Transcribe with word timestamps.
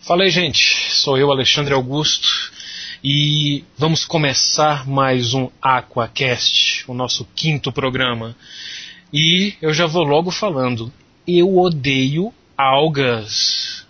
Fala 0.00 0.24
aí, 0.24 0.30
gente. 0.30 0.92
Sou 0.92 1.16
eu, 1.16 1.30
Alexandre 1.30 1.72
Augusto, 1.72 2.28
e 3.02 3.64
vamos 3.78 4.04
começar 4.04 4.86
mais 4.86 5.32
um 5.32 5.48
Aquacast, 5.62 6.84
o 6.86 6.94
nosso 6.94 7.26
quinto 7.34 7.72
programa. 7.72 8.36
E 9.12 9.54
eu 9.62 9.72
já 9.72 9.86
vou 9.86 10.02
logo 10.02 10.30
falando. 10.30 10.92
Eu 11.26 11.56
odeio 11.56 12.34
algas. 12.56 13.86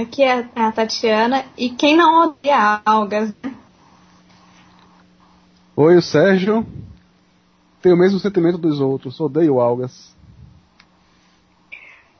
Aqui 0.00 0.22
é 0.22 0.48
a 0.56 0.72
Tatiana, 0.72 1.44
e 1.56 1.70
quem 1.70 1.96
não 1.96 2.30
odeia 2.30 2.80
algas, 2.84 3.34
né? 3.42 3.54
Oi, 5.76 5.96
o 5.96 6.02
Sérgio. 6.02 6.66
Tenho 7.82 7.94
o 7.94 7.98
mesmo 7.98 8.18
sentimento 8.18 8.58
dos 8.58 8.80
outros, 8.80 9.20
odeio 9.20 9.60
algas. 9.60 10.15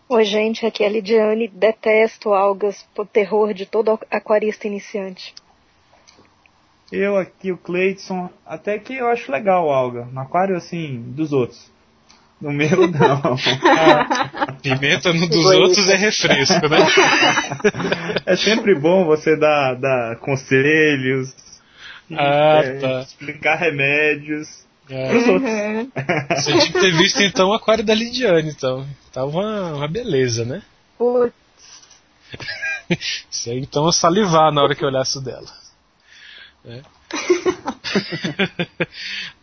Oi, 0.09 0.25
gente, 0.25 0.65
aqui 0.65 0.85
é 0.85 0.87
a 0.87 0.91
Lidiane. 0.91 1.49
Detesto 1.49 2.33
algas, 2.33 2.87
por 2.95 3.09
terror 3.09 3.53
de 3.53 3.67
todo 3.67 3.99
aquarista 4.09 4.69
iniciante. 4.69 5.35
Eu 6.93 7.17
aqui, 7.17 7.51
o 7.51 7.59
Cleiton, 7.59 8.31
até 8.47 8.79
que 8.79 8.95
eu 8.95 9.09
acho 9.09 9.33
legal 9.33 9.69
alga. 9.69 10.05
No 10.05 10.21
aquário, 10.21 10.57
assim, 10.57 11.03
dos 11.09 11.33
outros. 11.33 11.73
No 12.41 12.53
meu, 12.53 12.87
não. 12.87 13.35
a 14.47 14.53
pimenta 14.53 15.13
no 15.13 15.27
dos 15.27 15.45
outros 15.45 15.89
é 15.91 15.97
refresco, 15.97 16.69
né? 16.69 16.79
é 18.25 18.37
sempre 18.37 18.77
bom 18.77 19.07
você 19.07 19.37
dar, 19.37 19.75
dar 19.75 20.17
conselhos, 20.21 21.35
ah, 22.13 22.61
é, 22.63 22.79
tá. 22.79 23.01
explicar 23.01 23.57
remédios. 23.57 24.66
É. 24.89 25.09
Pros 25.09 25.29
outros. 25.29 26.45
Você 26.45 26.53
tinha 26.53 26.67
que 26.67 26.81
ter 26.81 26.97
visto 26.97 27.21
então 27.23 27.51
o 27.51 27.55
aquário 27.55 27.85
da 27.85 27.95
Lidiane, 27.95 28.51
então. 28.51 28.87
Tava 29.13 29.27
uma, 29.27 29.75
uma 29.75 29.89
beleza, 29.89 30.45
né? 30.45 30.63
Putz. 30.97 31.35
Isso 33.31 33.51
aí 33.51 33.59
então 33.59 33.91
salivar 33.91 34.53
na 34.53 34.63
hora 34.63 34.75
que 34.75 34.85
eu 34.85 34.89
olhasse 34.89 35.19
o 35.19 35.21
dela. 35.21 35.49
É. 36.65 36.83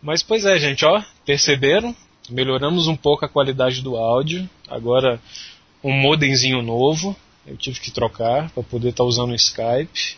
Mas 0.02 0.22
pois 0.22 0.44
é, 0.44 0.58
gente, 0.58 0.84
ó, 0.84 1.02
perceberam? 1.24 1.94
Melhoramos 2.28 2.86
um 2.86 2.96
pouco 2.96 3.24
a 3.24 3.28
qualidade 3.28 3.82
do 3.82 3.96
áudio. 3.96 4.48
Agora 4.68 5.20
um 5.82 5.92
modemzinho 5.92 6.62
novo. 6.62 7.14
Eu 7.46 7.56
tive 7.56 7.78
que 7.80 7.90
trocar 7.90 8.50
para 8.50 8.62
poder 8.62 8.88
estar 8.88 9.04
tá 9.04 9.08
usando 9.08 9.32
o 9.32 9.34
Skype. 9.34 10.16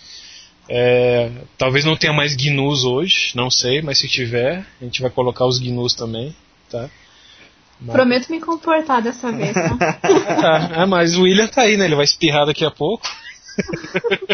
É, 0.68 1.30
talvez 1.56 1.84
não 1.84 1.96
tenha 1.96 2.12
mais 2.12 2.34
GNUs 2.34 2.84
hoje, 2.84 3.32
não 3.34 3.50
sei, 3.50 3.82
mas 3.82 3.98
se 3.98 4.08
tiver, 4.08 4.66
a 4.80 4.84
gente 4.84 5.00
vai 5.00 5.10
colocar 5.10 5.46
os 5.46 5.58
GNUs 5.58 5.94
também, 5.94 6.34
tá? 6.70 6.90
Mas... 7.80 7.94
Prometo 7.94 8.30
me 8.30 8.40
comportar 8.40 9.02
dessa 9.02 9.30
vez, 9.30 9.52
tá? 9.52 9.76
ah, 10.02 10.82
é, 10.82 10.86
mas 10.86 11.16
o 11.16 11.22
William 11.22 11.46
tá 11.46 11.62
aí, 11.62 11.76
né? 11.76 11.84
Ele 11.84 11.94
vai 11.94 12.04
espirrar 12.04 12.46
daqui 12.46 12.64
a 12.64 12.70
pouco. 12.70 13.06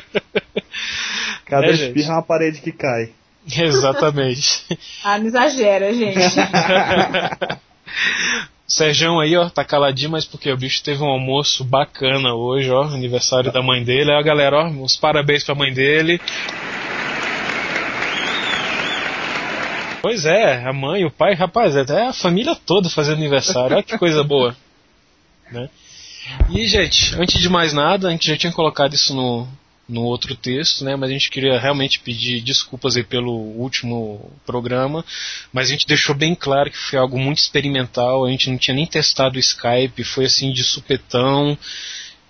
Cada 1.45 1.67
é, 1.67 1.73
espirra 1.73 2.09
é 2.09 2.13
uma 2.13 2.23
parede 2.23 2.61
que 2.61 2.73
cai. 2.73 3.11
Exatamente. 3.47 4.65
ah, 5.05 5.19
não 5.19 5.27
exagera, 5.27 5.93
gente. 5.93 6.19
Sérgio 8.67 9.21
aí, 9.21 9.37
ó, 9.37 9.51
tá 9.51 9.65
caladinho, 9.65 10.13
mas 10.13 10.25
porque 10.25 10.51
o 10.51 10.57
bicho 10.57 10.83
teve 10.83 11.03
um 11.03 11.09
almoço 11.09 11.65
bacana 11.65 12.35
hoje, 12.35 12.71
ó, 12.71 12.85
aniversário 12.85 13.53
da 13.53 13.63
mãe 13.63 13.85
dele. 13.85 14.11
Aí 14.11 14.19
a 14.19 14.23
galera, 14.23 14.57
ó, 14.57 14.67
uns 14.67 14.97
parabéns 14.97 15.45
pra 15.45 15.55
mãe 15.55 15.73
dele. 15.73 16.21
Pois 20.01 20.27
é, 20.27 20.65
a 20.65 20.73
mãe, 20.73 21.05
o 21.05 21.11
pai, 21.11 21.35
rapaz, 21.35 21.77
até 21.77 22.09
a 22.09 22.13
família 22.13 22.57
toda 22.57 22.91
fazendo 22.91 23.19
aniversário, 23.19 23.77
olha 23.77 23.83
que 23.85 23.97
coisa 23.97 24.25
boa. 24.25 24.57
Né? 25.51 25.69
E, 26.51 26.67
gente, 26.67 27.15
antes 27.21 27.41
de 27.41 27.49
mais 27.49 27.73
nada, 27.73 28.09
a 28.09 28.11
gente 28.11 28.27
já 28.27 28.37
tinha 28.37 28.53
colocado 28.53 28.95
isso 28.95 29.15
no, 29.15 29.47
no 29.93 30.03
outro 30.03 30.35
texto, 30.35 30.85
né? 30.85 30.97
Mas 30.97 31.11
a 31.11 31.13
gente 31.13 31.31
queria 31.31 31.61
realmente 31.61 32.01
pedir 32.01 32.41
desculpas 32.41 32.97
aí 32.97 33.05
pelo 33.05 33.33
último 33.33 34.33
programa, 34.47 35.05
mas 35.53 35.69
a 35.69 35.73
gente 35.73 35.87
deixou 35.87 36.15
bem 36.15 36.35
claro 36.35 36.71
que 36.71 36.79
foi 36.79 36.99
algo 36.99 37.19
muito 37.19 37.39
experimental, 37.39 38.25
a 38.25 38.31
gente 38.31 38.51
não 38.51 38.57
tinha 38.57 38.75
nem 38.75 38.87
testado 38.87 39.37
o 39.37 39.41
Skype, 39.41 40.03
foi 40.03 40.25
assim 40.25 40.51
de 40.53 40.65
supetão. 40.65 41.57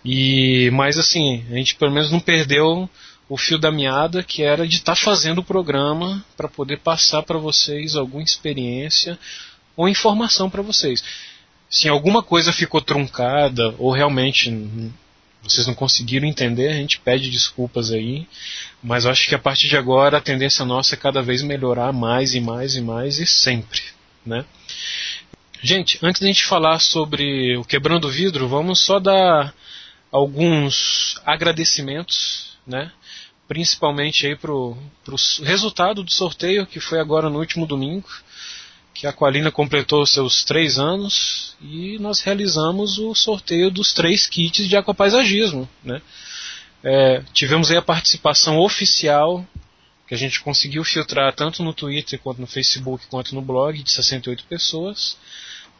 E 0.05 0.69
mas 0.73 0.99
assim, 0.99 1.45
a 1.51 1.55
gente 1.55 1.77
pelo 1.77 1.93
menos 1.93 2.11
não 2.11 2.19
perdeu 2.19 2.91
o 3.29 3.37
fio 3.37 3.57
da 3.57 3.71
meada, 3.71 4.23
que 4.23 4.43
era 4.43 4.67
de 4.67 4.77
estar 4.77 4.97
tá 4.97 5.01
fazendo 5.01 5.39
o 5.39 5.45
programa 5.45 6.25
para 6.37 6.49
poder 6.49 6.81
passar 6.81 7.23
para 7.23 7.39
vocês 7.39 7.95
alguma 7.95 8.25
experiência 8.25 9.17
ou 9.77 9.89
informação 9.89 10.51
para 10.51 10.63
vocês. 10.63 11.03
Se 11.71 11.89
alguma 11.89 12.23
coisa 12.23 12.53
ficou 12.53 12.81
truncada 12.81 13.75
ou 13.79 13.93
realmente 13.93 14.51
vocês 15.43 15.67
não 15.67 15.75
conseguiram 15.75 16.27
entender, 16.27 16.69
a 16.69 16.75
gente 16.75 17.01
pede 17.01 17.31
desculpas 17.31 17.91
aí, 17.91 18.29
mas 18.83 19.07
acho 19.07 19.29
que 19.29 19.35
a 19.35 19.39
partir 19.39 19.69
de 19.69 19.77
agora 19.77 20.19
a 20.19 20.21
tendência 20.21 20.65
nossa 20.65 20.95
é 20.95 20.99
cada 20.99 21.21
vez 21.21 21.43
melhorar 21.43 21.93
mais 21.93 22.35
e 22.35 22.41
mais 22.41 22.77
e 22.77 22.81
mais 22.81 23.19
e 23.19 23.27
sempre, 23.27 23.83
né? 24.25 24.45
Gente, 25.61 25.99
antes 26.03 26.21
da 26.21 26.27
gente 26.27 26.45
falar 26.45 26.79
sobre 26.81 27.57
o 27.57 27.65
quebrando 27.65 28.09
vidro, 28.09 28.49
vamos 28.49 28.81
só 28.81 28.99
dar 28.99 29.55
alguns 30.11 31.21
agradecimentos, 31.25 32.57
né? 32.67 32.91
Principalmente 33.49 34.27
aí 34.27 34.37
pro, 34.37 34.77
pro 35.05 35.17
resultado 35.43 36.03
do 36.03 36.13
sorteio 36.13 36.67
que 36.67 36.81
foi 36.81 37.01
agora 37.01 37.29
no 37.29 37.39
último 37.39 37.67
domingo 37.67 38.09
que 38.95 39.07
a 39.07 39.11
Aqualina 39.11 39.51
completou 39.51 40.05
seus 40.07 40.45
três 40.45 40.79
anos 40.79 41.57
e 41.61 41.99
nós 41.99 42.21
realizamos 42.21 42.99
o 42.99 43.15
sorteio 43.15 43.71
dos 43.71 43.93
três 43.93 44.27
kits 44.27 44.69
de 44.69 44.77
aquapaisagismo. 44.77 45.69
Né? 45.83 46.03
É, 46.85 47.23
tivemos 47.33 47.71
aí 47.71 47.77
a 47.77 47.83
participação 47.83 48.59
oficial, 48.59 49.47
que 50.07 50.15
a 50.15 50.19
gente 50.19 50.41
conseguiu 50.41 50.85
filtrar 50.85 51.33
tanto 51.33 51.63
no 51.63 51.73
Twitter, 51.73 52.19
quanto 52.19 52.41
no 52.41 52.47
Facebook, 52.47 53.07
quanto 53.07 53.35
no 53.35 53.41
blog, 53.41 53.83
de 53.83 53.91
68 53.91 54.45
pessoas. 54.45 55.17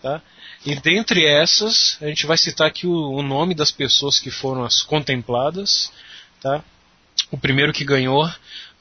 Tá? 0.01 0.23
E 0.65 0.75
dentre 0.77 1.27
essas, 1.27 1.99
a 2.01 2.07
gente 2.07 2.27
vai 2.27 2.39
citar 2.39 2.67
aqui 2.67 2.87
o, 2.87 3.11
o 3.11 3.23
nome 3.23 3.55
das 3.55 3.71
pessoas 3.71 4.19
que 4.19 4.31
foram 4.31 4.65
as 4.65 4.83
contempladas. 4.83 5.93
Tá? 6.41 6.65
O 7.31 7.37
primeiro 7.37 7.73
que 7.73 7.85
ganhou 7.85 8.29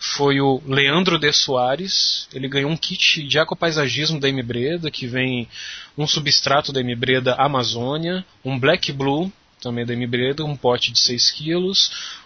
foi 0.02 0.42
o 0.42 0.60
Leandro 0.66 1.20
de 1.20 1.32
Soares. 1.32 2.28
Ele 2.34 2.48
ganhou 2.48 2.72
um 2.72 2.76
kit 2.76 3.22
de 3.22 3.38
aquapaisagismo 3.38 4.20
da 4.20 4.28
M-Breda, 4.28 4.90
que 4.90 5.06
vem 5.06 5.48
um 5.96 6.08
substrato 6.08 6.74
da 6.74 6.80
M-Breda 6.80 7.36
Amazônia, 7.36 8.26
um 8.44 8.58
Black 8.58 8.92
Blue, 8.92 9.32
também 9.62 9.86
da 9.86 9.94
M-Breda, 9.94 10.44
um 10.44 10.58
pote 10.58 10.92
de 10.92 11.00
6 11.00 11.32
kg, 11.32 11.72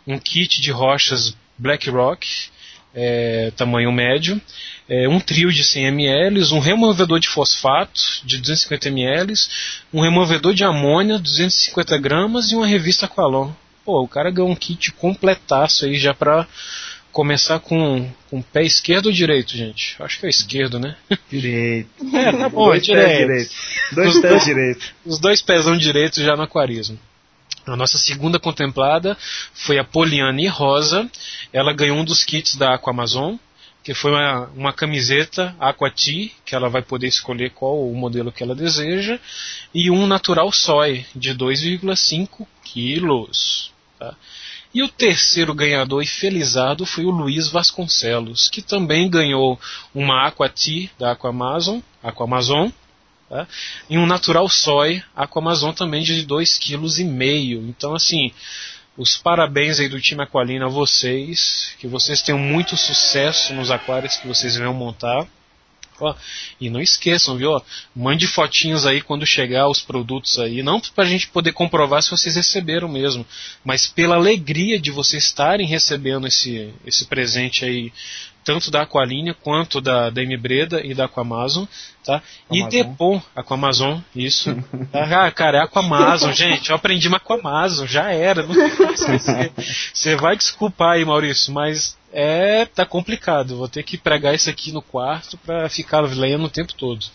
um 0.08 0.18
kit 0.18 0.62
de 0.62 0.72
rochas 0.72 1.36
Black 1.58 1.90
Rock, 1.90 2.47
é, 2.94 3.52
tamanho 3.58 3.92
médio, 3.92 4.42
é, 4.88 5.09
um 5.09 5.19
trio 5.19 5.52
de 5.52 5.62
100 5.62 5.88
ml, 5.88 6.53
um 6.53 6.59
removedor 6.59 7.19
de 7.19 7.28
fosfato 7.28 8.02
de 8.24 8.38
250 8.38 8.88
ml, 8.88 9.34
um 9.94 10.00
removedor 10.00 10.53
de 10.53 10.63
amônia 10.63 11.19
250 11.19 11.97
gramas 11.97 12.53
e 12.53 12.56
uma 12.56 12.66
revista 12.66 13.06
Aqualon. 13.06 13.52
Pô, 13.84 14.02
o 14.02 14.07
cara 14.07 14.31
ganhou 14.31 14.50
um 14.50 14.56
kit 14.56 14.94
completaço 14.94 15.86
aí 15.86 16.00
já 16.00 16.13
para 16.13 16.47
começar 17.16 17.62
com, 17.62 18.12
com 18.30 18.40
o 18.40 18.44
pé 18.44 18.64
esquerdo 18.64 19.06
ou 19.06 19.12
direito, 19.12 19.56
gente? 19.56 19.96
Acho 20.00 20.20
que 20.20 20.26
é 20.26 20.30
esquerdo, 20.30 20.78
né? 20.78 20.98
Direito. 21.31 21.90
É, 22.14 22.31
tá 22.31 22.50
bom, 22.50 22.66
dois 22.66 22.84
é 22.84 22.86
direito. 22.86 23.20
direito. 23.20 23.56
Dois 23.94 24.22
pés 24.22 24.44
direitos. 24.44 24.94
Os 25.06 25.20
dois 25.20 25.42
pésão 25.42 25.78
direitos 25.78 26.22
já 26.22 26.36
no 26.36 26.44
aquarismo. 26.44 27.00
A 27.66 27.75
nossa 27.78 27.98
segunda 27.98 28.38
contemplada 28.38 29.18
foi 29.54 29.80
a 29.80 29.84
Poliane 29.84 30.48
Rosa. 30.48 31.09
Ela 31.54 31.72
ganhou 31.72 31.98
um 31.98 32.04
dos 32.04 32.25
kits 32.25 32.56
da 32.58 32.74
Aqua 32.74 32.92
Amazon, 32.92 33.36
que 33.81 33.94
foi 33.94 34.12
uma, 34.12 34.48
uma 34.48 34.74
camiseta 34.74 35.56
Aqua 35.58 35.90
Tea, 35.90 36.31
que 36.46 36.54
ela 36.54 36.70
vai 36.70 36.81
poder 36.81 37.08
escolher 37.08 37.52
qual 37.52 37.90
o 37.90 37.96
modelo 37.96 38.31
que 38.31 38.44
ela 38.44 38.54
deseja, 38.54 39.18
e 39.74 39.90
um 39.90 40.06
Natural 40.06 40.52
Soy 40.52 41.06
de 41.16 41.34
2,5 41.34 42.46
quilos. 42.62 43.72
Tá? 43.98 44.14
E 44.75 44.83
o 44.83 44.89
terceiro 44.89 45.54
ganhador 45.54 46.04
e 46.04 46.06
felizado 46.06 46.86
foi 46.86 47.06
o 47.06 47.10
Luiz 47.10 47.48
Vasconcelos, 47.48 48.50
que 48.50 48.62
também 48.62 49.10
ganhou 49.10 49.57
uma 49.94 50.27
Aquati 50.27 50.92
da 51.00 51.13
Aquamazon, 51.13 51.81
Aquamazon, 52.04 52.69
tá? 53.30 53.48
e 53.89 53.98
um 53.98 54.06
Natural 54.06 54.50
Soy 54.50 55.01
Aquamazon 55.16 55.72
também 55.72 56.04
de 56.04 56.27
2,5 56.27 56.60
kg. 56.60 57.69
Então, 57.69 57.95
assim, 57.95 58.33
os 58.98 59.16
parabéns 59.16 59.80
aí 59.80 59.88
do 59.88 60.01
time 60.01 60.24
Aqualina 60.24 60.66
a 60.66 60.69
vocês, 60.69 61.74
que 61.80 61.88
vocês 61.88 62.22
tenham 62.22 62.38
muito 62.38 62.75
sucesso 62.75 63.54
nos 63.54 63.72
aquários 63.72 64.18
que 64.18 64.27
vocês 64.27 64.57
venham 64.57 64.74
montar. 64.74 65.25
Ó, 66.00 66.13
e 66.59 66.69
não 66.69 66.81
esqueçam, 66.81 67.38
viu? 67.38 67.51
ó, 67.51 67.62
Mande 67.95 68.27
fotinhos 68.27 68.86
aí 68.86 69.01
quando 69.01 69.25
chegar 69.25 69.69
os 69.69 69.80
produtos 69.80 70.38
aí. 70.39 70.62
Não 70.62 70.80
pra 70.80 71.06
gente 71.06 71.27
poder 71.27 71.53
comprovar 71.53 72.01
se 72.03 72.12
vocês 72.12 72.36
receberam 72.36 72.88
mesmo, 72.88 73.25
mas 73.63 73.88
pela 73.88 74.15
alegria 74.15 74.80
de 74.80 74.92
vocês 74.92 75.24
estarem 75.24 75.68
recebendo 75.68 76.27
esse, 76.27 76.74
esse 76.86 77.06
presente 77.06 77.63
aí, 77.65 77.92
tanto 78.44 78.69
da 78.69 78.83
Aqualinha 78.83 79.33
quanto 79.33 79.81
da, 79.81 80.09
da 80.09 80.21
Breda 80.39 80.81
e 80.86 80.94
da 80.94 81.06
Aquamazon, 81.06 81.68
tá? 82.03 82.21
E 82.51 82.62
Aquamazon. 82.62 82.69
depois, 82.69 83.21
Aquamazon, 83.36 84.03
isso. 84.15 84.56
ah, 84.94 85.31
cara, 85.31 85.57
é 85.57 85.62
Aquamazon, 85.62 86.31
gente. 86.33 86.69
Eu 86.69 86.75
aprendi 86.75 87.07
uma 87.07 87.18
Aquamazon, 87.18 87.88
já 87.88 88.12
era. 88.12 88.44
Não 88.44 88.53
tem 88.53 88.75
como 88.75 88.91
esquecer. 88.91 89.51
Você 89.94 90.15
vai 90.15 90.38
desculpar 90.38 90.94
aí, 90.94 91.06
Maurício, 91.06 91.51
mas 91.53 91.98
é 92.15 92.65
tá 92.65 92.85
complicado. 92.85 93.57
Vou 93.57 93.67
ter 93.67 93.83
que 93.83 93.97
pregar 93.97 94.33
isso 94.33 94.50
aqui 94.50 94.71
no 94.71 94.81
quarto 94.81 95.38
para 95.38 95.67
ficar 95.69 96.00
lendo 96.00 96.45
o 96.45 96.50
tempo 96.50 96.73
todo. 96.73 97.06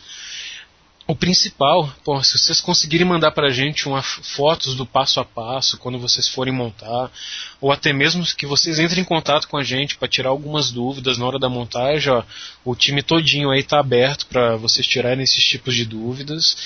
O 1.07 1.17
principal, 1.17 1.93
pô, 2.05 2.23
se 2.23 2.39
vocês 2.39 2.61
conseguirem 2.61 3.07
mandar 3.07 3.33
pra 3.33 3.51
gente 3.51 3.89
uma, 3.89 4.01
fotos 4.01 4.77
do 4.77 4.87
passo 4.87 5.19
a 5.19 5.25
passo 5.25 5.77
quando 5.79 5.99
vocês 5.99 6.29
forem 6.29 6.55
montar, 6.55 7.11
ou 7.61 7.73
até 7.73 7.93
mesmo 7.93 8.25
que 8.37 8.47
vocês 8.47 8.79
entrem 8.79 9.03
em 9.03 9.05
contato 9.05 9.49
com 9.49 9.57
a 9.57 9.65
gente 9.65 9.97
para 9.97 10.07
tirar 10.07 10.29
algumas 10.29 10.71
dúvidas 10.71 11.19
na 11.19 11.27
hora 11.27 11.39
da 11.39 11.49
montagem, 11.49 12.13
ó, 12.13 12.23
o 12.65 12.77
time 12.77 13.03
todinho 13.03 13.51
aí 13.51 13.65
tá 13.65 13.81
aberto 13.81 14.27
para 14.27 14.55
vocês 14.55 14.87
tirarem 14.87 15.25
esses 15.25 15.43
tipos 15.43 15.75
de 15.75 15.85
dúvidas 15.85 16.57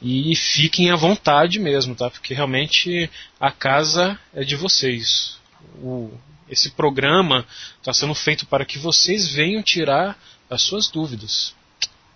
e 0.00 0.36
fiquem 0.36 0.92
à 0.92 0.96
vontade 0.96 1.58
mesmo, 1.58 1.96
tá? 1.96 2.08
Porque 2.08 2.34
realmente 2.34 3.10
a 3.40 3.50
casa 3.50 4.16
é 4.32 4.44
de 4.44 4.54
vocês. 4.54 5.38
O, 5.82 6.12
esse 6.50 6.70
programa 6.70 7.46
está 7.78 7.92
sendo 7.92 8.14
feito 8.14 8.46
para 8.46 8.64
que 8.64 8.78
vocês 8.78 9.28
venham 9.28 9.62
tirar 9.62 10.18
as 10.48 10.62
suas 10.62 10.88
dúvidas, 10.88 11.54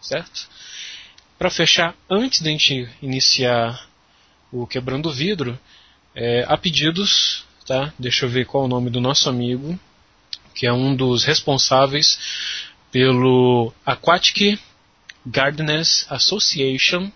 certo? 0.01 0.49
Para 1.39 1.51
fechar, 1.51 1.95
antes 2.09 2.41
de 2.41 2.49
a 2.49 2.53
gente 2.53 2.89
iniciar 3.01 3.87
o 4.51 4.67
Quebrando 4.67 5.09
o 5.09 5.13
Vidro, 5.13 5.59
é, 6.15 6.45
há 6.47 6.57
pedidos, 6.57 7.45
tá? 7.67 7.93
Deixa 7.99 8.27
eu 8.27 8.31
ver 8.31 8.47
qual 8.47 8.65
é 8.65 8.67
o 8.67 8.69
nome 8.69 8.91
do 8.91 9.01
nosso 9.01 9.29
amigo, 9.29 9.79
que 10.55 10.67
é 10.67 10.73
um 10.73 10.95
dos 10.95 11.25
responsáveis 11.25 12.19
pelo 12.91 13.73
Aquatic 13.85 14.59
Gardeners 15.25 16.07
Association, 16.11 17.11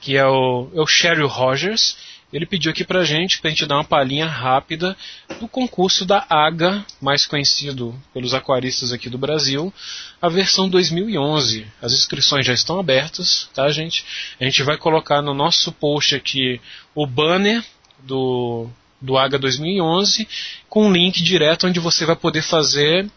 que 0.00 0.16
é 0.16 0.24
o, 0.24 0.70
é 0.74 0.80
o 0.80 1.26
Rogers. 1.26 1.96
Ele 2.32 2.46
pediu 2.46 2.72
aqui 2.72 2.82
pra 2.82 3.04
gente, 3.04 3.40
pra 3.40 3.50
gente 3.50 3.66
dar 3.66 3.76
uma 3.76 3.84
palhinha 3.84 4.26
rápida 4.26 4.96
do 5.38 5.46
concurso 5.46 6.06
da 6.06 6.24
AGA, 6.30 6.84
mais 7.00 7.26
conhecido 7.26 7.94
pelos 8.14 8.32
aquaristas 8.32 8.90
aqui 8.90 9.10
do 9.10 9.18
Brasil, 9.18 9.72
a 10.20 10.28
versão 10.30 10.68
2011. 10.68 11.66
As 11.82 11.92
inscrições 11.92 12.46
já 12.46 12.54
estão 12.54 12.80
abertas, 12.80 13.50
tá, 13.52 13.68
gente? 13.70 14.04
A 14.40 14.44
gente 14.44 14.62
vai 14.62 14.78
colocar 14.78 15.20
no 15.20 15.34
nosso 15.34 15.70
post 15.72 16.14
aqui 16.14 16.58
o 16.94 17.06
banner 17.06 17.62
do, 18.02 18.66
do 18.98 19.18
AGA 19.18 19.38
2011 19.38 20.26
com 20.70 20.86
um 20.86 20.92
link 20.92 21.22
direto 21.22 21.66
onde 21.66 21.80
você 21.80 22.06
vai 22.06 22.16
poder 22.16 22.42
fazer 22.42 23.10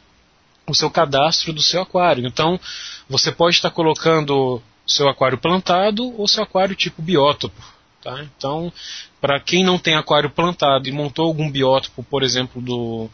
o 0.68 0.76
seu 0.76 0.90
cadastro 0.90 1.54
do 1.54 1.62
seu 1.62 1.82
aquário. 1.82 2.26
Então, 2.28 2.60
você 3.08 3.32
pode 3.32 3.56
estar 3.56 3.72
colocando 3.72 4.62
seu 4.86 5.08
aquário 5.08 5.38
plantado 5.38 6.14
ou 6.20 6.28
seu 6.28 6.44
aquário 6.44 6.76
tipo 6.76 7.02
biótopo. 7.02 7.75
Tá? 8.06 8.24
Então, 8.38 8.72
para 9.20 9.40
quem 9.40 9.64
não 9.64 9.80
tem 9.80 9.96
aquário 9.96 10.30
plantado 10.30 10.88
e 10.88 10.92
montou 10.92 11.26
algum 11.26 11.50
biótopo, 11.50 12.04
por 12.04 12.22
exemplo, 12.22 12.62
do, 12.62 13.10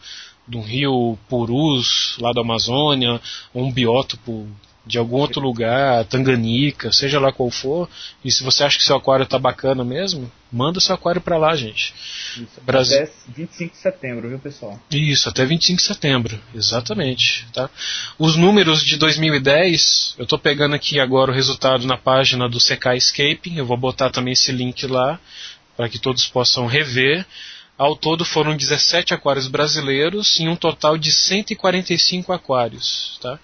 do 0.46 0.60
rio 0.60 1.18
Purus, 1.30 2.18
lá 2.20 2.30
da 2.30 2.42
Amazônia, 2.42 3.18
ou 3.54 3.64
um 3.64 3.72
biótopo 3.72 4.46
de 4.84 4.98
algum 4.98 5.16
outro 5.16 5.40
lugar, 5.40 6.04
Tanganica, 6.06 6.90
seja 6.90 7.20
lá 7.20 7.32
qual 7.32 7.50
for, 7.50 7.88
e 8.24 8.32
se 8.32 8.42
você 8.42 8.64
acha 8.64 8.76
que 8.76 8.84
seu 8.84 8.96
aquário 8.96 9.22
está 9.22 9.38
bacana 9.38 9.84
mesmo, 9.84 10.30
manda 10.50 10.80
seu 10.80 10.94
aquário 10.94 11.20
para 11.20 11.38
lá, 11.38 11.54
gente. 11.54 11.94
Isso, 12.36 12.60
Brasil- 12.62 13.02
Até 13.02 13.12
25 13.28 13.72
de 13.72 13.78
setembro, 13.80 14.28
viu, 14.28 14.38
pessoal? 14.40 14.80
Isso, 14.90 15.28
até 15.28 15.44
25 15.44 15.76
de 15.80 15.86
setembro, 15.86 16.40
exatamente. 16.52 17.46
Tá? 17.52 17.70
Os 18.18 18.34
números 18.36 18.84
de 18.84 18.96
2010, 18.96 20.16
eu 20.18 20.24
estou 20.24 20.38
pegando 20.38 20.74
aqui 20.74 20.98
agora 20.98 21.30
o 21.30 21.34
resultado 21.34 21.86
na 21.86 21.96
página 21.96 22.48
do 22.48 22.58
CK 22.58 22.96
Escaping, 22.96 23.56
eu 23.56 23.66
vou 23.66 23.76
botar 23.76 24.10
também 24.10 24.32
esse 24.32 24.50
link 24.50 24.86
lá, 24.86 25.20
para 25.76 25.88
que 25.88 25.98
todos 25.98 26.26
possam 26.26 26.66
rever. 26.66 27.24
Ao 27.78 27.96
todo 27.96 28.24
foram 28.24 28.54
17 28.56 29.14
aquários 29.14 29.48
brasileiros 29.48 30.38
em 30.38 30.48
um 30.48 30.54
total 30.54 30.98
de 30.98 31.10
145 31.10 32.32
aquários. 32.32 33.18
Tá? 33.20 33.38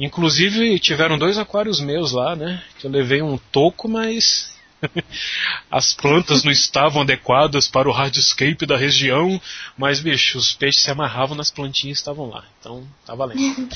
Inclusive 0.00 0.78
tiveram 0.78 1.18
dois 1.18 1.36
aquários 1.36 1.78
meus 1.78 2.12
lá, 2.12 2.34
né? 2.34 2.62
Que 2.78 2.86
eu 2.86 2.90
levei 2.90 3.20
um 3.20 3.36
toco, 3.36 3.86
mas 3.86 4.50
as 5.70 5.92
plantas 5.92 6.42
não 6.42 6.50
estavam 6.50 7.02
adequadas 7.02 7.68
para 7.68 7.86
o 7.86 7.92
hardscape 7.92 8.64
da 8.64 8.78
região, 8.78 9.38
mas 9.76 10.00
bicho, 10.00 10.38
os 10.38 10.54
peixes 10.54 10.84
se 10.84 10.90
amarravam 10.90 11.36
nas 11.36 11.50
plantinhas 11.50 11.98
e 11.98 12.00
estavam 12.00 12.30
lá. 12.30 12.46
Então, 12.58 12.82
tá 13.04 13.14
valendo. 13.14 13.68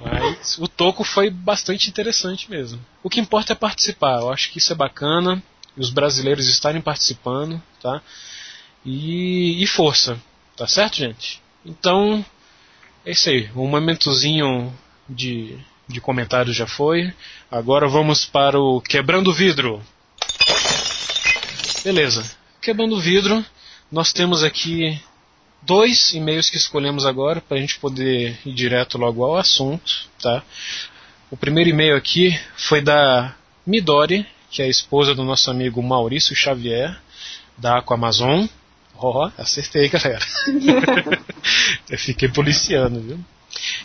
Mas 0.00 0.58
o 0.58 0.66
toco 0.66 1.04
foi 1.04 1.30
bastante 1.30 1.88
interessante 1.88 2.50
mesmo. 2.50 2.84
O 3.00 3.08
que 3.08 3.20
importa 3.20 3.52
é 3.52 3.56
participar. 3.56 4.20
Eu 4.20 4.32
acho 4.32 4.50
que 4.50 4.58
isso 4.58 4.72
é 4.72 4.76
bacana. 4.76 5.40
E 5.76 5.80
os 5.80 5.90
brasileiros 5.90 6.48
estarem 6.48 6.82
participando, 6.82 7.62
tá? 7.80 8.02
E, 8.84 9.62
e 9.62 9.66
força, 9.66 10.20
tá 10.56 10.66
certo, 10.66 10.96
gente? 10.96 11.40
Então, 11.64 12.24
é 13.06 13.12
isso 13.12 13.30
aí. 13.30 13.48
Um 13.54 13.68
momentozinho 13.68 14.76
de, 15.08 15.58
de 15.88 16.00
comentários 16.00 16.56
já 16.56 16.66
foi. 16.66 17.12
Agora 17.50 17.88
vamos 17.88 18.24
para 18.24 18.58
o 18.58 18.80
Quebrando 18.80 19.30
o 19.30 19.34
Vidro. 19.34 19.82
Beleza. 21.84 22.24
Quebrando 22.60 23.00
vidro, 23.00 23.44
nós 23.90 24.12
temos 24.12 24.44
aqui 24.44 25.00
dois 25.62 26.14
e-mails 26.14 26.48
que 26.48 26.56
escolhemos 26.56 27.04
agora 27.04 27.40
para 27.40 27.56
a 27.56 27.60
gente 27.60 27.78
poder 27.78 28.38
ir 28.46 28.54
direto 28.54 28.96
logo 28.96 29.24
ao 29.24 29.36
assunto, 29.36 30.08
tá? 30.20 30.44
O 31.28 31.36
primeiro 31.36 31.70
e-mail 31.70 31.96
aqui 31.96 32.38
foi 32.56 32.80
da 32.80 33.34
Midori, 33.66 34.24
que 34.48 34.62
é 34.62 34.66
a 34.66 34.68
esposa 34.68 35.12
do 35.12 35.24
nosso 35.24 35.50
amigo 35.50 35.82
Maurício 35.82 36.36
Xavier, 36.36 36.96
da 37.58 37.78
Aquamazon. 37.78 38.48
Ó, 38.94 39.30
acertei, 39.36 39.88
galera. 39.88 40.24
Eu 41.90 41.98
fiquei 41.98 42.28
policiando, 42.28 43.00
viu? 43.00 43.18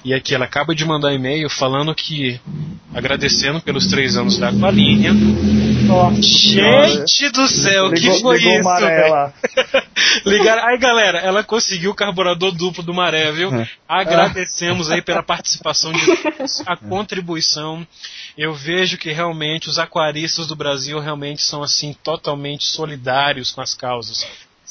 E 0.03 0.13
aqui 0.13 0.33
ela 0.33 0.45
acaba 0.45 0.73
de 0.73 0.85
mandar 0.85 1.13
e-mail 1.13 1.49
falando 1.49 1.93
que 1.93 2.39
agradecendo 2.93 3.61
pelos 3.61 3.87
três 3.87 4.15
anos 4.17 4.37
da 4.37 4.49
Aqualinha. 4.49 5.13
Nossa 5.13 6.21
Gente 6.21 7.29
do 7.29 7.47
céu, 7.47 7.87
ligou, 7.87 8.15
que 8.15 8.21
foi 8.21 8.37
isso? 8.37 8.63
maré. 8.63 9.33
Ligaram. 10.25 10.65
Aí, 10.67 10.77
galera, 10.77 11.19
ela 11.19 11.43
conseguiu 11.43 11.91
o 11.91 11.95
carburador 11.95 12.51
duplo 12.51 12.83
do 12.83 12.93
Maré, 12.93 13.31
viu? 13.31 13.53
É. 13.53 13.69
Agradecemos 13.87 14.89
aí 14.89 15.01
pela 15.01 15.23
participação 15.23 15.91
de 15.91 16.05
todos, 16.17 16.63
a 16.65 16.75
contribuição. 16.75 17.85
Eu 18.37 18.53
vejo 18.53 18.97
que 18.97 19.11
realmente 19.11 19.69
os 19.69 19.79
aquaristas 19.79 20.47
do 20.47 20.55
Brasil 20.55 20.99
realmente 20.99 21.41
são 21.41 21.63
assim 21.63 21.95
totalmente 22.03 22.65
solidários 22.65 23.51
com 23.51 23.61
as 23.61 23.73
causas. 23.73 24.25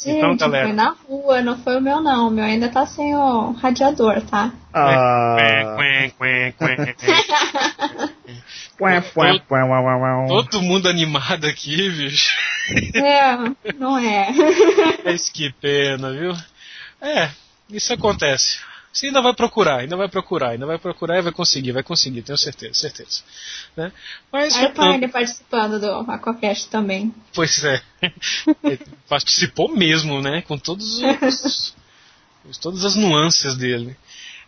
Então, 0.04 0.30
Gente, 0.30 0.40
galera, 0.40 0.66
foi 0.66 0.74
na 0.74 0.90
rua, 0.90 1.42
não 1.42 1.58
foi 1.58 1.78
o 1.78 1.80
meu 1.80 2.00
não. 2.02 2.28
O 2.28 2.30
meu 2.30 2.44
ainda 2.44 2.68
tá 2.68 2.84
sem 2.86 3.14
o 3.16 3.52
radiador, 3.52 4.20
tá? 4.22 4.52
Ah, 4.74 5.36
uau. 10.28 10.44
todo 10.44 10.62
mundo 10.62 10.88
animado 10.88 11.46
aqui, 11.46 11.88
bicho. 11.88 12.36
É, 12.94 13.72
não 13.78 13.96
é. 13.96 14.28
Mas 15.02 15.30
que 15.30 15.50
pena, 15.52 16.12
viu? 16.12 16.36
É, 17.00 17.30
isso 17.70 17.92
acontece. 17.92 18.58
Você 18.96 19.08
ainda 19.08 19.20
vai 19.20 19.34
procurar, 19.34 19.80
ainda 19.80 19.94
vai 19.94 20.08
procurar, 20.08 20.50
ainda 20.52 20.64
vai 20.64 20.78
procurar 20.78 21.18
e 21.18 21.22
vai 21.22 21.30
conseguir, 21.32 21.70
vai 21.72 21.82
conseguir, 21.82 22.22
tenho 22.22 22.38
certeza, 22.38 22.72
certeza. 22.72 23.22
Né? 23.76 23.92
Mas, 24.32 24.56
Aí 24.56 24.70
põe 24.72 24.94
ele 24.94 25.06
participando 25.08 25.78
do 25.78 25.90
Aquacast 26.10 26.68
também. 26.70 27.14
pois 27.34 27.62
é, 27.62 27.82
ele 28.64 28.80
participou 29.06 29.68
mesmo, 29.68 30.22
né? 30.22 30.40
Com 30.48 30.56
todos 30.56 30.98
os, 31.02 31.74
os- 32.48 32.56
todas 32.58 32.86
as 32.86 32.96
nuances 32.96 33.54
dele. 33.54 33.94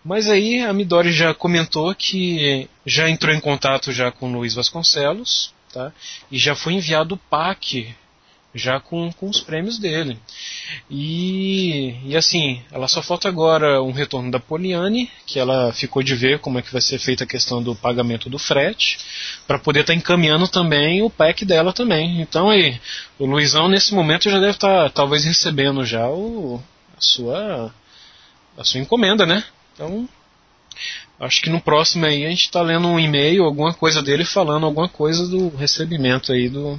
Mas 0.02 0.30
aí 0.30 0.60
a 0.62 0.72
Midori 0.72 1.12
já 1.12 1.34
comentou 1.34 1.94
que 1.94 2.66
já 2.86 3.06
entrou 3.10 3.34
em 3.34 3.40
contato 3.40 3.92
já 3.92 4.10
com 4.10 4.30
o 4.30 4.32
Luiz 4.32 4.54
Vasconcelos, 4.54 5.52
tá? 5.74 5.92
E 6.32 6.38
já 6.38 6.54
foi 6.54 6.72
enviado 6.72 7.16
o 7.16 7.18
PAC 7.18 7.94
já 8.58 8.80
com, 8.80 9.10
com 9.12 9.28
os 9.28 9.40
prêmios 9.40 9.78
dele. 9.78 10.18
E, 10.90 11.94
e 12.04 12.16
assim, 12.16 12.62
ela 12.70 12.88
só 12.88 13.02
falta 13.02 13.28
agora 13.28 13.82
um 13.82 13.92
retorno 13.92 14.30
da 14.30 14.40
Poliane, 14.40 15.10
que 15.26 15.38
ela 15.38 15.72
ficou 15.72 16.02
de 16.02 16.14
ver 16.14 16.40
como 16.40 16.58
é 16.58 16.62
que 16.62 16.72
vai 16.72 16.82
ser 16.82 16.98
feita 16.98 17.24
a 17.24 17.26
questão 17.26 17.62
do 17.62 17.74
pagamento 17.74 18.28
do 18.28 18.38
frete, 18.38 18.98
para 19.46 19.58
poder 19.58 19.80
estar 19.80 19.94
encaminhando 19.94 20.48
também 20.48 21.02
o 21.02 21.10
pack 21.10 21.44
dela 21.44 21.72
também. 21.72 22.20
Então 22.20 22.50
aí, 22.50 22.78
o 23.18 23.24
Luizão 23.24 23.68
nesse 23.68 23.94
momento 23.94 24.28
já 24.28 24.38
deve 24.38 24.50
estar 24.50 24.90
talvez 24.90 25.24
recebendo 25.24 25.84
já 25.84 26.08
o, 26.08 26.60
a 26.96 27.00
sua 27.00 27.74
a 28.58 28.64
sua 28.64 28.80
encomenda, 28.80 29.24
né? 29.24 29.44
Então, 29.72 30.08
acho 31.20 31.40
que 31.40 31.48
no 31.48 31.60
próximo 31.60 32.04
aí 32.04 32.26
a 32.26 32.30
gente 32.30 32.42
está 32.42 32.60
lendo 32.60 32.88
um 32.88 32.98
e-mail, 32.98 33.44
alguma 33.44 33.72
coisa 33.72 34.02
dele 34.02 34.24
falando 34.24 34.66
alguma 34.66 34.88
coisa 34.88 35.26
do 35.28 35.48
recebimento 35.56 36.32
aí 36.32 36.48
do, 36.48 36.78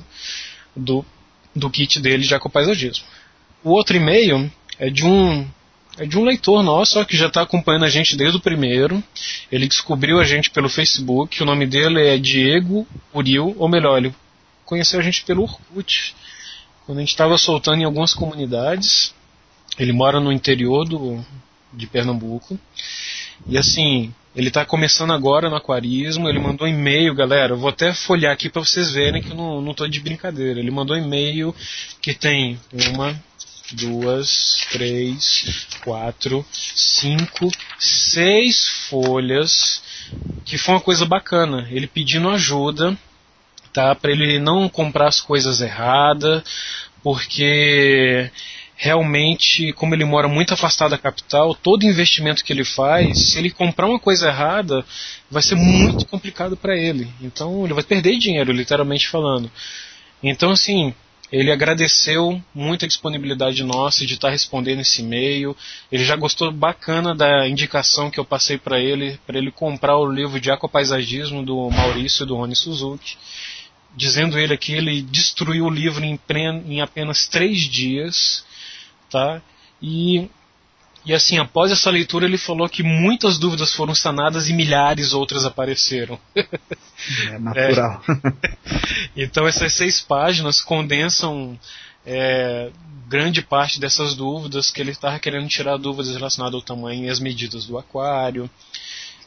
do, 0.75 1.05
do 1.56 1.70
kit 1.70 2.00
dele 2.00 2.25
de 2.25 2.34
ecopaisagismo. 2.34 3.06
O 3.63 3.72
outro 3.72 3.98
e-mail 3.98 4.51
é 4.77 4.89
de 4.89 5.06
um 5.06 5.48
é 5.98 6.06
de 6.06 6.18
um 6.18 6.24
leitor 6.24 6.63
nosso 6.63 7.03
que 7.06 7.18
já 7.18 7.27
está 7.27 7.41
acompanhando 7.41 7.84
a 7.84 7.89
gente 7.89 8.15
desde 8.15 8.38
o 8.38 8.41
primeiro. 8.41 9.03
Ele 9.51 9.68
descobriu 9.68 10.18
a 10.20 10.24
gente 10.24 10.50
pelo 10.50 10.70
Facebook. 10.70 11.44
O 11.44 11.46
nome 11.46 11.68
dele 11.68 12.08
é 12.08 12.18
Diego 12.18 12.88
Uril, 13.13 13.53
ou 13.58 13.68
melhor, 13.68 13.98
ele 13.98 14.15
conheceu 14.63 15.00
a 15.00 15.03
gente 15.03 15.25
pelo 15.25 15.44
Orkut, 15.44 16.15
quando 16.86 17.00
a 17.00 17.01
gente 17.01 17.10
estava 17.10 17.38
soltando 17.38 17.82
em 17.82 17.84
algumas 17.84 18.13
comunidades. 18.13 19.13
Ele 19.77 19.91
mora 19.91 20.22
no 20.22 20.32
interior 20.32 20.86
do, 20.86 21.24
de 21.74 21.86
Pernambuco. 21.86 22.58
E 23.46 23.58
assim, 23.58 24.13
ele 24.39 24.48
está 24.48 24.65
começando 24.65 25.12
agora 25.12 25.50
no 25.50 25.58
aquarismo. 25.58 26.29
Ele 26.29 26.39
mandou 26.39 26.65
um 26.65 26.69
e-mail, 26.69 27.13
galera. 27.13 27.51
Eu 27.51 27.58
vou 27.58 27.69
até 27.69 27.93
folhar 27.93 28.31
aqui 28.31 28.48
para 28.48 28.63
vocês 28.63 28.93
verem 28.93 29.22
que 29.22 29.31
eu 29.31 29.36
não, 29.36 29.62
não 29.62 29.74
tô 29.74 29.86
de 29.86 30.00
brincadeira. 30.00 30.62
Ele 30.62 30.72
mandou 30.72 30.96
um 30.96 31.00
e-mail 31.00 31.53
que 32.01 32.13
tem 32.13 32.58
uma, 32.89 33.22
duas, 33.74 34.65
três, 34.72 35.67
quatro, 35.84 36.46
cinco, 36.53 37.51
seis 37.77 38.65
folhas, 38.89 39.84
que 40.46 40.58
foi 40.58 40.75
uma 40.75 40.81
coisa 40.81 41.05
bacana. 41.05 41.67
Ele 41.69 41.86
pedindo 41.86 42.29
ajuda, 42.29 42.98
tá, 43.74 43.93
para 43.93 44.10
ele 44.10 44.39
não 44.39 44.69
comprar 44.69 45.10
as 45.10 45.19
coisas 45.19 45.60
erradas, 45.60 46.43
porque 47.03 48.31
realmente, 48.81 49.74
como 49.74 49.93
ele 49.93 50.05
mora 50.05 50.29
muito 50.29 50.53
afastado 50.53 50.91
da 50.91 50.98
capital, 50.98 51.53
todo 51.53 51.86
investimento 51.86 52.45
que 52.45 52.53
ele 52.53 52.63
faz, 52.63 53.31
se 53.31 53.38
ele 53.38 53.51
comprar 53.51 53.86
uma 53.86 54.00
coisa 54.00 54.29
errada, 54.29 54.86
vai 55.29 55.43
ser 55.43 55.55
muito 55.55 56.05
complicado 56.05 56.55
para 56.55 56.77
ele. 56.77 57.09
Então, 57.21 57.65
ele 57.65 57.74
vai 57.74 57.83
perder 57.83 58.17
dinheiro, 58.17 58.53
literalmente 58.53 59.09
falando. 59.09 59.51
Então, 60.24 60.51
assim, 60.51 60.93
ele 61.29 61.51
agradeceu 61.51 62.41
muito 62.55 62.86
a 62.86 62.88
disponibilidade 62.88 63.65
nossa 63.65 64.05
de 64.05 64.13
estar 64.13 64.29
respondendo 64.29 64.79
esse 64.79 65.01
e-mail. 65.01 65.57
Ele 65.91 66.05
já 66.05 66.15
gostou 66.15 66.50
bacana 66.50 67.13
da 67.13 67.45
indicação 67.50 68.09
que 68.09 68.17
eu 68.17 68.24
passei 68.24 68.57
para 68.57 68.79
ele, 68.79 69.19
para 69.27 69.38
ele 69.38 69.51
comprar 69.51 69.98
o 69.98 70.09
livro 70.09 70.39
de 70.39 70.51
Aquapaisagismo 70.51 71.43
do 71.43 71.69
Maurício 71.69 72.24
e 72.24 72.27
do 72.27 72.38
Rony 72.38 72.55
Suzuki. 72.55 73.17
Dizendo 73.93 74.39
ele 74.39 74.55
que 74.55 74.71
ele 74.71 75.01
destruiu 75.01 75.65
o 75.65 75.69
livro 75.69 76.01
em, 76.05 76.17
em 76.65 76.79
apenas 76.79 77.27
três 77.27 77.59
dias, 77.63 78.48
tá? 79.10 79.42
E 79.82 80.30
e 81.06 81.13
assim, 81.13 81.38
após 81.38 81.72
essa 81.72 81.89
leitura, 81.89 82.25
ele 82.25 82.38
falou 82.38 82.68
que 82.68 82.84
muitas 82.84 83.39
dúvidas 83.39 83.74
foram 83.74 83.96
sanadas 83.96 84.50
e 84.50 84.54
milhares 84.54 85.13
outras 85.13 85.46
apareceram. 85.46 86.20
É 86.36 87.39
natural. 87.39 88.04
É. 89.16 89.24
Então, 89.24 89.48
essas 89.48 89.74
seis 89.74 90.01
páginas 90.01 90.62
condensam 90.62 91.58
é, 92.06 92.70
grande 93.08 93.42
parte 93.42 93.80
dessas 93.80 94.13
dúvidas 94.13 94.70
que 94.70 94.80
ele 94.80 94.92
estava 94.92 95.18
querendo 95.18 95.48
tirar 95.48 95.78
dúvidas 95.78 96.13
relacionadas 96.13 96.56
ao 96.56 96.62
tamanho 96.62 97.06
e 97.06 97.10
às 97.10 97.20
medidas 97.20 97.66
do 97.66 97.78
aquário. 97.78 98.50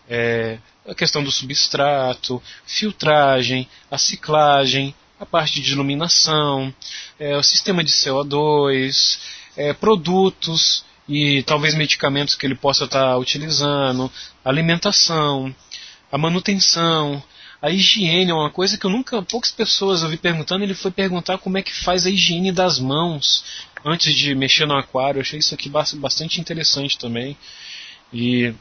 É, 0.09 0.59
a 0.87 0.95
questão 0.95 1.25
do 1.25 1.33
substrato, 1.33 2.43
filtragem, 2.67 3.69
a 3.91 3.99
ciclagem, 3.99 4.95
a 5.19 5.27
parte 5.27 5.61
de 5.61 5.73
iluminação, 5.73 6.73
é, 7.19 7.37
o 7.37 7.43
sistema 7.43 7.83
de 7.83 7.93
CO2, 7.93 9.19
é, 9.57 9.73
produtos 9.73 10.85
e 11.09 11.43
talvez 11.43 11.75
medicamentos 11.75 12.35
que 12.35 12.47
ele 12.47 12.55
possa 12.55 12.85
estar 12.85 13.01
tá 13.01 13.17
utilizando, 13.19 14.11
alimentação, 14.45 15.55
a 16.11 16.19
manutenção, 16.19 17.23
a 17.63 17.71
higiene 17.71 18.33
é 18.33 18.35
uma 18.35 18.51
coisa 18.51 18.77
que 18.77 18.85
eu 18.85 18.91
nunca, 18.91 19.23
poucas 19.23 19.53
pessoas 19.53 20.03
ouvi 20.03 20.17
perguntando. 20.17 20.65
Ele 20.65 20.75
foi 20.75 20.91
perguntar 20.91 21.39
como 21.39 21.59
é 21.59 21.63
que 21.63 21.73
faz 21.73 22.05
a 22.05 22.11
higiene 22.11 22.51
das 22.51 22.81
mãos 22.81 23.45
antes 23.85 24.13
de 24.15 24.35
mexer 24.35 24.67
no 24.67 24.77
aquário. 24.77 25.19
Eu 25.19 25.23
achei 25.23 25.39
isso 25.39 25.55
aqui 25.55 25.69
bastante 25.69 26.41
interessante 26.41 26.99
também. 26.99 27.37
E 28.13 28.53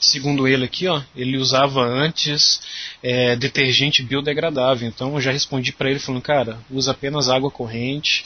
segundo 0.00 0.48
ele 0.48 0.64
aqui, 0.64 0.88
ó, 0.88 1.02
ele 1.14 1.36
usava 1.36 1.82
antes 1.82 2.62
é, 3.02 3.36
detergente 3.36 4.02
biodegradável. 4.02 4.88
Então 4.88 5.14
eu 5.14 5.20
já 5.20 5.30
respondi 5.30 5.70
para 5.70 5.90
ele 5.90 5.98
falando, 5.98 6.22
cara, 6.22 6.58
usa 6.70 6.92
apenas 6.92 7.28
água 7.28 7.50
corrente. 7.50 8.24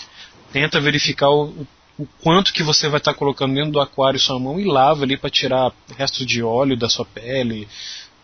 Tenta 0.53 0.81
verificar 0.81 1.29
o, 1.29 1.67
o 1.99 2.07
quanto 2.23 2.53
que 2.53 2.63
você 2.63 2.89
vai 2.89 2.99
estar 2.99 3.13
tá 3.13 3.19
colocando 3.19 3.55
dentro 3.55 3.73
do 3.73 3.81
aquário 3.81 4.21
sua 4.21 4.39
mão 4.39 4.61
e 4.61 4.65
lava 4.65 5.03
ali 5.03 5.17
para 5.17 5.29
tirar 5.29 5.73
restos 5.97 6.25
de 6.25 6.43
óleo 6.43 6.77
da 6.77 6.89
sua 6.89 7.05
pele, 7.05 7.69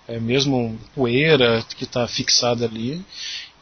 é, 0.06 0.20
mesmo 0.20 0.78
poeira 0.94 1.64
que 1.76 1.84
está 1.84 2.06
fixada 2.06 2.64
ali. 2.66 3.04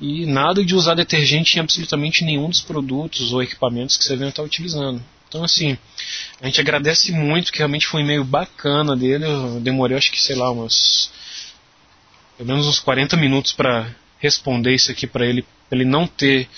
E 0.01 0.27
nada 0.27 0.65
de 0.65 0.75
usar 0.75 0.95
detergente 0.95 1.57
em 1.57 1.61
absolutamente 1.61 2.25
nenhum 2.25 2.51
dos 2.51 2.61
produtos 2.61 3.33
ou 3.33 3.43
equipamentos 3.43 3.97
que 3.97 4.05
você 4.05 4.17
venha 4.17 4.31
estar 4.31 4.43
tá 4.43 4.47
utilizando. 4.47 5.03
Então, 5.29 5.45
assim, 5.45 5.79
a 6.43 6.47
gente 6.47 6.61
agradece 6.61 7.11
muito, 7.11 7.51
que 7.51 7.59
realmente 7.59 7.87
foi 7.87 8.03
um 8.03 8.05
e-mail 8.05 8.25
bacana 8.25 8.95
dele. 8.95 9.25
Eu 9.25 9.61
demorei, 9.61 9.97
acho 9.97 10.13
que, 10.13 10.21
sei 10.21 10.37
lá, 10.37 10.51
umas. 10.51 11.11
pelo 12.37 12.51
menos 12.51 12.67
uns 12.67 12.81
40 12.81 13.17
minutos 13.17 13.53
para 13.53 13.95
responder 14.19 14.75
isso 14.75 14.91
aqui 14.91 15.07
para 15.07 15.25
ele, 15.25 15.43
para 15.71 15.79
ele 15.79 15.89
não 15.89 16.07
ter 16.07 16.49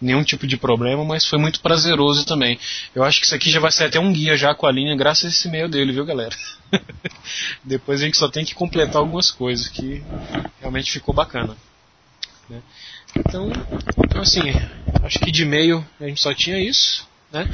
nenhum 0.00 0.24
tipo 0.24 0.46
de 0.46 0.56
problema, 0.56 1.04
mas 1.04 1.26
foi 1.26 1.38
muito 1.38 1.60
prazeroso 1.60 2.24
também. 2.24 2.58
Eu 2.94 3.04
acho 3.04 3.20
que 3.20 3.26
isso 3.26 3.34
aqui 3.34 3.50
já 3.50 3.60
vai 3.60 3.70
ser 3.70 3.84
até 3.84 4.00
um 4.00 4.12
guia 4.12 4.36
já 4.36 4.54
com 4.54 4.66
a 4.66 4.72
linha, 4.72 4.96
graças 4.96 5.24
a 5.24 5.28
esse 5.28 5.48
e-mail 5.48 5.68
dele, 5.68 5.92
viu, 5.92 6.04
galera? 6.04 6.34
Depois 7.62 8.00
a 8.00 8.04
gente 8.04 8.16
só 8.16 8.28
tem 8.28 8.44
que 8.44 8.54
completar 8.54 8.96
algumas 8.96 9.30
coisas 9.30 9.68
que 9.68 10.02
realmente 10.60 10.90
ficou 10.90 11.14
bacana. 11.14 11.56
Né? 12.48 12.62
Então, 13.16 13.50
então, 14.04 14.22
assim, 14.22 14.52
acho 15.02 15.18
que 15.18 15.30
de 15.30 15.42
e-mail 15.42 15.84
a 16.00 16.06
gente 16.06 16.20
só 16.20 16.32
tinha 16.32 16.58
isso. 16.58 17.06
Né? 17.32 17.48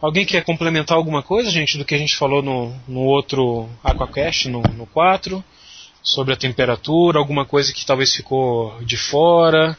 Alguém 0.00 0.26
quer 0.26 0.44
complementar 0.44 0.96
alguma 0.96 1.22
coisa, 1.22 1.50
gente, 1.50 1.78
do 1.78 1.84
que 1.84 1.94
a 1.94 1.98
gente 1.98 2.16
falou 2.16 2.42
no, 2.42 2.74
no 2.88 3.00
outro 3.00 3.68
Aquacast, 3.84 4.48
no, 4.48 4.60
no 4.62 4.86
4? 4.86 5.42
Sobre 6.02 6.34
a 6.34 6.36
temperatura, 6.36 7.20
alguma 7.20 7.46
coisa 7.46 7.72
que 7.72 7.86
talvez 7.86 8.12
ficou 8.12 8.76
de 8.82 8.96
fora? 8.96 9.78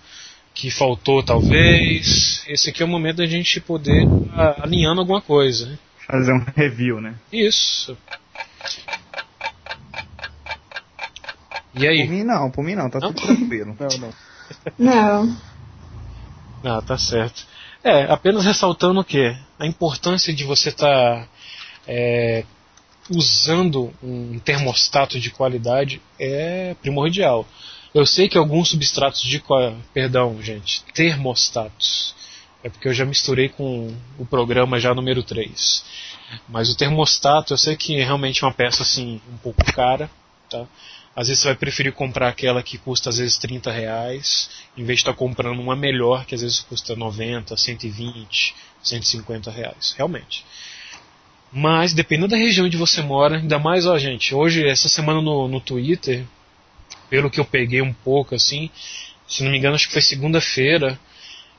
Que 0.53 0.69
faltou 0.69 1.23
talvez. 1.23 2.43
Esse 2.47 2.69
aqui 2.69 2.83
é 2.83 2.85
o 2.85 2.89
momento 2.89 3.17
da 3.17 3.25
gente 3.25 3.59
poder 3.59 4.05
estar 4.05 4.63
alinhando 4.63 5.01
alguma 5.01 5.21
coisa. 5.21 5.67
Né? 5.67 5.79
Fazer 6.07 6.33
um 6.33 6.45
review, 6.55 7.01
né? 7.01 7.15
Isso. 7.31 7.97
E 11.75 11.87
aí? 11.87 12.05
Por 12.05 12.11
mim 12.11 12.23
não, 12.23 12.51
por 12.51 12.63
mim 12.63 12.75
não, 12.75 12.89
tá 12.89 12.99
não? 12.99 13.13
tudo 13.13 13.25
tranquilo. 13.25 13.75
não, 13.79 13.87
não. 13.97 15.25
Não. 15.25 15.37
Ah, 16.63 16.81
tá 16.81 16.97
certo. 16.97 17.45
É, 17.83 18.03
apenas 18.03 18.45
ressaltando 18.45 18.99
o 18.99 19.03
que? 19.03 19.35
A 19.59 19.65
importância 19.65 20.33
de 20.33 20.43
você 20.43 20.69
estar 20.69 20.87
tá, 20.87 21.27
é, 21.87 22.45
usando 23.09 23.93
um 24.01 24.39
termostato 24.39 25.19
de 25.19 25.29
qualidade 25.29 26.01
é 26.17 26.75
primordial. 26.81 27.45
Eu 27.93 28.05
sei 28.07 28.27
que 28.27 28.37
alguns 28.37 28.69
substratos 28.69 29.21
de. 29.21 29.43
Perdão, 29.93 30.41
gente. 30.41 30.83
Termostatos. 30.93 32.15
É 32.63 32.69
porque 32.69 32.87
eu 32.87 32.93
já 32.93 33.05
misturei 33.05 33.49
com 33.49 33.95
o 34.17 34.25
programa 34.25 34.79
já 34.79 34.95
número 34.95 35.21
3. 35.21 35.85
Mas 36.49 36.69
o 36.69 36.77
termostato, 36.77 37.53
eu 37.53 37.57
sei 37.57 37.75
que 37.75 37.99
é 37.99 38.03
realmente 38.03 38.43
uma 38.43 38.53
peça 38.53 38.81
assim, 38.81 39.21
um 39.31 39.37
pouco 39.37 39.63
cara. 39.73 40.09
Tá? 40.49 40.65
Às 41.15 41.27
vezes 41.27 41.43
você 41.43 41.49
vai 41.49 41.57
preferir 41.57 41.93
comprar 41.93 42.29
aquela 42.29 42.63
que 42.63 42.77
custa 42.77 43.09
às 43.09 43.17
vezes 43.17 43.37
30 43.37 43.71
reais, 43.71 44.49
em 44.75 44.83
vez 44.83 44.97
de 44.99 45.01
estar 45.01 45.13
comprando 45.13 45.59
uma 45.59 45.75
melhor 45.75 46.25
que 46.25 46.33
às 46.33 46.41
vezes 46.41 46.61
custa 46.61 46.95
90, 46.95 47.55
120, 47.55 48.55
150 48.81 49.51
reais. 49.51 49.93
Realmente. 49.95 50.43
Mas 51.51 51.93
dependendo 51.93 52.29
da 52.29 52.37
região 52.37 52.65
onde 52.65 52.77
você 52.77 53.03
mora, 53.03 53.37
ainda 53.37 53.59
mais, 53.59 53.85
ó, 53.85 53.95
gente, 53.99 54.33
hoje, 54.33 54.67
essa 54.67 54.89
semana 54.89 55.21
no, 55.21 55.47
no 55.47 55.61
Twitter, 55.61 56.25
pelo 57.09 57.29
que 57.29 57.39
eu 57.39 57.45
peguei 57.45 57.81
um 57.81 57.93
pouco, 57.93 58.35
assim, 58.35 58.69
se 59.27 59.43
não 59.43 59.51
me 59.51 59.57
engano, 59.57 59.75
acho 59.75 59.87
que 59.87 59.93
foi 59.93 60.01
segunda-feira. 60.01 60.99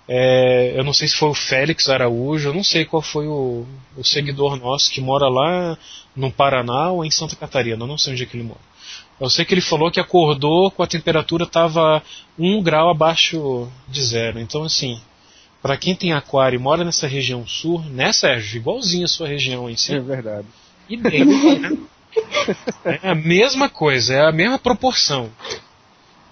É, 0.06 0.74
eu 0.76 0.84
não 0.84 0.92
sei 0.92 1.08
se 1.08 1.16
foi 1.16 1.30
o 1.30 1.34
Félix 1.34 1.88
Araújo, 1.88 2.50
eu 2.50 2.54
não 2.54 2.62
sei 2.62 2.84
qual 2.84 3.00
foi 3.00 3.26
o, 3.26 3.66
o 3.96 4.04
seguidor 4.04 4.56
nosso 4.56 4.90
que 4.90 5.00
mora 5.00 5.28
lá 5.28 5.78
no 6.14 6.30
Paraná 6.30 6.90
ou 6.90 7.04
em 7.04 7.10
Santa 7.10 7.34
Catarina, 7.34 7.82
eu 7.82 7.86
não 7.86 7.96
sei 7.96 8.12
onde 8.12 8.22
é 8.22 8.26
que 8.26 8.36
ele 8.36 8.44
mora. 8.44 8.60
Eu 9.20 9.30
sei 9.30 9.44
que 9.44 9.54
ele 9.54 9.60
falou 9.60 9.90
que 9.90 10.00
acordou 10.00 10.70
com 10.70 10.82
a 10.82 10.86
temperatura 10.86 11.44
estava 11.44 12.02
um 12.38 12.62
grau 12.62 12.90
abaixo 12.90 13.68
de 13.88 14.02
zero. 14.02 14.40
Então, 14.40 14.64
assim, 14.64 15.00
para 15.62 15.76
quem 15.76 15.94
tem 15.94 16.12
aquário 16.12 16.56
e 16.58 16.62
mora 16.62 16.84
nessa 16.84 17.06
região 17.06 17.46
sul, 17.46 17.80
né, 17.82 18.12
Sérgio? 18.12 18.58
Igualzinho 18.58 19.04
a 19.04 19.08
sua 19.08 19.28
região 19.28 19.70
em 19.70 19.76
si. 19.76 19.94
É 19.94 20.00
verdade. 20.00 20.46
Idêntico, 20.88 21.58
né? 21.58 21.78
É 22.84 23.10
a 23.10 23.14
mesma 23.14 23.68
coisa, 23.68 24.14
é 24.14 24.26
a 24.26 24.32
mesma 24.32 24.58
proporção. 24.58 25.30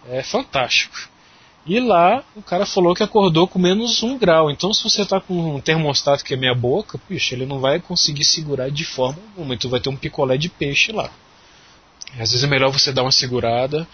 É 0.08 0.22
fantástico. 0.22 1.10
E 1.64 1.78
lá 1.78 2.24
o 2.34 2.42
cara 2.42 2.66
falou 2.66 2.94
que 2.94 3.02
acordou 3.02 3.46
com 3.46 3.58
menos 3.58 4.02
um 4.02 4.18
grau. 4.18 4.50
Então 4.50 4.74
se 4.74 4.82
você 4.82 5.02
está 5.02 5.20
com 5.20 5.56
um 5.56 5.60
termostato 5.60 6.24
que 6.24 6.34
é 6.34 6.36
meia 6.36 6.54
boca, 6.54 6.98
puxa, 6.98 7.34
ele 7.34 7.46
não 7.46 7.60
vai 7.60 7.80
conseguir 7.80 8.24
segurar 8.24 8.70
de 8.70 8.84
forma 8.84 9.18
alguma. 9.30 9.56
Tu 9.56 9.68
vai 9.68 9.80
ter 9.80 9.88
um 9.88 9.96
picolé 9.96 10.36
de 10.36 10.48
peixe 10.48 10.92
lá. 10.92 11.10
Às 12.18 12.32
vezes 12.32 12.44
é 12.44 12.46
melhor 12.46 12.70
você 12.70 12.92
dar 12.92 13.02
uma 13.02 13.12
segurada 13.12 13.86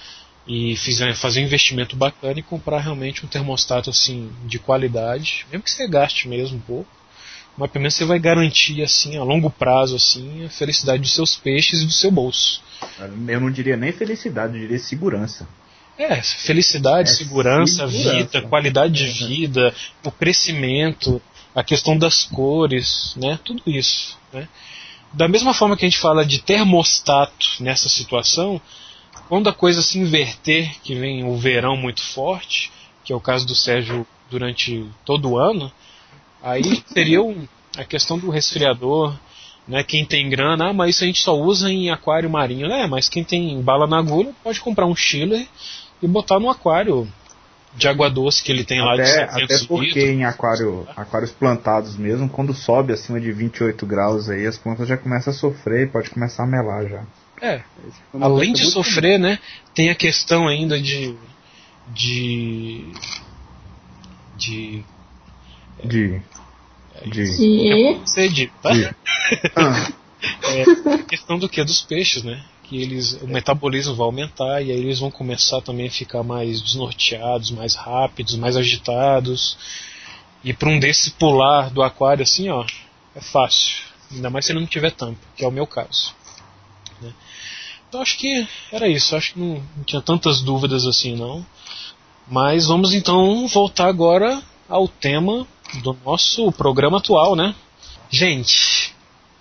e 0.46 0.74
fazer 1.14 1.40
um 1.40 1.44
investimento 1.44 1.94
bacana 1.94 2.40
e 2.40 2.42
comprar 2.42 2.80
realmente 2.80 3.24
um 3.24 3.28
termostato 3.28 3.90
assim 3.90 4.32
de 4.46 4.58
qualidade, 4.58 5.46
mesmo 5.50 5.62
que 5.62 5.70
você 5.70 5.86
gaste 5.86 6.26
mesmo 6.26 6.56
um 6.56 6.60
pouco, 6.60 6.90
mas 7.58 7.70
pelo 7.70 7.82
menos 7.82 7.94
você 7.94 8.04
vai 8.04 8.18
garantir 8.18 8.82
assim 8.82 9.18
a 9.18 9.24
longo 9.24 9.50
prazo 9.50 9.96
assim 9.96 10.46
a 10.46 10.48
felicidade 10.48 11.02
dos 11.02 11.12
seus 11.12 11.36
peixes 11.36 11.82
e 11.82 11.86
do 11.86 11.92
seu 11.92 12.10
bolso. 12.10 12.62
Eu 13.26 13.40
não 13.40 13.50
diria 13.50 13.76
nem 13.76 13.92
felicidade, 13.92 14.54
eu 14.54 14.60
diria 14.60 14.78
segurança. 14.78 15.46
É, 15.98 16.22
felicidade, 16.22 17.10
É 17.10 17.12
segurança, 17.12 17.88
segurança. 17.88 18.16
vida, 18.16 18.42
qualidade 18.42 18.94
de 18.94 19.26
vida, 19.26 19.74
o 20.04 20.12
crescimento, 20.12 21.20
a 21.52 21.64
questão 21.64 21.98
das 21.98 22.22
cores, 22.22 23.14
né? 23.16 23.38
Tudo 23.44 23.60
isso, 23.66 24.16
né? 24.32 24.48
Da 25.12 25.26
mesma 25.26 25.52
forma 25.52 25.76
que 25.76 25.84
a 25.84 25.88
gente 25.88 25.98
fala 25.98 26.24
de 26.24 26.38
termostato 26.40 27.48
nessa 27.58 27.88
situação, 27.88 28.60
quando 29.28 29.48
a 29.48 29.52
coisa 29.52 29.82
se 29.82 29.98
inverter, 29.98 30.70
que 30.84 30.94
vem 30.94 31.24
o 31.24 31.36
verão 31.36 31.76
muito 31.76 32.00
forte, 32.00 32.70
que 33.04 33.12
é 33.12 33.16
o 33.16 33.20
caso 33.20 33.44
do 33.46 33.54
Sérgio 33.54 34.06
durante 34.30 34.86
todo 35.04 35.30
o 35.30 35.38
ano, 35.38 35.72
aí 36.42 36.82
seria 36.92 37.22
um- 37.22 37.46
a 37.76 37.84
questão 37.84 38.18
do 38.18 38.30
resfriador, 38.30 39.14
né? 39.66 39.82
Quem 39.82 40.04
tem 40.04 40.28
grana, 40.28 40.70
ah, 40.70 40.72
mas 40.72 40.94
isso 40.96 41.04
a 41.04 41.06
gente 41.06 41.20
só 41.20 41.34
usa 41.38 41.70
em 41.70 41.90
aquário 41.90 42.28
marinho, 42.30 42.68
né? 42.68 42.86
Mas 42.86 43.08
quem 43.08 43.22
tem 43.24 43.60
bala 43.62 43.86
na 43.86 43.98
agulha 43.98 44.32
pode 44.42 44.60
comprar 44.60 44.86
um 44.86 44.96
chiller 44.96 45.46
e 46.02 46.06
botar 46.06 46.38
no 46.40 46.48
aquário 46.50 47.06
de 47.76 47.86
água 47.86 48.08
doce 48.10 48.42
que 48.42 48.50
ele 48.50 48.64
tem 48.64 48.80
lá 48.80 48.94
de 48.96 49.02
Até, 49.02 49.12
700 49.28 49.42
até 49.54 49.66
porque 49.68 49.84
litros. 49.86 50.04
em 50.04 50.24
aquário, 50.24 50.88
aquários 50.96 51.30
plantados 51.30 51.96
mesmo, 51.96 52.28
quando 52.28 52.54
sobe 52.54 52.92
acima 52.92 53.20
de 53.20 53.30
28 53.30 53.84
graus 53.86 54.28
aí, 54.30 54.46
as 54.46 54.56
plantas 54.58 54.88
já 54.88 54.96
começam 54.96 55.32
a 55.32 55.36
sofrer 55.36 55.86
e 55.86 55.90
pode 55.90 56.10
começar 56.10 56.44
a 56.44 56.46
melar 56.46 56.88
já. 56.88 57.04
É, 57.40 57.62
além 58.20 58.52
de 58.52 58.64
sofrer, 58.64 59.18
né? 59.18 59.38
Tem 59.74 59.90
a 59.90 59.94
questão 59.94 60.48
ainda 60.48 60.80
de 60.80 61.14
de 61.94 62.92
de 64.36 64.84
De. 65.84 66.20
De. 67.06 67.22
E 67.22 68.06
ser 68.06 68.28
dito, 68.28 68.52
tá? 68.62 68.70
de 68.72 68.84
ah, 69.56 69.88
A 70.94 71.02
questão 71.04 71.38
do 71.38 71.48
que 71.48 71.62
dos 71.62 71.80
peixes, 71.80 72.22
né? 72.22 72.42
Que 72.64 72.82
eles 72.82 73.14
o 73.22 73.26
metabolismo 73.26 73.94
vai 73.94 74.04
aumentar 74.04 74.60
e 74.62 74.70
aí 74.70 74.78
eles 74.78 74.98
vão 74.98 75.10
começar 75.10 75.60
também 75.62 75.86
a 75.86 75.90
ficar 75.90 76.22
mais 76.22 76.60
desnorteados, 76.60 77.50
mais 77.50 77.74
rápidos, 77.74 78.36
mais 78.36 78.56
agitados. 78.56 79.56
E 80.44 80.52
para 80.52 80.68
um 80.68 80.78
desses 80.78 81.08
pular 81.08 81.70
do 81.70 81.82
aquário 81.82 82.22
assim, 82.22 82.48
ó, 82.48 82.64
é 83.14 83.20
fácil. 83.20 83.76
Ainda 84.10 84.30
mais 84.30 84.44
se 84.44 84.52
ele 84.52 84.60
não 84.60 84.66
tiver 84.66 84.90
tampa, 84.90 85.20
que 85.36 85.44
é 85.44 85.48
o 85.48 85.52
meu 85.52 85.66
caso. 85.66 86.14
né? 87.00 87.12
Então 87.88 88.02
acho 88.02 88.18
que 88.18 88.46
era 88.72 88.88
isso. 88.88 89.16
Acho 89.16 89.32
que 89.32 89.38
não, 89.38 89.62
não 89.76 89.84
tinha 89.84 90.02
tantas 90.02 90.40
dúvidas 90.40 90.86
assim 90.86 91.16
não. 91.16 91.44
Mas 92.30 92.66
vamos 92.66 92.92
então 92.92 93.46
voltar 93.48 93.86
agora 93.86 94.42
ao 94.68 94.86
tema 94.86 95.46
do 95.82 95.96
nosso 96.04 96.50
programa 96.52 96.98
atual, 96.98 97.36
né? 97.36 97.54
Gente, 98.10 98.94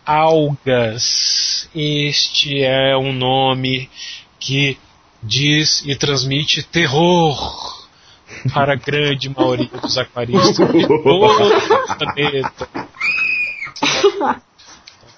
algas. 0.05 1.69
Este 1.74 2.63
é 2.63 2.96
um 2.98 3.13
nome 3.13 3.89
que 4.39 4.77
diz 5.22 5.84
e 5.86 5.96
transmite 5.96 6.63
terror 6.63 7.88
para 8.53 8.74
a 8.74 8.75
grande 8.75 9.29
maioria 9.29 9.67
dos 9.67 9.98
aquaristas 9.98 10.55
de 10.72 10.88
todo 10.88 11.25
o 11.25 11.98
planeta. 11.98 12.69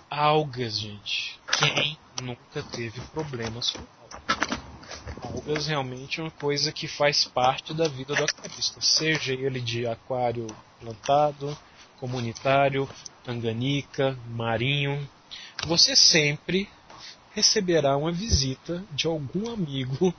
Algas, 0.09 0.79
gente. 0.79 1.39
Quem 1.51 1.97
nunca 2.23 2.63
teve 2.71 2.99
problemas 3.13 3.71
com 3.71 3.79
algas? 3.79 4.38
Algas 5.31 5.67
realmente 5.67 6.19
é 6.19 6.23
uma 6.23 6.31
coisa 6.31 6.71
que 6.71 6.87
faz 6.87 7.25
parte 7.25 7.73
da 7.73 7.87
vida 7.87 8.15
do 8.15 8.23
aquarista, 8.23 8.81
seja 8.81 9.33
ele 9.33 9.61
de 9.61 9.85
aquário 9.85 10.47
plantado, 10.79 11.55
comunitário, 11.99 12.89
tanganica, 13.23 14.17
marinho. 14.27 15.07
Você 15.67 15.95
sempre 15.95 16.67
receberá 17.35 17.95
uma 17.95 18.11
visita 18.11 18.83
de 18.91 19.05
algum 19.05 19.53
amigo 19.53 20.13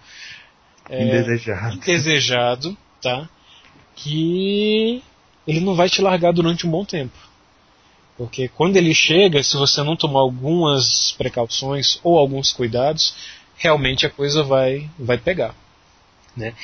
é, 0.88 1.02
indesejado. 1.02 1.76
indesejado, 1.76 2.78
tá? 3.02 3.28
Que 3.96 5.02
ele 5.46 5.60
não 5.60 5.74
vai 5.74 5.88
te 5.88 6.00
largar 6.00 6.32
durante 6.32 6.66
um 6.66 6.70
bom 6.70 6.84
tempo. 6.84 7.18
Porque 8.16 8.48
quando 8.48 8.76
ele 8.76 8.94
chega, 8.94 9.42
se 9.42 9.56
você 9.56 9.82
não 9.82 9.96
tomar 9.96 10.20
algumas 10.20 11.12
precauções 11.12 11.98
ou 12.04 12.18
alguns 12.18 12.52
cuidados, 12.52 13.14
realmente 13.60 14.06
a 14.06 14.10
coisa 14.10 14.42
vai, 14.42 14.90
vai 14.98 15.18
pegar. 15.18 15.54
Né? 16.34 16.54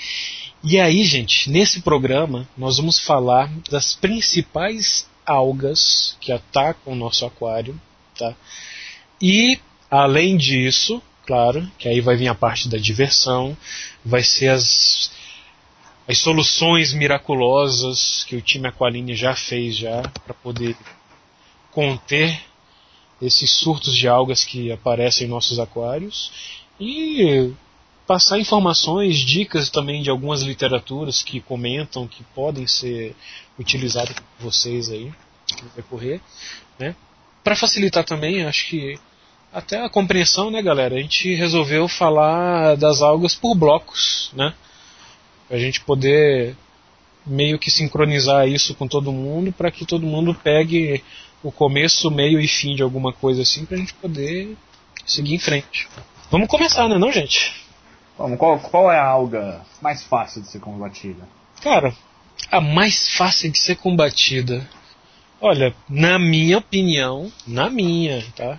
E 0.64 0.80
aí, 0.80 1.04
gente, 1.04 1.50
nesse 1.50 1.82
programa 1.82 2.48
nós 2.56 2.78
vamos 2.78 2.98
falar 2.98 3.52
das 3.70 3.94
principais 3.94 5.06
algas 5.24 6.16
que 6.20 6.32
atacam 6.32 6.94
o 6.94 6.96
nosso 6.96 7.26
aquário. 7.26 7.78
Tá? 8.18 8.34
E, 9.20 9.60
além 9.90 10.38
disso, 10.38 11.02
claro, 11.26 11.70
que 11.78 11.86
aí 11.86 12.00
vai 12.00 12.16
vir 12.16 12.28
a 12.28 12.34
parte 12.34 12.66
da 12.66 12.78
diversão, 12.78 13.54
vai 14.02 14.22
ser 14.22 14.48
as, 14.48 15.10
as 16.08 16.16
soluções 16.16 16.94
miraculosas 16.94 18.24
que 18.24 18.36
o 18.36 18.42
time 18.42 18.68
Aqualine 18.68 19.14
já 19.14 19.36
fez 19.36 19.76
já 19.76 20.00
para 20.24 20.32
poder 20.32 20.74
conter 21.72 22.40
esses 23.20 23.50
surtos 23.50 23.94
de 23.94 24.08
algas 24.08 24.44
que 24.44 24.72
aparecem 24.72 25.26
em 25.26 25.30
nossos 25.30 25.58
aquários 25.58 26.64
e 26.80 27.52
passar 28.06 28.38
informações, 28.38 29.18
dicas 29.18 29.68
também 29.68 30.02
de 30.02 30.10
algumas 30.10 30.42
literaturas 30.42 31.22
que 31.22 31.40
comentam 31.40 32.06
que 32.06 32.22
podem 32.34 32.66
ser 32.66 33.14
utilizadas 33.58 34.14
por 34.14 34.50
vocês 34.50 34.90
aí 34.90 35.12
no 35.62 35.68
decorrer, 35.74 36.20
né? 36.78 36.94
Para 37.42 37.56
facilitar 37.56 38.04
também, 38.04 38.44
acho 38.44 38.68
que 38.68 38.98
até 39.52 39.82
a 39.82 39.88
compreensão, 39.88 40.50
né, 40.50 40.62
galera? 40.62 40.96
A 40.96 41.00
gente 41.00 41.34
resolveu 41.34 41.88
falar 41.88 42.76
das 42.76 43.00
algas 43.00 43.34
por 43.34 43.54
blocos, 43.54 44.30
né? 44.34 44.54
Pra 45.48 45.58
gente 45.58 45.80
poder 45.80 46.56
meio 47.24 47.58
que 47.58 47.70
sincronizar 47.70 48.48
isso 48.48 48.74
com 48.74 48.86
todo 48.86 49.12
mundo 49.12 49.50
para 49.50 49.70
que 49.70 49.84
todo 49.84 50.06
mundo 50.06 50.34
pegue 50.34 51.02
o 51.42 51.50
começo, 51.50 52.10
meio 52.10 52.40
e 52.40 52.46
fim 52.46 52.76
de 52.76 52.82
alguma 52.82 53.12
coisa 53.12 53.42
assim 53.42 53.64
pra 53.64 53.76
gente 53.76 53.94
poder 53.94 54.56
seguir 55.04 55.34
em 55.34 55.38
frente. 55.38 55.88
Vamos 56.30 56.48
começar, 56.48 56.88
né, 56.88 56.98
não, 56.98 57.12
gente? 57.12 57.64
Vamos, 58.18 58.38
qual, 58.38 58.58
qual 58.58 58.90
é 58.90 58.98
a 58.98 59.06
alga 59.06 59.60
mais 59.80 60.02
fácil 60.02 60.42
de 60.42 60.48
ser 60.48 60.58
combatida? 60.58 61.28
Cara, 61.62 61.94
a 62.50 62.60
mais 62.60 63.16
fácil 63.16 63.50
de 63.50 63.58
ser 63.58 63.76
combatida. 63.76 64.68
Olha, 65.40 65.74
na 65.88 66.18
minha 66.18 66.58
opinião, 66.58 67.30
na 67.46 67.70
minha, 67.70 68.24
tá? 68.34 68.58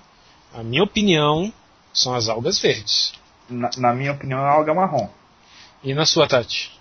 A 0.54 0.64
minha 0.64 0.84
opinião 0.84 1.52
são 1.94 2.14
as 2.14 2.30
algas 2.30 2.60
verdes. 2.60 3.14
Na, 3.50 3.70
na 3.78 3.94
minha 3.94 4.12
opinião, 4.14 4.40
é 4.40 4.44
a 4.44 4.52
alga 4.52 4.74
marrom. 4.74 5.10
E 5.84 5.94
na 5.94 6.06
sua, 6.06 6.28
Tati? 6.28 6.72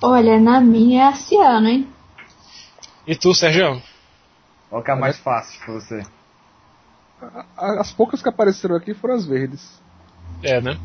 olha, 0.00 0.38
na 0.38 0.60
minha 0.60 1.02
é 1.02 1.06
a 1.08 1.14
ciano, 1.14 1.68
hein? 1.68 1.88
E 3.06 3.16
tu, 3.16 3.34
Sérgio? 3.34 3.82
Qual 4.70 4.82
que 4.82 4.90
é 4.90 4.94
a 4.94 4.96
mais 4.96 5.18
fácil 5.18 5.60
pra 5.60 5.74
você? 5.74 6.02
As 7.56 7.92
poucas 7.92 8.22
que 8.22 8.28
apareceram 8.28 8.76
aqui 8.76 8.94
foram 8.94 9.14
as 9.14 9.26
verdes. 9.26 9.80
É, 10.42 10.60
né? 10.60 10.78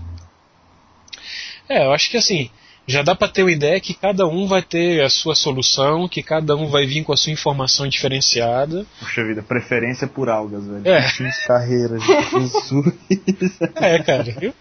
É, 1.70 1.86
eu 1.86 1.92
acho 1.92 2.10
que 2.10 2.18
assim, 2.18 2.50
já 2.88 3.02
dá 3.02 3.14
pra 3.14 3.28
ter 3.28 3.44
uma 3.44 3.52
ideia 3.52 3.82
que 3.82 3.94
cada 3.94 4.26
um 4.26 4.48
vai 4.48 4.62
ter 4.62 5.04
a 5.04 5.10
sua 5.10 5.36
solução, 5.36 6.08
que 6.08 6.24
cada 6.24 6.56
um 6.56 6.70
vai 6.70 6.86
vir 6.86 7.04
com 7.04 7.12
a 7.12 7.18
sua 7.18 7.34
informação 7.34 7.88
diferenciada. 7.88 8.86
Puxa 9.00 9.26
vida, 9.26 9.44
preferência 9.44 10.08
por 10.08 10.30
algas, 10.30 10.66
velho. 10.66 10.88
É. 10.88 11.02
Fins, 11.10 11.38
carreiras, 11.46 12.02
Jesus. 12.02 12.94
É, 13.76 14.00
cara, 14.00 14.24
viu? 14.24 14.54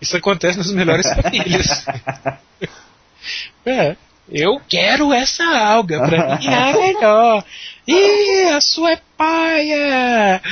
Isso 0.00 0.16
acontece 0.16 0.58
nas 0.58 0.72
melhores 0.72 1.06
famílias. 1.08 1.84
É, 3.64 3.96
eu 4.30 4.60
quero 4.68 5.12
essa 5.12 5.44
alga, 5.44 6.06
pra 6.06 6.38
mim 6.38 6.46
é 6.46 6.72
melhor. 6.72 7.44
Ih, 7.86 8.54
a 8.54 8.60
sua 8.60 8.92
é 8.92 9.00
paia! 9.16 10.42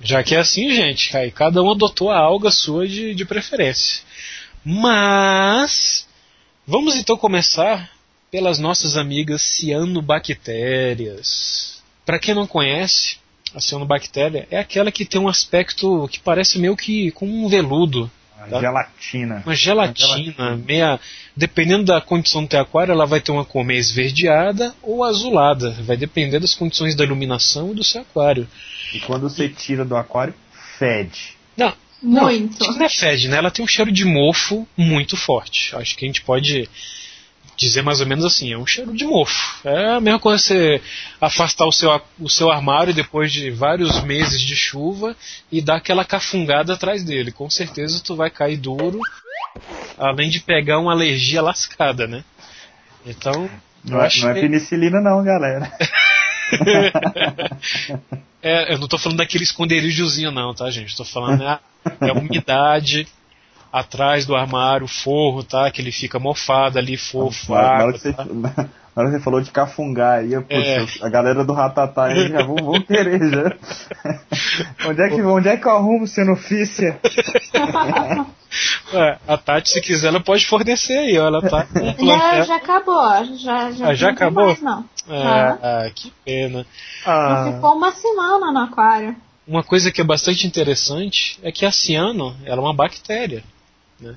Já 0.00 0.22
que 0.22 0.34
é 0.34 0.38
assim, 0.38 0.70
gente, 0.70 1.16
aí 1.16 1.30
cada 1.30 1.62
um 1.62 1.70
adotou 1.70 2.10
a 2.10 2.18
alga 2.18 2.50
sua 2.50 2.86
de, 2.86 3.14
de 3.14 3.24
preferência. 3.24 4.02
Mas, 4.64 6.06
vamos 6.66 6.96
então 6.96 7.16
começar 7.16 7.90
pelas 8.30 8.58
nossas 8.58 8.96
amigas 8.96 9.42
cianobactérias. 9.42 11.82
Para 12.04 12.18
quem 12.18 12.34
não 12.34 12.46
conhece, 12.46 13.16
a 13.54 13.60
cianobactéria 13.60 14.46
é 14.50 14.58
aquela 14.58 14.92
que 14.92 15.04
tem 15.04 15.20
um 15.20 15.28
aspecto 15.28 16.08
que 16.08 16.20
parece 16.20 16.58
meio 16.58 16.76
que 16.76 17.10
com 17.12 17.26
um 17.26 17.48
veludo, 17.48 18.10
Tá. 18.46 18.60
Gelatina. 18.60 19.42
uma 19.44 19.54
gelatina, 19.54 20.56
meia. 20.56 21.00
Dependendo 21.36 21.84
da 21.84 22.00
condição 22.00 22.42
do 22.42 22.48
teu 22.48 22.60
aquário, 22.60 22.92
ela 22.92 23.06
vai 23.06 23.20
ter 23.20 23.30
uma 23.30 23.44
cor 23.44 23.64
meio 23.64 23.78
esverdeada 23.78 24.74
ou 24.82 25.04
azulada. 25.04 25.70
Vai 25.82 25.96
depender 25.96 26.38
das 26.38 26.54
condições 26.54 26.94
da 26.94 27.04
iluminação 27.04 27.72
e 27.72 27.74
do 27.74 27.84
seu 27.84 28.02
aquário. 28.02 28.48
E 28.92 29.00
quando 29.00 29.28
você 29.28 29.48
tira 29.48 29.84
do 29.84 29.96
aquário, 29.96 30.34
fede. 30.78 31.36
Não, 31.56 31.72
Muito. 32.02 32.64
Não, 32.64 32.78
não 32.78 32.86
é 32.86 32.88
fede, 32.88 33.28
né? 33.28 33.38
Ela 33.38 33.50
tem 33.50 33.64
um 33.64 33.68
cheiro 33.68 33.92
de 33.92 34.04
mofo 34.04 34.66
muito 34.76 35.16
forte. 35.16 35.74
Acho 35.76 35.96
que 35.96 36.04
a 36.04 36.08
gente 36.08 36.22
pode 36.22 36.68
dizer 37.56 37.82
mais 37.82 38.00
ou 38.00 38.06
menos 38.06 38.24
assim, 38.24 38.52
é 38.52 38.58
um 38.58 38.66
cheiro 38.66 38.92
de 38.94 39.04
mofo. 39.04 39.66
É 39.66 39.94
a 39.96 40.00
mesma 40.00 40.20
coisa 40.20 40.38
você 40.42 40.80
afastar 41.20 41.66
o 41.66 41.72
seu, 41.72 42.00
o 42.20 42.28
seu 42.30 42.50
armário 42.50 42.94
depois 42.94 43.32
de 43.32 43.50
vários 43.50 44.00
meses 44.04 44.40
de 44.40 44.54
chuva 44.54 45.16
e 45.50 45.60
dar 45.60 45.76
aquela 45.76 46.04
cafungada 46.04 46.74
atrás 46.74 47.02
dele. 47.04 47.32
Com 47.32 47.50
certeza 47.50 48.00
tu 48.04 48.14
vai 48.14 48.30
cair 48.30 48.56
duro, 48.56 49.00
além 49.96 50.30
de 50.30 50.40
pegar 50.40 50.78
uma 50.78 50.92
alergia 50.92 51.42
lascada, 51.42 52.06
né? 52.06 52.22
Então, 53.06 53.48
Não 53.84 54.02
é, 54.02 54.08
não 54.20 54.30
é 54.30 54.34
penicilina 54.34 55.00
não, 55.00 55.24
galera. 55.24 55.72
É, 58.40 58.72
eu 58.72 58.78
não 58.78 58.86
tô 58.86 58.96
falando 58.98 59.18
daquele 59.18 59.42
esconderijozinho 59.44 60.30
não, 60.30 60.54
tá, 60.54 60.70
gente? 60.70 60.96
Tô 60.96 61.04
falando 61.04 61.42
é, 61.42 61.46
a- 61.48 61.60
é 62.02 62.10
a 62.10 62.12
umidade 62.12 63.06
atrás 63.72 64.24
do 64.26 64.34
armário, 64.36 64.84
o 64.84 64.88
forro, 64.88 65.42
tá? 65.44 65.70
Que 65.70 65.80
ele 65.82 65.92
fica 65.92 66.18
mofado 66.18 66.78
ali, 66.78 66.96
fofo, 66.96 67.52
Na 67.52 67.58
hora, 67.58 67.68
água, 67.80 67.92
que 67.92 67.98
você, 68.00 68.12
tá? 68.12 68.24
na 68.24 69.02
hora 69.02 69.10
que 69.10 69.16
você 69.18 69.20
falou 69.20 69.40
de 69.40 69.50
cafungar 69.50 70.18
aí, 70.20 70.34
É. 70.48 70.84
a 71.02 71.08
galera 71.08 71.44
do 71.44 71.52
Ratatá 71.52 72.04
aí 72.06 72.28
já 72.28 72.42
vão, 72.44 72.56
vão 72.56 72.80
querer 72.80 73.20
já. 73.30 73.52
onde, 74.88 75.02
é 75.02 75.08
que, 75.08 75.22
onde 75.22 75.48
é 75.48 75.56
que 75.56 75.66
eu 75.66 75.72
arrumo 75.72 76.06
Cenofícia? 76.06 76.98
É, 78.92 79.18
a 79.28 79.36
Tati, 79.36 79.68
se 79.68 79.80
quiser, 79.80 80.08
ela 80.08 80.20
pode 80.20 80.46
fornecer 80.46 80.96
aí, 80.98 81.18
ó. 81.18 81.26
Ela 81.26 81.42
tá 81.42 81.66
Já, 81.98 82.42
já 82.42 82.56
acabou. 82.56 83.24
Já, 83.36 83.70
já, 83.72 83.88
Ah, 83.88 83.94
já 83.94 84.10
acabou? 84.10 84.46
Mais, 84.46 84.62
não. 84.62 84.84
É, 85.08 85.22
Tá. 85.22 85.58
ah, 85.62 85.90
que 85.94 86.10
pena. 86.24 86.66
Ah, 87.04 87.52
ficou 87.54 87.74
uma 87.76 87.92
semana 87.92 88.50
no 88.50 88.58
aquário. 88.60 89.14
Uma 89.46 89.62
coisa 89.62 89.90
que 89.92 90.00
é 90.00 90.04
bastante 90.04 90.46
interessante 90.46 91.38
é 91.42 91.52
que 91.52 91.64
a 91.66 91.72
ciano 91.72 92.34
ela 92.44 92.56
é 92.56 92.60
uma 92.64 92.74
bactéria. 92.74 93.42
Né? 94.00 94.16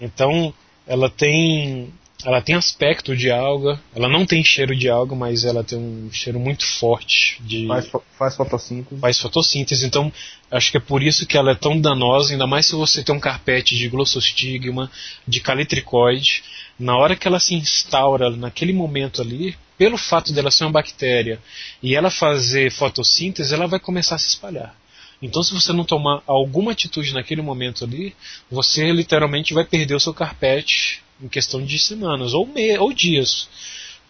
Então, 0.00 0.52
ela 0.86 1.10
tem, 1.10 1.92
ela 2.24 2.40
tem 2.40 2.54
aspecto 2.54 3.16
de 3.16 3.30
alga, 3.30 3.80
ela 3.94 4.08
não 4.08 4.24
tem 4.24 4.42
cheiro 4.42 4.74
de 4.74 4.88
alga, 4.88 5.14
mas 5.14 5.44
ela 5.44 5.62
tem 5.62 5.78
um 5.78 6.10
cheiro 6.12 6.38
muito 6.40 6.64
forte 6.66 7.40
de 7.42 7.66
faz, 7.66 7.88
fo- 7.88 8.02
faz 8.18 8.36
fotossíntese. 8.36 9.00
faz 9.00 9.18
fotossíntese. 9.18 9.86
Então, 9.86 10.12
acho 10.50 10.70
que 10.70 10.76
é 10.78 10.80
por 10.80 11.02
isso 11.02 11.26
que 11.26 11.36
ela 11.36 11.52
é 11.52 11.54
tão 11.54 11.78
danosa, 11.80 12.32
ainda 12.32 12.46
mais 12.46 12.66
se 12.66 12.74
você 12.74 13.02
tem 13.02 13.14
um 13.14 13.20
carpete 13.20 13.76
de 13.76 13.88
glossostigma, 13.88 14.90
de 15.26 15.40
calitricoide. 15.40 16.42
Na 16.78 16.96
hora 16.96 17.14
que 17.14 17.28
ela 17.28 17.38
se 17.38 17.54
instaura 17.54 18.30
naquele 18.30 18.72
momento 18.72 19.20
ali, 19.20 19.56
pelo 19.76 19.98
fato 19.98 20.32
dela 20.32 20.50
ser 20.50 20.64
uma 20.64 20.72
bactéria 20.72 21.38
e 21.82 21.94
ela 21.94 22.10
fazer 22.10 22.70
fotossíntese, 22.70 23.52
ela 23.54 23.66
vai 23.66 23.78
começar 23.78 24.14
a 24.14 24.18
se 24.18 24.28
espalhar. 24.28 24.74
Então, 25.22 25.42
se 25.42 25.52
você 25.52 25.72
não 25.72 25.84
tomar 25.84 26.22
alguma 26.26 26.72
atitude 26.72 27.12
naquele 27.12 27.42
momento 27.42 27.84
ali, 27.84 28.16
você 28.50 28.90
literalmente 28.90 29.52
vai 29.52 29.64
perder 29.64 29.94
o 29.94 30.00
seu 30.00 30.14
carpete 30.14 31.02
em 31.22 31.28
questão 31.28 31.62
de 31.64 31.78
semanas 31.78 32.32
ou, 32.32 32.46
me 32.46 32.78
ou 32.78 32.92
dias. 32.92 33.48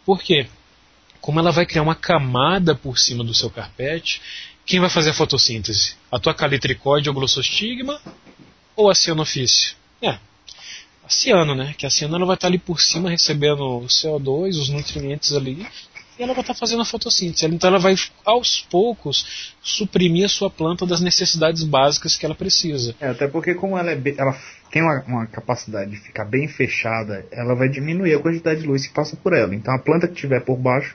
Por 0.04 0.22
quê? 0.22 0.46
Como 1.20 1.40
ela 1.40 1.50
vai 1.50 1.66
criar 1.66 1.82
uma 1.82 1.94
camada 1.94 2.74
por 2.74 2.98
cima 2.98 3.24
do 3.24 3.34
seu 3.34 3.50
carpete, 3.50 4.22
quem 4.64 4.78
vai 4.78 4.88
fazer 4.88 5.10
a 5.10 5.14
fotossíntese? 5.14 5.96
A 6.12 6.18
tua 6.18 6.32
calitricoide 6.32 7.08
ou 7.08 7.14
glossostigma 7.14 8.00
ou 8.76 8.88
a 8.88 8.94
cianofício? 8.94 9.74
É, 10.00 10.10
a 10.10 11.08
ciano, 11.08 11.56
né? 11.56 11.74
Que 11.76 11.86
a 11.86 11.90
ciano 11.90 12.14
ela 12.14 12.24
vai 12.24 12.36
estar 12.36 12.46
ali 12.46 12.58
por 12.58 12.80
cima 12.80 13.10
recebendo 13.10 13.62
o 13.62 13.86
CO2, 13.86 14.50
os 14.50 14.68
nutrientes 14.68 15.32
ali, 15.32 15.66
e 16.20 16.22
ela 16.22 16.34
vai 16.34 16.42
estar 16.42 16.52
fazendo 16.54 16.82
a 16.82 16.84
fotossíntese. 16.84 17.46
Então 17.46 17.68
ela 17.70 17.78
vai 17.78 17.94
aos 18.26 18.60
poucos 18.70 19.54
suprimir 19.62 20.26
a 20.26 20.28
sua 20.28 20.50
planta 20.50 20.84
das 20.84 21.00
necessidades 21.00 21.64
básicas 21.64 22.14
que 22.14 22.26
ela 22.26 22.34
precisa. 22.34 22.94
É, 23.00 23.08
até 23.08 23.26
porque 23.26 23.54
como 23.54 23.78
ela, 23.78 23.90
é 23.90 23.96
bem- 23.96 24.14
ela 24.18 24.38
tem 24.70 24.82
uma, 24.82 25.02
uma 25.06 25.26
capacidade 25.26 25.90
de 25.90 25.96
ficar 25.96 26.26
bem 26.26 26.46
fechada, 26.46 27.24
ela 27.32 27.54
vai 27.54 27.70
diminuir 27.70 28.14
a 28.14 28.18
quantidade 28.20 28.60
de 28.60 28.66
luz 28.66 28.86
que 28.86 28.92
passa 28.92 29.16
por 29.16 29.32
ela. 29.32 29.54
Então 29.54 29.74
a 29.74 29.78
planta 29.78 30.06
que 30.06 30.12
estiver 30.12 30.40
por 30.44 30.58
baixo 30.58 30.94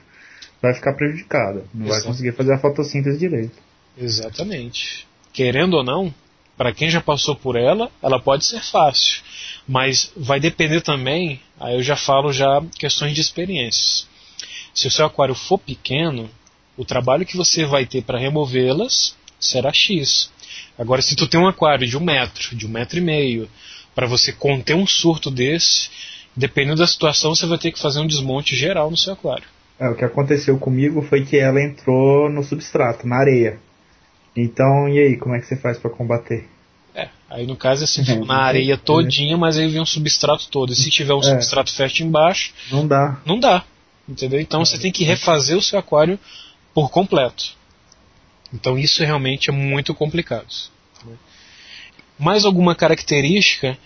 vai 0.62 0.72
ficar 0.72 0.92
prejudicada. 0.92 1.64
Não 1.74 1.88
vai 1.88 2.00
conseguir 2.02 2.30
fazer 2.32 2.52
a 2.52 2.58
fotossíntese 2.58 3.18
direito. 3.18 3.58
Exatamente. 3.98 5.08
Querendo 5.32 5.74
ou 5.74 5.82
não, 5.82 6.14
para 6.56 6.72
quem 6.72 6.88
já 6.88 7.00
passou 7.00 7.34
por 7.34 7.56
ela, 7.56 7.90
ela 8.00 8.20
pode 8.20 8.44
ser 8.44 8.62
fácil, 8.62 9.22
mas 9.66 10.12
vai 10.16 10.38
depender 10.38 10.82
também, 10.82 11.40
aí 11.58 11.74
eu 11.74 11.82
já 11.82 11.96
falo 11.96 12.32
já 12.32 12.62
questões 12.78 13.12
de 13.12 13.20
experiências. 13.20 14.06
Se 14.76 14.86
o 14.86 14.90
seu 14.90 15.06
aquário 15.06 15.34
for 15.34 15.58
pequeno, 15.58 16.28
o 16.76 16.84
trabalho 16.84 17.24
que 17.24 17.34
você 17.36 17.64
vai 17.64 17.86
ter 17.86 18.02
para 18.02 18.18
removê-las 18.18 19.16
será 19.40 19.72
X. 19.72 20.30
Agora, 20.78 21.00
se 21.00 21.16
tu 21.16 21.26
tem 21.26 21.40
um 21.40 21.48
aquário 21.48 21.86
de 21.88 21.96
um 21.96 22.04
metro, 22.04 22.54
de 22.54 22.66
um 22.66 22.68
metro 22.68 22.98
e 22.98 23.00
meio, 23.00 23.48
para 23.94 24.06
você 24.06 24.32
conter 24.32 24.74
um 24.76 24.86
surto 24.86 25.30
desse, 25.30 25.88
dependendo 26.36 26.76
da 26.76 26.86
situação, 26.86 27.34
você 27.34 27.46
vai 27.46 27.56
ter 27.56 27.72
que 27.72 27.80
fazer 27.80 28.00
um 28.00 28.06
desmonte 28.06 28.54
geral 28.54 28.90
no 28.90 28.96
seu 28.98 29.14
aquário. 29.14 29.48
É, 29.80 29.88
o 29.88 29.94
que 29.94 30.04
aconteceu 30.04 30.58
comigo 30.58 31.00
foi 31.00 31.24
que 31.24 31.38
ela 31.38 31.62
entrou 31.62 32.28
no 32.30 32.42
substrato, 32.44 33.06
na 33.08 33.16
areia. 33.16 33.58
Então, 34.36 34.88
e 34.90 34.98
aí, 34.98 35.16
como 35.16 35.34
é 35.34 35.40
que 35.40 35.46
você 35.46 35.56
faz 35.56 35.78
para 35.78 35.90
combater? 35.90 36.46
É, 36.94 37.08
aí 37.30 37.46
no 37.46 37.56
caso 37.56 37.82
é 37.82 37.84
assim, 37.84 38.02
Uhum. 38.12 38.24
na 38.26 38.42
areia 38.42 38.76
todinha, 38.76 39.38
mas 39.38 39.56
aí 39.56 39.68
vem 39.68 39.80
um 39.80 39.86
substrato 39.86 40.48
todo. 40.50 40.72
E 40.72 40.76
se 40.76 40.90
tiver 40.90 41.14
um 41.14 41.20
É. 41.20 41.22
substrato 41.22 41.74
fértil 41.74 42.06
embaixo, 42.06 42.52
Não 42.70 42.86
dá. 42.86 43.18
não 43.24 43.40
dá. 43.40 43.64
Entendeu? 44.08 44.40
Então 44.40 44.64
você 44.64 44.78
tem 44.78 44.92
que 44.92 45.04
refazer 45.04 45.56
o 45.56 45.62
seu 45.62 45.78
aquário 45.78 46.18
por 46.72 46.90
completo. 46.90 47.56
Então 48.52 48.78
isso 48.78 49.02
realmente 49.02 49.50
é 49.50 49.52
muito 49.52 49.94
complicado. 49.94 50.46
Mais 52.18 52.44
alguma 52.44 52.74
característica, 52.74 53.76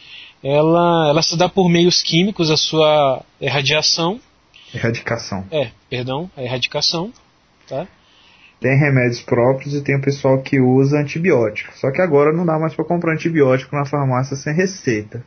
ela, 0.42 1.08
ela 1.08 1.22
se 1.22 1.36
dá 1.36 1.48
por 1.48 1.68
meios 1.68 2.02
químicos 2.02 2.50
a 2.50 2.56
sua 2.56 3.24
irradiação, 3.40 4.20
Erradicação. 4.72 5.44
é, 5.50 5.70
perdão, 5.88 6.30
a 6.36 6.42
erradicação, 6.42 7.12
tá? 7.66 7.88
Tem 8.60 8.78
remédios 8.78 9.20
próprios 9.22 9.74
e 9.74 9.82
tem 9.82 9.96
o 9.96 10.02
pessoal 10.02 10.40
que 10.42 10.60
usa 10.60 10.98
antibiótico. 10.98 11.72
Só 11.78 11.90
que 11.90 12.00
agora 12.00 12.30
não 12.30 12.44
dá 12.44 12.58
mais 12.58 12.74
para 12.74 12.84
comprar 12.84 13.14
antibiótico 13.14 13.74
na 13.74 13.86
farmácia 13.86 14.36
sem 14.36 14.54
receita. 14.54 15.24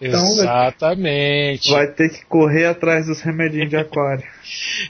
Então, 0.00 0.22
Exatamente. 0.22 1.70
Vai 1.70 1.86
ter 1.86 2.10
que 2.10 2.24
correr 2.26 2.66
atrás 2.66 3.06
dos 3.06 3.20
remedinhos 3.20 3.70
de 3.70 3.76
aquário. 3.76 4.24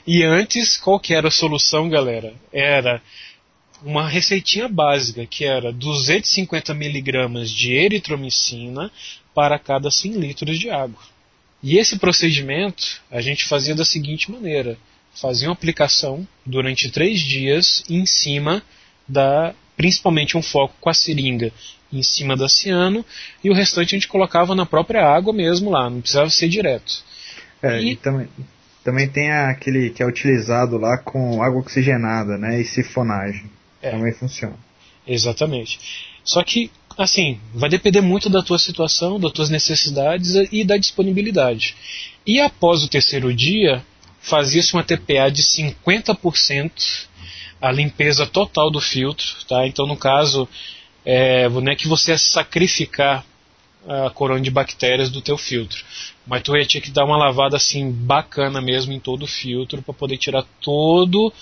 E 0.07 0.23
antes, 0.23 0.77
qual 0.77 1.01
que 1.01 1.14
era 1.14 1.29
a 1.29 1.31
solução, 1.31 1.88
galera? 1.88 2.35
Era 2.53 3.01
uma 3.83 4.07
receitinha 4.09 4.69
básica, 4.69 5.25
que 5.27 5.45
era 5.45 5.73
250 5.73 6.75
miligramas 6.75 7.51
de 7.51 7.73
eritromicina 7.73 8.90
para 9.35 9.59
cada 9.59 9.90
100 9.90 10.12
litros 10.12 10.59
de 10.59 10.71
água. 10.71 11.01
E 11.62 11.79
esse 11.79 11.99
procedimento 11.99 13.01
a 13.11 13.21
gente 13.21 13.45
fazia 13.45 13.75
da 13.75 13.85
seguinte 13.85 14.31
maneira: 14.31 14.79
fazia 15.14 15.49
uma 15.49 15.55
aplicação 15.55 16.27
durante 16.45 16.90
três 16.90 17.21
dias 17.21 17.83
em 17.88 18.05
cima 18.05 18.62
da, 19.09 19.55
principalmente 19.77 20.37
um 20.37 20.42
foco 20.42 20.75
com 20.81 20.90
a 20.90 20.95
seringa 20.95 21.53
em 21.92 22.03
cima 22.03 22.37
da 22.37 22.49
ciano 22.49 23.05
e 23.42 23.51
o 23.51 23.55
restante 23.55 23.94
a 23.94 23.99
gente 23.99 24.09
colocava 24.09 24.55
na 24.55 24.66
própria 24.66 25.07
água 25.07 25.33
mesmo 25.33 25.70
lá, 25.70 25.88
não 25.88 26.01
precisava 26.01 26.29
ser 26.31 26.49
direto. 26.49 27.05
É, 27.62 27.81
E- 27.81 27.92
e 27.92 27.96
também, 27.96 28.29
também 28.85 29.09
tem 29.09 29.31
aquele 29.31 29.90
que 29.90 30.03
é 30.03 30.07
utilizado 30.07 30.77
lá 30.79 30.99
com 30.99 31.42
água 31.42 31.61
oxigenada, 31.61 32.37
né? 32.37 32.61
E 32.61 32.64
sifonagem. 32.64 33.51
É. 33.81 33.90
Também 33.90 34.12
funciona. 34.12 34.57
Exatamente. 35.07 35.79
Só 36.25 36.42
que, 36.42 36.70
assim, 36.99 37.38
vai 37.55 37.70
depender 37.70 38.01
muito 38.01 38.29
da 38.29 38.42
tua 38.42 38.59
situação, 38.59 39.18
das 39.20 39.33
tuas 39.33 39.49
necessidades 39.51 40.35
e 40.51 40.64
da 40.64 40.77
disponibilidade. 40.77 41.77
E 42.27 42.40
após 42.40 42.83
o 42.83 42.88
terceiro 42.88 43.33
dia, 43.33 43.85
fazia-se 44.20 44.72
uma 44.75 44.83
TPA 44.83 45.31
de 45.31 45.42
50% 45.42 47.07
a 47.61 47.70
limpeza 47.72 48.27
total 48.27 48.70
do 48.70 48.81
filtro, 48.81 49.27
tá? 49.49 49.66
Então, 49.66 49.87
no 49.87 49.96
caso, 49.96 50.49
é, 51.07 51.49
não 51.49 51.71
é 51.71 51.77
que 51.77 51.87
você 51.87 52.11
ia 52.11 52.19
sacrificar 52.19 53.25
a 53.88 54.11
corona 54.11 54.40
de 54.40 54.51
bactérias 54.51 55.09
do 55.09 55.23
teu 55.23 55.38
filtro, 55.38 55.85
mas 56.27 56.42
tu 56.42 56.57
ia 56.57 56.66
ter 56.66 56.81
que 56.81 56.90
dar 56.90 57.05
uma 57.05 57.16
lavada 57.16 57.57
assim 57.57 57.88
bacana 57.88 58.61
mesmo 58.61 58.92
em 58.92 58.99
todo 58.99 59.23
o 59.23 59.29
filtro 59.29 59.81
para 59.81 59.95
poder 59.95 60.19
tirar 60.19 60.45
todo 60.61 61.33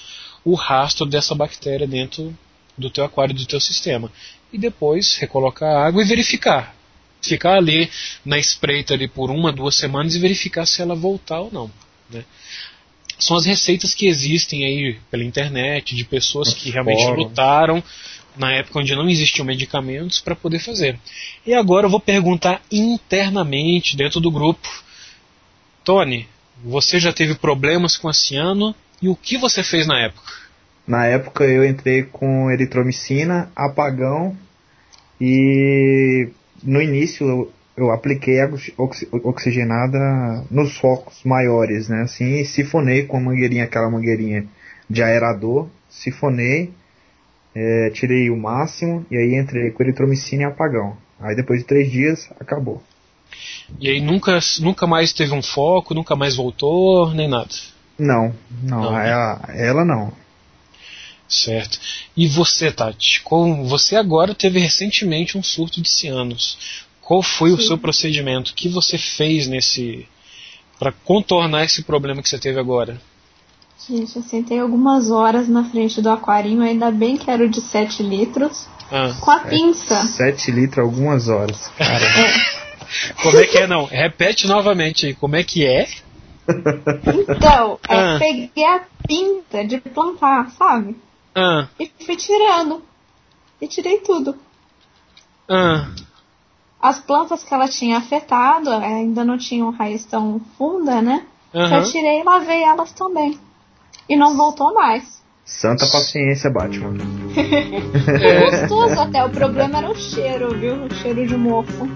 o 0.45 0.55
rastro 0.55 1.07
dessa 1.07 1.35
bactéria 1.35 1.87
dentro 1.87 2.37
do 2.77 2.91
teu 2.91 3.03
aquário, 3.03 3.35
do 3.35 3.47
teu 3.47 3.59
sistema. 3.59 4.13
E 4.53 4.59
depois 4.59 5.17
recolocar 5.17 5.75
a 5.75 5.87
água 5.87 6.03
e 6.03 6.07
verificar. 6.07 6.77
Ficar 7.23 7.57
ali 7.57 7.91
na 8.23 8.39
espreita 8.39 8.93
ali 8.93 9.09
por 9.09 9.31
uma, 9.31 9.51
duas 9.51 9.77
semanas 9.77 10.15
e 10.15 10.19
verificar 10.19 10.67
se 10.67 10.83
ela 10.83 10.95
voltar 10.95 11.41
ou 11.41 11.51
não. 11.51 11.71
Né? 12.11 12.23
São 13.19 13.39
as 13.39 13.47
receitas 13.47 13.95
que 13.95 14.07
existem 14.07 14.67
aí 14.67 14.99
pela 15.11 15.25
internet, 15.25 15.95
de 15.95 16.05
pessoas 16.05 16.53
que 16.53 16.71
realmente 16.71 17.07
lutaram 17.07 17.83
na 18.37 18.53
época 18.53 18.81
onde 18.81 18.95
não 18.95 19.09
existiam 19.09 19.45
medicamentos 19.45 20.21
para 20.21 20.35
poder 20.35 20.59
fazer. 20.59 20.99
E 21.47 21.55
agora 21.55 21.87
eu 21.87 21.91
vou 21.91 22.01
perguntar 22.01 22.63
internamente 22.71 23.97
dentro 23.97 24.21
do 24.21 24.31
grupo. 24.31 24.69
Tony, 25.85 26.27
você 26.65 26.99
já 26.99 27.13
teve 27.13 27.35
problemas 27.35 27.97
com 27.97 28.09
a 28.09 28.15
ciano 28.15 28.75
e 29.01 29.09
o 29.09 29.17
que 29.17 29.37
você 29.37 29.63
fez 29.63 29.87
na 29.87 30.01
época? 30.01 30.33
Na 30.87 31.07
época 31.07 31.45
eu 31.45 31.65
entrei 31.65 32.03
com 32.03 32.51
eritromicina, 32.51 33.51
apagão 33.57 34.37
E 35.21 36.29
no 36.63 36.81
início 36.81 37.27
eu, 37.27 37.53
eu 37.77 37.91
apliquei 37.91 38.43
oxi- 38.43 39.09
oxigenada 39.13 40.45
nos 40.51 40.77
focos 40.77 41.23
maiores, 41.25 41.89
né? 41.89 42.03
Assim, 42.03 42.41
e 42.41 42.45
sifonei 42.45 43.05
com 43.05 43.17
a 43.17 43.21
mangueirinha, 43.21 43.65
aquela 43.65 43.91
mangueirinha 43.91 44.47
de 44.89 45.03
aerador, 45.03 45.69
sifonei, 45.89 46.73
é, 47.55 47.91
tirei 47.91 48.31
o 48.31 48.37
máximo 48.37 49.07
e 49.11 49.17
aí 49.17 49.39
entrei 49.39 49.71
com 49.71 49.83
eritromicina 49.83 50.43
e 50.43 50.47
apagão. 50.47 50.97
Aí 51.21 51.37
depois 51.37 51.61
de 51.61 51.67
três 51.67 51.91
dias, 51.91 52.29
acabou. 52.41 52.83
E 53.81 53.89
aí 53.89 54.01
nunca, 54.01 54.39
nunca 54.61 54.87
mais 54.87 55.13
teve 55.13 55.33
um 55.33 55.43
foco, 55.43 55.95
nunca 55.95 56.15
mais 56.17 56.37
voltou, 56.37 57.13
nem 57.13 57.29
nada. 57.29 57.51
Não, 57.99 58.35
não, 58.63 58.83
Não. 58.83 58.99
Ela, 58.99 59.41
ela 59.55 59.85
não. 59.85 60.13
Certo. 61.29 61.79
E 62.17 62.29
você, 62.29 62.71
Tati? 62.71 63.21
Qual- 63.23 63.65
você 63.65 63.97
agora 63.97 64.35
teve 64.35 64.59
recentemente 64.59 65.39
um 65.39 65.43
surto 65.43 65.81
de 65.81 65.89
cianos. 65.89 66.87
Qual 67.01 67.23
foi 67.23 67.53
o 67.53 67.61
Sim. 67.61 67.69
seu 67.69 67.79
procedimento? 67.79 68.51
O 68.51 68.55
que 68.55 68.69
você 68.69 68.99
fez 68.99 69.47
nesse 69.49 70.07
para 70.79 70.93
contornar 70.93 71.65
esse 71.65 71.83
problema 71.83 72.23
que 72.23 72.29
você 72.29 72.39
teve 72.39 72.59
agora? 72.59 73.01
Gente, 73.89 74.17
eu 74.17 74.23
sentei 74.23 74.59
algumas 74.61 75.11
horas 75.11 75.49
na 75.49 75.65
frente 75.65 76.01
do 76.01 76.09
aquarinho, 76.11 76.63
ainda 76.63 76.91
bem 76.91 77.17
que 77.17 77.31
era 77.31 77.45
o 77.45 77.49
de 77.49 77.61
7 77.61 78.03
litros, 78.03 78.67
Ah, 78.91 79.15
com 79.21 79.31
a 79.31 79.41
pinça. 79.41 80.03
7 80.03 80.51
litros 80.51 80.79
algumas 80.85 81.29
horas. 81.29 81.69
Cara, 81.77 81.99
como 83.23 83.39
é 83.39 83.47
que 83.47 83.59
é 83.59 83.67
não? 83.67 83.85
Repete 83.85 84.47
novamente 84.47 85.07
aí. 85.07 85.15
Como 85.15 85.37
é 85.37 85.43
que 85.45 85.67
é? 85.67 85.87
Então, 86.49 87.79
é, 87.89 87.95
Ah. 87.97 88.17
peguei 88.19 88.65
a 88.65 88.81
pinta 89.07 89.65
de 89.65 89.79
plantar, 89.81 90.51
sabe? 90.53 90.97
Ah, 91.35 91.67
E 91.79 91.91
fui 92.07 92.17
tirando. 92.17 92.83
E 93.61 93.67
tirei 93.67 93.99
tudo. 93.99 94.37
ah, 95.49 95.89
As 96.81 97.01
plantas 97.01 97.43
que 97.45 97.53
ela 97.53 97.69
tinha 97.69 97.99
afetado 97.99 98.71
ainda 98.71 99.25
não 99.25 99.37
tinham 99.39 99.71
raiz 99.71 100.05
tão 100.05 100.41
funda, 100.57 101.01
né? 101.03 101.27
aham. 101.55 101.79
Eu 101.79 101.85
tirei 101.91 102.21
e 102.21 102.25
lavei 102.25 102.63
elas 102.63 102.93
também. 102.93 103.39
E 104.09 104.17
não 104.17 104.37
voltou 104.37 104.73
mais. 104.75 105.23
santa 105.45 105.87
paciência, 105.87 106.51
Batman. 106.51 106.95
É, 108.23 108.51
Gostoso 108.51 109.01
até, 109.01 109.25
o 109.25 109.31
problema 109.31 109.79
era 109.79 109.91
o 109.91 109.97
cheiro, 109.97 110.57
viu? 110.59 110.85
O 110.85 110.95
cheiro 110.95 111.27
de 111.27 111.37
mofo. 111.37 111.89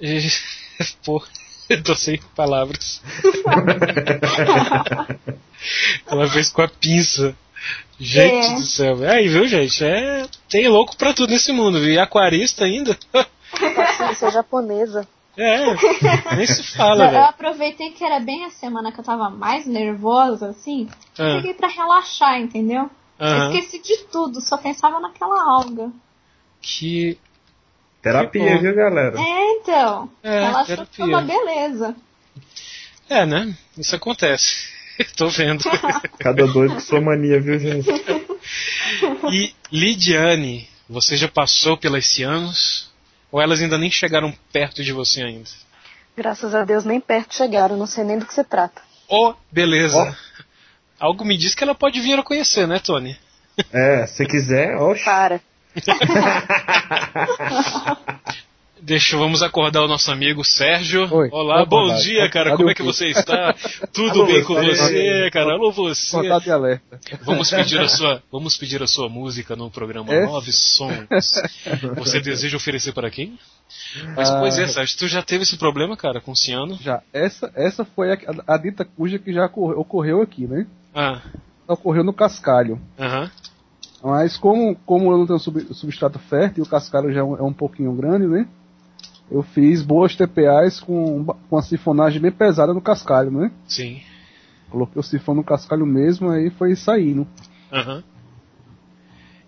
e- 0.00 0.28
Pô, 1.04 1.22
eu 1.70 1.82
tô 1.82 1.94
sem 1.94 2.20
palavras. 2.34 3.00
Ela 6.06 6.28
fez 6.30 6.50
com 6.50 6.62
a 6.62 6.68
pinça. 6.68 7.34
Gente 7.98 8.46
É. 8.46 8.54
do 8.54 8.60
céu. 8.62 8.98
Aí, 9.08 9.26
viu, 9.28 9.48
gente? 9.48 9.82
É, 9.84 10.26
tem 10.50 10.68
louco 10.68 10.96
pra 10.96 11.12
tudo 11.14 11.30
nesse 11.30 11.50
mundo, 11.52 11.80
viu? 11.80 11.92
E 11.94 11.98
aquarista 11.98 12.64
ainda? 12.64 12.96
Paciência 13.74 14.30
japonesa. 14.30 15.06
É, 15.36 16.36
nem 16.36 16.46
se 16.46 16.60
Eu, 16.60 16.64
fala, 16.76 17.12
eu 17.12 17.24
aproveitei 17.24 17.90
que 17.90 18.02
era 18.02 18.18
bem 18.20 18.44
a 18.44 18.50
semana 18.50 18.90
que 18.90 18.98
eu 18.98 19.04
tava 19.04 19.28
mais 19.28 19.66
nervosa, 19.66 20.48
assim. 20.48 20.88
Ah, 21.18 21.36
Peguei 21.36 21.54
pra 21.54 21.68
relaxar, 21.68 22.40
entendeu? 22.40 22.90
Eu 23.18 23.50
esqueci 23.50 23.82
de 23.82 24.04
tudo, 24.04 24.40
só 24.40 24.56
pensava 24.56 25.00
naquela 25.00 25.42
alga. 25.42 25.90
Que. 26.60 27.18
Terapia, 28.02 28.54
bom. 28.54 28.60
viu, 28.60 28.74
galera? 28.74 29.18
É, 29.18 29.52
então. 29.52 30.10
É, 30.22 30.44
ela 30.44 30.60
achou 30.60 30.86
que 30.86 30.96
foi 30.96 31.08
uma 31.08 31.22
beleza. 31.22 31.96
É, 33.08 33.24
né? 33.26 33.56
Isso 33.76 33.96
acontece. 33.96 34.68
Tô 35.16 35.28
vendo. 35.28 35.64
Cada 36.18 36.46
doido 36.46 36.74
com 36.74 36.80
sua 36.80 37.00
mania, 37.00 37.40
viu, 37.40 37.58
gente? 37.58 37.88
E 39.32 39.54
Lidiane, 39.72 40.68
você 40.88 41.16
já 41.16 41.28
passou 41.28 41.76
pelas 41.76 42.06
cianos? 42.06 42.90
Ou 43.30 43.40
elas 43.40 43.60
ainda 43.60 43.78
nem 43.78 43.90
chegaram 43.90 44.32
perto 44.52 44.82
de 44.82 44.92
você 44.92 45.22
ainda? 45.22 45.48
Graças 46.16 46.54
a 46.54 46.64
Deus 46.64 46.84
nem 46.84 47.00
perto 47.00 47.34
chegaram, 47.34 47.76
não 47.76 47.86
sei 47.86 48.04
nem 48.04 48.18
do 48.18 48.26
que 48.26 48.32
se 48.32 48.44
trata. 48.44 48.80
Oh, 49.08 49.34
beleza. 49.52 50.16
Algo 50.98 51.24
me 51.24 51.36
diz 51.36 51.54
que 51.54 51.62
ela 51.62 51.74
pode 51.74 52.00
vir 52.00 52.18
a 52.18 52.22
conhecer, 52.22 52.66
né, 52.66 52.78
Tony? 52.78 53.16
É, 53.72 54.06
se 54.06 54.24
quiser, 54.26 54.76
oxe. 54.76 55.04
Para. 55.04 55.40
Deixa, 58.86 59.16
vamos 59.16 59.42
acordar 59.42 59.82
o 59.82 59.88
nosso 59.88 60.12
amigo 60.12 60.44
Sérgio. 60.44 61.12
Oi, 61.12 61.28
Olá, 61.32 61.64
bom 61.64 61.78
acordar. 61.86 61.98
dia, 62.02 62.30
cara. 62.30 62.56
Como 62.56 62.70
é 62.70 62.74
que 62.74 62.84
você 62.84 63.06
está? 63.08 63.52
Tudo 63.92 64.20
Alô, 64.20 64.26
bem 64.26 64.44
com 64.44 64.54
você? 64.54 65.28
cara? 65.32 65.54
Alô, 65.54 65.72
você. 65.72 66.12
Contato 66.12 66.44
de 66.44 66.50
alerta. 66.52 67.00
Vamos 67.22 67.50
pedir 67.50 67.80
a 67.80 67.88
sua, 67.90 68.22
vamos 68.30 68.56
pedir 68.56 68.80
a 68.80 68.86
sua 68.86 69.08
música 69.08 69.56
no 69.56 69.68
programa 69.72 70.14
É? 70.14 70.24
Nove 70.24 70.52
Sons. 70.52 71.08
Você 71.98 72.20
deseja 72.20 72.56
oferecer 72.56 72.92
para 72.92 73.10
quem? 73.10 73.36
Mas 74.14 74.30
Ah. 74.30 74.38
pois 74.38 74.56
é, 74.56 74.68
Sérgio, 74.68 74.96
tu 74.98 75.08
já 75.08 75.20
teve 75.20 75.42
esse 75.42 75.56
problema, 75.56 75.96
cara, 75.96 76.20
com 76.20 76.30
o 76.30 76.36
ciano? 76.36 76.78
Já, 76.80 77.02
essa, 77.12 77.50
essa 77.56 77.84
foi 77.84 78.12
a, 78.12 78.18
a 78.46 78.56
dita 78.56 78.84
cuja 78.84 79.18
que 79.18 79.32
já 79.32 79.46
ocorreu, 79.46 80.22
aqui, 80.22 80.46
né? 80.46 80.64
Ah, 80.94 81.22
Ocorreu 81.66 82.04
no 82.04 82.12
cascalho. 82.12 82.80
aham. 82.96 83.28
Mas 84.00 84.36
como, 84.36 84.76
como 84.86 85.10
eu 85.10 85.18
não 85.18 85.26
tenho 85.26 85.40
sub- 85.40 85.74
substrato 85.74 86.20
fértil 86.20 86.62
e 86.62 86.66
o 86.66 86.70
cascalho 86.70 87.12
já 87.12 87.18
é 87.20 87.24
um, 87.24 87.36
é 87.36 87.42
um 87.42 87.52
pouquinho 87.52 87.92
grande, 87.92 88.26
né? 88.28 88.46
Eu 89.30 89.42
fiz 89.42 89.82
boas 89.82 90.14
TPAs 90.14 90.80
com, 90.80 91.24
com 91.24 91.56
a 91.58 91.62
sifonagem 91.62 92.20
bem 92.20 92.30
pesada 92.30 92.72
no 92.72 92.80
cascalho, 92.80 93.30
né? 93.30 93.50
Sim. 93.66 94.00
Coloquei 94.70 95.00
o 95.00 95.02
sifão 95.02 95.34
no 95.34 95.44
cascalho 95.44 95.86
mesmo, 95.86 96.30
aí 96.30 96.50
foi 96.50 96.76
saindo. 96.76 97.26
Aham. 97.72 98.02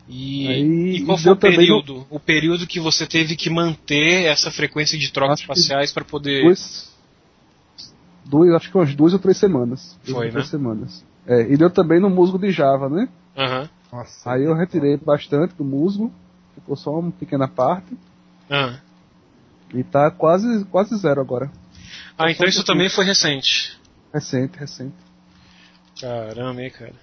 E, 0.09 0.49
Aí, 0.49 0.97
e 0.97 1.05
qual 1.05 1.19
e 1.19 1.21
foi 1.21 1.33
o 1.33 1.35
deu 1.35 1.37
também 1.37 1.57
período? 1.59 2.07
O 2.09 2.19
período 2.19 2.67
que 2.67 2.81
você 2.81 3.07
teve 3.07 3.37
que 3.37 3.51
manter 3.51 4.25
essa 4.25 4.51
frequência 4.51 4.99
de 4.99 5.13
trocas 5.13 5.35
Acho 5.35 5.43
espaciais 5.43 5.93
para 5.93 6.05
poder. 6.05 6.43
Duas, 6.45 6.91
duas, 8.25 8.55
acho 8.55 8.71
que 8.71 8.77
umas 8.79 8.95
duas 8.95 9.13
ou 9.13 9.19
três 9.19 9.37
semanas. 9.37 9.99
Duas 10.03 10.17
Foi, 10.17 10.27
ou 10.27 10.33
três 10.33 10.47
né? 10.47 10.51
semanas. 10.51 11.05
É, 11.27 11.43
e 11.53 11.57
deu 11.59 11.69
também 11.69 12.01
no 12.01 12.09
musgo 12.09 12.39
de 12.39 12.51
Java, 12.51 12.89
né? 12.89 13.07
Aham. 13.37 13.69
Nossa. 13.93 14.33
Aí 14.33 14.45
eu 14.45 14.55
retirei 14.55 14.97
bastante 14.97 15.55
do 15.55 15.65
musgo, 15.65 16.11
ficou 16.55 16.75
só 16.75 16.99
uma 16.99 17.11
pequena 17.11 17.47
parte. 17.47 17.95
Ah. 18.49 18.81
E 19.75 19.83
tá 19.85 20.11
quase, 20.11 20.65
quase 20.67 20.97
zero 20.97 21.21
agora. 21.21 21.51
Ah, 22.17 22.31
então 22.31 22.47
isso 22.47 22.59
pouquinho. 22.59 22.65
também 22.65 22.89
foi 22.89 23.05
recente. 23.05 23.77
Recente, 24.13 24.59
recente. 24.59 24.95
Caramba, 26.01 26.63
hein, 26.63 26.71
cara. 26.71 26.95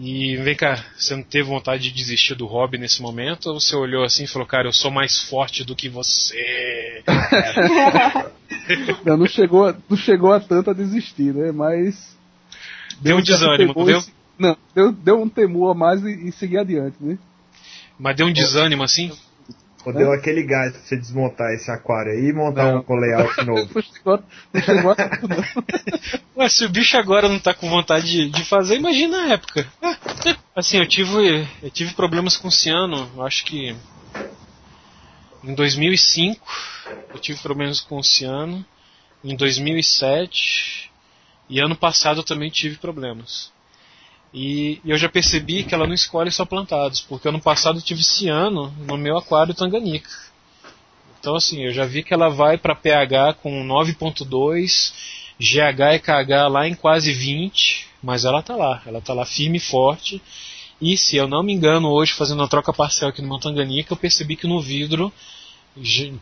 E 0.00 0.36
vem 0.36 0.54
cá, 0.54 0.84
você 0.96 1.16
não 1.16 1.24
teve 1.24 1.48
vontade 1.48 1.82
de 1.82 1.90
desistir 1.90 2.36
do 2.36 2.46
hobby 2.46 2.78
nesse 2.78 3.02
momento? 3.02 3.46
Ou 3.46 3.58
você 3.60 3.74
olhou 3.74 4.04
assim 4.04 4.24
e 4.24 4.28
falou, 4.28 4.46
cara, 4.46 4.68
eu 4.68 4.72
sou 4.72 4.92
mais 4.92 5.18
forte 5.22 5.64
do 5.64 5.74
que 5.74 5.88
você? 5.88 7.02
Não, 9.04 9.16
não 9.16 9.26
chegou, 9.26 9.66
a- 9.66 9.74
não 9.88 9.96
chegou 9.96 10.30
a 10.32 10.38
tanto 10.40 10.70
a 10.70 10.74
desistir, 10.74 11.32
né? 11.34 11.50
Mas. 11.52 12.14
Deu 13.00 13.16
um 13.16 13.22
desânimo, 13.22 13.72
não 13.74 13.84
deu? 13.84 14.04
Não, 14.38 14.56
deu, 14.74 14.92
deu 14.92 15.22
um 15.22 15.28
temor 15.28 15.70
a 15.70 15.74
mais 15.74 16.02
e, 16.04 16.28
e 16.28 16.32
seguir 16.32 16.58
adiante, 16.58 16.96
né? 17.00 17.18
Mas 17.98 18.14
deu 18.16 18.26
um 18.26 18.32
desânimo 18.32 18.82
assim? 18.82 19.10
Deu 19.92 20.12
aquele 20.12 20.42
gás 20.42 20.72
pra 20.72 20.80
você 20.80 20.96
desmontar 20.96 21.52
esse 21.52 21.70
aquário 21.70 22.12
aí 22.12 22.28
e 22.28 22.32
montar 22.32 22.72
Não. 22.72 22.80
um 22.80 22.82
com 22.82 22.94
layout 22.94 23.34
novo. 23.44 23.68
Ué, 26.36 26.48
se 26.50 26.64
o 26.64 26.68
bicho 26.68 26.96
agora 26.96 27.28
não 27.28 27.38
tá 27.38 27.54
com 27.54 27.68
vontade 27.68 28.06
de, 28.06 28.30
de 28.30 28.44
fazer, 28.44 28.76
imagina 28.76 29.24
a 29.24 29.28
época. 29.34 29.66
Assim, 30.54 30.78
eu 30.78 30.86
tive, 30.86 31.46
eu 31.62 31.70
tive 31.70 31.94
problemas 31.94 32.36
com 32.36 32.48
o 32.48 32.52
ciano, 32.52 33.10
acho 33.22 33.44
que 33.44 33.74
em 35.44 35.54
2005 35.54 36.46
eu 37.14 37.20
tive 37.20 37.40
problemas 37.40 37.80
com 37.80 37.98
o 37.98 38.04
ciano, 38.04 38.64
em 39.24 39.36
2007 39.36 40.90
e 41.48 41.60
ano 41.60 41.76
passado 41.76 42.20
eu 42.20 42.24
também 42.24 42.50
tive 42.50 42.76
problemas. 42.76 43.52
E, 44.32 44.80
eu 44.84 44.98
já 44.98 45.08
percebi 45.08 45.64
que 45.64 45.74
ela 45.74 45.86
não 45.86 45.94
escolhe 45.94 46.30
só 46.30 46.44
plantados, 46.44 47.00
porque 47.00 47.28
ano 47.28 47.40
passado 47.40 47.78
eu 47.78 47.82
tive 47.82 48.04
ciano 48.04 48.72
no 48.86 48.96
meu 48.96 49.16
aquário 49.16 49.54
Tanganica. 49.54 50.10
Então 51.18 51.34
assim, 51.34 51.64
eu 51.64 51.72
já 51.72 51.84
vi 51.84 52.02
que 52.02 52.14
ela 52.14 52.28
vai 52.28 52.58
para 52.58 52.74
pH 52.74 53.34
com 53.34 53.66
9.2, 53.66 54.92
GH 55.38 55.94
e 55.94 55.98
KH 55.98 56.48
lá 56.48 56.68
em 56.68 56.74
quase 56.74 57.12
20, 57.12 57.88
mas 58.02 58.24
ela 58.24 58.42
tá 58.42 58.54
lá, 58.54 58.82
ela 58.86 59.00
tá 59.00 59.14
lá 59.14 59.24
firme 59.24 59.58
e 59.58 59.60
forte. 59.60 60.22
E 60.80 60.96
se 60.96 61.16
eu 61.16 61.26
não 61.26 61.42
me 61.42 61.52
engano, 61.52 61.88
hoje 61.88 62.12
fazendo 62.12 62.40
uma 62.40 62.48
troca 62.48 62.72
parcial 62.72 63.10
aqui 63.10 63.20
no 63.20 63.28
Montanganica, 63.28 63.92
eu 63.92 63.96
percebi 63.96 64.36
que 64.36 64.46
no 64.46 64.60
vidro, 64.60 65.12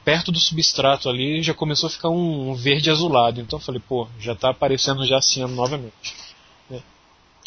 perto 0.05 0.33
do 0.33 0.39
substrato 0.39 1.09
ali, 1.09 1.43
já 1.43 1.53
começou 1.53 1.89
a 1.89 1.91
ficar 1.91 2.09
um, 2.09 2.55
verde 2.55 2.91
azulado. 2.91 3.41
Então 3.41 3.59
eu 3.59 3.63
falei, 3.63 3.83
pô, 3.87 4.09
já 4.19 4.35
tá 4.35 4.51
aparecendo 4.51 5.05
já 5.07 5.21
ciano 5.21 5.55
novamente. 5.55 6.15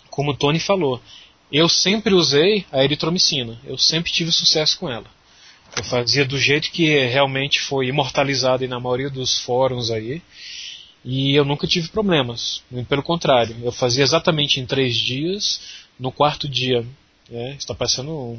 Como 0.10 0.32
o 0.32 0.36
Tony 0.36 0.60
falou, 0.60 1.02
eu 1.52 1.68
sempre 1.68 2.14
usei 2.14 2.66
a 2.72 2.84
eritromicina, 2.84 3.60
eu 3.66 3.78
sempre 3.78 4.12
tive 4.12 4.32
sucesso 4.32 4.78
com 4.80 4.90
ela. 4.90 5.06
Eu 5.76 5.84
fazia 5.84 6.26
do 6.26 6.38
jeito 6.38 6.72
que 6.72 7.06
realmente 7.06 7.60
foi 7.62 7.88
imortalizado 7.88 8.68
na 8.68 8.80
maioria 8.80 9.10
dos 9.10 9.40
fóruns 9.40 9.92
aí. 9.92 10.22
E 11.06 11.34
eu 11.34 11.46
nunca 11.46 11.68
tive 11.68 11.88
problemas. 11.90 12.62
Muito 12.70 12.88
Pelo 12.88 13.04
contrário, 13.04 13.56
eu 13.64 13.72
fazia 13.72 14.04
exatamente 14.04 14.60
em 14.60 14.66
três 14.66 14.96
dias. 14.96 15.62
No 15.98 16.12
quarto 16.12 16.48
dia, 16.48 16.86
né, 17.30 17.56
está 17.58 17.74
parecendo 17.74 18.38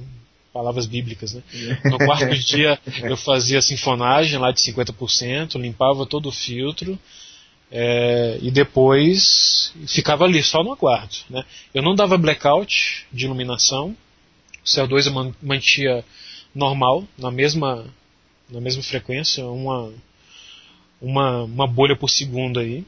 palavras 0.53 0.87
bíblicas, 0.87 1.33
né? 1.33 1.43
No 1.85 1.99
quarto 1.99 2.35
dia 2.37 2.79
eu 3.03 3.17
fazia 3.17 3.63
sinfonagem 3.63 4.39
lá 4.39 4.51
de 4.51 4.61
50%, 4.61 5.61
limpava 5.61 6.05
todo 6.05 6.29
o 6.29 6.33
filtro 6.33 6.99
é, 7.71 8.39
e 8.43 8.51
depois 8.51 9.73
ficava 9.87 10.25
ali 10.25 10.43
só 10.43 10.63
no 10.63 10.73
aguardo. 10.73 11.17
Né? 11.29 11.45
Eu 11.73 11.83
não 11.83 11.95
dava 11.95 12.19
blackout 12.19 13.07
de 13.13 13.25
iluminação, 13.27 13.97
o 14.63 14.67
CO2 14.67 15.07
eu 15.07 15.35
mantia 15.43 16.05
normal, 16.55 17.05
na 17.17 17.31
mesma, 17.31 17.87
na 18.49 18.61
mesma 18.61 18.83
frequência, 18.83 19.47
uma, 19.47 19.93
uma, 21.01 21.45
uma 21.45 21.67
bolha 21.67 21.97
por 21.97 22.11
segundo 22.11 22.59
aí. 22.61 22.85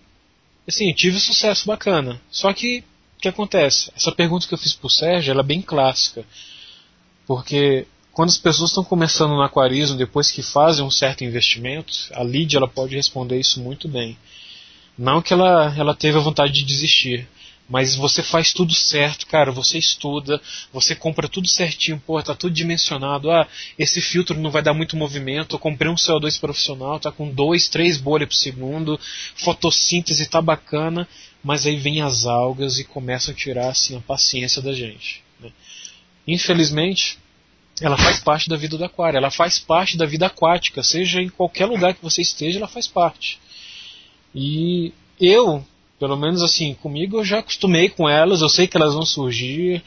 Assim, 0.66 0.92
tive 0.92 1.18
sucesso 1.18 1.66
bacana. 1.66 2.20
Só 2.30 2.52
que, 2.52 2.84
o 3.16 3.20
que 3.20 3.28
acontece? 3.28 3.90
Essa 3.96 4.12
pergunta 4.12 4.46
que 4.46 4.54
eu 4.54 4.58
fiz 4.58 4.74
pro 4.74 4.90
Sérgio, 4.90 5.30
ela 5.30 5.40
é 5.40 5.44
bem 5.44 5.62
clássica. 5.62 6.24
Porque 7.26 7.86
quando 8.12 8.28
as 8.28 8.38
pessoas 8.38 8.70
estão 8.70 8.84
começando 8.84 9.30
no 9.30 9.42
aquarismo, 9.42 9.96
depois 9.96 10.30
que 10.30 10.42
fazem 10.42 10.84
um 10.84 10.90
certo 10.90 11.24
investimento, 11.24 11.92
a 12.12 12.22
Lídia 12.22 12.58
ela 12.58 12.68
pode 12.68 12.94
responder 12.94 13.38
isso 13.38 13.60
muito 13.60 13.88
bem. 13.88 14.16
Não 14.96 15.22
que 15.22 15.32
ela, 15.32 15.74
ela 15.76 15.94
teve 15.94 16.18
a 16.18 16.20
vontade 16.20 16.52
de 16.52 16.64
desistir, 16.64 17.26
mas 17.68 17.96
você 17.96 18.22
faz 18.22 18.52
tudo 18.52 18.74
certo, 18.74 19.26
cara. 19.26 19.50
Você 19.50 19.78
estuda, 19.78 20.40
você 20.72 20.94
compra 20.94 21.28
tudo 21.28 21.48
certinho, 21.48 22.02
pô, 22.04 22.22
tá 22.22 22.34
tudo 22.34 22.52
dimensionado. 22.52 23.30
Ah, 23.30 23.48
esse 23.78 24.00
filtro 24.00 24.38
não 24.38 24.50
vai 24.50 24.62
dar 24.62 24.74
muito 24.74 24.96
movimento. 24.96 25.56
Eu 25.56 25.58
comprei 25.58 25.90
um 25.90 25.94
CO2 25.94 26.38
profissional, 26.38 27.00
tá 27.00 27.10
com 27.10 27.30
2, 27.30 27.68
3 27.68 27.96
bolhas 27.96 28.28
por 28.28 28.34
segundo, 28.34 29.00
fotossíntese 29.34 30.28
tá 30.28 30.42
bacana, 30.42 31.08
mas 31.42 31.66
aí 31.66 31.76
vem 31.76 32.02
as 32.02 32.26
algas 32.26 32.78
e 32.78 32.84
começam 32.84 33.32
a 33.32 33.36
tirar 33.36 33.68
assim 33.68 33.96
a 33.96 34.00
paciência 34.00 34.60
da 34.60 34.74
gente. 34.74 35.24
Né? 35.40 35.50
Infelizmente, 36.26 37.18
ela 37.80 37.96
faz 37.96 38.20
parte 38.20 38.48
da 38.48 38.56
vida 38.56 38.76
do 38.76 38.84
aquário, 38.84 39.16
ela 39.16 39.30
faz 39.30 39.58
parte 39.58 39.96
da 39.96 40.04
vida 40.04 40.26
aquática, 40.26 40.82
seja 40.82 41.22
em 41.22 41.28
qualquer 41.28 41.66
lugar 41.66 41.94
que 41.94 42.02
você 42.02 42.20
esteja, 42.20 42.58
ela 42.58 42.68
faz 42.68 42.86
parte. 42.86 43.40
E 44.34 44.92
eu, 45.20 45.64
pelo 45.98 46.16
menos 46.16 46.42
assim, 46.42 46.74
comigo 46.74 47.18
eu 47.18 47.24
já 47.24 47.38
acostumei 47.38 47.88
com 47.88 48.08
elas, 48.08 48.40
eu 48.40 48.48
sei 48.48 48.66
que 48.66 48.76
elas 48.76 48.94
vão 48.94 49.04
surgir, 49.04 49.82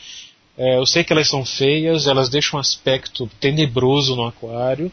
é, 0.58 0.77
eu 0.77 0.86
sei 0.86 1.03
que 1.03 1.12
elas 1.12 1.27
são 1.27 1.43
feias, 1.43 2.08
elas 2.08 2.29
deixam 2.29 2.58
um 2.58 2.62
aspecto 2.62 3.29
tenebroso 3.39 4.15
no 4.15 4.25
aquário, 4.25 4.91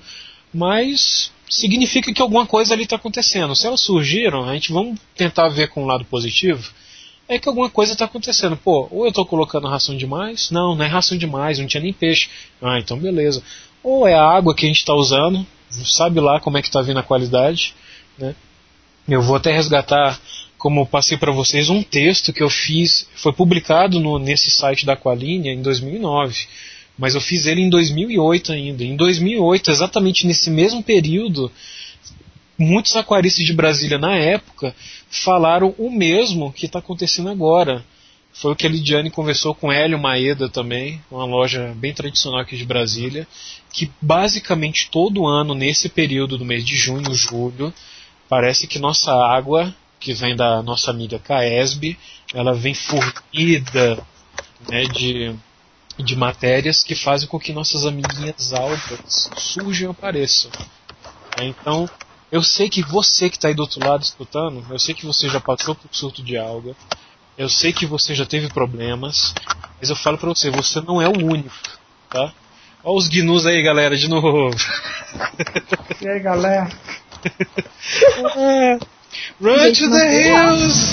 mas 0.53 1.31
significa 1.49 2.13
que 2.13 2.23
alguma 2.23 2.47
coisa 2.47 2.75
ali 2.75 2.85
está 2.85 2.97
acontecendo. 2.97 3.55
Se 3.55 3.67
elas 3.67 3.81
surgiram, 3.81 4.49
a 4.49 4.55
gente 4.55 4.73
vamos 4.73 4.99
tentar 5.15 5.49
ver 5.49 5.69
com 5.69 5.81
o 5.81 5.85
um 5.85 5.87
lado 5.87 6.05
positivo. 6.05 6.71
É 7.29 7.39
que 7.39 7.49
alguma 7.49 7.71
coisa 7.71 7.93
está 7.93 8.07
acontecendo. 8.07 8.57
Pô, 8.57 8.89
ou 8.91 9.05
eu 9.05 9.11
estou 9.11 9.25
colocando 9.25 9.69
ração 9.69 9.97
demais? 9.97 10.51
Não, 10.51 10.75
não 10.75 10.85
é 10.85 10.89
ração 10.89 11.17
demais, 11.17 11.59
não 11.59 11.67
tinha 11.67 11.83
nem 11.83 11.93
peixe. 11.93 12.29
Ah, 12.61 12.79
então 12.79 12.99
beleza. 12.99 13.43
Ou 13.83 14.07
é 14.07 14.15
a 14.15 14.25
água 14.25 14.55
que 14.55 14.65
a 14.65 14.69
gente 14.69 14.79
está 14.79 14.95
usando, 14.95 15.47
sabe 15.85 16.21
lá 16.21 16.41
como 16.41 16.59
é 16.59 16.63
que 16.63 16.69
está 16.69 16.83
vindo 16.83 16.99
a 16.99 17.03
qualidade, 17.03 17.75
né? 18.19 18.35
Eu 19.13 19.21
vou 19.21 19.37
até 19.37 19.53
resgatar, 19.53 20.19
como 20.57 20.87
passei 20.87 21.19
para 21.19 21.31
vocês, 21.31 21.69
um 21.69 21.83
texto 21.83 22.33
que 22.33 22.43
eu 22.43 22.49
fiz, 22.49 23.07
foi 23.15 23.31
publicado 23.31 24.01
no, 24.01 24.19
nesse 24.19 24.51
site 24.51 24.87
da 24.87 24.95
Aqualinha 24.95 25.53
em 25.53 25.61
2009, 25.61 26.35
mas 26.97 27.15
eu 27.15 27.21
fiz 27.21 27.45
ele 27.45 27.61
em 27.61 27.69
2008 27.69 28.53
ainda. 28.53 28.83
Em 28.83 28.97
2008, 28.97 29.71
exatamente 29.71 30.27
nesse 30.27 30.51
mesmo 30.51 30.83
período, 30.83 31.53
muitos 32.57 32.97
aquaristas 32.97 33.45
de 33.45 33.53
Brasília 33.53 33.99
na 33.99 34.17
época 34.17 34.75
falaram 35.11 35.75
o 35.77 35.91
mesmo 35.91 36.51
que 36.51 36.65
está 36.65 36.79
acontecendo 36.79 37.29
agora. 37.29 37.85
Foi 38.33 38.53
o 38.53 38.57
que 38.57 38.67
a 38.67 38.71
Lidiane 38.71 39.11
conversou 39.11 39.55
com 39.55 39.71
Hélio 39.71 39.99
Maeda 39.99 40.49
também, 40.49 40.99
uma 41.11 41.27
loja 41.27 41.75
bem 41.77 41.93
tradicional 41.93 42.41
aqui 42.41 42.57
de 42.57 42.65
Brasília, 42.65 43.29
que 43.71 43.91
basicamente 44.01 44.89
todo 44.91 45.27
ano, 45.27 45.55
nesse 45.55 45.91
período 45.91 46.39
do 46.39 46.47
mês 46.47 46.65
de 46.65 46.75
junho, 46.77 47.13
julho, 47.13 47.75
parece 48.33 48.67
que 48.67 48.79
nossa 48.79 49.13
água, 49.13 49.75
que 50.01 50.15
vem 50.15 50.35
da 50.35 50.63
nossa 50.63 50.91
amiga 50.91 51.19
Caesb, 51.19 51.99
ela 52.33 52.55
vem 52.55 52.73
fornida 52.73 54.03
né, 54.71 54.85
de, 54.85 55.37
de 55.99 56.17
matérias 56.17 56.83
que 56.83 56.95
fazem 56.95 57.29
com 57.29 57.39
que 57.39 57.53
nossas 57.53 57.85
amiguinhas 57.85 58.55
algas 58.55 59.29
surjam 59.37 59.91
e 59.91 59.91
apareçam. 59.91 60.51
É, 61.39 61.45
então, 61.45 61.87
eu 62.31 62.43
sei 62.43 62.71
que 62.71 62.83
você 62.83 63.29
que 63.29 63.37
está 63.37 63.49
aí 63.49 63.55
do 63.55 63.61
outro 63.61 63.87
lado 63.87 64.03
escutando, 64.03 64.65
eu 64.71 64.79
sei 64.79 64.95
que 64.95 65.05
você 65.05 65.29
já 65.29 65.39
passou 65.39 65.75
por 65.75 65.95
surto 65.95 66.23
de 66.23 66.39
alga, 66.39 66.75
eu 67.37 67.51
sei 67.51 67.71
que 67.71 67.85
você 67.85 68.15
já 68.15 68.25
teve 68.25 68.49
problemas, 68.49 69.35
mas 69.79 69.91
eu 69.91 69.97
falo 69.97 70.17
para 70.17 70.31
você, 70.31 70.49
você 70.49 70.81
não 70.81 71.03
é 71.03 71.07
o 71.07 71.23
único, 71.23 71.53
tá? 72.09 72.33
Olha 72.83 72.97
os 72.97 73.09
gnus 73.09 73.45
aí, 73.45 73.63
galera, 73.63 73.95
de 73.95 74.09
novo. 74.09 74.57
E 76.01 76.09
aí, 76.09 76.19
galera? 76.19 76.71
Run 79.41 79.73
to 79.73 79.91
the 79.91 80.07
hills! 80.09 80.93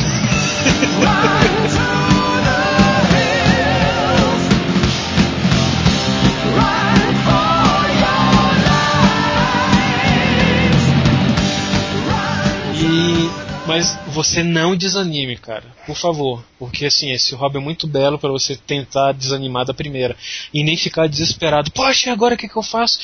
E 12.82 13.50
mas 13.70 13.96
você 14.08 14.42
não 14.42 14.76
desanime, 14.76 15.38
cara, 15.38 15.64
por 15.86 15.96
favor, 15.96 16.44
porque 16.58 16.88
assim 16.88 17.12
esse 17.12 17.36
hobby 17.36 17.58
é 17.58 17.62
muito 17.62 17.86
belo 17.86 18.18
para 18.18 18.32
você 18.32 18.56
tentar 18.56 19.12
desanimar 19.12 19.64
da 19.64 19.76
primeira 19.76 20.18
e 20.52 20.64
nem 20.64 20.76
ficar 20.76 21.08
desesperado. 21.08 21.70
Poxa, 21.70 22.12
agora 22.12 22.34
o 22.34 22.38
que, 22.38 22.50
que 22.50 22.56
eu 22.56 22.64
faço? 22.64 23.00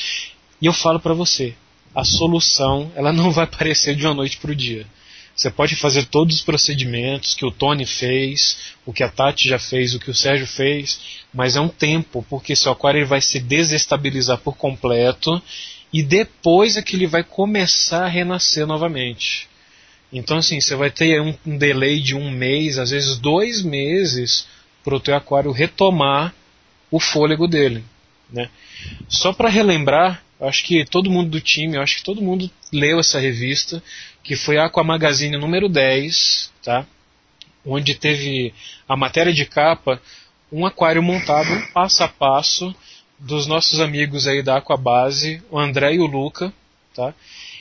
E 0.60 0.66
eu 0.66 0.72
falo 0.72 0.98
para 0.98 1.14
você, 1.14 1.54
a 1.96 2.04
solução 2.04 2.92
ela 2.94 3.10
não 3.10 3.30
vai 3.32 3.44
aparecer 3.44 3.96
de 3.96 4.04
uma 4.04 4.12
noite 4.12 4.36
para 4.36 4.50
o 4.50 4.54
dia. 4.54 4.86
Você 5.34 5.50
pode 5.50 5.76
fazer 5.76 6.04
todos 6.04 6.36
os 6.36 6.42
procedimentos 6.42 7.34
que 7.34 7.44
o 7.44 7.50
Tony 7.50 7.86
fez, 7.86 8.74
o 8.84 8.92
que 8.92 9.02
a 9.02 9.08
Tati 9.08 9.48
já 9.48 9.58
fez, 9.58 9.94
o 9.94 9.98
que 9.98 10.10
o 10.10 10.14
Sérgio 10.14 10.46
fez, 10.46 11.00
mas 11.32 11.56
é 11.56 11.60
um 11.60 11.68
tempo, 11.68 12.24
porque 12.28 12.54
seu 12.54 12.70
aquário 12.70 12.98
ele 12.98 13.06
vai 13.06 13.22
se 13.22 13.40
desestabilizar 13.40 14.38
por 14.38 14.56
completo 14.56 15.42
e 15.90 16.02
depois 16.02 16.76
é 16.76 16.82
que 16.82 16.96
ele 16.96 17.06
vai 17.06 17.24
começar 17.24 18.04
a 18.04 18.08
renascer 18.08 18.66
novamente. 18.66 19.48
Então, 20.12 20.36
assim, 20.38 20.60
você 20.60 20.74
vai 20.74 20.90
ter 20.90 21.20
um, 21.20 21.34
um 21.46 21.56
delay 21.56 22.00
de 22.00 22.14
um 22.14 22.30
mês, 22.30 22.78
às 22.78 22.90
vezes 22.90 23.16
dois 23.18 23.62
meses, 23.62 24.46
para 24.84 24.94
o 24.94 25.00
teu 25.00 25.16
aquário 25.16 25.50
retomar 25.50 26.34
o 26.90 27.00
fôlego 27.00 27.48
dele. 27.48 27.82
Né? 28.30 28.48
Só 29.08 29.32
para 29.32 29.48
relembrar, 29.48 30.22
acho 30.40 30.64
que 30.64 30.84
todo 30.84 31.10
mundo 31.10 31.30
do 31.30 31.40
time, 31.40 31.78
acho 31.78 31.96
que 31.96 32.04
todo 32.04 32.22
mundo 32.22 32.50
leu 32.72 33.00
essa 33.00 33.18
revista, 33.18 33.82
que 34.22 34.36
foi 34.36 34.58
a 34.58 34.66
Aqua 34.66 34.84
Magazine 34.84 35.36
número 35.36 35.68
10, 35.68 36.52
tá? 36.62 36.86
onde 37.66 37.94
teve 37.94 38.54
a 38.88 38.96
matéria 38.96 39.32
de 39.32 39.44
capa, 39.44 40.00
um 40.52 40.64
aquário 40.64 41.02
montado 41.02 41.48
passo 41.72 42.04
a 42.04 42.08
passo 42.08 42.74
dos 43.18 43.46
nossos 43.46 43.80
amigos 43.80 44.28
aí 44.28 44.42
da 44.42 44.58
Aquabase, 44.58 45.42
o 45.50 45.58
André 45.58 45.94
e 45.94 45.98
o 45.98 46.06
Luca, 46.06 46.52
tá? 46.94 47.12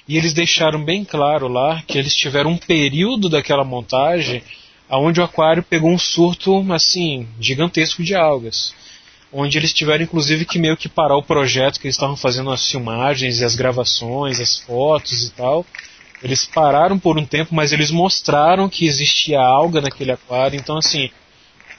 E 0.08 0.18
eles 0.18 0.34
deixaram 0.34 0.84
bem 0.84 1.04
claro 1.04 1.48
lá 1.48 1.82
que 1.88 1.98
eles 1.98 2.14
tiveram 2.14 2.52
um 2.52 2.58
período 2.58 3.28
daquela 3.28 3.64
montagem 3.64 4.44
onde 4.88 5.20
o 5.20 5.24
aquário 5.24 5.64
pegou 5.64 5.90
um 5.90 5.98
surto 5.98 6.72
assim 6.72 7.28
gigantesco 7.40 8.04
de 8.04 8.14
algas 8.14 8.74
onde 9.38 9.58
eles 9.58 9.74
tiveram 9.74 10.04
inclusive 10.04 10.46
que 10.46 10.58
meio 10.58 10.78
que 10.78 10.88
parar 10.88 11.18
o 11.18 11.24
projeto 11.24 11.80
que 11.80 11.88
eles 11.88 11.96
estavam 11.96 12.16
fazendo 12.16 12.52
as 12.52 12.66
filmagens 12.72 13.40
e 13.40 13.46
as 13.46 13.54
gravações, 13.56 14.40
as 14.40 14.58
fotos 14.58 15.26
e 15.26 15.32
tal. 15.32 15.66
Eles 16.24 16.46
pararam 16.46 16.98
por 16.98 17.18
um 17.18 17.26
tempo, 17.26 17.54
mas 17.54 17.74
eles 17.74 17.92
mostraram 17.92 18.70
que 18.70 18.88
existia 18.88 19.40
alga 19.40 19.82
naquele 19.82 20.14
aquário. 20.14 20.58
Então, 20.58 20.78
assim, 20.78 21.12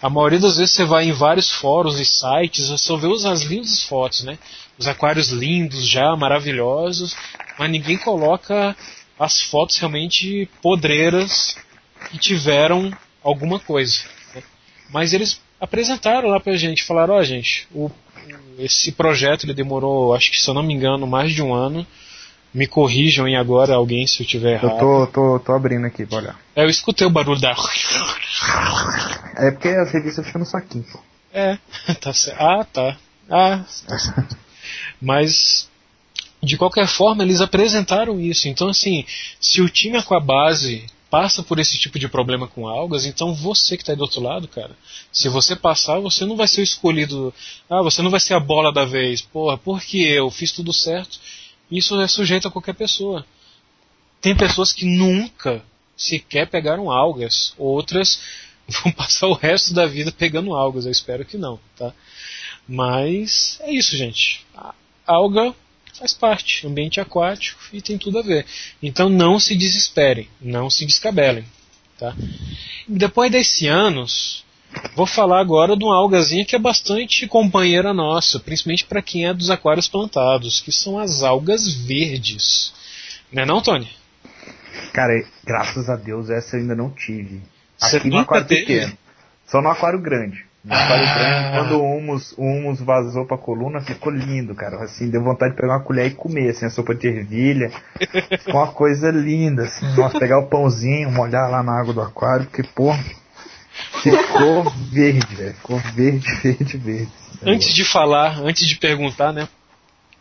a 0.02 0.10
maioria 0.10 0.38
das 0.38 0.58
vezes 0.58 0.74
você 0.74 0.84
vai 0.84 1.04
em 1.04 1.12
vários 1.12 1.50
fóruns 1.50 1.98
e 1.98 2.04
sites, 2.04 2.68
você 2.68 2.84
só 2.84 2.96
vê 2.96 3.08
as 3.26 3.42
lindas 3.42 3.82
fotos, 3.84 4.22
né? 4.22 4.38
Os 4.78 4.86
aquários 4.86 5.30
lindos 5.30 5.88
já, 5.88 6.14
maravilhosos, 6.14 7.16
mas 7.58 7.70
ninguém 7.70 7.96
coloca 7.96 8.76
as 9.18 9.40
fotos 9.40 9.78
realmente 9.78 10.46
podreiras 10.60 11.56
que 12.10 12.18
tiveram 12.18 12.94
alguma 13.24 13.58
coisa. 13.58 14.00
Né? 14.34 14.42
Mas 14.90 15.14
eles 15.14 15.40
apresentaram 15.60 16.28
lá 16.28 16.40
pra 16.40 16.56
gente, 16.56 16.84
falaram, 16.84 17.14
ó 17.14 17.18
oh, 17.18 17.22
gente, 17.22 17.66
o, 17.74 17.90
esse 18.58 18.92
projeto 18.92 19.44
ele 19.44 19.54
demorou, 19.54 20.14
acho 20.14 20.30
que 20.30 20.40
se 20.40 20.48
eu 20.48 20.54
não 20.54 20.62
me 20.62 20.74
engano, 20.74 21.06
mais 21.06 21.32
de 21.32 21.42
um 21.42 21.54
ano. 21.54 21.86
Me 22.54 22.66
corrijam 22.66 23.28
em 23.28 23.36
agora 23.36 23.74
alguém 23.74 24.06
se 24.06 24.22
eu 24.22 24.26
tiver 24.26 24.54
errado. 24.54 24.72
Eu 24.72 24.78
tô, 24.78 25.06
tô, 25.08 25.38
tô 25.40 25.52
abrindo 25.52 25.84
aqui 25.86 26.08
olhar. 26.10 26.40
É, 26.54 26.64
eu 26.64 26.70
escutei 26.70 27.06
o 27.06 27.10
barulho 27.10 27.38
da. 27.38 27.54
É 29.36 29.50
porque 29.50 29.68
as 29.68 29.92
revistas 29.92 30.24
ficam 30.24 30.38
no 30.38 30.46
saquinho. 30.46 30.86
É, 31.34 31.58
tá 32.00 32.14
certo. 32.14 32.40
Ah, 32.40 32.64
tá. 32.64 32.96
Ah, 33.30 33.64
tá 33.86 33.98
certo. 33.98 34.38
Mas 35.02 35.68
de 36.42 36.56
qualquer 36.56 36.86
forma, 36.86 37.22
eles 37.22 37.40
apresentaram 37.40 38.20
isso. 38.20 38.48
Então, 38.48 38.68
assim, 38.68 39.04
se 39.40 39.60
o 39.60 39.68
time 39.68 39.98
Aquabase 39.98 40.86
passa 41.10 41.42
por 41.42 41.58
esse 41.58 41.78
tipo 41.78 41.98
de 41.98 42.08
problema 42.08 42.48
com 42.48 42.66
algas, 42.66 43.06
então 43.06 43.34
você 43.34 43.76
que 43.76 43.82
está 43.82 43.92
aí 43.92 43.96
do 43.96 44.02
outro 44.02 44.20
lado, 44.20 44.48
cara, 44.48 44.76
se 45.12 45.28
você 45.28 45.54
passar, 45.54 46.00
você 46.00 46.24
não 46.24 46.36
vai 46.36 46.48
ser 46.48 46.60
o 46.60 46.64
escolhido. 46.64 47.32
Ah, 47.70 47.82
você 47.82 48.02
não 48.02 48.10
vai 48.10 48.20
ser 48.20 48.34
a 48.34 48.40
bola 48.40 48.72
da 48.72 48.84
vez. 48.84 49.22
Porra, 49.22 49.56
porque 49.56 49.98
eu 49.98 50.30
fiz 50.30 50.52
tudo 50.52 50.72
certo. 50.72 51.18
Isso 51.70 51.98
é 52.00 52.08
sujeito 52.08 52.48
a 52.48 52.50
qualquer 52.50 52.74
pessoa. 52.74 53.24
Tem 54.20 54.36
pessoas 54.36 54.72
que 54.72 54.84
nunca 54.84 55.62
sequer 55.96 56.48
pegaram 56.48 56.90
algas, 56.90 57.54
outras 57.56 58.20
vão 58.68 58.92
passar 58.92 59.28
o 59.28 59.34
resto 59.34 59.72
da 59.72 59.86
vida 59.86 60.12
pegando 60.12 60.54
algas. 60.54 60.84
Eu 60.84 60.92
espero 60.92 61.24
que 61.24 61.38
não, 61.38 61.58
tá? 61.76 61.92
Mas 62.68 63.58
é 63.60 63.72
isso, 63.72 63.96
gente. 63.96 64.44
A 64.54 64.74
alga 65.06 65.54
faz 65.98 66.14
parte, 66.14 66.66
ambiente 66.66 67.00
aquático 67.00 67.60
e 67.72 67.80
tem 67.82 67.98
tudo 67.98 68.18
a 68.18 68.22
ver. 68.22 68.46
Então 68.82 69.08
não 69.08 69.38
se 69.38 69.54
desesperem, 69.56 70.28
não 70.40 70.68
se 70.70 70.86
descabelem. 70.86 71.44
Tá? 71.98 72.14
Depois 72.86 73.30
desses 73.30 73.66
anos, 73.68 74.44
vou 74.94 75.06
falar 75.06 75.40
agora 75.40 75.76
de 75.76 75.84
uma 75.84 75.96
algazinha 75.96 76.44
que 76.44 76.54
é 76.54 76.58
bastante 76.58 77.26
companheira 77.26 77.94
nossa, 77.94 78.38
principalmente 78.38 78.84
para 78.84 79.02
quem 79.02 79.26
é 79.26 79.32
dos 79.34 79.50
aquários 79.50 79.88
plantados, 79.88 80.60
que 80.60 80.70
são 80.72 80.98
as 80.98 81.22
algas 81.22 81.66
verdes. 81.74 82.72
Não 83.32 83.42
é 83.42 83.46
não, 83.46 83.62
Tony? 83.62 83.88
Cara, 84.92 85.12
graças 85.44 85.88
a 85.88 85.96
Deus 85.96 86.30
essa 86.30 86.56
eu 86.56 86.60
ainda 86.60 86.74
não 86.74 86.90
tive. 86.90 87.42
Você 87.78 87.96
Aqui 87.96 88.08
no 88.08 88.16
nunca 88.16 88.22
aquário 88.38 88.46
teve? 88.46 88.60
pequeno. 88.66 88.98
Só 89.46 89.60
no 89.60 89.68
aquário 89.68 90.00
grande. 90.00 90.45
Ah. 90.68 91.52
quando 91.54 91.80
o 91.80 91.96
humus, 91.96 92.32
o 92.36 92.42
humus 92.42 92.80
vazou 92.80 93.24
pra 93.26 93.38
coluna, 93.38 93.80
ficou 93.80 94.12
lindo, 94.12 94.54
cara. 94.54 94.82
Assim, 94.82 95.08
deu 95.08 95.22
vontade 95.22 95.52
de 95.54 95.60
pegar 95.60 95.74
uma 95.74 95.84
colher 95.84 96.06
e 96.06 96.14
comer, 96.14 96.50
assim, 96.50 96.66
a 96.66 96.70
sopa 96.70 96.94
de 96.94 97.06
ervilha. 97.06 97.70
Ficou 98.40 98.54
uma 98.60 98.72
coisa 98.72 99.10
linda, 99.10 99.62
assim. 99.64 99.86
Nossa, 99.96 100.18
pegar 100.18 100.38
o 100.40 100.48
pãozinho, 100.48 101.10
molhar 101.10 101.50
lá 101.50 101.62
na 101.62 101.80
água 101.80 101.94
do 101.94 102.00
aquário, 102.00 102.46
porque, 102.46 102.62
pô, 102.62 102.92
ficou 104.02 104.64
verde, 104.90 105.36
velho. 105.36 105.54
Ficou 105.54 105.78
verde, 105.94 106.26
verde, 106.42 106.76
verde. 106.76 107.12
Antes 107.42 107.72
de 107.74 107.84
falar, 107.84 108.38
antes 108.40 108.66
de 108.66 108.76
perguntar, 108.76 109.32
né? 109.32 109.48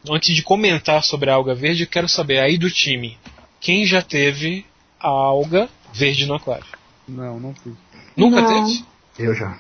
Antes 0.09 0.35
de 0.35 0.43
comentar 0.43 1.01
sobre 1.03 1.29
a 1.31 1.33
alga 1.33 1.55
verde, 1.55 1.83
eu 1.83 1.89
quero 1.89 2.07
saber 2.07 2.39
aí 2.39 2.57
do 2.57 2.69
time, 2.69 3.17
quem 3.59 3.85
já 3.85 4.01
teve 4.01 4.65
a 4.99 5.07
alga 5.07 5.67
verde 5.93 6.27
no 6.27 6.35
aquário? 6.35 6.65
Não, 7.07 7.39
não 7.39 7.53
fiz. 7.55 7.73
Nunca 8.15 8.41
Não. 8.41 8.65
teve? 8.67 8.85
Eu 9.17 9.33
já. 9.33 9.57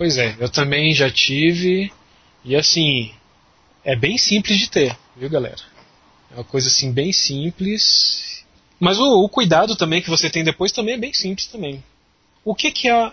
Pois 0.00 0.16
é, 0.16 0.34
eu 0.40 0.48
também 0.48 0.94
já 0.94 1.10
tive. 1.10 1.92
E 2.42 2.56
assim, 2.56 3.12
é 3.84 3.94
bem 3.94 4.16
simples 4.16 4.58
de 4.58 4.70
ter, 4.70 4.96
viu 5.14 5.28
galera? 5.28 5.60
É 6.30 6.36
uma 6.36 6.44
coisa 6.44 6.68
assim 6.68 6.90
bem 6.90 7.12
simples. 7.12 8.42
Mas 8.80 8.98
o, 8.98 9.04
o 9.22 9.28
cuidado 9.28 9.76
também 9.76 10.00
que 10.00 10.08
você 10.08 10.30
tem 10.30 10.42
depois 10.42 10.72
também 10.72 10.94
é 10.94 10.96
bem 10.96 11.12
simples 11.12 11.48
também. 11.48 11.84
O 12.42 12.54
que, 12.54 12.70
que 12.70 12.88
é 12.88 12.92
a, 12.92 13.12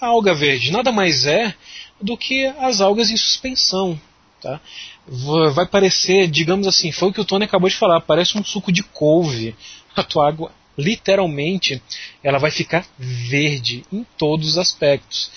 a 0.00 0.06
alga 0.08 0.34
verde? 0.34 0.72
Nada 0.72 0.90
mais 0.90 1.24
é 1.24 1.54
do 2.02 2.16
que 2.16 2.46
as 2.58 2.80
algas 2.80 3.10
em 3.10 3.16
suspensão. 3.16 3.96
Tá? 4.42 4.60
Va- 5.06 5.50
Vai 5.50 5.66
parecer, 5.68 6.26
digamos 6.26 6.66
assim, 6.66 6.90
foi 6.90 7.10
o 7.10 7.12
que 7.12 7.20
o 7.20 7.24
Tony 7.24 7.44
acabou 7.44 7.68
de 7.70 7.76
falar, 7.76 8.00
parece 8.00 8.36
um 8.36 8.44
suco 8.44 8.72
de 8.72 8.82
couve. 8.82 9.54
A 9.94 10.02
tua 10.02 10.26
água, 10.26 10.50
literalmente, 10.76 11.80
ela 12.24 12.40
vai 12.40 12.50
ficar 12.50 12.84
verde 12.98 13.84
em 13.92 14.04
todos 14.18 14.48
os 14.48 14.58
aspectos 14.58 15.30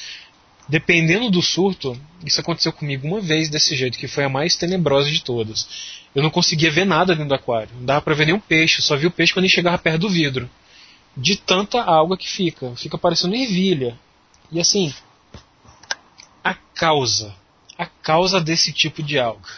dependendo 0.68 1.30
do 1.30 1.42
surto, 1.42 2.00
isso 2.26 2.42
aconteceu 2.42 2.74
comigo 2.74 3.08
uma 3.08 3.22
vez 3.22 3.50
desse 3.50 3.76
jeito, 3.76 3.98
que 3.98 4.08
foi 4.08 4.24
a 4.24 4.30
mais 4.30 4.56
tenebrosa 4.56 5.10
de 5.10 5.24
todas. 5.24 5.68
Eu 6.14 6.22
não 6.22 6.30
conseguia 6.30 6.72
ver 6.72 6.86
nada 6.86 7.14
dentro 7.14 7.30
do 7.30 7.36
aquário, 7.36 7.70
não 7.76 7.86
dava 7.86 8.02
pra 8.02 8.14
ver 8.14 8.26
nenhum 8.26 8.40
peixe, 8.40 8.82
só 8.82 8.96
vi 8.96 9.08
o 9.08 9.12
peixe 9.12 9.34
quando 9.34 9.46
ele 9.46 9.54
chegava 9.54 9.78
perto 9.78 10.00
do 10.00 10.10
vidro. 10.10 10.50
De 11.16 11.36
tanta 11.36 11.82
água 11.82 12.18
que 12.18 12.28
fica, 12.28 12.76
fica 12.76 12.98
parecendo 12.98 13.36
ervilha. 13.36 13.98
E 14.52 14.60
assim, 14.60 14.94
a 16.44 16.54
causa, 16.54 17.36
a 17.78 17.86
causa 17.86 18.40
desse 18.40 18.72
tipo 18.72 19.02
de 19.02 19.18
alga. 19.18 19.50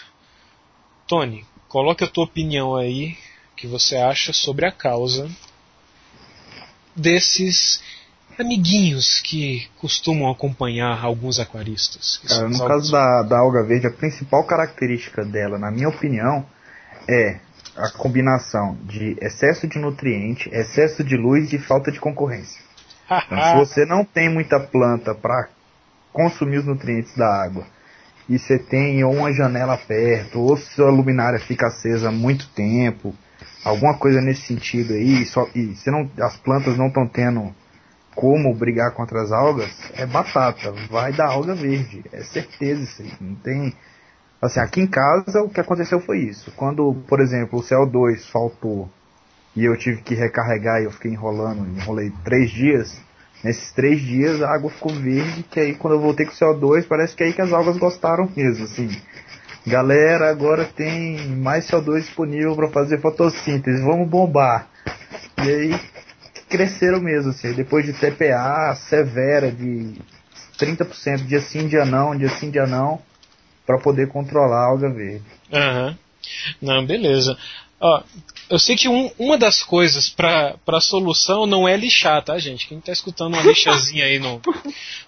Tony, 1.07 1.45
coloque 1.67 2.03
a 2.03 2.07
tua 2.07 2.23
opinião 2.23 2.75
aí, 2.75 3.17
que 3.55 3.67
você 3.67 3.97
acha 3.97 4.31
sobre 4.31 4.65
a 4.65 4.71
causa 4.71 5.29
desses 6.95 7.81
amiguinhos 8.39 9.19
que 9.21 9.67
costumam 9.79 10.31
acompanhar 10.31 11.03
alguns 11.03 11.39
aquaristas. 11.39 12.21
Cara, 12.27 12.47
os 12.47 12.57
no 12.57 12.67
caso 12.67 12.91
da, 12.91 13.23
da 13.23 13.39
alga 13.39 13.63
verde, 13.63 13.87
a 13.87 13.91
principal 13.91 14.43
característica 14.45 15.25
dela, 15.25 15.59
na 15.59 15.69
minha 15.69 15.89
opinião, 15.89 16.45
é 17.07 17.39
a 17.75 17.89
combinação 17.89 18.77
de 18.83 19.17
excesso 19.21 19.67
de 19.67 19.77
nutriente, 19.79 20.49
excesso 20.51 21.03
de 21.03 21.15
luz 21.15 21.51
e 21.53 21.57
falta 21.57 21.91
de 21.91 21.99
concorrência. 21.99 22.61
Então, 23.25 23.41
se 23.41 23.55
você 23.55 23.85
não 23.85 24.05
tem 24.05 24.29
muita 24.29 24.59
planta 24.59 25.15
para 25.15 25.49
consumir 26.13 26.59
os 26.59 26.65
nutrientes 26.65 27.15
da 27.15 27.27
água 27.27 27.65
e 28.29 28.37
você 28.37 28.59
tem 28.59 29.03
ou 29.03 29.11
uma 29.11 29.33
janela 29.33 29.75
perto, 29.75 30.39
ou 30.39 30.55
sua 30.55 30.91
luminária 30.91 31.39
fica 31.39 31.65
acesa 31.65 32.09
há 32.09 32.11
muito 32.11 32.47
tempo, 32.49 33.15
alguma 33.65 33.97
coisa 33.97 34.21
nesse 34.21 34.41
sentido 34.41 34.93
aí, 34.93 35.25
só, 35.25 35.47
e 35.55 35.75
você 35.75 35.89
não, 35.89 36.07
as 36.21 36.37
plantas 36.37 36.77
não 36.77 36.87
estão 36.87 37.07
tendo 37.07 37.51
como 38.19 38.53
brigar 38.53 38.91
contra 38.91 39.21
as 39.21 39.31
algas, 39.31 39.71
é 39.93 40.05
batata, 40.05 40.73
vai 40.91 41.13
dar 41.13 41.27
alga 41.27 41.55
verde, 41.55 42.03
é 42.11 42.21
certeza 42.21 42.83
isso 42.83 43.01
aí, 43.01 43.13
não 43.21 43.35
tem... 43.35 43.73
Assim, 44.41 44.59
aqui 44.59 44.81
em 44.81 44.87
casa 44.87 45.41
o 45.41 45.49
que 45.49 45.61
aconteceu 45.61 46.01
foi 46.01 46.19
isso, 46.19 46.51
quando, 46.57 46.93
por 47.07 47.21
exemplo, 47.21 47.59
o 47.59 47.63
CO2 47.63 48.29
faltou 48.29 48.89
e 49.55 49.63
eu 49.63 49.77
tive 49.77 50.01
que 50.01 50.15
recarregar 50.15 50.81
e 50.81 50.83
eu 50.83 50.91
fiquei 50.91 51.11
enrolando, 51.11 51.65
enrolei 51.77 52.11
três 52.25 52.51
dias, 52.51 52.99
nesses 53.41 53.71
três 53.71 54.01
dias 54.01 54.41
a 54.41 54.53
água 54.53 54.69
ficou 54.69 54.91
verde, 54.93 55.43
que 55.43 55.57
aí 55.57 55.75
quando 55.75 55.93
eu 55.93 56.01
voltei 56.01 56.25
com 56.25 56.33
o 56.33 56.35
CO2, 56.35 56.85
parece 56.89 57.15
que 57.15 57.23
é 57.23 57.27
aí 57.27 57.33
que 57.33 57.41
as 57.41 57.53
algas 57.53 57.77
gostaram 57.77 58.29
mesmo, 58.35 58.65
assim. 58.65 58.89
Galera, 59.65 60.29
agora 60.29 60.65
tem 60.65 61.25
mais 61.37 61.69
CO2 61.69 62.01
disponível 62.01 62.53
para 62.53 62.67
fazer 62.67 62.99
fotossíntese, 62.99 63.81
vamos 63.81 64.09
bombar. 64.09 64.67
E 65.37 65.49
aí 65.49 65.79
cresceram 66.49 66.99
mesmo, 66.99 67.31
assim, 67.31 67.53
depois 67.53 67.85
de 67.85 67.93
TPA 67.93 68.75
severa 68.89 69.51
de 69.51 69.93
30% 70.59 71.25
dia 71.25 71.39
sim, 71.41 71.67
dia 71.67 71.85
não, 71.85 72.17
dia 72.17 72.29
sim, 72.29 72.49
dia 72.49 72.65
não, 72.65 72.99
para 73.65 73.77
poder 73.79 74.07
controlar 74.09 74.63
a 74.63 74.65
alga 74.67 74.89
verde. 74.89 75.23
Aham. 75.53 75.97
Não, 76.61 76.85
beleza. 76.85 77.37
Ó, 77.81 78.03
eu 78.49 78.59
sei 78.59 78.75
que 78.75 78.89
um- 78.89 79.09
uma 79.17 79.37
das 79.37 79.63
coisas 79.63 80.09
para 80.09 80.55
a 80.67 80.81
solução 80.81 81.45
não 81.45 81.65
é 81.65 81.77
lixar, 81.77 82.21
tá, 82.21 82.37
gente? 82.37 82.67
Quem 82.67 82.79
tá 82.81 82.91
escutando 82.91 83.35
uma 83.35 83.41
lixazinha 83.41 84.03
aí 84.03 84.19
no, 84.19 84.41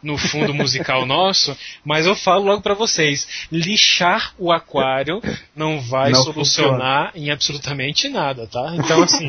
no 0.02 0.18
fundo 0.18 0.54
musical 0.54 1.06
nosso, 1.06 1.56
mas 1.84 2.06
eu 2.06 2.16
falo 2.16 2.46
logo 2.46 2.62
para 2.62 2.74
vocês: 2.74 3.28
lixar 3.52 4.34
o 4.39 4.54
aquário 4.54 5.22
não 5.54 5.82
vai 5.82 6.12
Não 6.12 6.24
solucionar 6.24 7.12
em 7.14 7.30
absolutamente 7.30 8.08
nada, 8.08 8.48
tá? 8.48 8.74
Então, 8.76 9.04
assim, 9.04 9.28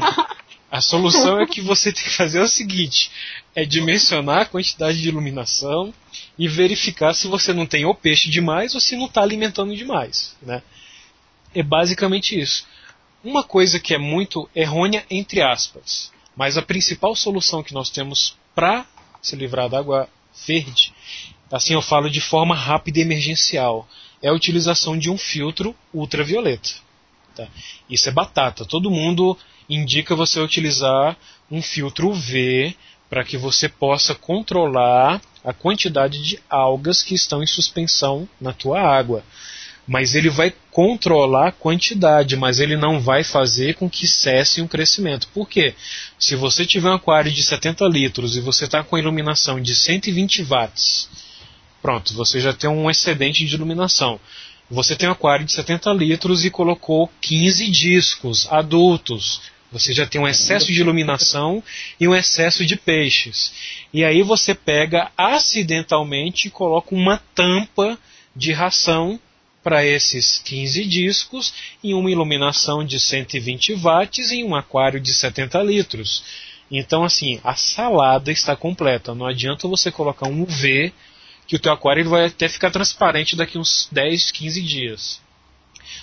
a 0.73 0.81
solução 0.81 1.39
é 1.39 1.47
que 1.47 1.61
você 1.61 1.93
tem 1.93 2.03
que 2.03 2.16
fazer 2.16 2.41
o 2.41 2.49
seguinte: 2.49 3.11
é 3.55 3.62
dimensionar 3.62 4.41
a 4.41 4.47
quantidade 4.47 5.03
de 5.03 5.07
iluminação 5.07 5.93
e 6.39 6.49
verificar 6.49 7.12
se 7.12 7.29
você 7.29 7.53
não 7.53 7.66
tem 7.66 7.85
ou 7.85 7.95
peixe 7.95 8.31
demais 8.31 8.75
ou 8.75 8.81
se 8.81 8.97
não 8.97 9.05
está 9.05 9.20
alimentando 9.20 9.77
demais, 9.77 10.35
né? 10.41 10.62
É 11.55 11.62
basicamente 11.62 12.41
isso. 12.41 12.66
Uma 13.23 13.45
coisa 13.45 13.79
que 13.79 13.93
é 13.93 13.99
muito 13.99 14.49
errônea, 14.57 15.05
entre 15.11 15.43
aspas, 15.43 16.11
mas 16.35 16.57
a 16.57 16.62
principal 16.62 17.14
solução 17.14 17.62
que 17.62 17.75
nós 17.75 17.91
temos 17.91 18.35
para 18.55 18.87
se 19.20 19.37
livrar 19.37 19.68
da 19.68 19.79
água 19.79 20.09
verde, 20.47 20.95
assim 21.51 21.75
eu 21.75 21.83
falo 21.83 22.09
de 22.09 22.20
forma 22.23 22.55
rápida 22.55 22.99
e 22.99 23.03
emergencial, 23.03 23.87
é 24.23 24.29
a 24.29 24.33
utilização 24.33 24.99
de 24.99 25.11
um 25.11 25.18
filtro 25.18 25.77
ultravioleta. 25.93 26.70
tá? 27.37 27.47
Isso 27.91 28.09
é 28.09 28.12
batata. 28.12 28.64
Todo 28.64 28.91
mundo 28.91 29.37
indica 29.69 30.15
você 30.15 30.41
utilizar 30.41 31.17
um 31.51 31.63
filtro 31.63 32.11
UV 32.11 32.77
para 33.09 33.25
que 33.25 33.37
você 33.37 33.69
possa 33.69 34.15
controlar 34.15 35.21
a 35.45 35.53
quantidade 35.53 36.23
de 36.23 36.39
algas 36.49 37.03
que 37.03 37.15
estão 37.15 37.43
em 37.43 37.47
suspensão 37.47 38.29
na 38.41 38.53
tua 38.53 38.81
água 38.81 39.23
mas 39.87 40.15
ele 40.15 40.31
vai 40.31 40.53
controlar 40.71 41.49
a 41.49 41.53
quantidade, 41.53 42.37
mas 42.37 42.61
ele 42.61 42.77
não 42.77 43.01
vai 43.01 43.25
fazer 43.25 43.75
com 43.75 43.91
que 43.91 44.07
cesse 44.07 44.61
o 44.61 44.69
crescimento. 44.69 45.29
Por 45.35 45.49
quê? 45.49 45.75
Se 46.19 46.37
você 46.37 46.65
tiver 46.65 46.89
um 46.89 46.95
aquário 46.95 47.33
de 47.33 47.43
70 47.43 47.85
litros 47.87 48.37
e 48.37 48.41
você 48.41 48.65
está 48.65 48.83
com 48.83 48.97
iluminação 48.97 49.61
de 49.61 49.75
120 49.75 50.45
watts, 50.45 51.09
pronto, 51.81 52.15
você 52.15 52.41
já 52.41 52.53
tem 52.53 52.71
um 52.71 52.89
excedente 52.89 53.45
de 53.45 53.55
iluminação. 53.55 54.21
Você 54.73 54.97
tem 54.97 55.07
um 55.07 55.12
aquário 55.12 55.45
de 55.45 55.53
70 55.53 55.93
litros 55.93 56.47
e 56.47 56.51
colocou 56.51 57.11
15 57.20 57.70
discos 57.70 58.51
adultos. 58.51 59.43
Você 59.70 59.93
já 59.93 60.07
tem 60.07 60.18
um 60.18 60.27
excesso 60.27 60.73
de 60.73 60.81
iluminação 60.81 61.62
e 62.01 62.09
um 62.09 62.14
excesso 62.14 62.64
de 62.64 62.75
peixes. 62.75 63.53
E 63.93 64.03
aí 64.03 64.23
você 64.23 64.55
pega 64.55 65.12
acidentalmente 65.14 66.49
e 66.49 66.51
coloca 66.51 66.95
uma 66.95 67.18
tampa 67.35 67.99
de 68.35 68.51
ração 68.53 69.20
para 69.62 69.85
esses 69.85 70.39
15 70.39 70.87
discos 70.87 71.53
em 71.85 71.93
uma 71.93 72.11
iluminação 72.11 72.83
de 72.83 72.99
120 72.99 73.75
watts 73.75 74.33
em 74.33 74.43
um 74.43 74.55
aquário 74.55 74.99
de 74.99 75.12
70 75.12 75.62
litros. 75.64 76.25
Então, 76.70 77.05
assim, 77.05 77.39
a 77.45 77.55
salada 77.55 78.33
está 78.33 78.57
completa. 78.57 79.14
Não 79.14 79.27
adianta 79.27 79.68
você 79.68 79.93
colocar 79.93 80.29
um 80.29 80.41
UV 80.41 80.95
que 81.53 81.57
o 81.57 81.59
teu 81.59 81.71
aquário 81.71 82.09
vai 82.09 82.25
até 82.29 82.49
ficar 82.49 82.71
transparente 82.71 83.37
daqui 83.37 83.59
uns 83.59 83.87
10, 83.93 84.31
15 84.31 84.63
dias. 84.63 85.21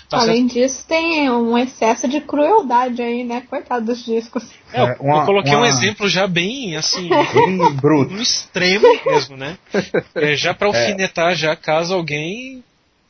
Tá 0.08 0.18
Além 0.18 0.48
certo? 0.48 0.52
disso, 0.52 0.86
tem 0.86 1.28
um 1.28 1.58
excesso 1.58 2.06
de 2.06 2.20
crueldade 2.20 3.02
aí, 3.02 3.24
né? 3.24 3.40
Coitado 3.40 3.86
dos 3.86 4.04
discos. 4.04 4.44
É, 4.72 4.80
eu, 4.80 4.96
uma, 5.00 5.22
eu 5.22 5.26
coloquei 5.26 5.52
uma... 5.52 5.62
um 5.62 5.66
exemplo 5.66 6.08
já 6.08 6.28
bem, 6.28 6.76
assim, 6.76 7.08
bem 7.34 7.74
bruto. 7.74 8.14
No 8.14 8.22
extremo 8.22 8.86
mesmo, 9.04 9.36
né? 9.36 9.58
É, 10.14 10.36
já 10.36 10.54
para 10.54 10.68
é. 10.68 10.70
alfinetar, 10.70 11.32
é. 11.32 11.34
já 11.34 11.56
caso 11.56 11.94
alguém 11.94 12.62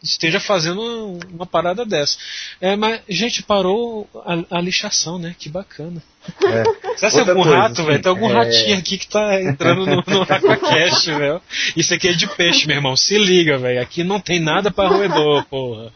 esteja 0.02 0.40
fazendo 0.40 1.18
uma 1.32 1.46
parada 1.46 1.84
dessa. 1.84 2.16
É, 2.60 2.76
mas, 2.76 3.00
gente, 3.08 3.42
parou 3.42 4.08
a, 4.24 4.58
a 4.58 4.60
lixação, 4.60 5.18
né? 5.18 5.34
Que 5.38 5.48
bacana. 5.48 6.02
É. 6.44 6.96
Será 6.96 7.10
que 7.10 7.18
é 7.18 7.20
algum 7.20 7.42
coisa, 7.42 7.58
rato, 7.58 7.84
velho? 7.84 8.02
Tem 8.02 8.10
algum 8.10 8.30
é... 8.30 8.34
ratinho 8.34 8.78
aqui 8.78 8.98
que 8.98 9.08
tá 9.08 9.40
entrando 9.40 9.86
no, 9.86 9.96
no 10.06 10.22
Aquacast, 10.22 11.10
velho. 11.12 11.40
Isso 11.76 11.94
aqui 11.94 12.08
é 12.08 12.12
de 12.12 12.26
peixe, 12.28 12.66
meu 12.66 12.76
irmão. 12.76 12.96
Se 12.96 13.16
liga, 13.16 13.58
velho. 13.58 13.80
Aqui 13.80 14.04
não 14.04 14.20
tem 14.20 14.40
nada 14.40 14.70
para 14.70 14.88
roedor, 14.88 15.44
porra. 15.46 15.92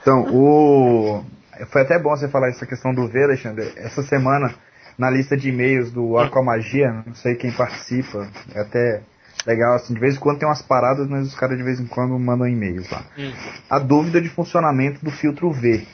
Então, 0.00 0.26
o. 0.34 1.24
Foi 1.70 1.82
até 1.82 1.98
bom 1.98 2.10
você 2.10 2.28
falar 2.28 2.48
essa 2.48 2.66
questão 2.66 2.92
do 2.92 3.06
V, 3.08 3.24
Alexandre. 3.24 3.72
Essa 3.76 4.02
semana, 4.02 4.52
na 4.98 5.10
lista 5.10 5.36
de 5.36 5.48
e-mails 5.48 5.92
do 5.92 6.18
Aquamagia, 6.18 7.04
não 7.06 7.14
sei 7.14 7.36
quem 7.36 7.52
participa, 7.52 8.28
é 8.54 8.60
até 8.60 9.02
legal, 9.46 9.74
assim, 9.74 9.94
de 9.94 10.00
vez 10.00 10.16
em 10.16 10.18
quando 10.18 10.38
tem 10.38 10.48
umas 10.48 10.62
paradas, 10.62 11.08
mas 11.08 11.26
os 11.26 11.34
caras 11.34 11.56
de 11.56 11.64
vez 11.64 11.80
em 11.80 11.86
quando 11.86 12.18
mandam 12.18 12.46
e-mails 12.46 12.90
lá. 12.90 13.04
Hum. 13.18 13.32
A 13.68 13.78
dúvida 13.78 14.20
de 14.20 14.28
funcionamento 14.28 15.04
do 15.04 15.10
filtro 15.10 15.50
V. 15.50 15.86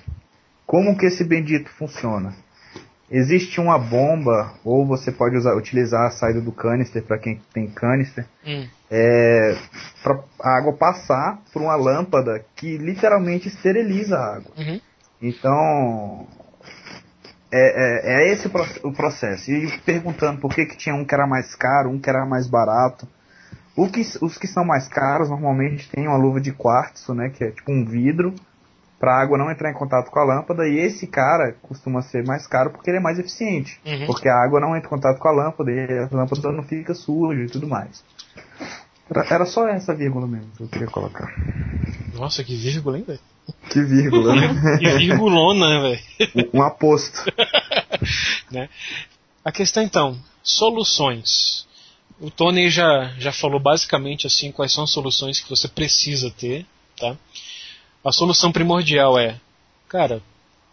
Como 0.67 0.97
que 0.97 1.07
esse 1.07 1.25
bendito 1.25 1.71
funciona? 1.71 2.35
Existe 3.11 3.59
uma 3.59 3.79
bomba, 3.79 4.53
ou 4.63 4.87
você 4.87 5.11
pode 5.11 5.35
usar, 5.35 5.55
utilizar 5.57 6.07
a 6.07 6.11
saída 6.11 6.43
do 6.43 6.53
canister 6.53 7.03
para 7.03 7.19
quem 7.19 7.41
tem 7.55 7.67
canister, 7.67 8.27
hum. 8.47 8.69
é, 8.91 9.57
para 10.03 10.21
a 10.43 10.59
água 10.59 10.75
passar 10.75 11.39
por 11.53 11.63
uma 11.63 11.75
lâmpada 11.75 12.45
que 12.55 12.77
literalmente 12.77 13.49
esteriliza 13.49 14.17
a 14.17 14.37
água. 14.37 14.53
Uhum. 14.59 14.81
Então, 15.23 16.27
é, 17.51 17.57
é, 17.57 18.29
é, 18.29 18.33
esse 18.33 18.49
o 18.83 18.93
processo. 18.93 19.51
E 19.51 19.79
perguntando 19.81 20.41
por 20.41 20.55
que, 20.55 20.67
que 20.67 20.77
tinha 20.77 20.95
um 20.95 21.05
que 21.05 21.15
era 21.15 21.27
mais 21.27 21.55
caro, 21.55 21.91
um 21.91 21.99
que 21.99 22.09
era 22.09 22.25
mais 22.27 22.47
barato. 22.47 23.09
Que, 23.87 24.01
os 24.21 24.37
que 24.37 24.47
são 24.47 24.65
mais 24.65 24.89
caros 24.89 25.31
normalmente 25.31 25.89
têm 25.91 26.09
uma 26.09 26.17
luva 26.17 26.41
de 26.41 26.53
quartzo, 26.53 27.15
né, 27.15 27.31
que 27.31 27.45
é 27.45 27.51
tipo 27.51 27.71
um 27.71 27.85
vidro, 27.85 28.35
para 28.99 29.13
a 29.13 29.23
água 29.23 29.39
não 29.39 29.51
entrar 29.51 29.71
em 29.71 29.75
contato 29.75 30.11
com 30.11 30.19
a 30.19 30.25
lâmpada. 30.25 30.67
E 30.67 30.79
esse 30.79 31.07
cara 31.07 31.55
costuma 31.63 32.03
ser 32.03 32.27
mais 32.27 32.47
caro 32.47 32.71
porque 32.71 32.91
ele 32.91 32.99
é 32.99 33.01
mais 33.01 33.19
eficiente, 33.19 33.81
uhum. 33.87 34.07
porque 34.07 34.29
a 34.29 34.35
água 34.35 34.61
não 34.61 34.77
entra 34.77 34.89
em 34.89 34.91
contato 34.91 35.19
com 35.19 35.29
a 35.29 35.33
lâmpada 35.33 35.71
e 35.71 35.99
a 35.99 36.09
lâmpada 36.11 36.53
não 36.53 36.65
fica 36.65 36.95
suja 36.95 37.43
e 37.43 37.47
tudo 37.47 37.69
mais. 37.69 38.03
Era, 39.11 39.27
era 39.35 39.47
só 39.47 39.67
essa 39.69 39.95
vírgula 39.95 40.27
mesmo 40.27 40.51
que 40.57 40.63
eu 40.63 40.69
queria 40.69 40.89
colocar. 40.89 41.33
Nossa, 42.15 42.43
que 42.43 42.57
vírgula, 42.57 42.99
hein, 42.99 43.05
velho? 43.07 43.21
Que 43.71 43.83
vírgula, 43.83 44.35
né? 44.35 44.49
que 44.79 44.91
virgulona, 44.99 45.81
velho. 45.81 46.51
Um 46.53 46.63
aposto. 46.63 47.25
né? 48.51 48.69
A 49.45 49.53
questão 49.53 49.83
então, 49.83 50.19
soluções 50.43 51.68
o 52.21 52.31
Tony 52.31 52.71
já, 52.71 53.15
já 53.19 53.33
falou 53.33 53.61
basicamente 53.61 54.27
assim 54.27 54.51
quais 54.51 54.73
são 54.73 54.85
as 54.85 54.91
soluções 54.91 55.41
que 55.41 55.49
você 55.49 55.69
precisa 55.69 56.31
ter, 56.31 56.67
tá? 56.97 57.17
A 58.05 58.13
solução 58.13 58.51
primordial 58.51 59.19
é, 59.19 59.41
cara, 59.89 60.23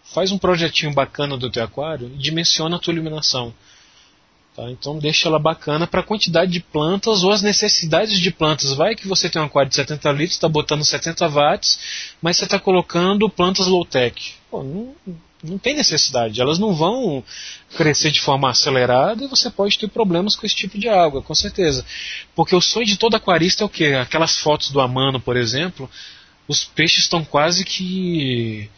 faz 0.03 0.31
um 0.31 0.37
projetinho 0.37 0.93
bacana 0.93 1.37
do 1.37 1.49
teu 1.49 1.63
aquário 1.63 2.07
e 2.07 2.17
dimensiona 2.17 2.75
a 2.75 2.79
tua 2.79 2.93
iluminação. 2.93 3.53
Tá? 4.55 4.71
Então 4.71 4.97
deixa 4.97 5.27
ela 5.27 5.37
bacana 5.37 5.85
para 5.85 5.99
a 5.99 6.03
quantidade 6.03 6.51
de 6.51 6.61
plantas 6.61 7.23
ou 7.23 7.31
as 7.31 7.41
necessidades 7.41 8.19
de 8.19 8.31
plantas. 8.31 8.73
Vai 8.73 8.95
que 8.95 9.07
você 9.07 9.29
tem 9.29 9.41
um 9.41 9.45
aquário 9.45 9.69
de 9.69 9.75
70 9.75 10.11
litros, 10.13 10.35
está 10.35 10.47
botando 10.47 10.85
70 10.85 11.27
watts, 11.27 11.79
mas 12.21 12.37
você 12.37 12.45
está 12.45 12.57
colocando 12.57 13.29
plantas 13.29 13.67
low-tech. 13.67 14.35
Não, 14.51 14.95
não 15.45 15.57
tem 15.57 15.75
necessidade. 15.75 16.41
Elas 16.41 16.59
não 16.59 16.73
vão 16.73 17.23
crescer 17.75 18.11
de 18.11 18.21
forma 18.21 18.49
acelerada 18.49 19.23
e 19.23 19.27
você 19.27 19.49
pode 19.49 19.77
ter 19.77 19.87
problemas 19.87 20.35
com 20.35 20.45
esse 20.45 20.55
tipo 20.55 20.77
de 20.77 20.89
água, 20.89 21.21
com 21.21 21.35
certeza. 21.35 21.85
Porque 22.35 22.55
o 22.55 22.61
sonho 22.61 22.85
de 22.85 22.97
todo 22.97 23.15
aquarista 23.15 23.63
é 23.63 23.65
o 23.65 23.69
quê? 23.69 23.93
Aquelas 23.99 24.37
fotos 24.37 24.71
do 24.71 24.81
Amano, 24.81 25.19
por 25.19 25.37
exemplo, 25.37 25.89
os 26.47 26.63
peixes 26.63 26.99
estão 26.99 27.23
quase 27.23 27.63
que 27.63 28.69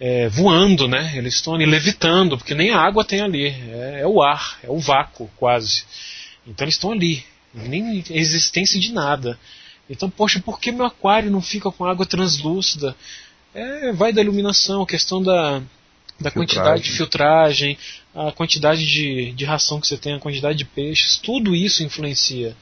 é, 0.00 0.28
voando, 0.28 0.88
né? 0.88 1.12
Eles 1.16 1.34
estão 1.34 1.54
ali 1.54 1.66
levitando, 1.66 2.36
porque 2.36 2.54
nem 2.54 2.70
a 2.70 2.80
água 2.80 3.04
tem 3.04 3.20
ali. 3.20 3.48
É, 3.48 4.00
é 4.02 4.06
o 4.06 4.22
ar, 4.22 4.58
é 4.62 4.70
o 4.70 4.78
vácuo 4.78 5.30
quase. 5.36 5.84
Então 6.46 6.64
eles 6.64 6.74
estão 6.74 6.92
ali. 6.92 7.24
Nem 7.54 8.02
existência 8.10 8.80
de 8.80 8.92
nada. 8.92 9.38
Então, 9.88 10.10
poxa, 10.10 10.40
por 10.40 10.58
que 10.58 10.72
meu 10.72 10.86
aquário 10.86 11.30
não 11.30 11.40
fica 11.40 11.70
com 11.70 11.84
água 11.84 12.04
translúcida? 12.04 12.96
É, 13.54 13.92
vai 13.92 14.12
da 14.12 14.20
iluminação, 14.20 14.82
a 14.82 14.86
questão 14.86 15.22
da, 15.22 15.62
da 16.20 16.30
quantidade 16.30 16.82
de 16.82 16.92
filtragem, 16.92 17.76
a 18.14 18.30
quantidade 18.32 18.86
de, 18.86 19.32
de 19.32 19.44
ração 19.44 19.80
que 19.80 19.86
você 19.86 19.96
tem, 19.96 20.14
a 20.14 20.20
quantidade 20.20 20.58
de 20.58 20.64
peixes, 20.64 21.16
tudo 21.16 21.54
isso 21.54 21.82
influencia. 21.82 22.56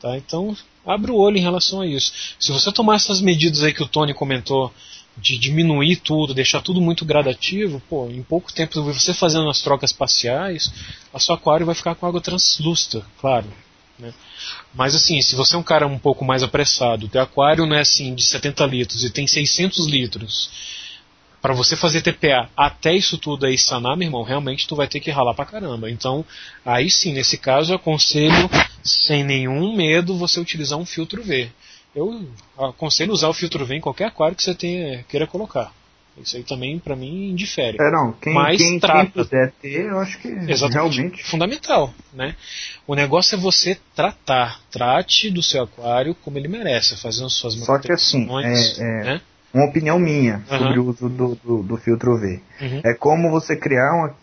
Tá? 0.00 0.16
Então, 0.16 0.56
abre 0.86 1.10
o 1.10 1.16
olho 1.16 1.38
em 1.38 1.42
relação 1.42 1.80
a 1.80 1.86
isso. 1.86 2.12
Se 2.38 2.52
você 2.52 2.70
tomar 2.72 2.96
essas 2.96 3.20
medidas 3.20 3.62
aí 3.62 3.72
que 3.72 3.82
o 3.82 3.88
Tony 3.88 4.12
comentou, 4.12 4.72
de 5.16 5.38
diminuir 5.38 5.96
tudo, 5.96 6.34
deixar 6.34 6.62
tudo 6.62 6.80
muito 6.80 7.04
gradativo, 7.04 7.82
pô, 7.88 8.08
em 8.08 8.22
pouco 8.22 8.52
tempo 8.52 8.82
você 8.82 9.12
fazendo 9.12 9.48
as 9.48 9.60
trocas 9.60 9.92
parciais, 9.92 10.72
a 11.12 11.18
sua 11.18 11.36
aquário 11.36 11.66
vai 11.66 11.74
ficar 11.74 11.94
com 11.94 12.06
água 12.06 12.20
translúcida, 12.20 13.04
claro. 13.20 13.46
Né? 13.98 14.12
Mas 14.74 14.94
assim, 14.94 15.20
se 15.20 15.36
você 15.36 15.54
é 15.54 15.58
um 15.58 15.62
cara 15.62 15.86
um 15.86 15.98
pouco 15.98 16.24
mais 16.24 16.42
apressado, 16.42 17.06
o 17.06 17.08
teu 17.08 17.20
aquário 17.20 17.66
não 17.66 17.76
é 17.76 17.80
assim 17.80 18.14
de 18.14 18.24
70 18.24 18.64
litros 18.66 19.04
e 19.04 19.10
tem 19.10 19.26
600 19.26 19.86
litros, 19.86 20.50
para 21.42 21.52
você 21.52 21.76
fazer 21.76 22.02
TPA 22.02 22.48
até 22.56 22.94
isso 22.94 23.18
tudo 23.18 23.44
aí 23.44 23.58
sanar, 23.58 23.96
meu 23.96 24.06
irmão, 24.06 24.22
realmente 24.22 24.68
tu 24.68 24.76
vai 24.76 24.86
ter 24.86 25.00
que 25.00 25.10
ralar 25.10 25.34
pra 25.34 25.44
caramba. 25.44 25.90
Então, 25.90 26.24
aí 26.64 26.88
sim, 26.88 27.12
nesse 27.12 27.36
caso, 27.36 27.72
eu 27.72 27.76
aconselho, 27.76 28.48
sem 28.84 29.24
nenhum 29.24 29.74
medo, 29.74 30.16
você 30.16 30.38
utilizar 30.38 30.78
um 30.78 30.86
filtro 30.86 31.20
V. 31.20 31.50
Eu 31.94 32.26
aconselho 32.56 33.12
usar 33.12 33.28
o 33.28 33.34
filtro 33.34 33.66
V 33.66 33.74
em 33.74 33.80
qualquer 33.80 34.06
aquário 34.06 34.36
que 34.36 34.42
você 34.42 34.54
tenha, 34.54 35.04
queira 35.08 35.26
colocar. 35.26 35.72
Isso 36.16 36.36
aí 36.36 36.44
também, 36.44 36.78
para 36.78 36.94
mim, 36.94 37.30
indifere. 37.30 37.78
É, 37.80 37.90
não. 37.90 38.12
Quem, 38.12 38.34
Mas 38.34 38.58
quem, 38.58 38.78
trata. 38.78 39.00
quem 39.00 39.24
puder 39.24 39.52
ter, 39.62 39.86
eu 39.86 39.98
acho 39.98 40.18
que 40.18 40.28
Exatamente, 40.28 40.96
realmente... 40.96 41.24
fundamental, 41.24 41.92
né? 42.12 42.36
O 42.86 42.94
negócio 42.94 43.34
é 43.34 43.38
você 43.38 43.78
tratar. 43.96 44.60
Trate 44.70 45.30
do 45.30 45.42
seu 45.42 45.62
aquário 45.62 46.14
como 46.14 46.36
ele 46.36 46.48
merece, 46.48 46.96
fazendo 46.98 47.30
suas 47.30 47.54
Só 47.54 47.78
que 47.78 47.90
assim, 47.90 48.28
é, 48.44 48.78
é, 48.78 49.04
né? 49.04 49.20
Uma 49.52 49.66
opinião 49.66 49.98
minha 49.98 50.42
uhum. 50.50 50.58
sobre 50.58 50.78
o 50.78 50.84
uso 50.86 51.08
do, 51.08 51.34
do, 51.36 51.62
do 51.62 51.76
filtro 51.76 52.16
V. 52.16 52.40
Uhum. 52.60 52.80
É 52.84 52.94
como 52.94 53.30
você 53.30 53.56
criar 53.56 53.92
uma, 53.92 54.14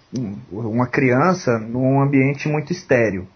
uma 0.51 0.87
criança 0.87 1.59
num 1.59 2.01
ambiente 2.01 2.47
muito 2.47 2.71
estéreo. 2.71 3.27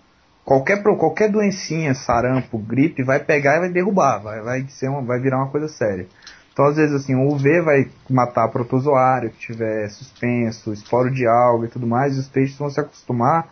Qualquer, 0.44 0.84
qualquer 0.84 1.32
doencinha, 1.32 1.94
sarampo, 1.94 2.58
gripe, 2.58 3.04
vai 3.04 3.20
pegar 3.20 3.58
e 3.58 3.60
vai 3.62 3.70
derrubar, 3.70 4.20
vai, 4.20 4.42
vai, 4.42 4.66
ser 4.68 4.90
uma, 4.90 5.02
vai 5.02 5.20
virar 5.20 5.38
uma 5.38 5.50
coisa 5.50 5.70
séria. 5.70 6.08
Então, 6.52 6.66
às 6.66 6.76
vezes, 6.76 6.94
assim, 6.94 7.16
o 7.16 7.34
UV 7.34 7.62
vai 7.62 7.90
matar 8.10 8.50
protozoário 8.50 9.32
que 9.32 9.40
tiver 9.40 9.90
suspenso, 9.90 10.74
esporo 10.74 11.10
de 11.10 11.26
alga 11.26 11.66
e 11.66 11.70
tudo 11.70 11.88
mais, 11.88 12.16
e 12.16 12.20
os 12.20 12.28
peixes 12.28 12.58
vão 12.58 12.70
se 12.70 12.80
acostumar 12.80 13.48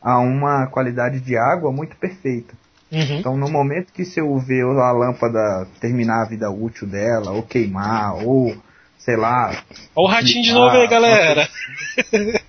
a 0.00 0.18
uma 0.20 0.66
qualidade 0.68 1.20
de 1.20 1.36
água 1.36 1.72
muito 1.72 1.96
perfeita. 1.96 2.54
Uhum. 2.90 3.18
Então, 3.18 3.36
no 3.36 3.50
momento 3.50 3.92
que 3.92 4.04
você 4.04 4.20
vê 4.44 4.62
a 4.62 4.92
lâmpada 4.92 5.66
terminar 5.80 6.22
a 6.22 6.28
vida 6.28 6.50
útil 6.50 6.86
dela, 6.86 7.32
ou 7.32 7.42
queimar, 7.42 8.24
ou 8.24 8.56
sei 8.98 9.16
lá. 9.16 9.62
Olha 9.94 10.04
o 10.04 10.06
ratinho 10.06 10.42
de 10.42 10.52
novo 10.52 10.76
aí, 10.76 10.88
galera! 10.88 11.48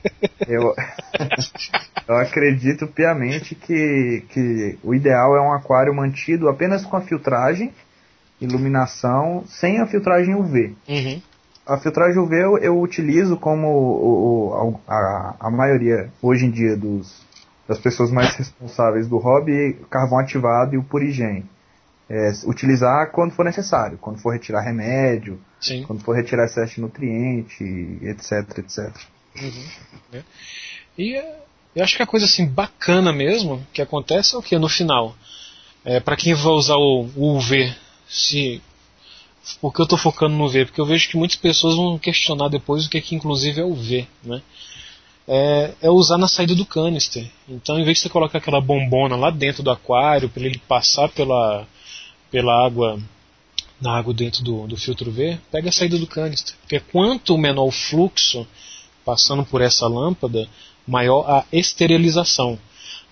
Eu, 0.48 0.74
eu 2.08 2.16
acredito 2.16 2.88
piamente 2.88 3.54
que, 3.54 4.24
que 4.30 4.78
o 4.84 4.94
ideal 4.94 5.36
é 5.36 5.42
um 5.42 5.52
aquário 5.52 5.94
mantido 5.94 6.48
apenas 6.48 6.86
com 6.86 6.96
a 6.96 7.02
filtragem, 7.02 7.74
iluminação, 8.40 9.44
sem 9.48 9.80
a 9.80 9.88
filtragem 9.88 10.36
UV. 10.36 10.76
Uhum. 10.88 11.22
A 11.66 11.78
filtragem 11.78 12.22
UV 12.22 12.36
eu, 12.36 12.58
eu 12.60 12.80
utilizo 12.80 13.36
como 13.36 13.68
o, 13.68 14.70
o, 14.70 14.80
a, 14.88 15.36
a 15.40 15.52
maioria 15.52 16.10
hoje 16.22 16.46
em 16.46 16.52
dia 16.52 16.78
dos, 16.78 17.26
das 17.68 17.80
pessoas 17.80 18.12
mais 18.12 18.36
responsáveis 18.36 19.08
do 19.08 19.18
hobby, 19.18 19.78
carvão 19.90 20.20
ativado 20.20 20.76
e 20.76 20.78
o 20.78 20.84
purigem. 20.84 21.44
É, 22.10 22.32
utilizar 22.46 23.12
quando 23.12 23.34
for 23.34 23.44
necessário, 23.44 23.98
quando 23.98 24.20
for 24.20 24.32
retirar 24.32 24.62
remédio, 24.62 25.42
Sim. 25.60 25.84
quando 25.84 26.02
for 26.02 26.16
retirar 26.16 26.46
excesso 26.46 26.76
de 26.76 26.82
nutriente, 26.82 27.64
etc, 28.02 28.60
etc. 28.60 28.96
Uhum. 29.36 29.68
É. 30.14 30.24
E 30.98 31.16
é, 31.16 31.40
eu 31.76 31.84
acho 31.84 31.98
que 31.98 32.04
a 32.04 32.08
coisa 32.08 32.26
assim 32.26 32.48
bacana 32.48 33.12
mesmo 33.12 33.66
que 33.74 33.82
acontece 33.82 34.36
é 34.36 34.38
o 34.38 34.42
que 34.42 34.58
no 34.58 34.70
final. 34.70 35.16
É, 35.84 36.00
para 36.00 36.16
quem 36.16 36.34
vai 36.34 36.54
usar 36.54 36.78
o, 36.78 37.10
o 37.16 37.38
UV, 37.38 37.76
se 38.08 38.62
porque 39.62 39.82
eu 39.82 39.84
estou 39.84 39.98
focando 39.98 40.36
no 40.36 40.50
V, 40.50 40.66
porque 40.66 40.82
eu 40.82 40.86
vejo 40.86 41.10
que 41.10 41.18
muitas 41.18 41.38
pessoas 41.38 41.76
vão 41.76 41.98
questionar 41.98 42.50
depois 42.50 42.86
o 42.86 42.90
que, 42.90 42.98
é 42.98 43.02
que 43.02 43.16
inclusive 43.16 43.62
é 43.62 43.64
o 43.64 43.74
V, 43.74 44.08
né? 44.24 44.42
É, 45.28 45.74
é, 45.82 45.90
usar 45.90 46.18
na 46.18 46.28
saída 46.28 46.56
do 46.56 46.66
canister. 46.66 47.30
Então, 47.50 47.78
em 47.78 47.84
vez 47.84 47.98
de 47.98 48.04
você 48.04 48.10
colocar 48.10 48.38
aquela 48.38 48.62
bombona 48.62 49.16
lá 49.16 49.30
dentro 49.30 49.62
do 49.62 49.70
aquário 49.70 50.30
para 50.30 50.44
ele 50.44 50.60
passar 50.68 51.10
pela, 51.10 51.68
pela 52.32 52.66
água 52.66 53.00
na 53.80 53.96
água 53.96 54.14
dentro 54.14 54.44
do, 54.44 54.66
do 54.66 54.76
filtro 54.76 55.12
V, 55.12 55.38
pega 55.52 55.70
a 55.70 55.72
saída 55.72 55.98
do 56.00 56.08
canister. 56.08 56.56
Porque 56.62 56.80
quanto 56.80 57.38
menor 57.38 57.66
o 57.66 57.72
fluxo 57.72 58.48
passando 59.06 59.46
por 59.46 59.62
essa 59.62 59.88
lâmpada, 59.88 60.50
maior 60.86 61.30
a 61.30 61.46
esterilização. 61.52 62.58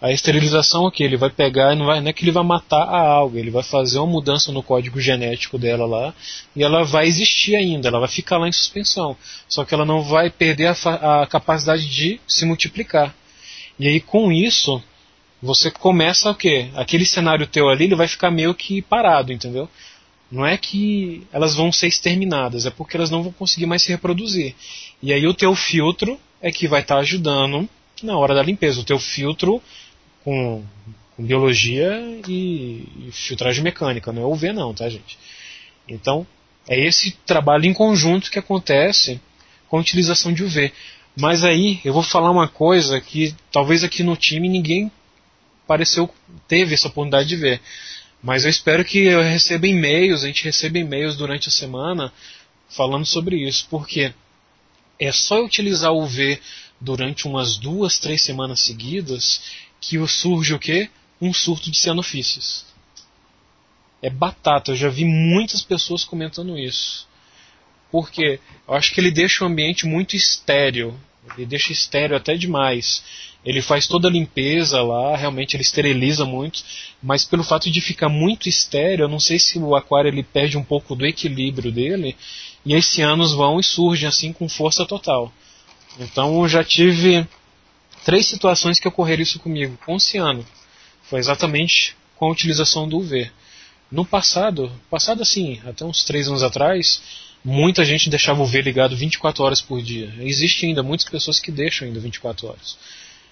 A 0.05 0.11
esterilização 0.11 0.91
que 0.91 1.03
ele 1.03 1.17
vai 1.17 1.31
pegar, 1.31 1.75
não, 1.75 1.87
vai, 1.87 1.99
não 1.99 2.09
é 2.09 2.13
que 2.13 2.23
ele 2.23 2.31
vai 2.31 2.43
matar 2.43 2.83
a 2.83 2.99
alga, 2.99 3.39
ele 3.39 3.49
vai 3.49 3.63
fazer 3.63 3.97
uma 3.97 4.05
mudança 4.05 4.51
no 4.51 4.61
código 4.61 5.01
genético 5.01 5.57
dela 5.57 5.87
lá 5.87 6.13
e 6.55 6.63
ela 6.63 6.83
vai 6.83 7.07
existir 7.07 7.55
ainda, 7.55 7.87
ela 7.87 7.99
vai 7.99 8.07
ficar 8.07 8.37
lá 8.37 8.47
em 8.47 8.51
suspensão. 8.51 9.17
Só 9.49 9.65
que 9.65 9.73
ela 9.73 9.83
não 9.83 10.03
vai 10.03 10.29
perder 10.29 10.67
a, 10.67 11.23
a 11.23 11.25
capacidade 11.25 11.89
de 11.89 12.21
se 12.27 12.45
multiplicar. 12.45 13.15
E 13.79 13.87
aí 13.87 13.99
com 13.99 14.31
isso, 14.31 14.79
você 15.41 15.71
começa 15.71 16.29
o 16.29 16.35
quê? 16.35 16.69
Aquele 16.75 17.03
cenário 17.03 17.47
teu 17.47 17.67
ali, 17.67 17.85
ele 17.85 17.95
vai 17.95 18.07
ficar 18.07 18.29
meio 18.29 18.53
que 18.53 18.83
parado, 18.83 19.33
entendeu? 19.33 19.67
Não 20.29 20.45
é 20.45 20.55
que 20.55 21.25
elas 21.33 21.55
vão 21.55 21.71
ser 21.71 21.87
exterminadas, 21.87 22.67
é 22.67 22.69
porque 22.69 22.95
elas 22.95 23.09
não 23.09 23.23
vão 23.23 23.31
conseguir 23.31 23.65
mais 23.65 23.81
se 23.81 23.89
reproduzir. 23.89 24.53
E 25.01 25.11
aí 25.11 25.25
o 25.25 25.33
teu 25.33 25.55
filtro 25.55 26.19
é 26.39 26.51
que 26.51 26.67
vai 26.67 26.81
estar 26.81 26.97
tá 26.97 27.01
ajudando 27.01 27.67
na 28.03 28.15
hora 28.17 28.35
da 28.35 28.43
limpeza. 28.43 28.81
O 28.81 28.85
teu 28.85 28.99
filtro 28.99 29.59
com, 30.25 30.65
com 31.15 31.23
biologia 31.23 31.87
e, 32.27 32.87
e, 33.07 33.09
filtragem 33.11 33.63
mecânica, 33.63 34.11
não 34.11 34.23
é 34.23 34.25
UV 34.25 34.51
não, 34.51 34.73
tá 34.73 34.89
gente? 34.89 35.19
Então, 35.87 36.25
é 36.67 36.83
esse 36.83 37.11
trabalho 37.27 37.65
em 37.65 37.73
conjunto 37.73 38.31
que 38.31 38.39
acontece 38.39 39.21
com 39.69 39.77
a 39.77 39.79
utilização 39.79 40.33
de 40.33 40.43
UV. 40.43 40.73
Mas 41.15 41.43
aí, 41.43 41.79
eu 41.85 41.93
vou 41.93 42.01
falar 42.01 42.31
uma 42.31 42.47
coisa 42.47 42.99
que 42.99 43.35
talvez 43.51 43.83
aqui 43.83 44.01
no 44.01 44.17
time 44.17 44.49
ninguém 44.49 44.91
pareceu, 45.67 46.09
teve 46.47 46.73
essa 46.73 46.87
oportunidade 46.87 47.29
de 47.29 47.35
ver. 47.35 47.61
Mas 48.21 48.43
eu 48.43 48.49
espero 48.49 48.83
que 48.83 48.97
eu 48.97 49.21
receba 49.21 49.67
e-mails, 49.67 50.23
a 50.23 50.27
gente 50.27 50.43
receba 50.43 50.79
e-mails 50.79 51.15
durante 51.15 51.49
a 51.49 51.51
semana 51.51 52.11
falando 52.67 53.05
sobre 53.05 53.47
isso, 53.47 53.67
porque 53.69 54.11
é 54.99 55.11
só 55.11 55.43
utilizar 55.43 55.91
o 55.91 56.03
UV 56.03 56.39
durante 56.81 57.27
umas 57.27 57.57
duas, 57.57 57.99
três 57.99 58.23
semanas 58.23 58.61
seguidas 58.61 59.41
que 59.87 60.07
surge 60.07 60.53
o 60.53 60.59
quê? 60.59 60.89
Um 61.21 61.33
surto 61.33 61.69
de 61.69 61.77
cianofícies. 61.77 62.65
É 64.01 64.09
batata, 64.09 64.71
eu 64.71 64.75
já 64.75 64.89
vi 64.89 65.05
muitas 65.05 65.61
pessoas 65.61 66.03
comentando 66.03 66.57
isso. 66.57 67.07
Porque 67.91 68.39
eu 68.67 68.73
acho 68.73 68.93
que 68.93 68.99
ele 68.99 69.11
deixa 69.11 69.43
o 69.43 69.47
ambiente 69.47 69.85
muito 69.85 70.15
estéreo. 70.15 70.99
Ele 71.37 71.45
deixa 71.45 71.71
estéreo 71.71 72.15
até 72.15 72.35
demais. 72.35 73.03
Ele 73.45 73.61
faz 73.61 73.87
toda 73.87 74.07
a 74.07 74.11
limpeza 74.11 74.81
lá, 74.81 75.15
realmente 75.15 75.55
ele 75.55 75.61
esteriliza 75.61 76.25
muito, 76.25 76.63
mas 77.01 77.23
pelo 77.23 77.43
fato 77.43 77.69
de 77.69 77.79
ficar 77.79 78.09
muito 78.09 78.49
estéreo, 78.49 79.03
eu 79.03 79.07
não 79.07 79.19
sei 79.19 79.37
se 79.37 79.59
o 79.59 79.75
aquário 79.75 80.09
ele 80.09 80.23
perde 80.23 80.57
um 80.57 80.63
pouco 80.63 80.95
do 80.95 81.05
equilíbrio 81.05 81.71
dele, 81.71 82.15
e 82.65 82.73
esses 82.73 82.97
anos 82.99 83.33
vão 83.33 83.59
e 83.59 83.63
surgem 83.63 84.09
assim 84.09 84.33
com 84.33 84.49
força 84.49 84.83
total. 84.83 85.31
Então 85.99 86.41
eu 86.41 86.47
já 86.47 86.63
tive 86.63 87.27
três 88.05 88.27
situações 88.27 88.79
que 88.79 88.87
ocorreram 88.87 89.23
isso 89.23 89.39
comigo 89.39 89.77
com 89.83 89.95
o 89.95 89.99
ciano. 89.99 90.45
Foi 91.09 91.19
exatamente 91.19 91.97
com 92.15 92.27
a 92.27 92.31
utilização 92.31 92.87
do 92.87 92.99
UV. 92.99 93.31
No 93.91 94.05
passado, 94.05 94.71
passado 94.91 95.23
assim, 95.23 95.59
até 95.65 95.83
uns 95.83 96.03
três 96.03 96.27
anos 96.27 96.43
atrás, 96.43 97.01
muita 97.43 97.83
gente 97.83 98.09
deixava 98.09 98.41
o 98.41 98.43
UV 98.43 98.61
ligado 98.61 98.95
24 98.95 99.43
horas 99.43 99.59
por 99.59 99.81
dia. 99.81 100.13
Existe 100.19 100.67
ainda 100.67 100.83
muitas 100.83 101.09
pessoas 101.09 101.39
que 101.39 101.51
deixam 101.51 101.87
ainda 101.87 101.99
24 101.99 102.47
horas. 102.47 102.77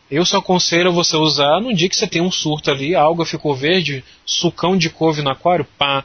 Eu 0.10 0.26
só 0.26 0.38
aconselho 0.38 0.92
você 0.92 1.16
usar 1.16 1.62
no 1.62 1.74
dia 1.74 1.88
que 1.88 1.96
você 1.96 2.08
tem 2.08 2.22
um 2.22 2.32
surto 2.32 2.72
ali, 2.72 2.96
a 2.96 3.02
alga 3.02 3.26
ficou 3.26 3.56
verde, 3.56 4.04
sucão 4.26 4.76
de 4.76 4.90
couve 4.90 5.22
no 5.22 5.30
aquário, 5.30 5.68
pá, 5.78 6.04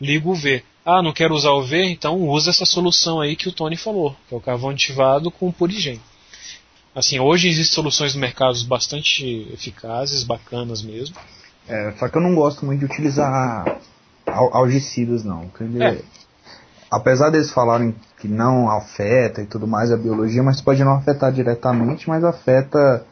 liga 0.00 0.26
o 0.28 0.32
UV. 0.32 0.64
Ah, 0.84 1.02
não 1.02 1.12
quero 1.12 1.34
usar 1.34 1.50
o 1.50 1.60
UV? 1.60 1.84
Então 1.84 2.20
usa 2.28 2.50
essa 2.50 2.64
solução 2.64 3.20
aí 3.20 3.36
que 3.36 3.48
o 3.48 3.52
Tony 3.52 3.76
falou, 3.76 4.16
que 4.28 4.34
é 4.34 4.36
o 4.36 4.40
carvão 4.40 4.70
ativado 4.70 5.30
com 5.30 5.52
purigem. 5.52 6.00
Assim, 6.98 7.20
hoje 7.20 7.48
existem 7.48 7.76
soluções 7.76 8.12
no 8.16 8.20
mercado 8.20 8.58
bastante 8.64 9.48
eficazes, 9.54 10.24
bacanas 10.24 10.82
mesmo. 10.82 11.14
É, 11.68 11.92
só 11.96 12.08
que 12.08 12.16
eu 12.16 12.20
não 12.20 12.34
gosto 12.34 12.66
muito 12.66 12.80
de 12.80 12.86
utilizar 12.86 13.78
algicidas, 14.26 15.22
não. 15.22 15.48
É. 15.80 16.02
Apesar 16.90 17.30
deles 17.30 17.52
falarem 17.52 17.94
que 18.18 18.26
não 18.26 18.68
afeta 18.68 19.40
e 19.40 19.46
tudo 19.46 19.64
mais 19.64 19.92
a 19.92 19.96
biologia, 19.96 20.42
mas 20.42 20.60
pode 20.60 20.82
não 20.82 20.94
afetar 20.94 21.30
diretamente, 21.30 22.08
mas 22.08 22.24
afeta 22.24 23.04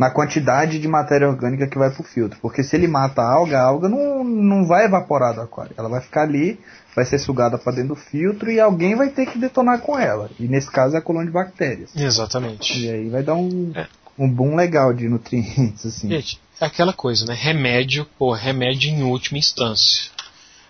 na 0.00 0.08
quantidade 0.08 0.78
de 0.78 0.88
matéria 0.88 1.28
orgânica 1.28 1.66
que 1.66 1.76
vai 1.76 1.90
para 1.90 2.00
o 2.00 2.04
filtro. 2.04 2.38
Porque 2.40 2.64
se 2.64 2.74
ele 2.74 2.88
mata 2.88 3.20
a 3.20 3.30
alga, 3.34 3.58
a 3.58 3.64
alga 3.64 3.86
não, 3.86 4.24
não 4.24 4.66
vai 4.66 4.86
evaporar 4.86 5.34
do 5.34 5.42
aquário. 5.42 5.74
Ela 5.76 5.90
vai 5.90 6.00
ficar 6.00 6.22
ali, 6.22 6.58
vai 6.96 7.04
ser 7.04 7.18
sugada 7.18 7.58
para 7.58 7.74
dentro 7.74 7.90
do 7.90 7.96
filtro 7.96 8.50
e 8.50 8.58
alguém 8.58 8.96
vai 8.96 9.10
ter 9.10 9.26
que 9.26 9.36
detonar 9.36 9.80
com 9.80 9.98
ela. 9.98 10.30
E 10.40 10.48
nesse 10.48 10.70
caso 10.70 10.96
é 10.96 11.00
a 11.00 11.02
colônia 11.02 11.26
de 11.26 11.34
bactérias. 11.34 11.94
Exatamente. 11.94 12.82
E 12.82 12.90
aí 12.90 13.10
vai 13.10 13.22
dar 13.22 13.34
um, 13.34 13.72
é. 13.74 13.86
um 14.18 14.26
boom 14.26 14.56
legal 14.56 14.94
de 14.94 15.06
nutrientes. 15.06 15.84
Assim. 15.84 16.08
Gente, 16.08 16.40
é 16.58 16.64
aquela 16.64 16.94
coisa, 16.94 17.26
né? 17.26 17.34
Remédio, 17.38 18.06
pô, 18.18 18.32
remédio 18.32 18.88
em 18.88 19.02
última 19.02 19.36
instância. 19.36 20.10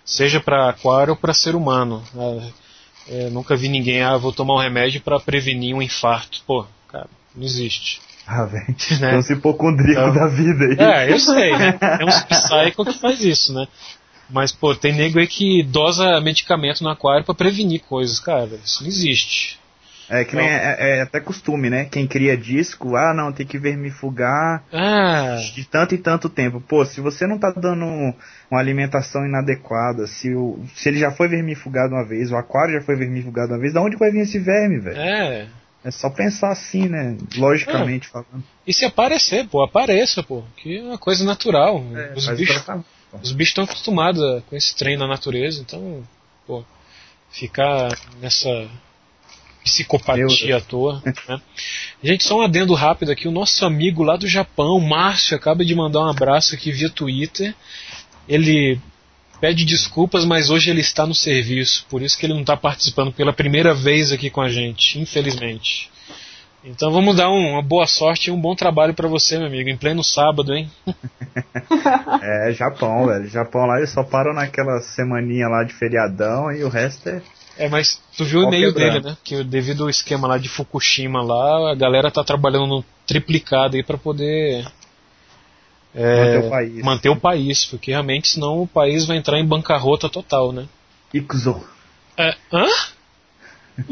Seja 0.03 0.41
para 0.41 0.69
aquário 0.69 1.11
ou 1.11 1.17
para 1.17 1.33
ser 1.33 1.55
humano. 1.55 2.03
É, 3.07 3.27
é, 3.27 3.29
nunca 3.29 3.55
vi 3.55 3.69
ninguém, 3.69 4.03
ah, 4.03 4.17
vou 4.17 4.33
tomar 4.33 4.55
um 4.55 4.61
remédio 4.61 4.99
para 4.99 5.21
prevenir 5.21 5.73
um 5.73 5.81
infarto. 5.81 6.43
Pô, 6.45 6.65
cara, 6.89 7.07
não 7.33 7.45
existe. 7.45 8.10
Ah, 8.33 8.45
velho. 8.45 8.65
Né? 9.01 9.13
É 9.13 9.17
um 9.17 9.37
hipocondríaco 9.37 10.09
então, 10.09 10.13
da 10.13 10.27
vida 10.27 10.63
aí. 10.63 10.77
É, 10.79 11.11
eu 11.11 11.19
sei, 11.19 11.51
né? 11.57 11.77
É 11.81 12.05
um 12.05 12.07
psycho 12.07 12.85
que 12.85 12.99
faz 12.99 13.21
isso, 13.21 13.53
né? 13.53 13.67
Mas, 14.29 14.53
pô, 14.53 14.73
tem 14.73 14.95
nego 14.95 15.19
aí 15.19 15.27
que 15.27 15.61
dosa 15.63 16.21
medicamento 16.21 16.81
no 16.81 16.89
aquário 16.89 17.25
para 17.25 17.35
prevenir 17.35 17.81
coisas, 17.81 18.19
cara. 18.19 18.51
Isso 18.63 18.81
não 18.81 18.87
existe. 18.87 19.59
É 20.09 20.23
que 20.23 20.35
nem 20.35 20.47
é, 20.47 20.75
é, 20.79 21.01
até 21.01 21.19
costume, 21.19 21.69
né? 21.69 21.85
Quem 21.85 22.07
cria 22.07 22.37
disco, 22.37 22.95
ah, 22.95 23.13
não, 23.13 23.31
tem 23.31 23.45
que 23.45 23.57
vermifugar 23.57 24.63
ah. 24.71 25.37
de 25.53 25.63
tanto 25.65 25.95
e 25.95 25.97
tanto 25.97 26.29
tempo. 26.29 26.61
Pô, 26.61 26.85
se 26.85 26.99
você 26.99 27.25
não 27.27 27.37
tá 27.37 27.51
dando 27.51 27.85
uma 28.49 28.59
alimentação 28.59 29.25
inadequada, 29.25 30.07
se, 30.07 30.33
o, 30.33 30.63
se 30.75 30.89
ele 30.89 30.99
já 30.99 31.11
foi 31.11 31.29
vermifugado 31.29 31.93
uma 31.93 32.05
vez, 32.05 32.31
o 32.31 32.35
aquário 32.35 32.73
já 32.73 32.81
foi 32.81 32.97
vermifugado 32.97 33.53
uma 33.53 33.59
vez, 33.59 33.73
da 33.73 33.81
onde 33.81 33.97
vai 33.97 34.11
vir 34.11 34.21
esse 34.21 34.39
verme, 34.39 34.79
velho? 34.79 34.97
É. 34.97 35.47
É 35.83 35.89
só 35.89 36.09
pensar 36.09 36.51
assim, 36.51 36.87
né? 36.87 37.17
Logicamente 37.35 38.07
é. 38.07 38.11
falando. 38.11 38.43
E 38.67 38.73
se 38.73 38.85
aparecer, 38.85 39.47
pô, 39.47 39.63
apareça, 39.63 40.21
pô. 40.21 40.43
Que 40.57 40.77
é 40.77 40.83
uma 40.83 40.97
coisa 40.97 41.23
natural. 41.23 41.83
É, 41.95 42.13
os, 42.15 42.27
bichos, 42.29 42.63
os 43.21 43.31
bichos 43.31 43.51
estão 43.51 43.63
acostumados 43.63 44.43
com 44.47 44.55
esse 44.55 44.75
trem 44.75 44.95
na 44.95 45.07
natureza, 45.07 45.59
então, 45.59 46.03
pô, 46.45 46.63
ficar 47.31 47.97
nessa 48.19 48.69
psicopatia 49.63 50.57
à 50.57 50.61
toa. 50.61 51.01
Né? 51.27 51.41
Gente, 52.03 52.23
só 52.23 52.37
um 52.37 52.41
adendo 52.41 52.73
rápido 52.73 53.11
aqui. 53.11 53.27
O 53.27 53.31
nosso 53.31 53.65
amigo 53.65 54.03
lá 54.03 54.17
do 54.17 54.27
Japão, 54.27 54.79
Márcio, 54.79 55.35
acaba 55.35 55.65
de 55.65 55.73
mandar 55.73 56.01
um 56.01 56.09
abraço 56.09 56.53
aqui 56.53 56.71
via 56.71 56.89
Twitter. 56.89 57.55
Ele 58.27 58.79
pede 59.41 59.65
desculpas, 59.65 60.23
mas 60.23 60.51
hoje 60.51 60.69
ele 60.69 60.81
está 60.81 61.05
no 61.05 61.15
serviço, 61.15 61.85
por 61.89 62.03
isso 62.03 62.17
que 62.17 62.27
ele 62.27 62.33
não 62.33 62.41
está 62.41 62.55
participando 62.55 63.11
pela 63.11 63.33
primeira 63.33 63.73
vez 63.73 64.11
aqui 64.11 64.29
com 64.29 64.39
a 64.39 64.47
gente, 64.47 64.99
infelizmente. 64.99 65.89
Então 66.63 66.91
vamos 66.91 67.15
dar 67.15 67.31
um, 67.31 67.53
uma 67.53 67.61
boa 67.63 67.87
sorte 67.87 68.29
e 68.29 68.31
um 68.31 68.39
bom 68.39 68.55
trabalho 68.55 68.93
para 68.93 69.07
você, 69.07 69.39
meu 69.39 69.47
amigo, 69.47 69.67
em 69.67 69.75
pleno 69.75 70.03
sábado, 70.03 70.53
hein? 70.53 70.69
é, 72.21 72.53
Japão, 72.53 73.07
velho. 73.07 73.27
Japão 73.27 73.65
lá 73.65 73.77
eles 73.77 73.89
só 73.89 74.03
param 74.03 74.31
naquela 74.31 74.79
semaninha 74.79 75.47
lá 75.47 75.63
de 75.63 75.73
feriadão 75.73 76.51
e 76.51 76.63
o 76.63 76.69
resto 76.69 77.09
é. 77.09 77.21
É, 77.57 77.67
mas 77.67 77.99
tu 78.15 78.23
viu 78.23 78.41
o 78.41 78.43
e-mail 78.43 78.73
dele, 78.73 79.01
né? 79.01 79.17
Que 79.23 79.43
devido 79.43 79.83
ao 79.83 79.89
esquema 79.89 80.27
lá 80.27 80.37
de 80.37 80.49
Fukushima 80.49 81.21
lá, 81.23 81.71
a 81.71 81.75
galera 81.75 82.11
tá 82.11 82.23
trabalhando 82.23 82.85
triplicado 83.07 83.75
aí 83.75 83.83
para 83.83 83.97
poder 83.97 84.65
é, 85.93 86.37
manter 86.37 86.39
o 86.39 86.49
país. 86.49 86.83
Manter 86.83 87.09
o 87.09 87.15
país, 87.15 87.65
porque 87.65 87.91
realmente 87.91 88.29
senão 88.29 88.61
o 88.61 88.67
país 88.67 89.05
vai 89.05 89.17
entrar 89.17 89.39
em 89.39 89.45
bancarrota 89.45 90.09
total, 90.09 90.51
né? 90.51 90.65
Ixo. 91.13 91.61
É, 92.17 92.35
hã? 92.51 92.67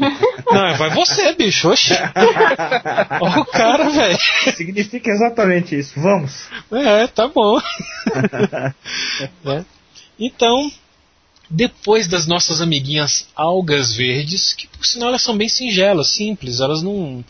Não, 0.50 0.76
vai 0.76 0.90
você, 0.90 1.32
bicho. 1.34 1.68
Oxi. 1.68 1.94
Olha 3.20 3.40
o 3.40 3.44
cara, 3.46 3.88
velho. 3.88 4.18
Significa 4.54 5.10
exatamente 5.10 5.78
isso. 5.78 5.98
Vamos. 6.00 6.48
É, 6.70 7.06
tá 7.06 7.28
bom. 7.28 7.58
é. 9.46 9.64
Então, 10.18 10.70
depois 11.48 12.06
das 12.06 12.26
nossas 12.26 12.60
amiguinhas 12.60 13.28
algas 13.34 13.94
verdes, 13.94 14.52
que 14.52 14.66
por 14.68 14.86
sinal 14.86 15.08
elas 15.08 15.22
são 15.22 15.36
bem 15.36 15.48
singelas, 15.48 16.08
simples, 16.08 16.60
elas 16.60 16.82
não 16.82 17.24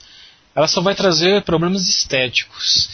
ela 0.54 0.66
só 0.66 0.80
vai 0.80 0.94
trazer 0.94 1.42
problemas 1.42 1.88
estéticos. 1.88 2.88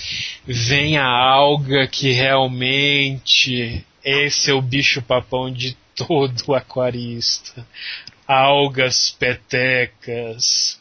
Vem 0.47 0.99
a 0.99 1.07
alga 1.07 1.87
que 1.87 2.13
realmente 2.13 3.85
esse 4.05 4.51
é 4.51 4.55
o 4.55 4.63
bicho 4.63 5.03
papão 5.03 5.53
de 5.53 5.77
todo 5.95 6.55
aquarista. 6.55 7.67
Algas 8.29 9.11
petecas. 9.11 10.81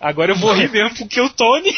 Agora 0.00 0.32
eu 0.32 0.36
vou 0.36 0.52
rir 0.54 0.70
mesmo 0.70 0.96
porque 0.96 1.20
o 1.20 1.28
Tony. 1.30 1.74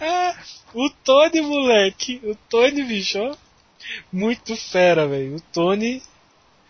ah, 0.00 0.34
o 0.74 0.90
Tony, 1.04 1.40
moleque. 1.42 2.20
O 2.24 2.34
Tony, 2.48 2.82
bicho. 2.82 3.36
Muito 4.12 4.56
fera, 4.56 5.06
velho. 5.06 5.36
O 5.36 5.40
Tony. 5.40 6.02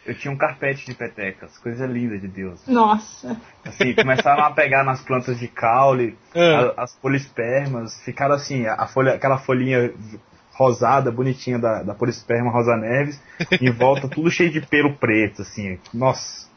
Eu 0.06 0.14
tinha 0.14 0.32
um 0.32 0.36
carpete 0.36 0.84
de 0.84 0.94
petecas, 0.94 1.56
coisa 1.58 1.86
linda 1.86 2.18
de 2.18 2.28
Deus. 2.28 2.66
Nossa. 2.66 3.36
Assim, 3.64 3.94
começaram 3.94 4.44
a 4.44 4.50
pegar 4.50 4.84
nas 4.84 5.00
plantas 5.00 5.38
de 5.38 5.48
caule, 5.48 6.16
Ah. 6.36 6.74
a- 6.76 6.82
as 6.84 6.94
polispermas, 6.96 8.02
ficaram 8.04 8.34
assim, 8.34 8.66
a 8.66 8.86
folha, 8.86 9.14
aquela 9.14 9.38
folhinha 9.38 9.92
rosada, 10.52 11.10
bonitinha 11.10 11.58
da, 11.58 11.82
da 11.82 11.94
polisperma 11.94 12.50
rosa 12.50 12.76
neves, 12.76 13.20
em 13.60 13.70
volta 13.70 14.06
tudo 14.08 14.30
cheio 14.30 14.50
de 14.52 14.60
pelo 14.60 14.94
preto, 14.94 15.42
assim, 15.42 15.78
nossa. 15.92 16.48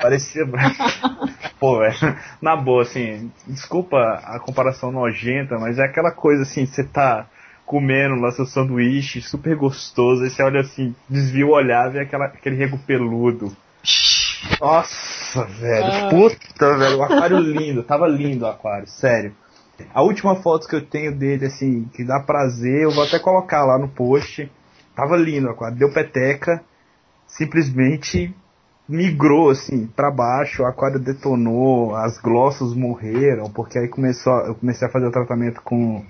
Parecia. 0.00 0.44
Pô, 1.60 1.78
velho, 1.78 1.94
na 2.42 2.56
boa, 2.56 2.82
assim, 2.82 3.30
desculpa 3.46 3.96
a 4.24 4.38
comparação 4.40 4.90
nojenta, 4.90 5.58
mas 5.58 5.78
é 5.78 5.84
aquela 5.84 6.10
coisa 6.10 6.42
assim, 6.42 6.66
você 6.66 6.82
tá 6.84 7.26
comendo 7.66 8.16
lá 8.16 8.30
seu 8.32 8.44
sanduíche, 8.46 9.20
super 9.20 9.56
gostoso, 9.56 10.22
aí 10.22 10.30
você 10.30 10.42
olha 10.42 10.60
assim, 10.60 10.94
desvia 11.08 11.46
o 11.46 11.50
olhar, 11.52 11.90
vê 11.90 12.00
aquela, 12.00 12.26
aquele 12.26 12.56
rego 12.56 12.78
peludo. 12.86 13.54
Nossa, 14.60 15.44
velho, 15.44 15.86
Ah. 15.86 16.08
puta, 16.10 16.76
velho, 16.76 16.98
o 16.98 17.02
aquário 17.02 17.38
lindo, 17.38 17.82
tava 17.82 18.06
lindo 18.06 18.44
o 18.44 18.48
aquário, 18.48 18.86
sério. 18.86 19.34
A 19.92 20.02
última 20.02 20.36
foto 20.36 20.68
que 20.68 20.76
eu 20.76 20.84
tenho 20.84 21.16
dele, 21.16 21.46
assim, 21.46 21.88
que 21.94 22.04
dá 22.04 22.20
prazer, 22.20 22.82
eu 22.82 22.90
vou 22.90 23.04
até 23.04 23.18
colocar 23.18 23.64
lá 23.64 23.76
no 23.78 23.88
post. 23.88 24.50
Tava 24.94 25.16
lindo 25.16 25.48
o 25.48 25.50
aquário, 25.50 25.76
deu 25.76 25.92
peteca, 25.92 26.62
simplesmente 27.26 28.32
migrou, 28.88 29.50
assim, 29.50 29.86
pra 29.86 30.10
baixo, 30.10 30.62
o 30.62 30.66
aquário 30.66 31.00
detonou, 31.00 31.96
as 31.96 32.18
glossas 32.18 32.74
morreram, 32.74 33.50
porque 33.50 33.78
aí 33.78 33.88
começou, 33.88 34.32
eu 34.46 34.54
comecei 34.54 34.86
a 34.86 34.90
fazer 34.90 35.06
o 35.06 35.10
tratamento 35.10 35.60
com 35.62 36.04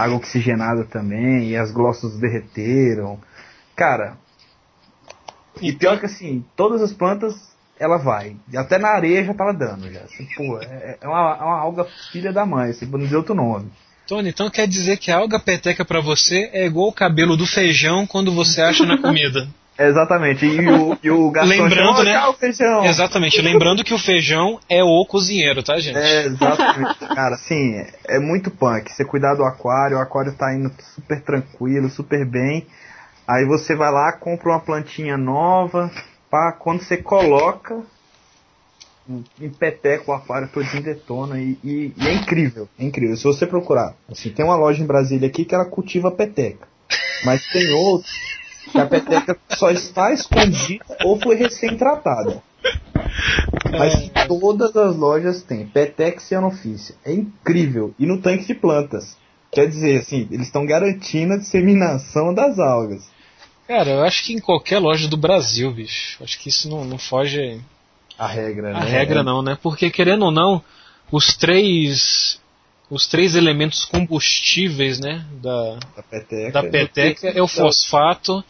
água 0.00 0.16
oxigenada 0.16 0.84
também, 0.84 1.50
e 1.50 1.56
as 1.56 1.70
glossas 1.70 2.18
derreteram. 2.18 3.18
Cara, 3.76 4.16
e 5.60 5.72
pior 5.72 5.98
que 5.98 6.06
assim, 6.06 6.44
todas 6.56 6.82
as 6.82 6.92
plantas 6.92 7.34
ela 7.78 7.96
vai. 7.96 8.36
Até 8.54 8.78
na 8.78 8.88
areia 8.88 9.24
já 9.24 9.34
tava 9.34 9.54
dando 9.54 9.90
já. 9.90 10.00
Assim, 10.00 10.26
pô, 10.36 10.58
é, 10.60 10.98
é 11.00 11.08
uma, 11.08 11.36
é 11.40 11.42
uma 11.42 11.58
alga 11.58 11.86
filha 12.12 12.32
da 12.32 12.44
mãe, 12.44 12.70
assim, 12.70 12.86
pra 12.86 12.98
não 12.98 13.04
dizer 13.04 13.16
outro 13.16 13.34
nome. 13.34 13.70
Tony, 14.06 14.28
então 14.28 14.50
quer 14.50 14.66
dizer 14.66 14.96
que 14.96 15.10
a 15.10 15.16
alga 15.16 15.38
peteca 15.38 15.84
pra 15.84 16.00
você 16.00 16.50
é 16.52 16.66
igual 16.66 16.88
o 16.88 16.92
cabelo 16.92 17.36
do 17.36 17.46
feijão 17.46 18.06
quando 18.06 18.32
você 18.32 18.60
acha 18.60 18.84
na 18.84 18.98
comida. 18.98 19.48
Exatamente. 19.82 20.44
E 20.44 20.68
o, 20.68 20.98
e 21.02 21.10
o 21.10 21.30
garçom 21.30 21.50
Lembrando, 21.54 21.96
chama, 21.96 22.04
né? 22.04 22.12
"Tchau, 22.12 22.32
feijão. 22.34 22.84
Exatamente. 22.84 23.40
Lembrando 23.40 23.82
que 23.82 23.94
o 23.94 23.98
feijão 23.98 24.60
é 24.68 24.84
o 24.84 25.06
cozinheiro, 25.06 25.62
tá, 25.62 25.78
gente? 25.78 25.96
É, 25.96 26.26
exatamente. 26.26 26.98
Cara, 26.98 27.34
assim, 27.34 27.82
é, 28.06 28.18
muito 28.18 28.50
punk. 28.50 28.92
Você 28.92 29.04
cuidar 29.04 29.34
do 29.34 29.44
aquário, 29.44 29.96
o 29.96 30.00
aquário 30.00 30.34
tá 30.36 30.54
indo 30.54 30.70
super 30.94 31.22
tranquilo, 31.22 31.88
super 31.88 32.26
bem. 32.26 32.66
Aí 33.26 33.46
você 33.46 33.74
vai 33.74 33.90
lá, 33.90 34.12
compra 34.12 34.50
uma 34.50 34.60
plantinha 34.60 35.16
nova, 35.16 35.90
pá, 36.30 36.52
quando 36.52 36.82
você 36.82 36.96
coloca, 36.96 37.80
empeteca 39.40 40.10
o 40.10 40.14
aquário 40.14 40.48
todinho 40.48 40.82
detona 40.82 41.40
e, 41.40 41.56
e- 41.64 41.92
e 41.96 42.06
é 42.08 42.14
incrível, 42.14 42.68
é 42.78 42.84
incrível. 42.84 43.16
Se 43.16 43.24
você 43.24 43.46
procurar, 43.46 43.94
assim, 44.10 44.30
tem 44.30 44.44
uma 44.44 44.56
loja 44.56 44.82
em 44.82 44.86
Brasília 44.86 45.28
aqui 45.28 45.44
que 45.44 45.54
ela 45.54 45.64
cultiva 45.64 46.10
peteca, 46.10 46.68
mas 47.24 47.42
tem 47.52 47.70
outros 47.72 48.10
que 48.70 48.78
a 48.78 48.86
peteca 48.86 49.36
só 49.50 49.70
está 49.70 50.12
escondida 50.12 50.84
ou 51.04 51.20
foi 51.20 51.36
recém-tratada. 51.36 52.42
Mas 53.70 53.94
em 53.94 54.10
todas 54.26 54.76
as 54.76 54.96
lojas 54.96 55.42
tem 55.42 55.66
Petex 55.66 56.30
e 56.30 56.34
Anofícia. 56.34 56.94
É 57.04 57.12
incrível. 57.12 57.94
E 57.98 58.06
no 58.06 58.20
tanque 58.20 58.46
de 58.46 58.54
plantas. 58.54 59.16
Quer 59.52 59.66
dizer, 59.66 60.00
assim, 60.00 60.28
eles 60.30 60.46
estão 60.46 60.64
garantindo 60.64 61.34
a 61.34 61.38
disseminação 61.38 62.32
das 62.32 62.58
algas. 62.58 63.10
Cara, 63.66 63.90
eu 63.90 64.02
acho 64.02 64.24
que 64.24 64.32
em 64.32 64.40
qualquer 64.40 64.78
loja 64.78 65.08
do 65.08 65.16
Brasil, 65.16 65.72
bicho. 65.72 66.22
Acho 66.22 66.38
que 66.38 66.48
isso 66.48 66.68
não, 66.68 66.84
não 66.84 66.98
foge 66.98 67.60
A 68.18 68.26
regra, 68.26 68.76
a 68.76 68.80
né? 68.80 68.90
regra, 68.90 69.22
não, 69.22 69.42
né? 69.42 69.56
Porque, 69.60 69.90
querendo 69.90 70.24
ou 70.24 70.30
não, 70.30 70.62
os 71.10 71.36
três. 71.36 72.39
Os 72.90 73.06
três 73.06 73.34
elementos 73.34 73.84
combustíveis, 73.84 74.98
né? 74.98 75.24
Da, 75.40 75.78
Da 75.96 76.02
peteca. 76.02 76.50
da 76.50 76.62
peteca 76.64 77.28
é 77.28 77.40
o 77.40 77.46
fosfato, 77.46 78.44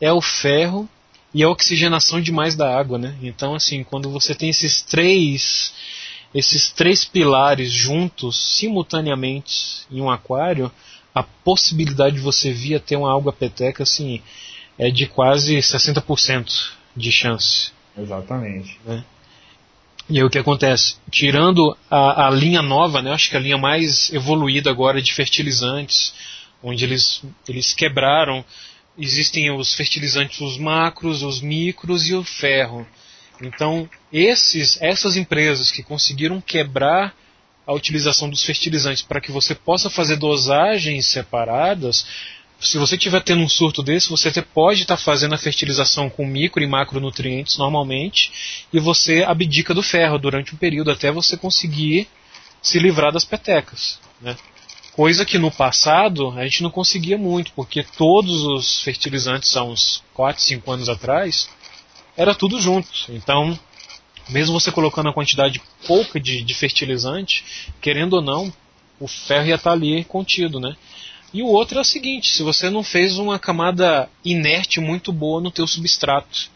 é 0.00 0.12
o 0.12 0.20
ferro 0.20 0.88
e 1.32 1.42
a 1.42 1.48
oxigenação 1.48 2.20
demais 2.20 2.54
da 2.54 2.78
água, 2.78 2.98
né? 2.98 3.16
Então, 3.22 3.54
assim, 3.54 3.82
quando 3.82 4.10
você 4.10 4.34
tem 4.34 4.50
esses 4.50 4.82
três 4.82 5.72
esses 6.34 6.70
três 6.70 7.04
pilares 7.04 7.70
juntos 7.70 8.58
simultaneamente 8.58 9.86
em 9.90 10.02
um 10.02 10.10
aquário, 10.10 10.70
a 11.14 11.22
possibilidade 11.22 12.16
de 12.16 12.20
você 12.20 12.52
vir 12.52 12.74
a 12.74 12.80
ter 12.80 12.96
uma 12.96 13.10
alga 13.10 13.32
peteca, 13.32 13.82
assim, 13.82 14.20
é 14.78 14.90
de 14.90 15.06
quase 15.06 15.56
60% 15.56 16.72
de 16.94 17.10
chance. 17.10 17.70
Exatamente. 17.96 18.78
E 20.08 20.18
aí 20.18 20.24
o 20.24 20.30
que 20.30 20.38
acontece? 20.38 20.96
Tirando 21.10 21.76
a, 21.90 22.28
a 22.28 22.30
linha 22.30 22.62
nova, 22.62 23.02
né, 23.02 23.12
acho 23.12 23.28
que 23.28 23.36
a 23.36 23.40
linha 23.40 23.58
mais 23.58 24.12
evoluída 24.12 24.70
agora 24.70 25.02
de 25.02 25.12
fertilizantes, 25.12 26.14
onde 26.62 26.84
eles, 26.84 27.22
eles 27.48 27.74
quebraram, 27.74 28.44
existem 28.96 29.50
os 29.50 29.74
fertilizantes, 29.74 30.40
os 30.40 30.56
macros, 30.58 31.22
os 31.22 31.40
micros 31.40 32.08
e 32.08 32.14
o 32.14 32.22
ferro. 32.22 32.86
Então, 33.42 33.88
esses, 34.12 34.80
essas 34.80 35.16
empresas 35.16 35.70
que 35.70 35.82
conseguiram 35.82 36.40
quebrar 36.40 37.12
a 37.66 37.72
utilização 37.72 38.30
dos 38.30 38.44
fertilizantes 38.44 39.02
para 39.02 39.20
que 39.20 39.32
você 39.32 39.54
possa 39.54 39.90
fazer 39.90 40.16
dosagens 40.16 41.06
separadas, 41.06 42.06
se 42.60 42.78
você 42.78 42.96
estiver 42.96 43.22
tendo 43.22 43.42
um 43.42 43.48
surto 43.48 43.82
desse, 43.82 44.08
você 44.08 44.28
até 44.28 44.40
pode 44.40 44.82
estar 44.82 44.96
fazendo 44.96 45.34
a 45.34 45.38
fertilização 45.38 46.08
com 46.08 46.26
micro 46.26 46.62
e 46.62 46.66
macronutrientes 46.66 47.58
normalmente, 47.58 48.66
e 48.72 48.80
você 48.80 49.22
abdica 49.22 49.74
do 49.74 49.82
ferro 49.82 50.18
durante 50.18 50.54
um 50.54 50.58
período 50.58 50.90
até 50.90 51.10
você 51.10 51.36
conseguir 51.36 52.08
se 52.62 52.78
livrar 52.78 53.12
das 53.12 53.24
petecas. 53.24 54.00
Né? 54.20 54.36
Coisa 54.92 55.26
que 55.26 55.38
no 55.38 55.50
passado 55.50 56.30
a 56.30 56.44
gente 56.44 56.62
não 56.62 56.70
conseguia 56.70 57.18
muito, 57.18 57.52
porque 57.52 57.82
todos 57.82 58.42
os 58.44 58.80
fertilizantes 58.80 59.54
há 59.56 59.62
uns 59.62 60.02
4, 60.14 60.42
5 60.42 60.72
anos 60.72 60.88
atrás 60.88 61.48
era 62.16 62.34
tudo 62.34 62.58
junto. 62.60 62.88
Então, 63.10 63.58
mesmo 64.30 64.58
você 64.58 64.72
colocando 64.72 65.10
a 65.10 65.12
quantidade 65.12 65.60
pouca 65.86 66.18
de, 66.18 66.42
de 66.42 66.54
fertilizante, 66.54 67.44
querendo 67.80 68.14
ou 68.14 68.22
não, 68.22 68.52
o 68.98 69.06
ferro 69.06 69.46
ia 69.46 69.56
estar 69.56 69.72
ali 69.72 70.02
contido, 70.04 70.58
né? 70.58 70.74
E 71.32 71.42
o 71.42 71.46
outro 71.46 71.78
é 71.78 71.80
o 71.80 71.84
seguinte, 71.84 72.30
se 72.30 72.42
você 72.42 72.70
não 72.70 72.82
fez 72.82 73.18
uma 73.18 73.38
camada 73.38 74.08
inerte 74.24 74.80
muito 74.80 75.12
boa 75.12 75.40
no 75.40 75.50
teu 75.50 75.66
substrato, 75.66 76.48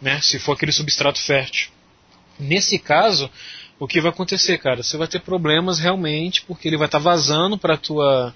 né? 0.00 0.20
Se 0.20 0.38
for 0.38 0.52
aquele 0.52 0.72
substrato 0.72 1.20
fértil. 1.20 1.70
Nesse 2.38 2.78
caso, 2.78 3.30
o 3.78 3.86
que 3.86 4.00
vai 4.00 4.10
acontecer, 4.10 4.58
cara? 4.58 4.82
Você 4.82 4.96
vai 4.96 5.06
ter 5.06 5.20
problemas 5.20 5.78
realmente, 5.78 6.42
porque 6.42 6.68
ele 6.68 6.76
vai 6.76 6.86
estar 6.86 6.98
vazando 6.98 7.56
para 7.56 7.76
tua 7.76 8.34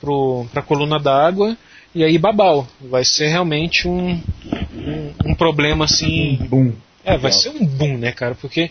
pro, 0.00 0.46
pra 0.52 0.62
coluna 0.62 0.98
d'água 0.98 1.56
e 1.94 2.04
aí 2.04 2.18
babau. 2.18 2.66
Vai 2.80 3.04
ser 3.04 3.28
realmente 3.28 3.88
um, 3.88 4.12
um, 4.12 5.14
um 5.26 5.34
problema 5.34 5.84
assim. 5.84 6.36
Bum. 6.48 6.72
É, 7.04 7.16
vai 7.16 7.32
ser 7.32 7.50
um 7.50 7.64
boom, 7.64 7.96
né, 7.96 8.12
cara? 8.12 8.34
Porque, 8.34 8.70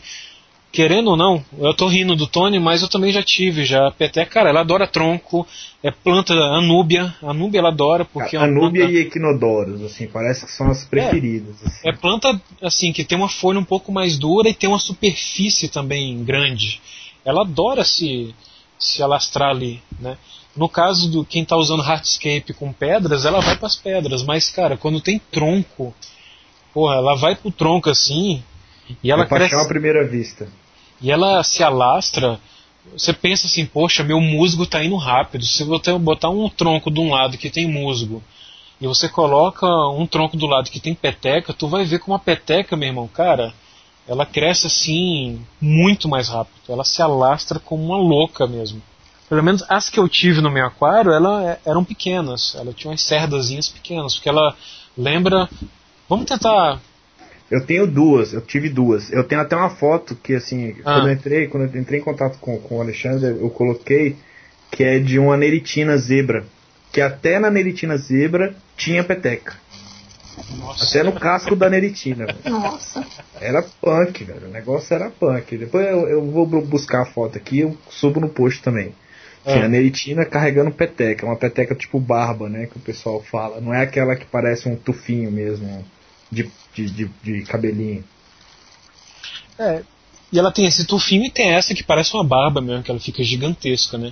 querendo 0.72 1.10
ou 1.10 1.18
não, 1.18 1.44
eu 1.58 1.74
tô 1.74 1.88
rindo 1.88 2.16
do 2.16 2.28
Tony, 2.28 2.60
mas 2.60 2.82
eu 2.82 2.90
também 2.90 3.12
já 3.12 3.24
tive, 3.24 3.66
já. 3.66 3.90
Peté, 3.92 4.26
cara, 4.26 4.50
ela 4.50 4.62
adora 4.62 4.88
tronco, 4.88 5.48
é 5.82 5.92
planta 5.92 6.34
anúbia. 6.34 7.16
Anúbia 7.22 7.60
ela 7.60 7.70
adora 7.70 8.06
porque 8.06 8.36
é 8.36 8.40
Anúbia 8.40 8.84
planta, 8.84 8.98
e 8.98 9.02
Equinodoros, 9.02 9.82
assim, 9.84 10.08
parece 10.08 10.46
que 10.46 10.52
são 10.52 10.70
as 10.70 10.86
preferidas. 10.86 11.56
assim. 11.64 11.88
é 11.88 11.92
planta, 11.94 12.42
assim, 12.62 12.92
que 12.92 13.04
tem 13.04 13.18
uma 13.18 13.30
folha 13.30 13.60
um 13.60 13.64
pouco 13.64 13.92
mais 13.92 14.18
dura 14.18 14.50
e 14.50 14.54
tem 14.54 14.70
uma 14.70 14.80
superfície 14.80 15.70
também 15.70 16.24
grande. 16.24 16.82
Ela 17.26 17.42
adora 17.42 17.84
se, 17.84 18.34
se 18.78 19.02
alastrar 19.02 19.50
ali, 19.50 19.82
né? 20.00 20.18
No 20.56 20.68
caso 20.68 21.12
do 21.12 21.24
quem 21.24 21.46
tá 21.46 21.56
usando 21.56 21.84
hardscape 21.84 22.54
com 22.54 22.74
pedras, 22.74 23.26
ela 23.26 23.40
vai 23.42 23.56
para 23.56 23.68
as 23.68 23.76
pedras, 23.76 24.24
mas, 24.24 24.50
cara, 24.50 24.76
quando 24.76 25.00
tem 25.00 25.22
tronco, 25.32 25.94
porra, 26.74 26.96
ela 26.96 27.16
vai 27.16 27.36
pro 27.36 27.52
tronco 27.52 27.90
assim 27.92 28.44
e 29.04 29.12
ela 29.12 29.24
é 29.24 29.26
paixão 29.26 29.48
cresce 29.48 29.66
à 29.66 29.68
primeira 29.68 30.08
vista. 30.08 30.48
e 31.02 31.12
ela 31.12 31.44
se 31.44 31.64
alastra, 31.64 32.40
você 32.94 33.14
pensa 33.14 33.48
assim, 33.48 33.66
poxa, 33.66 34.04
meu 34.04 34.22
musgo 34.22 34.64
está 34.64 34.84
indo 34.84 34.96
rápido. 34.96 35.46
Se 35.46 35.64
você 35.64 35.98
botar 35.98 36.30
um 36.30 36.50
tronco 36.50 36.90
de 36.90 37.00
um 37.00 37.12
lado 37.12 37.38
que 37.38 37.50
tem 37.50 37.68
musgo 37.68 38.24
e 38.80 38.88
você 38.88 39.10
coloca 39.10 39.66
um 39.90 40.06
tronco 40.06 40.38
do 40.38 40.46
lado 40.46 40.70
que 40.70 40.80
tem 40.80 40.94
peteca, 40.94 41.54
tu 41.54 41.68
vai 41.68 41.84
ver 41.84 42.00
como 42.00 42.16
a 42.16 42.20
peteca, 42.20 42.76
meu 42.78 42.88
irmão, 42.88 43.08
cara, 43.08 43.54
ela 44.08 44.26
cresce 44.26 44.68
assim 44.68 45.42
muito 45.60 46.08
mais 46.08 46.30
rápido. 46.30 46.56
Ela 46.70 46.84
se 46.84 47.02
alastra 47.02 47.60
como 47.60 47.84
uma 47.84 47.98
louca 47.98 48.48
mesmo. 48.48 48.82
pelo 49.28 49.44
menos 49.44 49.64
as 49.68 49.90
que 49.90 50.00
eu 50.00 50.08
tive 50.08 50.40
no 50.40 50.50
meu 50.50 50.66
aquário, 50.66 51.12
ela, 51.12 51.52
é, 51.52 51.60
eram 51.66 51.84
pequenas. 51.84 52.56
Ela 52.56 52.72
tinha 52.72 52.92
umas 52.92 53.02
cerdazinhas 53.02 53.68
pequenas, 53.68 54.16
porque 54.16 54.30
ela 54.30 54.56
lembra. 54.98 55.50
Vamos 56.08 56.26
tentar. 56.26 56.80
Eu 57.50 57.66
tenho 57.66 57.88
duas, 57.88 58.34
eu 58.34 58.42
tive 58.42 58.68
duas. 58.70 59.12
Eu 59.12 59.24
tenho 59.24 59.40
até 59.42 59.56
uma 59.56 59.70
foto 59.70 60.16
que, 60.16 60.34
assim, 60.36 60.76
Ah. 60.80 60.96
quando, 60.96 61.08
eu 61.08 61.14
entrei, 61.14 61.48
quando 61.48 61.74
eu 61.74 61.82
entrei 61.82 62.00
em 62.00 62.04
contato 62.04 62.38
com, 62.40 62.58
com 62.60 62.78
o 62.78 62.82
Alexandre, 62.82 63.28
eu 63.40 63.50
coloquei 63.50 64.16
que 64.72 64.84
é 64.84 65.00
de 65.00 65.18
uma 65.18 65.38
neritina 65.38 65.96
zebra. 65.98 66.44
Que 66.92 67.00
até 67.02 67.40
na 67.40 67.50
neritina 67.50 67.96
zebra 67.98 68.54
tinha 68.76 69.04
peteca. 69.04 69.54
Nossa. 70.60 70.86
Até 71.00 71.04
no 71.04 71.14
casco 71.20 71.56
da 71.56 71.70
neritina. 71.70 72.26
velho. 72.28 72.38
Nossa. 72.50 73.06
Era 73.40 73.64
punk, 73.82 74.24
velho. 74.24 74.48
O 74.48 74.52
negócio 74.52 74.94
era 74.94 75.10
punk. 75.10 75.58
Depois 75.58 75.86
eu, 75.88 76.08
eu 76.08 76.26
vou 76.32 76.46
bu- 76.46 76.62
buscar 76.62 77.02
a 77.02 77.06
foto 77.06 77.38
aqui 77.38 77.60
eu 77.62 77.76
subo 77.90 78.20
no 78.20 78.30
post 78.30 78.62
também. 78.62 78.94
Tinha 79.44 79.56
É. 79.58 79.64
a 79.66 79.68
neritina 79.70 80.26
carregando 80.26 80.72
peteca. 80.72 81.26
Uma 81.26 81.36
peteca 81.38 81.74
tipo 81.74 82.00
barba, 82.00 82.50
né? 82.50 82.68
Que 82.68 82.78
o 82.78 82.82
pessoal 82.82 83.24
fala. 83.24 83.60
Não 83.62 83.74
é 83.74 83.82
aquela 83.82 84.16
que 84.16 84.26
parece 84.26 84.68
um 84.70 84.76
tufinho 84.76 85.32
mesmo. 85.32 85.84
De, 86.32 86.50
de, 86.74 86.90
de, 86.90 87.12
de 87.24 87.42
cabelinho. 87.44 88.04
É. 89.58 89.82
E 90.32 90.38
ela 90.38 90.52
tem 90.52 90.66
esse 90.66 90.86
tufinho 90.86 91.26
e 91.26 91.32
tem 91.32 91.54
essa 91.54 91.74
que 91.74 91.84
parece 91.84 92.14
uma 92.14 92.24
barba 92.24 92.60
mesmo, 92.62 92.84
que 92.84 92.92
ela 92.92 93.00
fica 93.00 93.24
gigantesca, 93.24 93.98
né? 93.98 94.12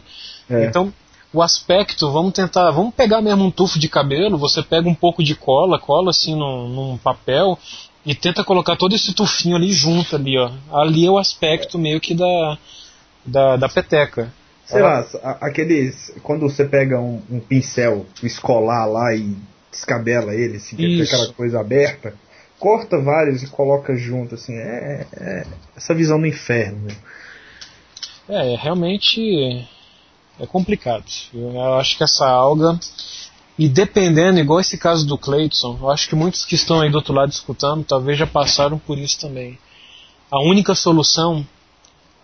É. 0.50 0.66
Então, 0.66 0.94
o 1.34 1.42
aspecto, 1.42 2.12
vamos 2.12 2.34
tentar, 2.34 2.72
vamos 2.72 2.94
pegar 2.96 3.22
mesmo 3.22 3.44
um 3.44 3.52
tufo 3.52 3.78
de 3.78 3.90
cabelo, 3.90 4.38
você 4.38 4.64
pega 4.64 4.88
um 4.88 4.96
pouco 4.96 5.22
de 5.22 5.36
cola, 5.36 5.78
cola 5.78 6.12
assim 6.12 6.34
num, 6.36 6.70
num 6.70 6.98
papel 6.98 7.60
e 8.06 8.16
tenta 8.16 8.44
colocar 8.44 8.78
todo 8.78 8.96
esse 8.96 9.14
tufinho 9.14 9.58
ali 9.58 9.74
junto 9.74 10.16
ali, 10.16 10.38
ó. 10.38 10.52
Ali 10.72 11.06
é 11.06 11.12
o 11.12 11.18
aspecto 11.18 11.78
meio 11.78 12.00
que 12.00 12.14
da 12.14 12.58
da, 13.26 13.58
da 13.58 13.68
peteca. 13.68 14.32
Sei 14.66 14.80
Ela- 14.80 15.06
lá, 15.22 15.38
aqueles. 15.42 16.14
Quando 16.24 16.42
você 16.50 16.64
pega 16.66 17.00
um, 17.00 17.22
um 17.30 17.40
pincel 17.40 18.06
escolar 18.24 18.86
lá 18.86 19.16
e 19.16 19.36
descabela 19.76 20.34
ele, 20.34 20.58
assim, 20.58 20.76
que 20.76 20.86
Isso. 20.86 21.14
aquela 21.14 21.34
coisa 21.34 21.60
aberta, 21.60 22.14
corta 22.58 23.00
vários 23.00 23.44
e 23.44 23.48
coloca 23.48 23.96
junto, 23.96 24.36
assim. 24.36 24.54
É, 24.54 25.08
é 25.14 25.46
essa 25.76 25.94
visão 25.94 26.20
do 26.20 26.26
inferno. 26.26 26.88
Né? 26.88 26.96
É, 28.28 28.56
realmente 28.56 29.68
é 30.40 30.46
complicado. 30.48 31.06
Eu, 31.34 31.52
eu 31.52 31.76
acho 31.76 31.98
que 31.98 32.04
essa 32.04 32.28
alga, 32.28 32.80
e 33.58 33.70
dependendo, 33.70 34.40
igual 34.40 34.60
esse 34.60 34.78
caso 34.78 35.06
do 35.06 35.18
Cleiton, 35.18 35.78
eu 35.82 35.90
acho 35.90 36.10
que 36.10 36.16
muitos 36.16 36.46
que 36.46 36.56
estão 36.56 36.82
aí 36.82 36.90
do 36.90 36.96
outro 36.96 37.14
lado 37.14 37.32
escutando 37.32 37.84
talvez 37.84 38.18
já 38.18 38.28
passaram 38.28 38.80
por 38.80 38.98
isso 38.98 39.20
também. 39.20 39.58
A 40.32 40.42
única 40.42 40.74
solução, 40.74 41.46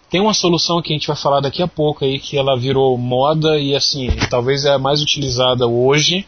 tem 0.10 0.20
uma 0.20 0.34
solução 0.34 0.82
que 0.82 0.92
a 0.92 0.96
gente 0.96 1.08
vai 1.08 1.16
falar 1.16 1.40
daqui 1.40 1.62
a 1.62 1.68
pouco 1.68 2.04
aí, 2.04 2.20
que 2.20 2.38
ela 2.38 2.58
virou 2.58 2.98
moda 2.98 3.60
e 3.60 3.76
assim, 3.76 4.10
talvez 4.30 4.66
é 4.66 4.74
a 4.74 4.80
mais 4.80 5.02
utilizada 5.02 5.68
hoje, 5.68 6.26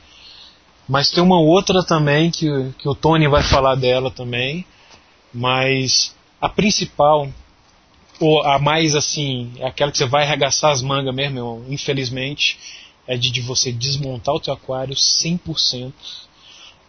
mas 0.88 1.10
tem 1.10 1.24
uma 1.24 1.40
outra 1.40 1.84
também 1.84 2.30
que, 2.30 2.48
que 2.78 2.88
o 2.88 2.96
Tony 2.96 3.28
vai 3.28 3.44
falar 3.44 3.76
dela 3.76 4.12
também, 4.12 4.66
mas 5.34 6.14
a 6.42 6.50
principal 6.50 7.30
ou 8.20 8.44
a 8.44 8.60
mais 8.60 8.96
assim, 8.96 9.52
é 9.58 9.68
aquela 9.68 9.92
que 9.92 9.98
você 9.98 10.06
vai 10.06 10.24
arregaçar 10.24 10.72
as 10.72 10.82
mangas 10.82 11.14
mesmo, 11.14 11.66
infelizmente, 11.70 12.58
é 13.08 13.18
de, 13.18 13.32
de 13.32 13.42
você 13.42 13.72
desmontar 13.72 14.36
o 14.36 14.40
teu 14.40 14.54
aquário 14.54 14.96
100%. 14.96 15.92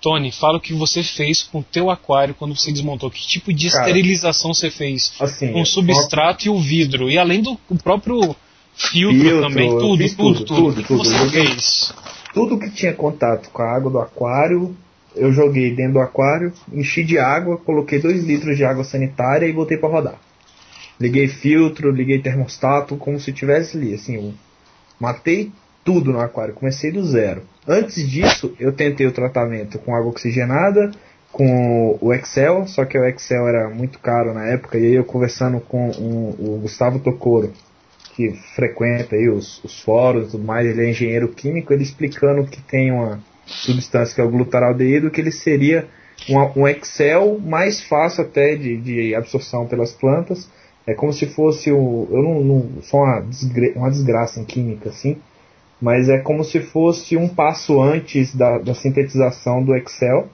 Tony, 0.01 0.31
fala 0.31 0.59
o 0.59 0.61
que 0.61 0.75
você 0.75 1.03
fez 1.03 1.43
com 1.43 1.61
o 1.61 1.63
teu 1.63 1.91
aquário 1.91 2.35
quando 2.35 2.55
você 2.55 2.71
desmontou. 2.71 3.11
Que 3.11 3.27
tipo 3.27 3.53
de 3.55 3.71
Cara, 3.71 3.87
esterilização 3.87 4.53
você 4.53 4.71
fez? 4.71 5.15
Assim, 5.19 5.51
Com 5.51 5.63
o 5.63 5.67
substrato 5.67 6.47
e 6.47 6.51
o 6.51 6.61
vidro. 6.61 7.11
E 7.11 7.17
além 7.17 7.41
do 7.41 7.57
próprio 7.83 8.37
filtro, 8.75 9.19
Filtro, 9.19 9.41
também. 9.41 9.71
Tudo, 9.71 9.97
tudo, 9.97 10.17
tudo, 10.17 10.45
tudo. 10.45 10.45
tudo, 10.45 10.69
O 10.69 10.75
que 10.75 10.83
tudo. 10.83 11.03
tudo 11.03 12.15
que 12.59 12.71
tinha 12.71 12.93
contato 12.93 13.49
com 13.51 13.63
a 13.63 13.71
água 13.71 13.91
do 13.91 13.99
aquário, 13.99 14.75
eu 15.15 15.33
joguei 15.33 15.75
dentro 15.75 15.95
do 15.95 16.01
aquário, 16.01 16.53
enchi 16.73 17.05
de 17.05 17.19
água, 17.19 17.57
coloquei 17.57 18.01
2 18.01 18.25
litros 18.25 18.57
de 18.57 18.65
água 18.65 18.83
sanitária 18.83 19.47
e 19.47 19.53
botei 19.53 19.79
para 19.79 19.89
rodar. 19.89 20.19
Liguei 21.01 21.29
filtro, 21.29 21.91
liguei 21.91 22.21
termostato, 22.21 22.97
como 22.97 23.19
se 23.19 23.33
tivesse 23.33 23.77
ali, 23.77 23.95
assim, 23.95 24.35
matei 24.99 25.53
tudo 25.85 26.13
no 26.13 26.21
aquário, 26.21 26.55
comecei 26.55 26.91
do 26.91 27.05
zero. 27.05 27.43
Antes 27.67 28.09
disso, 28.09 28.55
eu 28.59 28.73
tentei 28.73 29.07
o 29.07 29.13
tratamento 29.13 29.79
com 29.79 29.95
água 29.95 30.11
oxigenada, 30.11 30.91
com 31.31 31.99
o 32.01 32.13
Excel, 32.15 32.67
só 32.67 32.85
que 32.85 32.99
o 32.99 33.05
Excel 33.05 33.47
era 33.49 33.69
muito 33.69 33.99
caro 33.99 34.33
na 34.33 34.47
época, 34.47 34.79
e 34.79 34.87
aí 34.87 34.95
eu 34.95 35.05
conversando 35.05 35.61
com 35.61 35.91
um- 35.91 36.35
o 36.39 36.59
Gustavo 36.63 37.01
Tocoro, 37.01 37.53
que 38.15 38.33
frequenta 38.55 39.17
aí 39.17 39.29
os, 39.29 39.63
os 39.65 39.81
fóruns 39.83 40.29
e 40.29 40.31
tudo 40.33 40.45
mais, 40.45 40.67
ele 40.67 40.87
é 40.87 40.91
engenheiro 40.91 41.29
químico, 41.29 41.73
ele 41.73 41.83
explicando 41.83 42.47
que 42.47 42.63
tem 42.63 42.93
uma 42.93 43.21
substância 43.45 44.15
que 44.15 44.21
é 44.21 44.25
o 44.25 44.31
glutaraldeído, 44.31 45.11
que 45.11 45.21
ele 45.21 45.33
seria 45.33 45.87
um 46.57 46.67
Excel 46.69 47.39
mais 47.41 47.83
fácil 47.83 48.23
até 48.23 48.55
de, 48.55 48.77
de 48.77 49.15
absorção 49.15 49.67
pelas 49.67 49.93
plantas. 49.93 50.49
É 50.87 50.95
como 50.95 51.13
se 51.13 51.27
fosse 51.27 51.73
o. 51.73 52.09
Eu 52.11 52.23
não, 52.23 52.41
não 52.41 52.83
sou 52.83 53.01
uma, 53.01 53.21
desgra, 53.21 53.73
uma 53.75 53.91
desgraça 53.91 54.41
em 54.41 54.45
química, 54.45 54.91
assim, 54.91 55.17
mas 55.81 56.09
é 56.09 56.19
como 56.19 56.45
se 56.45 56.61
fosse 56.61 57.17
um 57.17 57.29
passo 57.29 57.83
antes 57.83 58.35
da, 58.35 58.59
da 58.59 58.75
sintetização 58.75 59.63
do 59.63 59.75
Excel. 59.75 60.29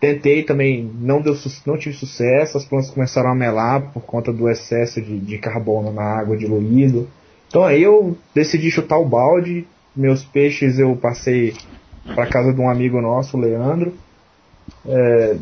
Tentei 0.00 0.42
também, 0.42 0.90
não, 0.98 1.20
deu, 1.20 1.36
não 1.66 1.76
tive 1.76 1.94
sucesso, 1.94 2.56
as 2.56 2.64
plantas 2.64 2.90
começaram 2.90 3.30
a 3.30 3.34
melar 3.34 3.92
por 3.92 4.02
conta 4.02 4.32
do 4.32 4.48
excesso 4.48 5.00
de, 5.02 5.18
de 5.18 5.36
carbono 5.36 5.92
na 5.92 6.02
água 6.02 6.36
diluído. 6.36 7.06
Então 7.46 7.62
aí 7.62 7.82
eu 7.82 8.16
decidi 8.34 8.70
chutar 8.70 8.98
o 8.98 9.04
balde, 9.04 9.66
meus 9.94 10.24
peixes 10.24 10.78
eu 10.78 10.96
passei 10.96 11.54
para 12.14 12.26
casa 12.26 12.52
de 12.52 12.60
um 12.60 12.70
amigo 12.70 13.00
nosso, 13.02 13.36
o 13.36 13.40
Leandro, 13.40 13.92
é, 14.86 15.36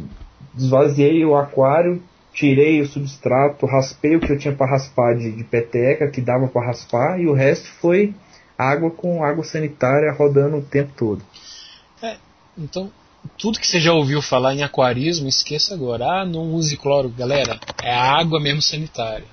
o 1.25 1.37
aquário, 1.37 2.03
tirei 2.33 2.81
o 2.81 2.87
substrato, 2.87 3.65
raspei 3.65 4.17
o 4.17 4.21
que 4.21 4.33
eu 4.33 4.39
tinha 4.39 4.55
para 4.55 4.73
raspar 4.73 5.15
de, 5.15 5.31
de 5.31 5.45
peteca, 5.45 6.09
que 6.09 6.21
dava 6.21 6.49
para 6.49 6.67
raspar, 6.67 7.21
e 7.21 7.29
o 7.29 7.33
resto 7.33 7.69
foi 7.81 8.13
água 8.57 8.91
com 8.91 9.23
água 9.23 9.45
sanitária 9.45 10.13
rodando 10.13 10.57
o 10.57 10.63
tempo 10.63 10.93
todo. 10.97 11.23
Então, 12.57 12.91
tudo 13.39 13.61
que 13.61 13.67
você 13.67 13.81
já 13.81 13.93
ouviu 13.93 14.21
falar 14.21 14.55
em 14.55 14.65
aquarismo, 14.65 15.29
esqueça 15.29 15.73
agora. 15.73 16.05
Ah, 16.05 16.27
não 16.27 16.53
use 16.53 16.77
cloro. 16.77 17.09
Galera, 17.09 17.59
é 17.83 17.95
água 17.95 18.41
mesmo 18.41 18.61
sanitária. 18.61 19.25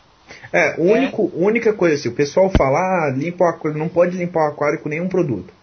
É, 0.54 0.80
único, 0.80 1.32
única 1.36 1.74
coisa 1.74 1.96
assim, 1.96 2.10
o 2.10 2.16
pessoal 2.16 2.50
fala, 2.56 2.80
ah, 2.80 3.14
limpa 3.16 3.44
o 3.44 3.48
aquário, 3.48 3.78
não 3.78 3.90
pode 3.90 4.16
limpar 4.16 4.46
o 4.46 4.54
aquário 4.54 4.80
com 4.80 4.90
nenhum 4.90 5.08
produto. 5.08 5.54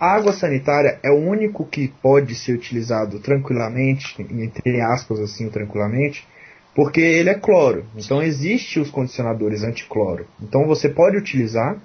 A 0.00 0.14
água 0.16 0.32
sanitária 0.32 0.98
é 1.02 1.10
o 1.10 1.18
único 1.18 1.64
que 1.64 1.88
pode 2.02 2.34
ser 2.34 2.52
utilizado 2.52 3.20
tranquilamente, 3.20 4.16
entre 4.18 4.80
aspas 4.80 5.20
assim, 5.20 5.48
tranquilamente, 5.48 6.26
porque 6.74 7.00
ele 7.00 7.30
é 7.30 7.34
cloro. 7.34 7.86
Então 7.96 8.22
existe 8.22 8.80
os 8.80 8.90
condicionadores 8.90 9.62
anticloro. 9.62 10.26
Então 10.42 10.66
você 10.66 10.88
pode 10.88 11.16
utilizar. 11.16 11.76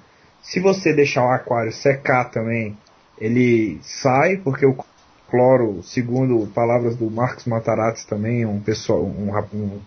Se 0.41 0.59
você 0.59 0.93
deixar 0.93 1.23
o 1.23 1.31
aquário 1.31 1.71
secar 1.71 2.31
também, 2.31 2.75
ele 3.19 3.79
sai, 3.83 4.37
porque 4.37 4.65
o 4.65 4.75
cloro, 5.29 5.81
segundo 5.83 6.47
palavras 6.47 6.95
do 6.95 7.09
Marcos 7.09 7.45
Matarazzi 7.45 8.07
também, 8.07 8.45
um 8.45 8.59
pessoal, 8.59 9.01
um, 9.01 9.31
um, 9.53 9.79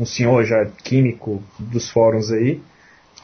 um 0.00 0.06
senhor 0.06 0.44
já 0.44 0.66
químico 0.84 1.42
dos 1.58 1.90
fóruns 1.90 2.30
aí, 2.30 2.60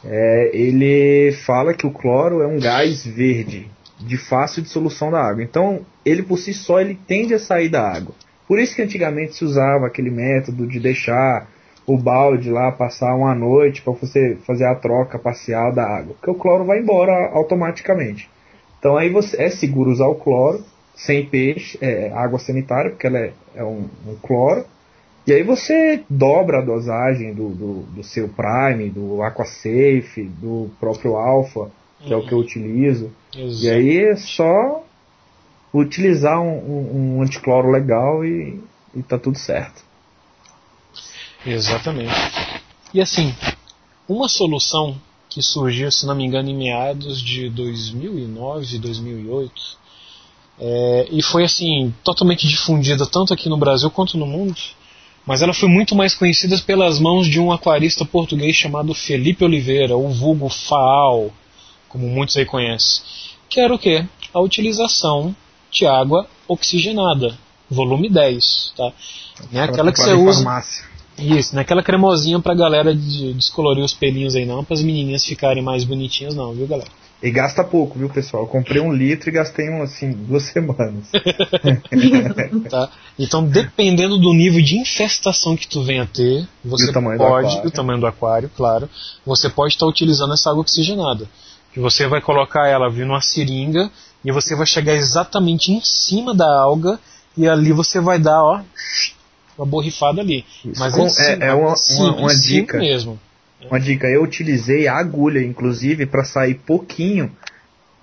é, 0.03 0.51
ele 0.53 1.31
fala 1.45 1.73
que 1.73 1.87
o 1.87 1.91
cloro 1.91 2.41
é 2.41 2.47
um 2.47 2.59
gás 2.59 3.05
verde 3.05 3.69
de 3.99 4.17
fácil 4.17 4.61
dissolução 4.61 5.09
da 5.09 5.21
água. 5.21 5.43
Então, 5.43 5.81
ele 6.05 6.21
por 6.21 6.37
si 6.37 6.53
só 6.53 6.79
ele 6.79 6.99
tende 7.07 7.33
a 7.33 7.39
sair 7.39 7.69
da 7.69 7.81
água. 7.81 8.13
Por 8.47 8.59
isso 8.59 8.75
que 8.75 8.81
antigamente 8.81 9.35
se 9.35 9.43
usava 9.43 9.87
aquele 9.87 10.11
método 10.11 10.67
de 10.67 10.79
deixar 10.79 11.47
o 11.87 11.97
balde 11.97 12.49
lá 12.49 12.71
passar 12.71 13.15
uma 13.15 13.33
noite 13.33 13.81
para 13.81 13.93
você 13.93 14.37
fazer 14.45 14.65
a 14.65 14.75
troca 14.75 15.19
parcial 15.19 15.73
da 15.73 15.83
água, 15.83 16.15
porque 16.15 16.31
o 16.31 16.35
cloro 16.35 16.65
vai 16.65 16.79
embora 16.79 17.29
automaticamente. 17.31 18.29
Então 18.79 18.97
aí 18.97 19.09
você 19.09 19.41
é 19.41 19.49
seguro 19.49 19.91
usar 19.91 20.07
o 20.07 20.15
cloro 20.15 20.63
sem 20.95 21.25
peixe, 21.25 21.77
é, 21.81 22.11
água 22.13 22.39
sanitária, 22.39 22.91
porque 22.91 23.07
ela 23.07 23.19
é, 23.19 23.33
é 23.55 23.63
um, 23.63 23.89
um 24.07 24.15
cloro. 24.21 24.65
E 25.27 25.33
aí 25.33 25.43
você 25.43 26.03
dobra 26.09 26.59
a 26.59 26.61
dosagem 26.61 27.33
do, 27.33 27.49
do, 27.49 27.73
do 27.81 28.03
seu 28.03 28.29
Prime, 28.29 28.89
do 28.89 29.21
AquaSafe, 29.23 30.23
do 30.39 30.69
próprio 30.79 31.15
Alpha, 31.15 31.69
que 31.99 32.13
é 32.13 32.15
o 32.15 32.25
que 32.25 32.31
eu 32.31 32.37
utilizo. 32.37 33.11
E 33.33 33.69
aí 33.69 33.97
é 33.97 34.15
só 34.15 34.83
utilizar 35.73 36.39
um, 36.39 36.57
um, 36.57 37.17
um 37.17 37.21
anticloro 37.21 37.69
legal 37.69 38.23
e, 38.23 38.61
e 38.93 39.03
tá 39.03 39.17
tudo 39.17 39.37
certo. 39.37 39.83
Exatamente. 41.45 42.13
E 42.93 43.01
assim, 43.01 43.33
uma 44.07 44.29
solução 44.29 44.95
que 45.27 45.41
surgiu, 45.41 45.91
se 45.91 46.05
não 46.05 46.15
me 46.15 46.23
engano, 46.23 46.49
em 46.49 46.55
meados 46.55 47.21
de 47.21 47.49
2009, 47.49 48.79
2008, 48.79 49.51
é, 50.59 51.07
e 51.11 51.21
foi 51.21 51.43
assim 51.43 51.93
totalmente 52.03 52.47
difundida 52.47 53.05
tanto 53.05 53.33
aqui 53.33 53.49
no 53.49 53.57
Brasil 53.57 53.89
quanto 53.91 54.17
no 54.17 54.25
mundo, 54.25 54.55
mas 55.25 55.41
ela 55.41 55.53
foi 55.53 55.67
muito 55.67 55.95
mais 55.95 56.13
conhecida 56.13 56.57
pelas 56.59 56.99
mãos 56.99 57.27
de 57.27 57.39
um 57.39 57.51
aquarista 57.51 58.05
português 58.05 58.55
chamado 58.55 58.93
Felipe 58.93 59.43
Oliveira, 59.43 59.97
o 59.97 60.09
vulgo 60.09 60.49
Faal, 60.49 61.31
como 61.89 62.07
muitos 62.07 62.37
aí 62.37 62.45
conhecem, 62.45 63.03
que 63.49 63.59
era 63.59 63.73
o 63.73 63.79
que? 63.79 64.05
A 64.33 64.39
utilização 64.39 65.35
de 65.71 65.85
água 65.85 66.27
oxigenada, 66.47 67.37
volume 67.69 68.09
10, 68.09 68.73
tá? 68.77 68.93
Não 69.51 69.61
é 69.61 69.63
aquela 69.63 69.91
que 69.91 69.99
você 69.99 70.13
usa. 70.13 70.43
Farmácia. 70.43 70.85
Isso, 71.17 71.53
não 71.53 71.61
é 71.61 71.63
aquela 71.63 71.81
cremosinha 71.81 72.39
pra 72.39 72.53
galera 72.53 72.93
de 72.93 73.33
descolorir 73.33 73.83
os 73.83 73.93
pelinhos 73.93 74.35
aí 74.35 74.45
não, 74.45 74.63
para 74.63 74.73
as 74.73 74.81
menininhas 74.81 75.25
ficarem 75.25 75.63
mais 75.63 75.85
bonitinhas 75.85 76.35
não, 76.35 76.53
viu 76.53 76.67
galera? 76.67 76.89
E 77.25 77.31
gasta 77.31 77.63
pouco, 77.63 77.97
viu, 77.97 78.07
pessoal? 78.07 78.43
Eu 78.43 78.47
comprei 78.47 78.79
um 78.79 78.93
litro 78.93 79.29
e 79.29 79.31
gastei, 79.31 79.67
um, 79.67 79.81
assim, 79.81 80.11
duas 80.11 80.43
semanas. 80.43 81.05
Tá? 82.69 82.89
Então, 83.17 83.43
dependendo 83.43 84.17
do 84.19 84.31
nível 84.33 84.61
de 84.61 84.77
infestação 84.77 85.55
que 85.55 85.67
tu 85.67 85.83
venha 85.83 86.03
a 86.03 86.05
ter, 86.05 86.47
você 86.63 86.91
do 86.91 86.93
pode, 86.93 87.47
aquário. 87.47 87.67
o 87.67 87.71
tamanho 87.71 87.99
do 87.99 88.05
aquário, 88.07 88.51
claro, 88.55 88.87
você 89.25 89.49
pode 89.49 89.73
estar 89.73 89.85
utilizando 89.87 90.33
essa 90.33 90.49
água 90.51 90.61
oxigenada. 90.61 91.27
Que 91.73 91.79
você 91.79 92.07
vai 92.07 92.21
colocar 92.21 92.67
ela 92.67 92.89
vindo 92.89 93.07
numa 93.07 93.21
seringa 93.21 93.89
e 94.23 94.31
você 94.31 94.55
vai 94.55 94.65
chegar 94.65 94.93
exatamente 94.93 95.71
em 95.71 95.81
cima 95.81 96.33
da 96.33 96.45
alga 96.61 96.99
e 97.37 97.47
ali 97.47 97.71
você 97.71 97.99
vai 97.99 98.19
dar, 98.19 98.43
ó, 98.43 98.61
uma 99.57 99.65
borrifada 99.65 100.21
ali. 100.21 100.45
Isso. 100.63 100.79
Mas 100.79 100.93
cima, 100.93 101.09
é- 101.43 101.47
é 101.47 101.53
uma- 101.53 101.75
cima, 101.75 102.09
uma- 102.09 102.17
uma 102.17 102.29
cima 102.29 102.59
dica. 102.61 102.77
mesmo. 102.77 103.19
Uma 103.69 103.79
dica, 103.79 104.07
eu 104.07 104.23
utilizei 104.23 104.87
a 104.87 104.95
agulha, 104.95 105.43
inclusive, 105.43 106.05
para 106.05 106.23
sair 106.23 106.55
pouquinho, 106.55 107.31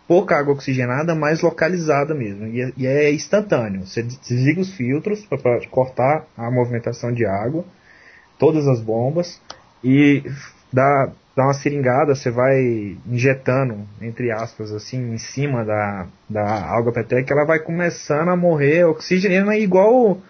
pouca 0.09 0.37
água 0.37 0.55
oxigenada, 0.55 1.15
mais 1.15 1.41
localizada 1.41 2.15
mesmo. 2.15 2.47
E 2.47 2.61
é, 2.61 2.73
e 2.77 2.87
é 2.87 3.13
instantâneo. 3.13 3.87
Você 3.87 4.03
desliga 4.03 4.61
os 4.61 4.75
filtros 4.75 5.25
para 5.27 5.67
cortar 5.71 6.27
a 6.37 6.51
movimentação 6.51 7.13
de 7.13 7.25
água, 7.25 7.65
todas 8.39 8.67
as 8.67 8.81
bombas, 8.81 9.41
e 9.85 10.23
dá, 10.73 11.11
dá 11.37 11.45
uma 11.45 11.55
seringada, 11.55 12.15
você 12.15 12.31
vai 12.31 12.97
injetando, 13.07 13.87
entre 14.01 14.31
aspas, 14.31 14.73
assim, 14.73 15.15
em 15.15 15.19
cima 15.19 15.65
da, 15.65 16.07
da 16.29 16.67
alga 16.67 16.93
peteca, 16.93 17.33
ela 17.33 17.45
vai 17.45 17.61
começando 17.61 18.29
a 18.29 18.37
morrer, 18.37 18.85
oxigenando 18.85 19.53
igual 19.53 20.21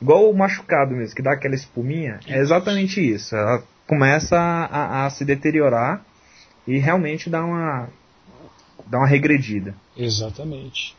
igual 0.00 0.30
o 0.30 0.36
machucado 0.36 0.94
mesmo, 0.94 1.16
que 1.16 1.22
dá 1.22 1.32
aquela 1.32 1.56
espuminha, 1.56 2.20
é 2.28 2.38
exatamente 2.38 3.00
isso. 3.00 3.34
Ela 3.34 3.62
começa 3.88 4.36
a, 4.36 5.06
a- 5.06 5.10
se 5.10 5.24
deteriorar 5.24 6.04
e 6.66 6.78
realmente 6.78 7.28
dá 7.30 7.42
uma 7.44 7.88
dá 8.86 8.98
uma 8.98 9.06
regredida. 9.06 9.74
Exatamente. 9.96 10.94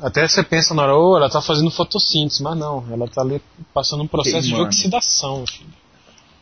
Até 0.00 0.26
você 0.26 0.42
pensa 0.42 0.74
na 0.74 0.82
hora, 0.82 0.96
oh, 0.96 1.16
ela 1.16 1.26
está 1.26 1.40
fazendo 1.42 1.70
fotossíntese, 1.70 2.42
mas 2.42 2.56
não, 2.58 2.84
ela 2.90 3.04
está 3.04 3.20
ali 3.22 3.40
passando 3.74 4.02
um 4.02 4.08
processo 4.08 4.40
de 4.42 4.48
Queimando. 4.48 4.66
oxidação, 4.68 5.46
filho. 5.46 5.70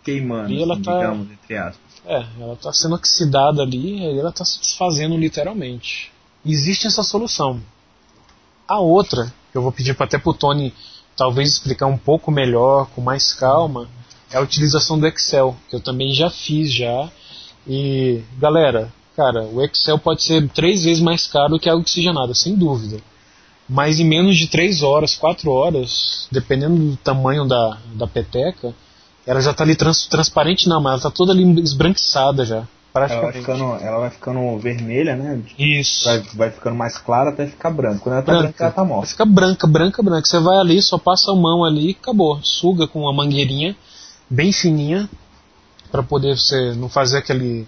Queimando, 0.05 0.53
E 0.53 0.63
ela 0.63 0.75
tá- 0.81 0.95
digamos, 0.99 1.31
entre 1.33 1.57
aspas. 1.57 1.81
É, 2.07 2.25
ela 2.41 2.53
está 2.55 2.73
sendo 2.73 2.95
oxidada 2.95 3.63
ali 3.63 3.99
e 3.99 4.19
ela 4.19 4.31
está 4.31 4.45
se 4.45 4.59
desfazendo 4.61 5.17
literalmente. 5.19 6.13
Existe 6.45 6.87
essa 6.87 7.03
solução. 7.03 7.61
A 8.69 8.79
outra, 8.79 9.33
que 9.53 9.59
eu 9.59 9.63
vou 9.63 9.73
pedir 9.73 9.95
até 10.01 10.17
para 10.19 10.31
o 10.31 10.35
Tony 10.35 10.73
talvez 11.17 11.49
explicar 11.51 11.87
um 11.87 11.99
pouco 11.99 12.31
melhor, 12.31 12.87
com 12.95 13.01
mais 13.01 13.33
calma, 13.35 13.89
é 14.31 14.37
a 14.37 14.41
utilização 14.41 14.99
do 14.99 15.07
Excel, 15.07 15.57
que 15.69 15.77
eu 15.77 15.81
também 15.81 16.13
já 16.13 16.31
fiz 16.31 16.73
já. 16.73 17.09
E, 17.67 18.23
galera, 18.39 18.93
cara, 19.17 19.43
o 19.45 19.63
Excel 19.65 19.99
pode 19.99 20.23
ser 20.23 20.49
três 20.51 20.85
vezes 20.85 21.03
mais 21.03 21.27
caro 21.27 21.59
que 21.59 21.69
a 21.69 21.75
oxigenada, 21.75 22.35
sem 22.35 22.55
dúvida. 22.55 22.99
Mas 23.69 23.99
em 23.99 24.05
menos 24.05 24.37
de 24.37 24.47
três 24.47 24.83
horas, 24.83 25.17
quatro 25.17 25.51
horas, 25.51 26.29
dependendo 26.31 26.77
do 26.77 26.97
tamanho 26.99 27.45
da, 27.47 27.79
da 27.95 28.07
peteca, 28.07 28.73
ela 29.27 29.41
já 29.41 29.51
está 29.51 29.65
ali 29.65 29.75
trans- 29.75 30.07
transparente, 30.07 30.69
não, 30.69 30.81
mas 30.81 30.91
ela 30.91 30.97
está 30.99 31.11
toda 31.11 31.33
ali 31.33 31.61
esbranquiçada 31.61 32.45
já. 32.45 32.67
Ela 32.95 33.21
vai, 33.21 33.33
ficando, 33.33 33.65
ela 33.75 33.99
vai 33.99 34.11
ficando 34.11 34.59
vermelha, 34.59 35.15
né? 35.17 35.43
Isso. 35.59 36.05
Vai, 36.07 36.21
vai 36.35 36.51
ficando 36.51 36.77
mais 36.77 36.97
clara 36.97 37.29
até 37.29 37.47
ficar 37.47 37.71
branca. 37.71 37.99
Quando 37.99 38.15
ela 38.15 38.23
tá 38.23 38.33
Branca. 38.33 38.43
branca, 38.49 38.65
ela 38.65 38.73
tá 38.73 38.85
morta. 38.85 39.07
ficar 39.09 39.27
branca, 39.27 39.67
branca, 39.67 40.03
branca. 40.03 40.27
Você 40.27 40.41
vai 40.41 40.57
ali, 40.57 40.81
só 40.81 40.97
passa 40.97 41.31
a 41.31 41.35
mão 41.35 41.63
ali 41.63 41.89
e 41.89 41.91
acabou. 41.91 42.41
Suga 42.43 42.87
com 42.87 43.01
uma 43.01 43.13
mangueirinha 43.13 43.77
bem 44.29 44.53
fininha 44.53 45.09
para 45.91 46.03
poder 46.03 46.37
você 46.37 46.75
não 46.75 46.89
fazer 46.89 47.19
aquele 47.19 47.67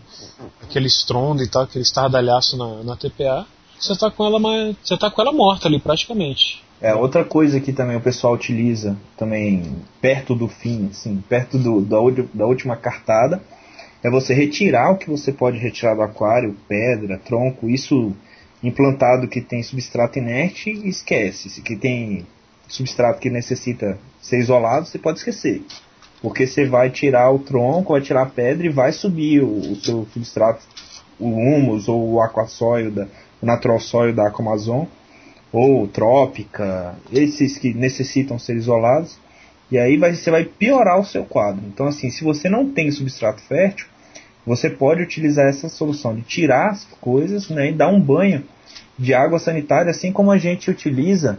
aquele 0.63 0.87
estrondo 0.87 1.43
e 1.43 1.49
tal, 1.49 1.63
aquele 1.63 1.83
estardalhaço 1.83 2.57
na, 2.57 2.83
na 2.83 2.97
TPA. 2.97 3.47
Você 3.79 3.97
tá 3.97 4.11
com 4.11 4.27
ela 4.27 4.39
você 4.83 4.97
tá 4.97 5.11
com 5.11 5.23
ela 5.23 5.33
morta 5.33 5.69
ali 5.69 5.79
praticamente. 5.79 6.63
É, 6.81 6.95
outra 6.95 7.25
coisa 7.25 7.61
que 7.61 7.73
também 7.73 7.97
o 7.97 8.01
pessoal 8.01 8.35
utiliza, 8.35 8.97
também 9.17 9.83
perto 10.01 10.35
do 10.35 10.47
fim, 10.47 10.89
assim, 10.91 11.23
perto 11.29 11.59
do, 11.59 11.81
da, 11.81 11.97
da 12.33 12.47
última 12.47 12.77
cartada, 12.77 13.43
é 14.03 14.09
você 14.09 14.33
retirar 14.33 14.93
o 14.93 14.97
que 14.97 15.11
você 15.11 15.33
pode 15.33 15.59
retirar 15.59 15.95
do 15.95 16.03
aquário, 16.03 16.57
pedra, 16.69 17.19
tronco, 17.19 17.69
isso 17.69 18.15
implantado 18.63 19.29
que 19.29 19.41
tem 19.41 19.63
substrato 19.63 20.19
inerte, 20.19 20.71
esquece. 20.71 21.51
Se 21.51 21.63
que 21.63 21.77
tem 21.77 22.27
substrato 22.69 23.19
que 23.19 23.31
necessita 23.31 23.99
ser 24.21 24.39
isolado, 24.39 24.87
você 24.87 24.99
pode 24.99 25.19
esquecer. 25.19 25.63
Porque 26.21 26.47
você 26.47 26.67
vai 26.67 26.91
tirar 26.91 27.31
o 27.31 27.39
tronco, 27.39 27.93
vai 27.93 28.03
tirar 28.03 28.23
a 28.23 28.27
pedra 28.27 28.67
e 28.67 28.71
vai 28.71 28.93
subir 28.93 29.43
o, 29.43 29.73
o 29.73 29.77
seu 29.77 30.07
substrato, 30.13 30.63
o 31.19 31.29
humus 31.29 31.89
ou 31.89 32.15
o 32.15 32.21
aquasóio, 32.21 32.91
da, 32.91 33.07
o 33.41 33.47
natural 33.47 33.79
soil 33.79 34.15
da 34.15 34.27
Aquamazon 34.27 34.87
ou 35.53 35.87
trópica, 35.89 36.95
esses 37.13 37.57
que 37.59 37.73
necessitam 37.73 38.39
ser 38.39 38.57
isolados, 38.57 39.19
e 39.71 39.79
aí 39.79 39.97
vai, 39.97 40.15
você 40.15 40.31
vai 40.31 40.45
piorar 40.45 40.99
o 40.99 41.05
seu 41.05 41.25
quadro. 41.25 41.63
Então, 41.67 41.87
assim, 41.87 42.11
se 42.11 42.25
você 42.25 42.49
não 42.49 42.71
tem 42.71 42.91
substrato 42.91 43.41
fértil, 43.43 43.87
você 44.47 44.71
pode 44.71 45.03
utilizar 45.03 45.47
essa 45.47 45.69
solução 45.69 46.15
de 46.15 46.23
tirar 46.23 46.71
as 46.71 46.85
coisas 47.01 47.49
né, 47.49 47.71
e 47.71 47.73
dar 47.73 47.89
um 47.89 48.01
banho 48.01 48.45
de 48.99 49.15
água 49.15 49.39
sanitária, 49.39 49.91
assim 49.91 50.11
como 50.11 50.31
a 50.31 50.39
gente 50.39 50.71
utiliza 50.71 51.39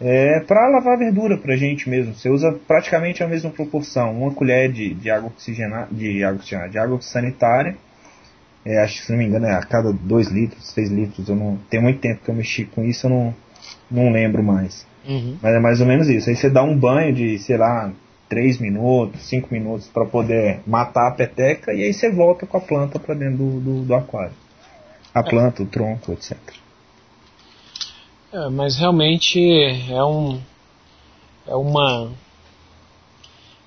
é, 0.00 0.40
para 0.40 0.68
lavar 0.68 0.96
verdura 0.96 1.36
para 1.36 1.52
a 1.52 1.56
gente 1.56 1.88
mesmo. 1.88 2.14
Você 2.14 2.30
usa 2.30 2.58
praticamente 2.66 3.22
a 3.22 3.28
mesma 3.28 3.50
proporção, 3.50 4.16
uma 4.16 4.32
colher 4.32 4.72
de, 4.72 4.94
de 4.94 5.10
água 5.10 5.28
oxigenada, 5.28 5.88
de 5.92 6.24
água 6.24 6.38
oxigenada, 6.38 6.70
de 6.70 6.78
água 6.78 7.00
sanitária. 7.02 7.76
É, 8.64 8.82
acho 8.82 9.00
que 9.00 9.06
se 9.06 9.12
não 9.12 9.18
me 9.18 9.26
engano 9.26 9.46
é 9.46 9.54
a 9.54 9.60
cada 9.60 9.92
2 9.92 10.28
litros, 10.28 10.72
6 10.72 10.90
litros. 10.90 11.28
Eu 11.28 11.36
não 11.36 11.58
tem 11.68 11.82
muito 11.82 12.00
tempo 12.00 12.22
que 12.24 12.30
eu 12.30 12.34
mexi 12.34 12.64
com 12.64 12.82
isso, 12.82 13.06
eu 13.06 13.10
não, 13.10 13.34
não 13.90 14.10
lembro 14.10 14.42
mais. 14.42 14.86
Uhum. 15.06 15.36
Mas 15.42 15.54
é 15.54 15.60
mais 15.60 15.80
ou 15.80 15.86
menos 15.86 16.08
isso. 16.08 16.30
Aí 16.30 16.36
você 16.36 16.48
dá 16.48 16.62
um 16.62 16.76
banho 16.76 17.12
de, 17.12 17.38
sei 17.38 17.58
lá, 17.58 17.92
3 18.30 18.58
minutos, 18.58 19.28
5 19.28 19.48
minutos 19.52 19.88
para 19.88 20.06
poder 20.06 20.60
matar 20.66 21.08
a 21.08 21.10
peteca 21.10 21.74
e 21.74 21.82
aí 21.82 21.92
você 21.92 22.10
volta 22.10 22.46
com 22.46 22.56
a 22.56 22.60
planta 22.60 22.98
para 22.98 23.14
dentro 23.14 23.36
do, 23.36 23.60
do, 23.60 23.82
do 23.82 23.94
aquário. 23.94 24.32
A 25.12 25.22
planta, 25.22 25.62
o 25.62 25.66
tronco, 25.66 26.12
etc. 26.12 26.38
É, 28.32 28.48
mas 28.48 28.76
realmente 28.76 29.40
é 29.90 30.04
um 30.04 30.40
é 31.46 31.54
uma 31.54 32.12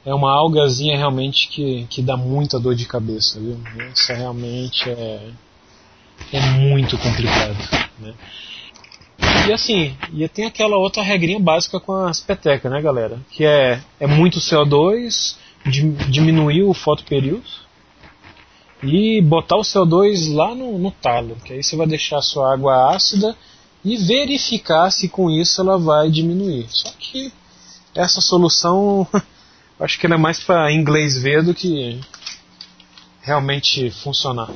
é 0.06 0.14
uma 0.14 0.32
algazinha 0.32 0.98
realmente 0.98 1.48
que, 1.50 1.86
que 1.90 2.02
dá 2.02 2.16
muita 2.18 2.60
dor 2.60 2.76
de 2.76 2.86
cabeça, 2.86 3.40
viu? 3.40 3.58
Isso 3.94 4.14
realmente 4.14 4.90
é 4.90 5.30
é 6.32 6.40
muito 6.60 6.98
complicado, 6.98 7.58
né? 8.00 8.14
E 9.48 9.52
assim, 9.52 9.96
e 10.14 10.28
tem 10.30 10.46
aquela 10.46 10.78
outra 10.78 11.04
regrinha 11.04 11.40
básica 11.40 11.80
com 11.80 11.94
as 12.06 12.22
petecas, 12.22 12.72
né, 12.72 12.82
galera? 12.82 13.20
Que 13.32 13.46
é, 13.46 13.82
é 14.00 14.08
muito 14.08 14.40
CO2, 14.40 15.36
di- 15.66 15.92
diminuir 16.10 16.64
o 16.64 16.74
fotoperíodo 16.74 17.44
e 18.82 19.22
botar 19.22 19.58
o 19.58 19.62
CO2 19.62 20.34
lá 20.34 20.56
no, 20.56 20.78
no 20.80 20.92
talo, 20.92 21.36
que 21.44 21.54
aí 21.54 21.64
você 21.64 21.76
vai 21.76 21.88
deixar 21.88 22.18
a 22.18 22.22
sua 22.22 22.54
água 22.54 22.96
ácida 22.96 23.36
e 23.84 23.98
verificar 23.98 24.90
se 24.92 25.08
com 25.10 25.30
isso 25.30 25.62
ela 25.62 25.78
vai 25.78 26.10
diminuir. 26.10 26.66
Só 26.70 26.90
que 27.00 27.32
essa 27.96 28.22
solução, 28.22 29.06
acho 29.80 30.00
que 30.00 30.06
ela 30.06 30.16
é 30.16 30.18
mais 30.18 30.40
para 30.40 30.72
inglês 30.72 31.18
ver 31.22 31.44
do 31.44 31.54
que 31.54 32.00
realmente 33.22 33.90
funcionar. 33.92 34.50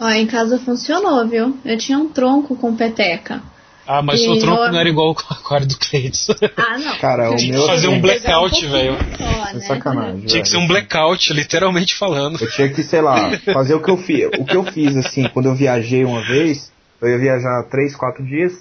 Ó, 0.00 0.08
em 0.10 0.26
casa 0.26 0.58
funcionou, 0.58 1.26
viu? 1.26 1.56
Eu 1.64 1.76
tinha 1.78 1.98
um 1.98 2.08
tronco 2.08 2.56
com 2.56 2.74
peteca. 2.76 3.42
Ah, 3.88 4.02
mas 4.02 4.20
E 4.20 4.28
o 4.28 4.40
tronco 4.40 4.64
eu- 4.64 4.72
não 4.72 4.80
era 4.80 4.88
igual 4.88 5.08
ao 5.08 5.16
aquário 5.36 5.66
do 5.66 5.78
Cleiton. 5.78 6.34
Ah, 6.56 6.76
não. 6.78 6.96
Cara, 6.98 7.30
o 7.30 7.36
Tinha 7.36 7.56
que 7.60 7.66
fazer 7.66 7.86
um 7.88 8.00
blackout, 8.00 8.60
Só, 8.60 8.68
velho. 8.68 8.92
né? 8.94 9.52
é 9.54 9.60
sacanagem. 9.60 10.20
Tinha 10.26 10.42
que 10.42 10.48
ser 10.48 10.56
um 10.56 10.66
velho. 10.66 10.68
blackout, 10.72 11.32
literalmente 11.32 11.94
falando. 11.94 12.40
Eu 12.42 12.50
tinha 12.50 12.68
que, 12.68 12.82
sei 12.82 13.00
lá, 13.00 13.30
fazer 13.52 13.74
o 13.74 13.80
que 13.82 13.90
eu 13.90 13.96
fiz. 13.96 14.26
O 14.38 14.44
que 14.44 14.56
eu 14.56 14.64
fiz, 14.64 14.96
assim, 14.96 15.28
quando 15.28 15.46
eu 15.46 15.54
viajei 15.54 16.04
uma 16.04 16.20
vez, 16.26 16.72
eu 17.00 17.08
ia 17.08 17.18
viajar 17.18 17.62
3, 17.70 17.94
4 17.96 18.24
dias, 18.24 18.52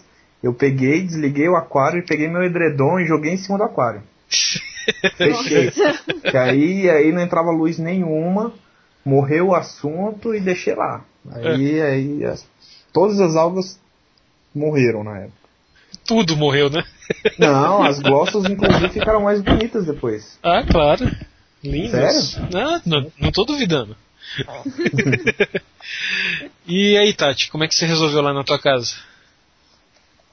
eu 0.44 0.54
peguei, 0.54 1.02
desliguei 1.04 1.48
o 1.50 1.56
aquário 1.56 2.00
e 2.00 2.06
peguei 2.06 2.28
meu 2.28 2.44
edredom 2.44 3.00
e 3.00 3.06
joguei 3.08 3.34
em 3.34 3.38
cima 3.38 3.58
do 3.58 3.64
aquário. 3.64 4.02
Fechei. 5.18 5.72
Que 6.30 6.38
aí, 6.38 6.90
aí 6.90 7.12
não 7.12 7.22
entrava 7.22 7.50
luz 7.52 7.78
nenhuma, 7.80 8.54
morreu 9.04 9.48
o 9.48 9.56
assunto 9.56 10.34
e 10.36 10.40
deixei 10.40 10.76
lá. 10.76 11.04
Aí, 11.32 11.82
aí 11.82 12.24
as- 12.26 12.46
todas 12.94 13.20
as 13.20 13.36
algas 13.36 13.80
morreram 14.54 15.04
na 15.04 15.18
época. 15.20 15.46
Tudo 16.06 16.36
morreu, 16.38 16.70
né? 16.70 16.84
Não, 17.40 17.84
as 17.84 18.00
glossas 18.04 18.46
inclusive 18.46 18.90
ficaram 18.90 19.22
mais 19.24 19.42
bonitas 19.42 19.86
depois. 19.86 20.38
Ah, 20.44 20.64
claro. 20.70 21.10
Lindas. 21.64 22.32
Sério? 22.34 22.50
Ah, 22.56 22.82
não, 22.86 23.12
não 23.20 23.32
tô 23.32 23.44
duvidando. 23.44 23.96
e 26.68 26.98
aí, 26.98 27.14
Tati, 27.14 27.50
como 27.50 27.64
é 27.64 27.68
que 27.68 27.76
você 27.76 27.86
resolveu 27.86 28.22
lá 28.22 28.34
na 28.34 28.44
tua 28.44 28.60
casa? 28.60 28.96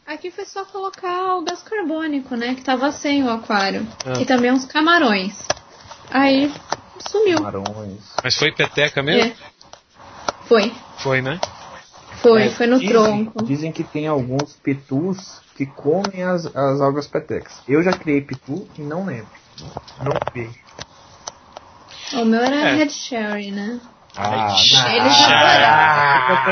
Aqui 0.06 0.30
foi 0.30 0.44
só 0.44 0.64
colocar 0.64 1.36
o 1.36 1.44
gás 1.44 1.62
carbônico, 1.62 2.34
né? 2.34 2.54
Que 2.54 2.62
tava 2.62 2.90
sem 2.92 3.24
o 3.24 3.30
aquário. 3.30 3.86
Ah. 4.04 4.20
E 4.20 4.26
também 4.26 4.50
uns 4.50 4.66
camarões. 4.66 5.34
Aí 6.10 6.52
sumiu. 7.08 7.36
Camarões. 7.38 8.00
Mas 8.22 8.36
foi 8.36 8.52
peteca 8.52 9.02
mesmo? 9.02 9.32
É. 9.32 9.36
Foi. 10.46 10.72
Foi, 10.98 11.22
né? 11.22 11.40
Foi, 12.20 12.44
É, 12.44 12.50
foi 12.50 12.66
no 12.66 12.78
dizem, 12.78 12.88
tronco. 12.92 13.44
Dizem 13.44 13.72
que 13.72 13.82
tem 13.82 14.06
alguns 14.06 14.54
pitus 14.56 15.40
que 15.56 15.66
comem 15.66 16.22
as, 16.22 16.46
as 16.54 16.80
algas 16.80 17.06
petecas. 17.06 17.60
Eu 17.66 17.82
já 17.82 17.92
criei 17.92 18.20
pitu 18.20 18.68
e 18.78 18.82
não 18.82 19.06
lembro. 19.06 19.30
Não 20.02 20.12
vi. 20.34 20.50
O 22.14 22.24
meu 22.24 22.40
era 22.40 22.54
É. 22.56 22.74
Red 22.76 22.90
Sherry, 22.90 23.50
né? 23.50 23.80
Ah, 24.14 24.54
Eles 24.94 25.18
já 25.18 25.32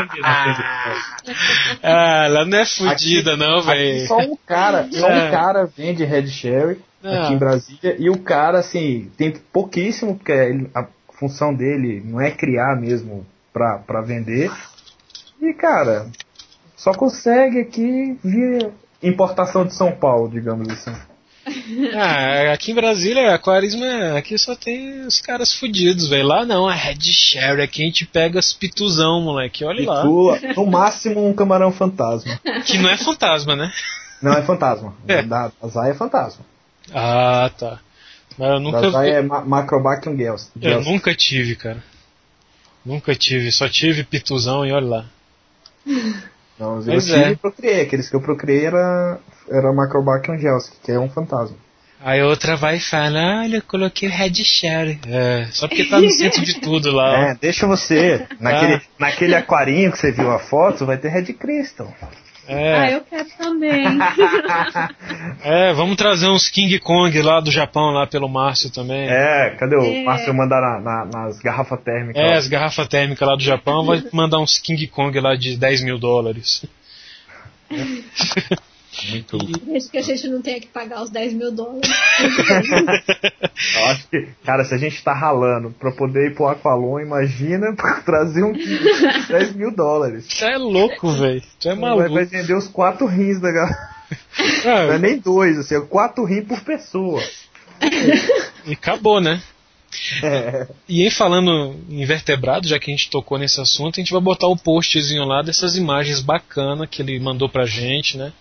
Ah, 1.82 2.24
ela 2.24 2.44
não 2.46 2.58
é 2.58 2.64
fudida, 2.64 3.36
não, 3.36 3.62
velho. 3.62 4.06
só 4.06 4.16
um 4.18 4.36
cara, 4.46 4.88
só 4.90 5.08
É. 5.08 5.28
um 5.28 5.30
cara 5.30 5.66
vende 5.76 6.04
Red 6.04 6.26
Sherry 6.28 6.80
Ah. 7.04 7.24
aqui 7.24 7.32
em 7.34 7.38
Brasília 7.38 7.96
e 7.98 8.08
o 8.10 8.18
cara 8.18 8.58
assim 8.58 9.10
tem 9.16 9.32
pouquíssimo 9.52 10.16
porque 10.16 10.32
ele- 10.32 10.70
a 10.74 10.86
função 11.18 11.54
dele 11.54 12.02
não 12.04 12.20
é 12.20 12.30
criar 12.30 12.76
mesmo 12.80 13.26
pra, 13.52 13.78
pra 13.78 14.00
vender 14.00 14.50
e 15.40 15.52
cara 15.52 16.06
só 16.76 16.92
consegue 16.94 17.60
aqui 17.60 18.18
via 18.24 18.70
importação 19.02 19.66
de 19.66 19.74
São 19.74 19.92
Paulo, 19.92 20.28
digamos 20.30 20.68
assim. 20.68 20.94
Ah, 21.94 22.52
aqui 22.52 22.72
em 22.72 22.74
Brasília, 22.74 23.34
aquarismo, 23.34 23.84
é- 23.84 24.16
aqui 24.18 24.36
só 24.38 24.54
tem 24.54 25.00
os 25.06 25.20
caras 25.20 25.52
fudidos, 25.52 26.08
velho. 26.08 26.26
Lá 26.26 26.44
não, 26.44 26.70
é 26.70 26.74
Red 26.74 27.00
Sherry, 27.02 27.62
aqui 27.62 27.82
a 27.82 27.86
gente 27.86 28.06
pega 28.06 28.38
as 28.38 28.52
pituzão, 28.52 29.20
moleque. 29.22 29.64
Olha 29.64 29.82
E 29.82 29.86
lá. 29.86 30.04
no 30.04 30.66
máximo 30.66 31.26
um 31.26 31.32
camarão 31.34 31.72
fantasma. 31.72 32.38
Que 32.66 32.78
não 32.78 32.88
é 32.90 32.96
fantasma, 32.96 33.54
né? 33.56 33.72
Não 34.22 34.32
é 34.32 34.42
fantasma. 34.42 34.94
É. 35.08 35.22
Da 35.22 35.50
Azai 35.62 35.90
é 35.90 35.94
fantasma. 35.94 36.44
Ah, 36.92 37.50
tá. 37.58 37.78
Mas 38.38 38.48
eu 38.48 38.54
Da 38.54 38.60
nunca, 38.60 38.86
Azai 38.86 39.10
é 39.10 39.22
ma 39.22 39.40
Macrobacterium 39.44 40.16
gels. 40.18 40.50
eu 40.60 40.82
nunca 40.82 41.14
tive, 41.14 41.56
cara. 41.56 41.82
Nunca 42.84 43.14
tive, 43.14 43.50
só 43.52 43.68
tive 43.68 44.04
pituzão 44.04 44.64
e 44.64 44.72
olha 44.72 44.86
lá. 44.86 45.04
Não, 46.60 46.78
eu 46.78 46.84
Pois 46.84 47.06
tive 47.06 47.18
é. 47.18 47.30
e 47.30 47.36
procriei. 47.36 47.80
Aqueles 47.80 48.08
que 48.10 48.14
eu 48.16 48.20
procriei 48.20 48.66
era, 48.66 49.18
era 49.50 49.72
Macrobacterium 49.72 50.38
gels, 50.40 50.70
que 50.84 50.92
é 50.92 50.98
um 51.00 51.08
fantasma. 51.08 51.56
Aí 52.02 52.22
outra 52.22 52.56
vai 52.56 52.76
e 52.76 52.80
fala, 52.80 53.40
olha, 53.42 53.56
eu 53.56 53.62
coloquei 53.62 54.08
o 54.08 54.12
Red 54.12 54.32
Sherry. 54.44 54.98
É, 55.06 55.46
só 55.50 55.68
porque 55.68 55.84
tá 55.84 56.00
no 56.00 56.10
centro 56.10 56.42
de 56.44 56.58
tudo 56.60 56.90
lá. 56.92 57.30
É, 57.30 57.34
deixa 57.34 57.66
você. 57.66 58.26
Naquele, 58.40 58.74
Ah. 58.74 58.80
naquele 58.98 59.34
aquarinho 59.34 59.90
que 59.92 59.98
você 59.98 60.10
viu 60.12 60.30
a 60.30 60.38
foto, 60.38 60.86
vai 60.86 60.96
ter 60.96 61.08
Red 61.10 61.32
Crystal. 61.34 61.92
Ah, 62.52 62.86
É, 62.90 62.94
eu 62.96 63.00
quero 63.02 63.28
também. 63.38 63.84
é, 65.44 65.72
vamos 65.72 65.96
trazer 65.96 66.28
uns 66.28 66.48
King 66.48 66.78
Kong 66.80 67.22
lá 67.22 67.40
do 67.40 67.50
Japão, 67.50 67.90
lá 67.90 68.06
pelo 68.06 68.28
Márcio 68.28 68.70
também. 68.72 69.08
É, 69.08 69.50
cadê 69.58 69.76
o 69.76 69.82
É. 69.84 70.02
Márcio 70.02 70.34
mandar 70.34 70.60
na- 70.60 70.80
na- 70.80 71.04
nas 71.04 71.38
garrafas 71.38 71.80
térmicas? 71.82 72.20
É, 72.20 72.34
as 72.34 72.48
garrafas 72.48 72.88
térmicas 72.88 73.26
lá 73.28 73.36
do 73.36 73.42
Japão 73.42 73.84
vai 73.86 74.02
mandar 74.12 74.38
uns 74.38 74.58
King 74.58 74.86
Kong 74.88 75.18
lá 75.20 75.36
de 75.36 75.56
10 75.56 75.82
mil 75.82 75.98
dólares. 75.98 76.64
Muito. 79.10 79.38
Desde 79.38 79.90
que 79.90 79.98
a 79.98 80.02
gente 80.02 80.26
não 80.28 80.42
tenha 80.42 80.60
que 80.60 80.66
pagar 80.66 81.02
os 81.02 81.10
10 81.10 81.32
mil 81.34 81.52
dólares. 81.52 81.88
Eu 83.76 83.84
acho 83.86 84.08
que, 84.08 84.28
cara, 84.44 84.64
se 84.64 84.74
a 84.74 84.78
gente 84.78 85.02
tá 85.02 85.12
ralando 85.12 85.70
pra 85.78 85.92
poder 85.92 86.30
ir 86.30 86.34
pro 86.34 86.48
Aqualon, 86.48 86.98
imagina 87.00 87.74
pra 87.76 88.00
trazer 88.00 88.42
um 88.42 88.52
kit 88.52 88.66
de 88.66 89.26
10 89.28 89.54
mil 89.54 89.74
dólares. 89.74 90.26
Tu 90.26 90.44
é 90.44 90.56
louco, 90.56 91.10
velho. 91.12 91.42
Tu 91.60 91.68
é 91.68 91.74
maluco. 91.74 92.14
vai 92.14 92.24
vender 92.24 92.54
os 92.54 92.68
quatro 92.68 93.06
rins 93.06 93.40
da 93.40 93.50
garrafa. 93.52 94.00
Não 94.64 94.70
é 94.72 94.94
Ah, 94.96 94.98
nem 94.98 95.18
dois, 95.18 95.56
assim, 95.58 95.76
é 95.76 95.80
quatro 95.80 96.24
rins 96.24 96.44
por 96.46 96.60
pessoa. 96.62 97.22
e 98.66 98.72
acabou, 98.72 99.20
né? 99.20 99.40
É. 100.22 100.66
E 100.88 101.04
em 101.06 101.10
falando 101.10 101.76
em 101.88 102.04
vertebrado, 102.04 102.66
já 102.66 102.78
que 102.78 102.90
a 102.90 102.94
gente 102.94 103.10
tocou 103.10 103.38
nesse 103.38 103.60
assunto, 103.60 103.98
a 103.98 104.00
gente 104.02 104.12
vai 104.12 104.20
botar 104.20 104.46
o 104.48 104.56
postzinho 104.56 105.24
lá 105.24 105.42
dessas 105.42 105.76
imagens 105.76 106.20
bacanas 106.20 106.88
que 106.88 107.02
ele 107.02 107.18
mandou 107.20 107.48
pra 107.48 107.66
gente, 107.66 108.16
né? 108.16 108.32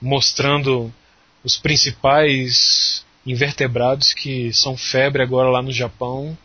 Mostrando 0.00 0.92
os 1.44 1.56
principais 1.56 3.04
invertebrados 3.26 4.12
que 4.12 4.52
são 4.52 4.76
febre 4.76 5.22
agora 5.22 5.48
lá 5.50 5.62
no 5.62 5.72
Japão. 5.72 6.36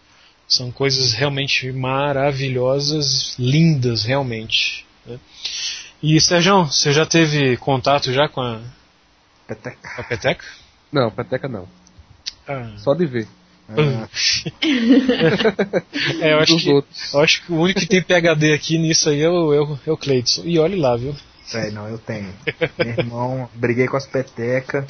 São 0.47 0.71
coisas 0.71 1.13
realmente 1.13 1.71
maravilhosas, 1.71 3.35
lindas 3.39 4.03
realmente. 4.03 4.85
né? 5.05 5.19
E 6.03 6.19
Sérgio, 6.21 6.65
você 6.65 6.93
já 6.93 7.05
teve 7.05 7.57
contato 7.57 8.11
já 8.13 8.27
com 8.27 8.41
a, 8.41 8.61
Peteca. 9.47 9.77
a 9.97 10.03
peteca? 10.03 10.45
Não, 10.91 11.09
peteca 11.09 11.47
não. 11.47 11.67
Ah. 12.47 12.73
Só 12.77 12.93
de 12.93 13.05
ver. 13.07 13.27
Ah, 13.67 14.07
É, 16.21 16.33
eu 16.33 16.39
acho 16.39 16.53
Dos 16.53 16.63
que 16.63 16.69
outros. 16.71 17.13
Eu 17.13 17.19
acho 17.21 17.41
que 17.43 17.51
o 17.51 17.55
único 17.57 17.79
que 17.79 17.87
tem 17.87 18.01
PHD 18.03 18.53
aqui 18.53 18.77
nisso 18.77 19.09
aí 19.09 19.21
é 19.21 19.29
o, 19.29 19.53
é 19.53 19.61
o, 19.61 19.79
é 19.87 19.91
o 19.91 19.97
Cleidson. 19.97 20.43
E 20.45 20.59
olhe 20.59 20.75
lá, 20.75 20.95
viu? 20.95 21.15
É, 21.53 21.69
não, 21.71 21.87
eu 21.87 21.97
tenho. 21.97 22.33
Meu 22.77 22.87
irmão, 22.89 23.49
briguei 23.53 23.87
com 23.87 23.97
as 23.97 24.07
petecas, 24.07 24.85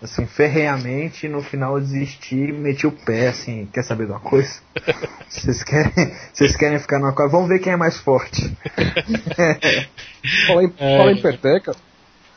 assim, 0.00 0.26
ferreamente, 0.26 1.26
e 1.26 1.28
no 1.28 1.42
final 1.42 1.76
eu 1.76 1.80
desisti 1.82 2.36
e 2.36 2.52
meti 2.52 2.86
o 2.86 2.92
pé, 2.92 3.28
assim, 3.28 3.68
quer 3.72 3.82
saber 3.84 4.06
de 4.06 4.12
uma 4.12 4.20
coisa? 4.20 4.60
Vocês 5.28 5.62
querem, 5.62 6.14
vocês 6.32 6.56
querem 6.56 6.78
ficar 6.78 6.98
no 6.98 7.06
aquário? 7.06 7.32
Vamos 7.32 7.48
ver 7.48 7.58
quem 7.58 7.72
é 7.72 7.76
mais 7.76 7.96
forte. 7.98 8.54
Falar 10.46 10.64
em, 10.64 10.72
É. 10.78 10.98
falar 10.98 11.12
em 11.12 11.20
peteca, 11.22 11.74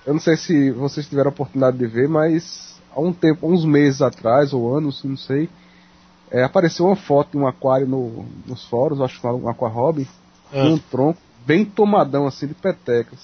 eu 0.05 0.13
não 0.13 0.19
sei 0.19 0.37
se 0.37 0.71
vocês 0.71 1.05
tiveram 1.07 1.29
a 1.29 1.33
oportunidade 1.33 1.77
de 1.77 1.85
ver, 1.87 2.07
mas 2.07 2.79
há 2.95 2.99
um 3.01 3.11
tempo, 3.13 3.47
uns 3.51 3.65
meses 3.65 4.01
atrás, 4.01 4.53
ou 4.53 4.75
anos, 4.75 5.03
não 5.03 5.17
sei, 5.17 5.49
é, 6.31 6.43
apareceu 6.43 6.85
uma 6.85 6.95
foto 6.95 7.31
de 7.31 7.37
um 7.37 7.45
aquário 7.47 7.85
no, 7.87 8.25
nos 8.45 8.63
fóruns, 8.65 9.01
acho 9.01 9.15
que 9.15 9.21
foi 9.21 9.31
um 9.31 9.49
aquarrob, 9.49 10.07
Ah. 10.47 10.61
com 10.61 10.67
um 10.73 10.77
tronco 10.77 11.19
bem 11.45 11.65
tomadão 11.65 12.25
assim 12.27 12.47
de 12.47 12.53
petecas. 12.53 13.19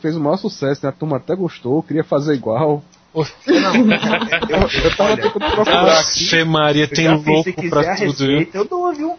Fez 0.00 0.16
o 0.16 0.20
maior 0.20 0.36
sucesso, 0.36 0.84
né? 0.84 0.88
A 0.90 0.92
turma 0.92 1.16
até 1.16 1.34
gostou, 1.34 1.82
queria 1.82 2.04
fazer 2.04 2.34
igual. 2.34 2.82
Não, 3.14 3.22
eu, 4.50 4.84
Eu 4.84 4.96
tava 4.96 5.12
olha, 5.12 5.22
tentando 5.22 5.54
procurar 5.54 6.00
aqui. 6.00 6.44
Maria, 6.44 6.88
tem 6.88 7.18
se 7.18 7.30
louco 7.30 7.52
quiser 7.52 7.70
pra 7.70 7.94
tudo, 7.96 8.26
receita, 8.26 8.58
eu 8.58 8.64
dou, 8.64 8.92
viu? 8.92 9.18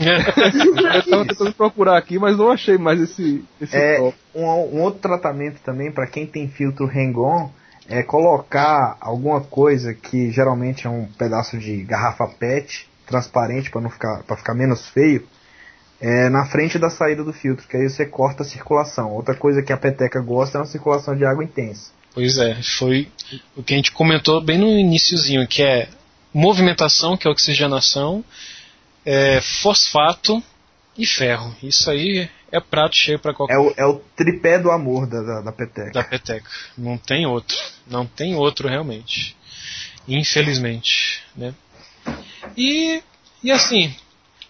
Eu 0.00 1.04
tava 1.10 1.26
tentando 1.28 1.52
procurar 1.52 1.98
aqui, 1.98 2.18
mas 2.18 2.36
não 2.36 2.50
achei 2.50 2.78
mais 2.78 3.00
esse, 3.00 3.44
esse 3.60 3.76
É, 3.76 4.00
um, 4.34 4.44
um 4.44 4.82
outro 4.82 5.00
tratamento 5.00 5.60
também 5.62 5.92
para 5.92 6.06
quem 6.06 6.26
tem 6.26 6.48
filtro 6.48 6.86
Hang-On 6.86 7.50
é 7.88 8.02
colocar 8.02 8.96
alguma 9.00 9.42
coisa 9.42 9.92
que 9.92 10.30
geralmente 10.30 10.86
é 10.86 10.90
um 10.90 11.06
pedaço 11.18 11.58
de 11.58 11.82
garrafa 11.82 12.26
PET 12.26 12.88
transparente 13.06 13.70
para 13.70 13.82
não 13.82 13.90
ficar 13.90 14.22
para 14.22 14.36
ficar 14.36 14.54
menos 14.54 14.88
feio 14.88 15.26
é, 16.00 16.28
na 16.28 16.46
frente 16.46 16.78
da 16.78 16.90
saída 16.90 17.22
do 17.24 17.32
filtro, 17.32 17.66
que 17.66 17.76
aí 17.76 17.88
você 17.88 18.04
corta 18.04 18.42
a 18.42 18.46
circulação. 18.46 19.12
Outra 19.12 19.34
coisa 19.34 19.62
que 19.62 19.72
a 19.72 19.76
peteca 19.76 20.20
gosta 20.20 20.58
é 20.58 20.60
uma 20.60 20.66
circulação 20.66 21.16
de 21.16 21.24
água 21.24 21.44
intensa. 21.44 21.90
Pois 22.12 22.38
é, 22.38 22.56
foi 22.78 23.08
o 23.56 23.62
que 23.62 23.74
a 23.74 23.76
gente 23.76 23.92
comentou 23.92 24.40
bem 24.40 24.58
no 24.58 24.68
iniciozinho, 24.68 25.46
que 25.48 25.62
é 25.62 25.88
movimentação, 26.32 27.16
que 27.16 27.26
é 27.26 27.30
oxigenação, 27.30 28.24
é, 29.04 29.40
fosfato 29.40 30.42
e 30.96 31.06
ferro. 31.06 31.54
Isso 31.62 31.90
aí 31.90 32.28
é 32.52 32.60
prato 32.60 32.94
cheio 32.94 33.18
para 33.18 33.34
qualquer 33.34 33.54
É 33.54 33.58
o, 33.58 33.74
é 33.76 33.84
o 33.84 34.00
tripé 34.16 34.58
do 34.58 34.70
amor 34.70 35.06
da, 35.08 35.22
da, 35.22 35.40
da 35.40 35.52
peteca. 35.52 35.90
da 35.90 36.04
peteca. 36.04 36.48
Não 36.78 36.96
tem 36.96 37.26
outro. 37.26 37.56
Não 37.86 38.06
tem 38.06 38.36
outro 38.36 38.68
realmente. 38.68 39.36
Infelizmente. 40.06 41.22
Né? 41.36 41.54
E, 42.56 43.02
e 43.42 43.50
assim, 43.50 43.94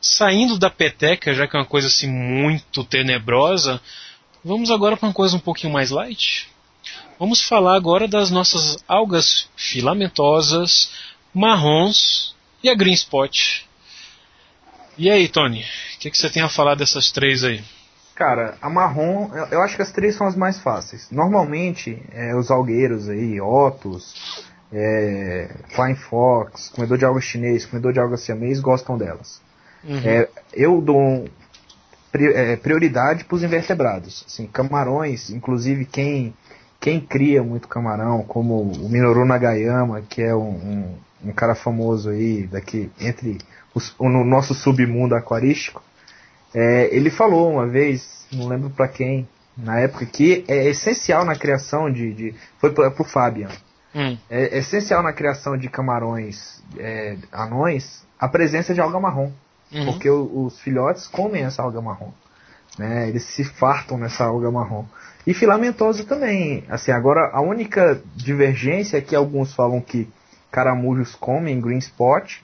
saindo 0.05 0.59
da 0.59 0.69
peteca, 0.69 1.33
já 1.33 1.49
que 1.49 1.57
é 1.57 1.59
uma 1.59 1.65
coisa 1.65 1.87
assim 1.89 2.07
muito 2.07 2.85
tenebrosa, 2.85 3.81
vamos 4.45 4.71
agora 4.71 4.97
para 4.99 5.09
uma 5.09 5.15
coisa 5.15 5.35
um 5.35 5.41
pouquinho 5.41 5.73
mais 5.73 5.91
light. 5.91 6.47
Vamos 7.19 7.41
falar 7.41 7.75
agora 7.75 8.07
das 8.07 8.31
nossas 8.31 8.77
algas 8.87 9.49
filamentosas, 9.57 10.91
marrons 11.33 12.35
e 12.63 12.69
a 12.69 12.75
green 12.75 12.93
spot. 12.93 13.63
E 14.99 15.11
aí, 15.11 15.27
Tony, 15.27 15.65
o 15.97 15.99
que, 16.01 16.11
que 16.11 16.19
você 16.19 16.29
tem 16.29 16.43
a 16.43 16.49
falar 16.51 16.75
dessas 16.75 17.11
três 17.11 17.43
aí? 17.43 17.65
Cara, 18.15 18.57
a 18.61 18.69
marrom, 18.69 19.31
eu- 19.51 19.63
acho 19.63 19.75
que 19.75 19.83
as 19.83 19.91
três 19.91 20.15
são 20.15 20.27
as 20.27 20.37
mais 20.37 20.61
fáceis. 20.61 21.11
Normalmente, 21.11 22.01
é, 22.13 22.37
os 22.37 22.51
algueiros 22.51 23.09
aí, 23.09 23.41
Otus, 23.41 24.45
é, 24.73 25.51
Flying 25.71 25.97
Fox, 25.97 26.69
comedor 26.69 26.99
de 26.99 27.05
alga 27.05 27.21
chinês, 27.21 27.65
comedor 27.67 27.93
de 27.93 27.99
alga 27.99 28.17
siamês, 28.17 28.61
gostam 28.61 28.97
delas. 28.99 29.41
Uhum. 29.87 30.01
É, 30.05 30.29
eu 30.53 30.81
dou 30.81 31.29
é, 32.15 32.57
prioridade 32.57 33.25
para 33.25 33.37
os 33.37 33.43
invertebrados. 33.43 34.25
Assim, 34.27 34.47
camarões, 34.47 35.31
inclusive 35.31 35.85
quem, 35.85 36.35
quem 36.81 37.01
cria 37.01 37.43
muito 37.43 37.69
camarão, 37.69 38.23
como 38.23 38.63
o 38.63 38.89
Minoru 38.89 39.25
Nagayama, 39.25 40.03
que 40.03 40.23
é 40.23 40.35
um, 40.35 40.51
um, 40.51 40.95
um 41.27 41.33
cara 41.33 41.55
famoso 41.55 42.11
aí, 42.11 42.47
daqui 42.47 42.91
entre 43.01 43.39
os, 43.75 43.95
no 43.99 44.25
nosso 44.25 44.55
submundo 44.55 45.15
aquarístico, 45.15 45.83
é, 46.55 46.89
ele 46.95 47.11
falou 47.11 47.53
uma 47.53 47.67
vez, 47.67 48.27
não 48.33 48.47
lembro 48.47 48.71
para 48.71 48.87
quem, 48.87 49.29
na 49.57 49.81
época, 49.81 50.07
que 50.07 50.45
é 50.49 50.69
essencial 50.69 51.25
na 51.25 51.37
criação 51.37 51.91
de. 51.91 52.13
de 52.13 52.35
foi 52.59 52.73
pro 52.73 53.05
Fabian. 53.05 53.49
Hum. 53.95 54.17
É, 54.29 54.57
é 54.57 54.59
essencial 54.59 55.03
na 55.03 55.13
criação 55.13 55.57
de 55.57 55.69
camarões 55.69 56.63
é, 56.79 57.17
anões 57.33 58.05
a 58.19 58.29
presença 58.29 58.75
de 58.75 58.81
alga 58.81 58.99
marrom. 58.99 59.31
Uhum. 59.73 59.87
Porque 59.87 60.09
o, 60.09 60.47
os 60.47 60.61
filhotes 60.61 61.07
comem 61.07 61.45
essa 61.45 61.63
alga 61.63 61.81
marrom. 61.81 62.11
Né? 62.79 63.09
Eles 63.09 63.25
se 63.25 63.45
fartam 63.45 63.99
nessa 63.99 64.25
alga 64.25 64.51
marrom. 64.51 64.85
E 65.27 65.33
filamentosa 65.33 66.05
também. 66.05 66.65
Assim, 66.69 66.91
agora 66.91 67.31
a 67.33 67.41
única 67.41 68.01
divergência 68.15 68.99
é 68.99 69.01
que 69.01 69.17
alguns 69.17 69.55
falam 69.55 69.81
que 69.81 70.09
caramujos 70.51 71.15
comem 71.15 71.61
green 71.61 71.79
spot 71.79 72.37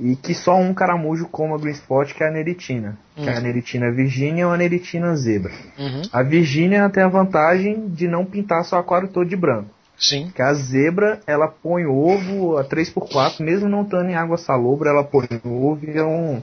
e 0.00 0.14
que 0.14 0.32
só 0.32 0.56
um 0.56 0.72
caramujo 0.72 1.26
coma 1.26 1.58
green 1.58 1.72
spot, 1.72 2.14
que 2.14 2.22
é 2.22 2.28
a 2.28 2.30
neritina. 2.30 2.98
Uhum. 3.16 3.24
Que 3.24 3.30
é 3.30 3.32
a 3.32 3.36
uhum. 3.36 3.42
neritina 3.42 3.90
virgínia 3.90 4.46
ou 4.46 4.52
a 4.52 4.56
neritina 4.56 5.14
zebra. 5.16 5.52
Uhum. 5.78 6.02
A 6.12 6.22
virgínia 6.22 6.88
tem 6.88 7.02
a 7.02 7.08
vantagem 7.08 7.88
de 7.88 8.06
não 8.06 8.24
pintar 8.24 8.64
seu 8.64 8.78
aquário 8.78 9.08
todo 9.08 9.28
de 9.28 9.36
branco. 9.36 9.70
Sim. 9.98 10.30
Que 10.30 10.40
a 10.40 10.54
zebra, 10.54 11.20
ela 11.26 11.48
põe 11.48 11.84
ovo 11.84 12.56
a 12.56 12.64
3x4, 12.64 13.40
mesmo 13.40 13.68
não 13.68 13.82
estando 13.82 14.10
em 14.10 14.14
água 14.14 14.38
salobra, 14.38 14.90
ela 14.90 15.02
põe 15.02 15.26
ovo 15.44 15.84
e 15.84 15.98
é 15.98 16.04
um... 16.04 16.42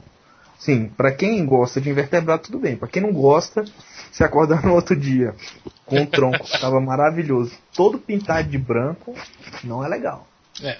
Sim, 0.58 0.88
para 0.88 1.12
quem 1.12 1.44
gosta 1.44 1.80
de 1.80 1.90
invertebrado, 1.90 2.44
tudo 2.44 2.58
bem. 2.58 2.76
Para 2.76 2.88
quem 2.88 3.02
não 3.02 3.12
gosta, 3.12 3.64
se 4.12 4.24
acordar 4.24 4.62
no 4.64 4.74
outro 4.74 4.94
dia 4.96 5.34
com 5.86 6.02
o 6.02 6.06
tronco 6.06 6.44
estava 6.44 6.80
maravilhoso, 6.80 7.52
todo 7.74 7.98
pintado 7.98 8.48
de 8.48 8.58
branco, 8.58 9.14
não 9.62 9.84
é 9.84 9.88
legal. 9.88 10.26
É. 10.62 10.76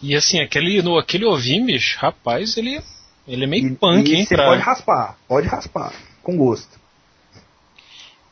E 0.00 0.14
assim, 0.14 0.40
aquele, 0.40 0.80
no, 0.80 0.96
aquele 0.96 1.24
ovinho, 1.24 1.66
bicho, 1.66 1.98
rapaz, 1.98 2.56
ele, 2.56 2.80
ele 3.26 3.44
é 3.44 3.46
meio 3.46 3.66
e, 3.66 3.74
punk, 3.74 4.08
e 4.08 4.14
hein? 4.14 4.24
Você 4.24 4.36
pra... 4.36 4.46
pode 4.46 4.62
raspar, 4.62 5.18
pode 5.26 5.48
raspar, 5.48 5.92
com 6.22 6.36
gosto. 6.36 6.78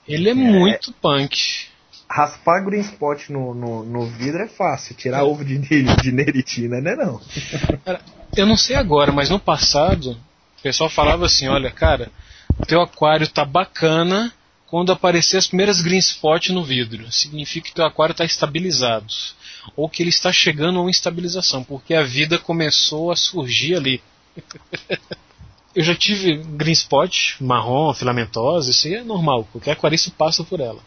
Ele 0.07 0.29
é, 0.29 0.33
é 0.33 0.35
muito 0.35 0.93
punk. 0.93 1.69
Raspar 2.09 2.65
green 2.65 2.81
spot 2.81 3.31
no, 3.31 3.53
no, 3.53 3.85
no 3.85 4.07
vidro 4.07 4.43
é 4.43 4.49
fácil, 4.49 4.95
tirar 4.95 5.19
é. 5.19 5.23
ovo 5.23 5.45
de, 5.45 5.59
de 5.59 6.13
neritina, 6.13 6.81
né 6.81 6.95
não? 6.95 7.21
Eu 8.37 8.47
não 8.47 8.57
sei 8.57 8.77
agora, 8.77 9.11
mas 9.11 9.29
no 9.29 9.41
passado, 9.41 10.13
o 10.59 10.63
pessoal 10.63 10.89
falava 10.89 11.27
assim, 11.27 11.49
olha, 11.49 11.71
cara, 11.71 12.11
o 12.59 12.65
teu 12.65 12.81
aquário 12.81 13.29
tá 13.29 13.45
bacana 13.45 14.33
quando 14.67 14.93
aparecer 14.93 15.37
as 15.37 15.47
primeiras 15.47 15.81
green 15.81 15.99
spot 15.99 16.51
no 16.51 16.65
vidro. 16.65 17.11
Significa 17.11 17.69
que 17.69 17.75
teu 17.75 17.85
aquário 17.85 18.13
está 18.13 18.25
estabilizado 18.25 19.07
ou 19.75 19.89
que 19.89 20.03
ele 20.03 20.11
está 20.11 20.33
chegando 20.33 20.79
a 20.79 20.83
uma 20.83 20.91
estabilização, 20.91 21.65
porque 21.65 21.95
a 21.95 22.03
vida 22.03 22.39
começou 22.39 23.11
a 23.11 23.17
surgir 23.17 23.75
ali. 23.75 24.03
Eu 25.77 25.85
já 25.85 25.95
tive 25.95 26.39
green 26.39 26.73
spot, 26.73 27.39
marrom, 27.39 27.93
filamentosa, 27.93 28.71
isso 28.71 28.87
aí 28.87 28.95
é 28.95 29.05
normal, 29.05 29.47
qualquer 29.53 29.73
aquarista 29.73 30.11
passa 30.17 30.43
por 30.43 30.59
ela. 30.59 30.81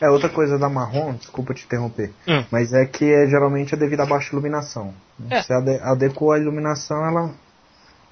É, 0.00 0.08
outra 0.08 0.28
coisa 0.28 0.56
da 0.56 0.68
marrom, 0.68 1.14
desculpa 1.14 1.52
te 1.52 1.64
interromper, 1.64 2.12
hum. 2.28 2.44
mas 2.48 2.72
é 2.72 2.86
que 2.86 3.04
é, 3.04 3.26
geralmente 3.26 3.74
é 3.74 3.76
devido 3.76 4.00
à 4.02 4.06
baixa 4.06 4.30
iluminação. 4.30 4.94
É. 5.28 5.42
Se 5.42 5.52
adequa 5.52 6.36
a 6.36 6.38
iluminação, 6.38 7.04
ela 7.04 7.34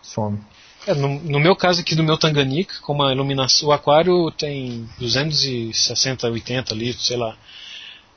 some. 0.02 0.40
É, 0.88 0.92
no, 0.92 1.20
no, 1.20 1.38
meu 1.38 1.54
caso 1.54 1.80
aqui 1.80 1.94
do 1.94 2.02
meu 2.02 2.18
Tanganica, 2.18 2.74
como 2.82 3.04
a 3.04 3.12
iluminação, 3.12 3.68
o 3.68 3.72
aquário 3.72 4.30
tem 4.32 4.88
260, 4.98 6.28
80 6.28 6.74
litros, 6.74 7.06
sei 7.06 7.16
lá. 7.16 7.36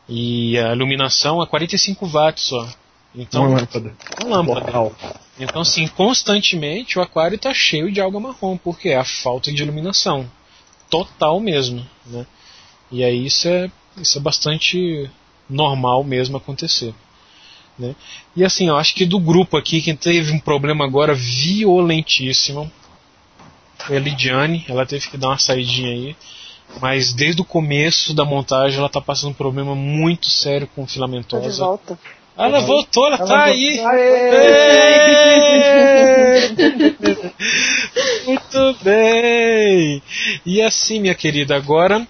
E 0.09 0.57
a 0.57 0.73
iluminação 0.73 1.41
é 1.41 1.45
45 1.45 2.07
watts 2.07 2.45
só. 2.45 2.67
Então, 3.15 3.47
uma 3.47 3.59
lâmpada. 3.59 3.93
Uma 4.25 4.37
lâmpada. 4.37 5.17
Então, 5.39 5.63
sim, 5.63 5.87
constantemente 5.87 6.97
o 6.97 7.01
aquário 7.01 7.35
está 7.35 7.53
cheio 7.53 7.91
de 7.91 8.01
alga 8.01 8.19
marrom, 8.19 8.57
porque 8.57 8.89
é 8.89 8.97
a 8.97 9.05
falta 9.05 9.51
de 9.51 9.61
iluminação. 9.61 10.29
Total 10.89 11.39
mesmo. 11.39 11.85
Né? 12.05 12.25
E 12.91 13.03
aí 13.03 13.25
isso 13.25 13.47
é, 13.47 13.69
isso 13.97 14.17
é 14.17 14.21
bastante 14.21 15.09
normal 15.49 16.03
mesmo 16.03 16.37
acontecer. 16.37 16.93
Né? 17.77 17.95
E 18.35 18.43
assim, 18.43 18.67
eu 18.67 18.77
acho 18.77 18.95
que 18.95 19.05
do 19.05 19.19
grupo 19.19 19.57
aqui, 19.57 19.81
quem 19.81 19.95
teve 19.95 20.31
um 20.31 20.39
problema 20.39 20.83
agora 20.85 21.13
violentíssimo 21.13 22.71
foi 23.77 23.97
a 23.97 23.99
Lidiane. 23.99 24.65
Ela 24.67 24.85
teve 24.85 25.07
que 25.07 25.17
dar 25.17 25.29
uma 25.29 25.37
saidinha 25.37 25.91
aí. 25.91 26.15
Mas 26.81 27.13
desde 27.13 27.41
o 27.41 27.45
começo 27.45 28.13
da 28.13 28.25
montagem 28.25 28.77
ela 28.77 28.87
está 28.87 28.99
passando 28.99 29.31
um 29.31 29.35
problema 29.35 29.73
muito 29.73 30.29
sério 30.29 30.67
com 30.75 30.85
filamentosa. 30.85 31.43
Tô 31.43 31.49
de 31.49 31.59
volta. 31.59 31.99
Ela 32.37 32.59
voltou, 32.61 33.07
ela, 33.07 33.15
ela 33.17 33.27
tá 33.27 33.43
aí. 33.45 33.81
Muito 38.25 38.77
bem. 38.83 40.01
E 40.45 40.61
assim, 40.61 40.99
minha 40.99 41.15
querida, 41.15 41.55
agora 41.55 42.05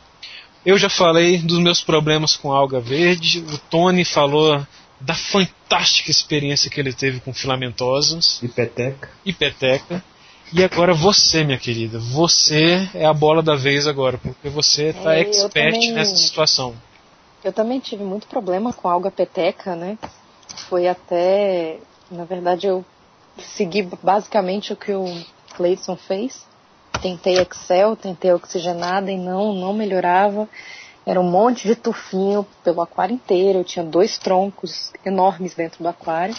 eu 0.65 0.77
já 0.77 0.89
falei 0.89 1.37
dos 1.37 1.59
meus 1.59 1.81
problemas 1.81 2.35
com 2.35 2.51
alga 2.51 2.79
verde. 2.79 3.39
O 3.39 3.57
Tony 3.57 4.03
falou 4.03 4.61
da 4.99 5.13
fantástica 5.13 6.11
experiência 6.11 6.69
que 6.69 6.79
ele 6.79 6.91
teve 6.91 7.21
com 7.21 7.33
filamentosos. 7.33 8.43
E 8.43 8.49
peteca. 8.49 9.09
E 9.25 9.31
peteca. 9.31 10.03
E 10.51 10.63
agora 10.63 10.93
você, 10.93 11.43
minha 11.43 11.57
querida, 11.57 11.99
você 11.99 12.89
é 12.93 13.05
a 13.05 13.13
bola 13.13 13.43
da 13.43 13.55
vez 13.55 13.85
agora, 13.85 14.17
porque 14.17 14.47
você 14.49 14.89
está 14.89 15.15
é, 15.15 15.21
expert 15.21 15.91
nessa 15.91 16.15
situação. 16.15 16.73
Eu 17.43 17.53
também 17.53 17.80
tive 17.80 18.03
muito 18.03 18.27
problema 18.27 18.73
com 18.73 18.88
alga 18.88 19.11
peteca, 19.11 19.76
né? 19.76 19.97
Foi 20.69 20.88
até, 20.88 21.80
na 22.09 22.26
verdade, 22.26 22.68
eu 22.68 22.84
segui 23.38 23.84
basicamente 24.01 24.73
o 24.73 24.76
que 24.76 24.91
o 24.91 25.05
Clayson 25.55 25.95
fez. 25.95 26.45
Tentei 27.01 27.38
Excel, 27.38 27.95
tentei 27.95 28.31
oxigenada 28.34 29.11
e 29.11 29.18
não, 29.18 29.53
não 29.53 29.73
melhorava. 29.73 30.49
Era 31.05 31.22
um 31.22 31.30
monte 31.30 31.68
de 31.68 31.76
tufinho 31.76 32.45
pelo 32.64 32.81
aquário 32.81 33.14
inteiro. 33.14 33.59
Eu 33.59 33.64
tinha 33.64 33.85
dois 33.85 34.18
troncos 34.18 34.91
enormes 35.05 35.53
dentro 35.53 35.84
do 35.84 35.88
aquário. 35.88 36.35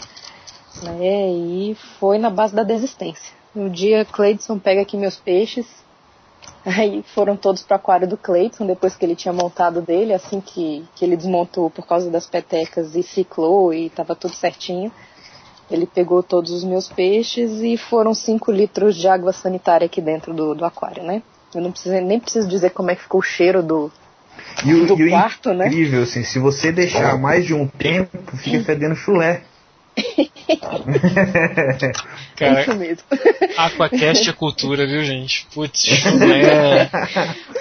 Né? 0.83 1.31
E 1.31 1.77
foi 1.99 2.19
na 2.19 2.29
base 2.29 2.55
da 2.55 2.63
desistência. 2.63 3.33
No 3.55 3.71
dia, 3.71 4.05
Cleidson 4.05 4.59
pega 4.59 4.83
aqui 4.83 4.97
meus 4.97 5.17
peixes. 5.17 5.67
Aí 6.65 7.03
foram 7.15 7.37
todos 7.37 7.63
para 7.63 7.75
o 7.75 7.77
aquário 7.77 8.07
do 8.07 8.17
Cleiton, 8.17 8.67
depois 8.67 8.97
que 8.97 9.05
ele 9.05 9.17
tinha 9.17 9.33
montado 9.33 9.81
dele, 9.81 10.13
assim 10.13 10.41
que, 10.41 10.85
que 10.95 11.05
ele 11.05 11.17
desmontou 11.17 11.71
por 11.71 11.87
causa 11.87 12.11
das 12.11 12.27
petecas 12.27 12.95
e 12.95 13.03
ciclou 13.03 13.73
e 13.73 13.87
estava 13.87 14.15
tudo 14.15 14.35
certinho. 14.35 14.93
Ele 15.71 15.87
pegou 15.87 16.23
todos 16.23 16.51
os 16.51 16.65
meus 16.65 16.89
peixes 16.89 17.61
e 17.61 17.77
foram 17.77 18.15
5 18.15 18.51
litros 18.51 18.97
de 18.97 19.07
água 19.07 19.33
sanitária 19.33 19.87
aqui 19.87 20.01
dentro 20.01 20.33
do, 20.33 20.55
do 20.55 20.65
aquário, 20.65 21.03
né? 21.03 21.23
Eu 21.55 21.61
não 21.61 21.71
preciso, 21.71 21.95
nem 22.01 22.21
preciso 22.21 22.49
dizer 22.49 22.71
como 22.71 22.91
é 22.91 22.95
que 22.95 23.03
ficou 23.03 23.21
o 23.21 23.23
cheiro 23.23 23.63
do, 23.63 23.91
e 24.65 24.75
o, 24.75 24.87
do 24.87 25.01
e 25.01 25.11
quarto, 25.11 25.53
né? 25.53 25.67
incrível, 25.69 26.03
assim, 26.03 26.25
se 26.25 26.39
você 26.39 26.73
deixar 26.73 27.19
mais 27.19 27.45
de 27.45 27.55
um 27.55 27.67
tempo, 27.67 28.37
fica 28.37 28.63
fedendo 28.65 28.95
chulé. 28.97 29.43
Cara, 32.37 32.61
é 32.61 32.63
isso 32.63 32.75
mesmo. 32.77 33.05
Aquacast 33.57 34.31
é 34.31 34.33
cultura, 34.33 34.87
viu, 34.87 35.03
gente? 35.03 35.47
Putz, 35.53 35.87
é. 35.91 36.89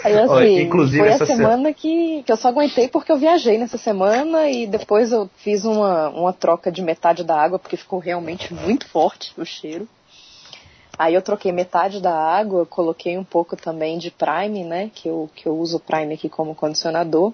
Aí, 0.04 0.18
assim, 0.18 0.30
Olha, 0.30 0.62
inclusive 0.62 1.00
foi 1.00 1.10
a 1.10 1.26
semana 1.26 1.74
que, 1.74 2.24
que 2.24 2.32
eu 2.32 2.38
só 2.38 2.50
aguentei 2.50 2.88
porque 2.88 3.12
eu 3.12 3.18
viajei 3.18 3.58
nessa 3.58 3.78
semana 3.78 4.50
e 4.50 4.68
depois 4.68 5.12
eu 5.12 5.30
fiz 5.38 5.66
uma, 5.66 6.10
uma 6.10 6.34
troca 6.34 6.72
de 6.72 6.82
metade 6.82 7.24
da 7.24 7.36
água 7.40 7.60
porque 7.60 7.76
ficou 7.78 8.00
realmente 8.00 8.54
muito 8.54 8.88
forte 8.88 9.34
o 9.38 9.46
cheiro. 9.46 9.88
Aí 10.98 11.14
eu 11.14 11.22
troquei 11.22 11.52
metade 11.52 12.02
da 12.02 12.14
água, 12.14 12.66
coloquei 12.66 13.18
um 13.18 13.24
pouco 13.24 13.56
também 13.56 14.00
de 14.00 14.10
Prime, 14.10 14.64
né? 14.64 14.90
Que 14.94 15.08
eu, 15.08 15.30
que 15.36 15.46
eu 15.46 15.56
uso 15.56 15.78
o 15.78 15.80
Prime 15.80 16.14
aqui 16.14 16.28
como 16.28 16.56
condicionador. 16.56 17.34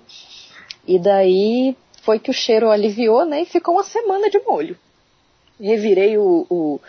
E 0.85 0.99
daí 0.99 1.77
foi 2.01 2.19
que 2.19 2.29
o 2.29 2.33
cheiro 2.33 2.69
aliviou, 2.69 3.23
né? 3.25 3.43
E 3.43 3.45
ficou 3.45 3.75
uma 3.75 3.83
semana 3.83 4.29
de 4.29 4.37
molho 4.39 4.77
revirei 5.67 6.17
o, 6.17 6.45
o, 6.49 6.79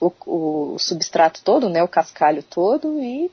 o, 0.00 0.74
o 0.74 0.78
substrato 0.78 1.42
todo, 1.42 1.68
né, 1.68 1.82
o 1.82 1.88
cascalho 1.88 2.42
todo 2.42 3.00
e 3.02 3.30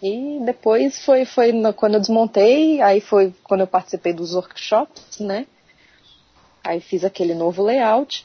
e 0.00 0.38
depois 0.44 1.04
foi, 1.04 1.24
foi 1.24 1.52
quando 1.72 1.94
eu 1.94 2.00
desmontei, 2.00 2.80
aí 2.80 3.00
foi 3.00 3.34
quando 3.42 3.62
eu 3.62 3.66
participei 3.66 4.12
dos 4.12 4.32
workshops, 4.32 5.18
né? 5.18 5.46
Aí 6.62 6.80
fiz 6.80 7.04
aquele 7.04 7.34
novo 7.34 7.64
layout. 7.64 8.24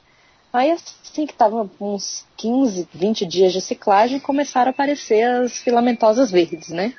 Aí 0.51 0.69
assim 0.69 1.25
que 1.25 1.33
tava 1.33 1.67
uns 1.81 2.25
15, 2.37 2.87
20 2.93 3.25
dias 3.25 3.53
de 3.53 3.59
ciclagem, 3.59 4.19
começaram 4.19 4.69
a 4.69 4.71
aparecer 4.71 5.23
as 5.23 5.57
filamentosas 5.57 6.29
verdes, 6.29 6.69
né? 6.69 6.93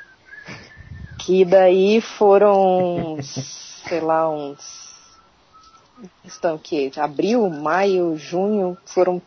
Que 1.21 1.45
daí 1.45 2.01
foram, 2.01 3.19
sei 3.23 4.01
lá, 4.01 4.29
uns 4.29 4.84
estão 6.25 6.59
que 6.59 6.91
abril, 6.97 7.49
maio, 7.49 8.17
junho, 8.17 8.77
foram 8.85 9.21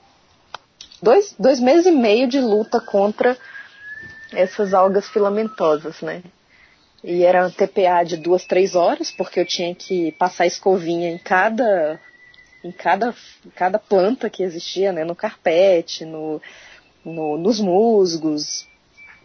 dois, 1.02 1.35
dois 1.38 1.60
meses 1.60 1.85
e 1.88 1.91
meio 1.91 2.27
de 2.27 2.39
luta 2.39 2.80
contra 2.80 3.38
essas 4.31 4.73
algas 4.73 5.07
filamentosas, 5.10 6.02
né? 6.02 6.22
E 7.03 7.23
era 7.23 7.45
um 7.45 7.52
TPA 7.52 8.03
de 8.03 8.18
duas, 8.18 8.45
três 8.45 8.76
horas, 8.76 9.11
porque 9.11 9.39
eu 9.39 9.45
tinha 9.45 9.73
que 9.73 10.11
passar 10.14 10.45
escovinha 10.45 11.10
em 11.10 11.18
cada 11.18 11.99
em 12.64 12.72
cada, 12.72 13.15
cada 13.56 13.80
planta 13.80 14.30
que 14.30 14.44
existia, 14.44 14.91
né? 14.91 15.03
No 15.03 15.15
carpete, 15.15 16.03
no, 16.03 16.41
no, 17.06 17.38
nos 17.38 17.60
musgos. 17.60 18.68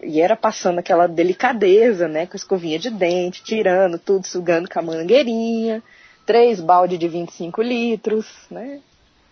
E 0.03 0.21
era 0.21 0.37
passando 0.37 0.79
aquela 0.79 1.07
delicadeza, 1.07 2.07
né? 2.07 2.27
Com 2.27 2.37
escovinha 2.37 2.79
de 2.79 2.91
dente, 2.91 3.43
tirando 3.43 3.99
tudo, 3.99 4.27
sugando 4.27 4.69
com 4.69 4.79
a 4.79 4.83
mangueirinha. 4.83 5.83
Três 6.25 6.61
balde 6.61 6.97
de 6.97 7.09
25 7.09 7.63
litros, 7.63 8.27
né? 8.51 8.81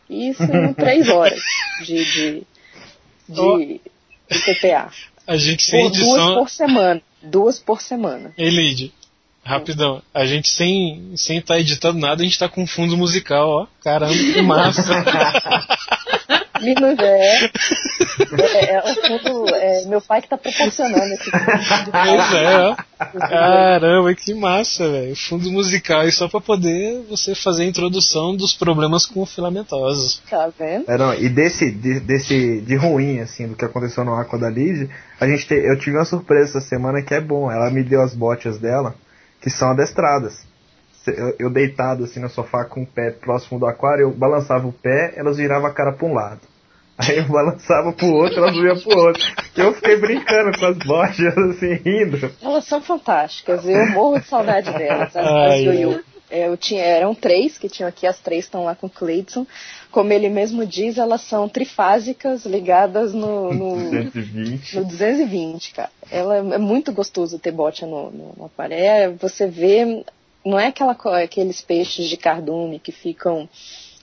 Isso 0.09 0.43
em 0.43 0.73
três 0.75 1.09
horas 1.09 1.41
de, 1.85 2.05
de, 2.05 2.43
de, 3.29 3.81
de 4.29 4.41
TPA. 4.45 4.91
A 5.27 5.37
gente 5.37 5.63
sem 5.63 5.83
por 5.83 5.89
edição... 5.89 6.17
Duas 6.17 6.35
por 6.35 6.51
semana. 6.51 7.03
Duas 7.23 7.59
por 7.59 7.81
semana. 7.81 8.33
Elide, 8.37 8.93
rapidão. 9.45 10.03
A 10.13 10.25
gente 10.25 10.49
sem 10.49 11.13
sem 11.17 11.39
estar 11.39 11.55
tá 11.55 11.61
editando 11.61 11.99
nada, 11.99 12.23
a 12.23 12.25
gente 12.25 12.39
tá 12.39 12.49
com 12.49 12.67
fundo 12.67 12.97
musical, 12.97 13.49
ó. 13.49 13.67
Caramba, 13.83 14.15
que 14.15 14.43
massa. 14.43 14.83
Minas 16.63 16.99
é. 16.99 17.45
É, 17.45 18.77
é, 18.77 18.83
fundo, 18.83 19.55
é 19.55 19.85
meu 19.87 20.01
pai 20.01 20.23
que 20.23 20.29
tá 20.29 20.37
proporcionando 20.37 21.13
esse 21.15 21.31
fundo. 21.31 21.91
Pois 21.91 22.35
é, 22.35 22.59
ó. 22.59 22.77
Caramba, 23.29 24.15
que 24.15 24.35
massa, 24.35 24.89
velho. 24.91 25.17
Fundo 25.17 25.51
musical 25.51 26.07
e 26.07 26.13
só 26.13 26.29
pra 26.29 26.41
poder 26.41 27.03
você 27.09 27.35
fazer 27.35 27.65
a 27.65 27.67
introdução 27.67 28.37
dos 28.37 28.53
problemas 28.53 29.07
com 29.07 29.25
filamentosos. 29.25 30.23
Tá 30.29 30.51
vendo? 30.59 30.91
É, 30.91 30.99
não, 30.99 31.15
e 31.15 31.29
desse, 31.29 31.71
de, 31.71 32.01
desse 32.01 32.61
de 32.61 32.77
ruim, 32.77 33.21
assim, 33.21 33.49
do 33.49 33.57
que 33.57 33.65
aconteceu 33.65 34.05
no 34.05 34.15
Aqua 34.15 34.39
da 34.39 34.51
Lid, 34.51 34.89
a 35.21 35.27
gente 35.27 35.47
te, 35.47 35.55
eu 35.55 35.79
tive 35.79 35.97
uma 35.97 36.05
surpresa 36.05 36.59
essa 36.59 36.61
semana 36.61 37.03
que 37.03 37.15
é 37.15 37.21
bom. 37.21 37.51
Ela 37.51 37.71
me 37.71 37.83
deu 37.83 38.03
as 38.03 38.15
botas 38.15 38.59
dela 38.59 38.95
que 39.41 39.51
são 39.51 39.71
adestradas. 39.71 40.47
Eu, 41.07 41.35
eu, 41.39 41.51
deitado 41.51 42.05
assim 42.05 42.21
no 42.21 42.29
sofá 42.29 42.65
com 42.65 42.83
o 42.83 42.87
pé 42.87 43.11
próximo 43.11 43.59
do 43.59 43.67
aquário, 43.67 44.03
eu 44.03 44.11
balançava 44.13 44.67
o 44.67 44.73
pé, 44.73 45.15
elas 45.17 45.39
viravam 45.39 45.67
a 45.67 45.73
cara 45.73 45.93
para 45.93 46.07
um 46.07 46.13
lado. 46.13 46.41
Aí 47.01 47.19
eu 47.19 47.29
balançava 47.29 47.93
pro 47.93 48.13
outro, 48.13 48.39
elas 48.39 48.57
iam 48.57 48.79
pro 48.79 48.99
outro. 48.99 49.23
Eu 49.57 49.75
fiquei 49.75 49.97
brincando 49.97 50.59
com 50.59 50.67
as 50.67 50.79
bochas, 50.79 51.37
assim, 51.37 51.75
rindo. 51.75 52.31
Elas 52.43 52.65
são 52.65 52.81
fantásticas, 52.81 53.67
eu 53.67 53.91
morro 53.91 54.21
de 54.21 54.27
saudade 54.27 54.73
delas, 54.73 55.17
as, 55.17 55.27
as 55.27 55.61
Yoyo. 55.61 56.05
É, 56.31 56.47
eu 56.47 56.57
tinha, 56.57 56.83
eram 56.83 57.13
três 57.13 57.59
que 57.59 57.69
tinham 57.69 57.89
aqui, 57.89 58.07
as 58.07 58.21
três 58.21 58.45
estão 58.45 58.65
lá 58.65 58.77
com 58.77 58.87
o 58.87 58.91
Cleidson. 58.91 59.45
Como 59.91 60.13
ele 60.13 60.29
mesmo 60.29 60.65
diz, 60.65 60.97
elas 60.97 61.23
são 61.23 61.49
trifásicas 61.49 62.47
ligadas 62.47 63.13
no, 63.13 63.53
no, 63.53 63.91
220. 63.91 64.77
no 64.77 64.85
220, 64.85 65.75
cara. 65.75 65.91
Ela 66.09 66.37
é 66.37 66.59
muito 66.59 66.93
gostoso 66.93 67.39
ter 67.39 67.51
bote 67.51 67.85
no, 67.85 68.13
no, 68.13 68.33
no 68.37 68.45
aparelho. 68.45 68.81
É, 68.81 69.09
você 69.09 69.49
vê, 69.49 70.05
não 70.47 70.59
é 70.59 70.69
aquela, 70.69 70.97
aqueles 71.21 71.61
peixes 71.61 72.09
de 72.09 72.17
cardume 72.17 72.79
que 72.79 72.93
ficam 72.93 73.49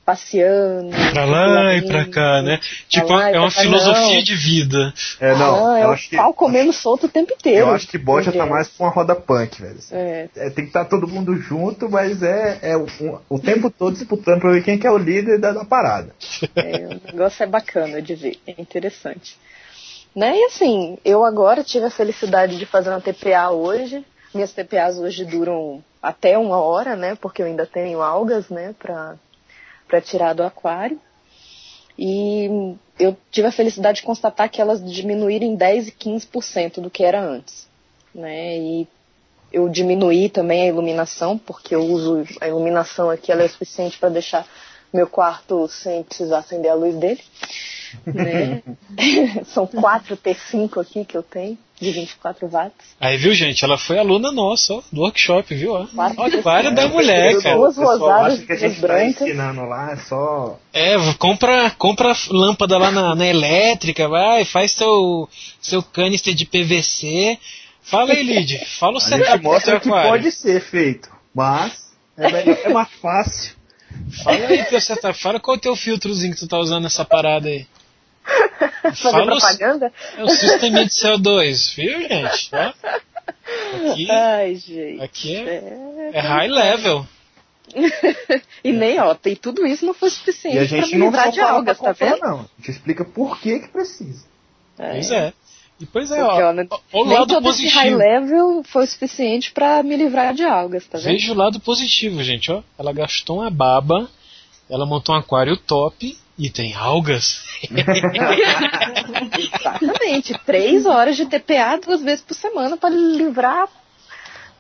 passeando. 0.08 0.90
Pra 1.12 1.26
lá 1.26 1.76
e 1.76 1.86
pra 1.86 2.06
cá, 2.06 2.42
né? 2.42 2.62
Tipo, 2.88 3.12
é 3.20 3.38
uma 3.38 3.52
filosofia 3.52 4.16
não. 4.16 4.24
de 4.24 4.36
vida. 4.36 4.94
É, 5.20 5.36
não. 5.36 5.68
Ah, 5.68 5.80
é 5.80 5.86
o 5.86 5.98
pau 6.16 6.32
que... 6.32 6.40
comendo 6.40 6.72
solto 6.72 7.08
o 7.08 7.10
tempo 7.10 7.34
inteiro. 7.34 7.68
Eu 7.68 7.74
acho 7.74 7.90
que 7.90 7.98
Boja 7.98 8.32
tá 8.32 8.46
mais 8.46 8.70
com 8.70 8.86
uma 8.86 8.90
roda 8.90 9.14
punk, 9.14 9.62
velho. 9.62 9.78
É. 9.92 10.30
é. 10.34 10.50
tem 10.50 10.64
que 10.64 10.70
estar 10.70 10.86
tá 10.86 10.90
todo 10.90 11.10
mundo 11.10 11.36
junto, 11.36 11.90
mas 11.90 12.24
é, 12.24 12.58
é 12.62 12.78
o, 12.78 12.88
o, 13.28 13.38
tempo 13.38 13.70
todo 13.70 13.98
disputando 13.98 14.40
pra 14.40 14.52
ver 14.54 14.64
quem 14.64 14.80
que 14.80 14.88
é 14.88 14.92
o 14.92 14.98
líder 14.98 15.40
da, 15.40 15.52
da 15.52 15.66
parada. 15.66 16.16
É, 16.56 16.88
o 16.88 17.12
negócio 17.12 17.44
é 17.44 17.48
bacana 17.48 18.02
de 18.02 18.16
ver, 18.16 18.40
é 18.48 18.62
interessante. 18.62 19.38
Né? 20.16 20.38
E 20.38 20.46
assim, 20.46 20.98
eu 21.04 21.26
agora 21.26 21.66
tive 21.66 21.86
a 21.86 21.92
felicidade 21.92 22.58
de 22.58 22.66
fazer 22.66 22.92
uma 22.92 23.02
TPA 23.02 23.50
hoje. 23.50 24.06
Minhas 24.34 24.54
TPAs 24.54 24.98
hoje 24.98 25.26
duram 25.26 25.84
até 26.02 26.38
uma 26.38 26.62
hora, 26.62 26.96
né? 26.96 27.18
Porque 27.20 27.42
eu 27.42 27.46
ainda 27.46 27.66
tenho 27.66 28.02
algas, 28.02 28.48
né? 28.50 28.74
Pra, 28.80 29.16
para 29.88 30.02
tirar 30.02 30.34
do 30.34 30.44
aquário. 30.44 31.00
E 31.98 32.76
eu 33.00 33.18
tive 33.32 33.48
a 33.48 33.52
felicidade 33.52 34.00
de 34.00 34.06
constatar 34.06 34.50
que 34.50 34.62
elas 34.62 34.84
diminuíram 34.84 35.46
em 35.48 35.56
10 35.56 35.88
e 35.88 35.92
15% 35.92 36.80
do 36.80 36.90
que 36.90 37.04
era 37.04 37.20
antes. 37.20 37.68
Né? 38.14 38.58
E 38.58 38.88
eu 39.52 39.68
diminuí 39.70 40.30
também 40.30 40.64
a 40.64 40.68
iluminação, 40.68 41.38
porque 41.38 41.74
eu 41.74 41.82
uso 41.82 42.24
a 42.42 42.48
iluminação 42.48 43.10
aqui, 43.10 43.32
ela 43.32 43.44
é 43.44 43.48
suficiente 43.48 43.98
para 43.98 44.10
deixar 44.10 44.46
meu 44.94 45.08
quarto 45.08 45.68
sem 45.68 46.04
precisar 46.04 46.40
acender 46.40 46.72
a 46.72 46.76
luz 46.76 46.96
dele. 46.96 47.22
Né? 48.06 48.62
São 49.46 49.68
4 49.68 50.18
T5 50.18 50.82
aqui 50.82 51.06
que 51.06 51.18
eu 51.18 51.24
tenho 51.24 51.58
de 51.80 51.92
24 51.92 52.48
watts. 52.48 52.96
Aí, 53.00 53.18
viu, 53.18 53.34
gente? 53.34 53.64
Ela 53.64 53.78
foi 53.78 54.00
aluna 54.00 54.32
nossa, 54.32 54.74
ó, 54.74 54.82
do 54.92 55.02
workshop, 55.02 55.54
viu? 55.54 55.74
Ó. 55.74 55.88
Olha, 56.18 56.42
para 56.42 56.72
da 56.72 56.88
mulher, 56.88 57.40
cara. 57.42 57.56
Duas 57.56 57.78
rosadas 57.78 58.40
que 58.44 58.52
a 58.52 58.56
gente 58.56 58.82
tá 58.82 59.06
ensinando 59.06 59.62
lá, 59.66 59.92
é 59.92 59.98
só... 59.98 60.60
É, 60.74 60.96
compra, 61.20 61.70
compra 61.72 62.14
lâmpada 62.30 62.78
lá 62.78 62.92
na, 62.92 63.16
na 63.16 63.28
elétrica, 63.28 64.08
vai, 64.08 64.44
faz 64.44 64.72
seu, 64.72 65.30
seu 65.62 65.84
canister 65.84 66.34
de 66.34 66.46
PVC. 66.46 67.38
Fala 67.82 68.12
aí, 68.12 68.24
Lid, 68.24 68.66
fala 68.66 68.98
o 68.98 69.00
setup 69.00 69.44
mostra 69.44 69.80
que 69.80 69.88
pode 69.88 70.32
ser 70.32 70.60
feito, 70.60 71.10
mas 71.34 71.88
é, 72.18 72.32
melhor, 72.32 72.58
é 72.64 72.70
mais 72.70 72.90
fácil. 73.02 73.56
Fala 74.24 74.46
aí 74.48 74.66
teu 74.66 74.82
setup, 74.82 75.18
fala 75.18 75.40
qual 75.40 75.56
é 75.56 75.58
o 75.58 75.62
teu 75.62 75.76
filtrozinho 75.76 76.34
que 76.34 76.40
tu 76.40 76.48
tá 76.48 76.58
usando 76.58 76.84
nessa 76.84 77.06
parada 77.06 77.48
aí. 77.48 77.66
Fazer 78.84 79.12
Fala 79.12 79.26
propaganda? 79.26 79.94
É 80.18 80.24
o 80.24 80.30
sistema 80.30 80.86
de 80.86 80.92
CO2, 80.92 81.76
viu, 81.76 82.02
gente? 82.02 82.50
Ó. 82.54 83.92
Aqui, 83.92 84.12
Ai, 84.12 84.56
gente. 84.56 85.04
Aqui 85.04 85.36
é, 85.36 85.56
é, 85.56 86.12
é 86.14 86.20
high 86.20 86.48
level. 86.48 87.06
e 88.64 88.72
nem, 88.72 89.00
ó, 89.00 89.14
tem 89.14 89.36
tudo 89.36 89.66
isso 89.68 89.86
não 89.86 89.94
foi 89.94 90.10
suficiente 90.10 90.56
e 90.56 90.60
a 90.60 90.64
gente 90.64 90.90
pra 90.90 90.98
não 90.98 91.06
livrar 91.08 91.32
de 91.32 91.42
algas, 91.42 91.78
tá 91.78 91.92
vendo? 91.92 92.20
Não, 92.22 92.40
a 92.40 92.46
gente 92.58 92.72
explica 92.72 93.04
por 93.04 93.40
que 93.40 93.60
que 93.60 93.68
precisa. 93.68 94.26
É. 94.80 94.92
Pois 94.92 95.12
é. 95.12 95.34
E 95.80 95.86
pois 95.86 96.10
é, 96.10 96.24
ó, 96.24 96.54
né, 96.54 96.68
o 96.92 97.04
lado 97.04 97.28
todo 97.28 97.44
positivo. 97.44 97.68
Esse 97.68 97.78
high 97.78 97.96
level 97.96 98.64
foi 98.64 98.88
suficiente 98.88 99.52
para 99.52 99.84
me 99.84 99.96
livrar 99.96 100.34
de 100.34 100.44
algas, 100.44 100.88
tá 100.88 100.98
vendo? 100.98 101.08
Veja 101.08 101.32
o 101.32 101.36
lado 101.36 101.60
positivo, 101.60 102.24
gente, 102.24 102.52
ó. 102.52 102.64
Ela 102.80 102.92
gastou 102.92 103.40
uma 103.40 103.52
baba, 103.52 104.10
ela 104.70 104.88
montou 104.88 105.14
um 105.14 105.20
aquário 105.20 105.56
top 105.56 106.18
e 106.38 106.50
tem 106.50 106.74
algas? 106.74 107.44
Exatamente. 109.38 110.38
Três 110.46 110.86
horas 110.86 111.16
de 111.16 111.26
TPA 111.26 111.80
duas 111.84 112.02
vezes 112.02 112.24
por 112.24 112.36
semana 112.36 112.78
para 112.78 112.94
livrar, 112.94 113.68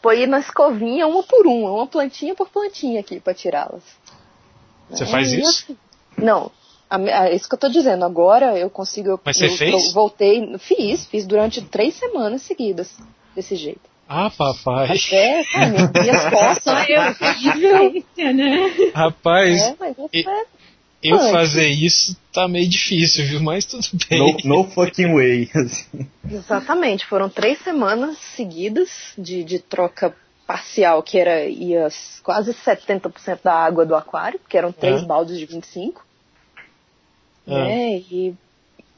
pôr 0.02 0.28
na 0.28 0.40
escovinha 0.40 1.06
uma 1.08 1.22
por 1.24 1.46
uma, 1.46 1.72
uma 1.72 1.88
plantinha 1.88 2.34
por 2.34 2.50
plantinha 2.50 3.00
aqui 3.00 3.20
para 3.20 3.34
tirá-las. 3.34 3.84
Você 4.90 5.04
é, 5.04 5.08
faz 5.08 5.32
isso? 5.32 5.66
Assim, 5.66 5.78
não. 6.18 6.52
É 6.90 7.36
isso 7.36 7.50
que 7.50 7.56
eu 7.56 7.60
tô 7.60 7.68
dizendo. 7.68 8.06
Agora 8.06 8.58
eu 8.58 8.70
consigo. 8.70 9.20
Mas 9.24 9.38
você 9.38 9.48
eu, 9.48 9.58
fez? 9.58 9.88
Eu 9.88 9.92
voltei. 9.92 10.58
Fiz, 10.58 11.06
fiz 11.06 11.28
durante 11.28 11.62
três 11.62 11.94
semanas 11.96 12.42
seguidas. 12.44 12.98
Desse 13.36 13.56
jeito. 13.56 13.82
Ah, 14.10 14.32
papai. 14.32 14.98
É, 15.12 15.44
cara, 15.44 15.92
minhas 15.94 16.30
costas. 16.30 16.90
eu 16.90 18.34
né? 18.34 18.92
Rapaz. 18.96 19.62
É, 19.62 19.76
mas 19.78 19.96
e, 20.14 20.28
é 20.28 20.46
eu 21.02 21.20
fazer 21.32 21.68
isso 21.68 22.16
tá 22.34 22.48
meio 22.48 22.68
difícil, 22.68 23.26
viu? 23.26 23.40
Mas 23.42 23.66
tudo 23.66 23.86
bem. 24.10 24.38
No, 24.44 24.64
no 24.64 24.64
fucking 24.72 25.14
way. 25.14 25.50
Assim. 25.56 26.08
Exatamente. 26.30 27.06
Foram 27.06 27.30
três 27.30 27.60
semanas 27.60 28.18
seguidas 28.36 28.90
de, 29.18 29.44
de 29.44 29.60
troca 29.60 30.16
parcial, 30.46 31.04
que 31.04 31.18
era 31.18 31.46
ia 31.46 31.88
quase 32.24 32.54
70% 32.54 33.40
da 33.44 33.54
água 33.54 33.86
do 33.86 33.96
aquário, 33.96 34.40
que 34.48 34.58
eram 34.58 34.72
três 34.72 35.04
é. 35.04 35.06
baldes 35.06 35.38
de 35.38 35.46
25. 35.46 36.06
É. 37.48 37.52
Né? 37.52 37.98
E, 38.10 38.34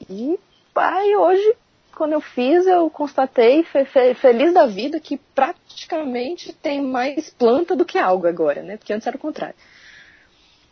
e 0.10 0.40
pai, 0.74 1.16
hoje, 1.16 1.56
quando 1.96 2.14
eu 2.14 2.22
fiz, 2.22 2.66
eu 2.66 2.90
constatei, 2.90 3.64
fe, 3.64 3.84
fe, 3.86 4.14
feliz 4.14 4.54
da 4.54 4.66
vida, 4.66 5.00
que 5.00 5.18
praticamente 5.36 6.54
tem 6.54 6.82
mais 6.82 7.30
planta 7.32 7.76
do 7.76 7.84
que 7.84 7.98
água 7.98 8.30
agora, 8.30 8.62
né? 8.62 8.78
Porque 8.78 8.94
antes 8.94 9.08
era 9.08 9.18
o 9.18 9.20
contrário. 9.20 9.56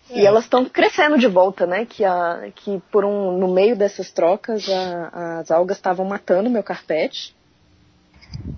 É. 0.10 0.22
E 0.22 0.26
elas 0.26 0.46
estão 0.46 0.66
crescendo 0.66 1.18
de 1.18 1.28
volta, 1.28 1.66
né? 1.66 1.86
Que, 1.86 2.04
a, 2.04 2.50
que 2.56 2.82
por 2.92 3.04
um, 3.04 3.38
no 3.38 3.48
meio 3.48 3.76
dessas 3.76 4.12
trocas 4.12 4.68
a, 4.70 5.40
as 5.40 5.52
algas 5.52 5.78
estavam 5.78 6.06
matando 6.06 6.50
meu 6.50 6.64
carpete, 6.64 7.36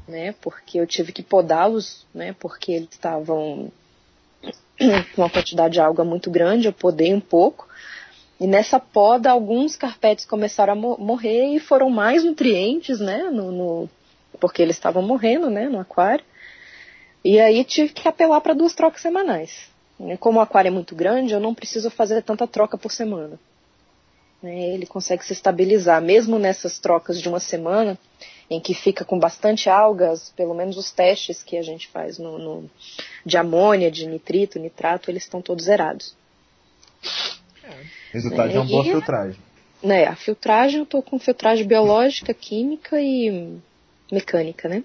né? 0.07 0.34
Porque 0.41 0.80
eu 0.80 0.88
tive 0.88 1.11
que 1.11 1.23
podá-los, 1.23 2.05
né? 2.13 2.35
Porque 2.39 2.71
eles 2.71 2.89
estavam 2.91 3.71
com 5.15 5.21
uma 5.21 5.30
quantidade 5.30 5.73
de 5.73 5.81
alga 5.81 6.03
muito 6.03 6.31
grande, 6.31 6.67
eu 6.67 6.73
podei 6.73 7.13
um 7.13 7.19
pouco. 7.19 7.67
E 8.39 8.47
nessa 8.47 8.80
poda, 8.80 9.30
alguns 9.30 9.76
carpetes 9.76 10.26
começaram 10.26 10.73
a 10.73 10.76
morrer 10.76 11.55
e 11.55 11.59
foram 11.59 11.89
mais 11.89 12.23
nutrientes, 12.23 12.99
né? 12.99 13.23
No, 13.23 13.51
no, 13.51 13.89
porque 14.39 14.61
eles 14.61 14.77
estavam 14.77 15.01
morrendo, 15.01 15.49
né? 15.49 15.67
No 15.67 15.80
aquário. 15.80 16.23
E 17.23 17.38
aí 17.38 17.65
tive 17.65 17.91
que 17.91 18.07
apelar 18.07 18.39
para 18.39 18.53
duas 18.53 18.73
trocas 18.73 19.01
semanais. 19.01 19.69
Né? 19.99 20.15
Como 20.17 20.39
o 20.39 20.41
aquário 20.41 20.69
é 20.69 20.71
muito 20.71 20.95
grande, 20.95 21.34
eu 21.34 21.39
não 21.39 21.53
preciso 21.53 21.89
fazer 21.89 22.21
tanta 22.23 22.47
troca 22.47 22.77
por 22.77 22.91
semana. 22.91 23.39
Né? 24.41 24.69
Ele 24.69 24.85
consegue 24.85 25.26
se 25.26 25.34
estabilizar. 25.34 26.01
Mesmo 26.01 26.39
nessas 26.39 26.80
trocas 26.80 27.21
de 27.21 27.27
uma 27.27 27.39
semana, 27.39 27.97
em 28.49 28.59
que 28.59 28.73
fica 28.73 29.03
com 29.03 29.19
bastante 29.19 29.69
algas, 29.69 30.31
pelo 30.35 30.53
menos 30.53 30.77
os 30.77 30.91
testes 30.91 31.43
que 31.43 31.57
a 31.57 31.61
gente 31.61 31.88
faz 31.89 32.17
no, 32.17 32.39
no 32.39 32.69
de 33.26 33.38
amônia, 33.38 33.91
de 33.91 34.07
nitrito, 34.07 34.57
nitrato, 34.57 35.11
eles 35.11 35.23
estão 35.23 35.41
todos 35.41 35.65
zerados. 35.65 36.15
Resultado 38.11 38.49
é, 38.49 38.51
de 38.53 38.57
uma 38.57 38.65
boa 38.65 38.84
filtragem. 38.84 39.39
Né, 39.81 40.05
a 40.05 40.15
filtragem, 40.15 40.80
eu 40.80 40.84
estou 40.84 41.01
com 41.01 41.19
filtragem 41.19 41.65
biológica, 41.65 42.34
química 42.34 42.99
e 42.99 43.59
mecânica, 44.11 44.67
né? 44.67 44.84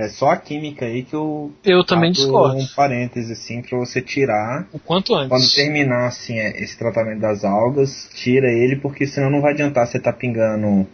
É 0.00 0.08
só 0.08 0.30
a 0.30 0.36
química 0.38 0.86
aí 0.86 1.02
que 1.02 1.14
eu. 1.14 1.52
Eu 1.62 1.84
também 1.84 2.10
discordo. 2.10 2.56
Um 2.56 2.66
parêntese 2.68 3.34
assim 3.34 3.60
para 3.60 3.78
você 3.78 4.00
tirar. 4.00 4.66
O 4.72 4.78
quanto 4.78 5.14
antes. 5.14 5.28
Quando 5.28 5.54
terminar 5.54 6.06
assim 6.06 6.38
é, 6.38 6.58
esse 6.62 6.78
tratamento 6.78 7.20
das 7.20 7.44
algas, 7.44 8.08
tira 8.14 8.50
ele 8.50 8.76
porque 8.76 9.06
senão 9.06 9.28
não 9.28 9.42
vai 9.42 9.52
adiantar 9.52 9.86
você 9.86 10.00
tá 10.00 10.10
pingando. 10.10 10.88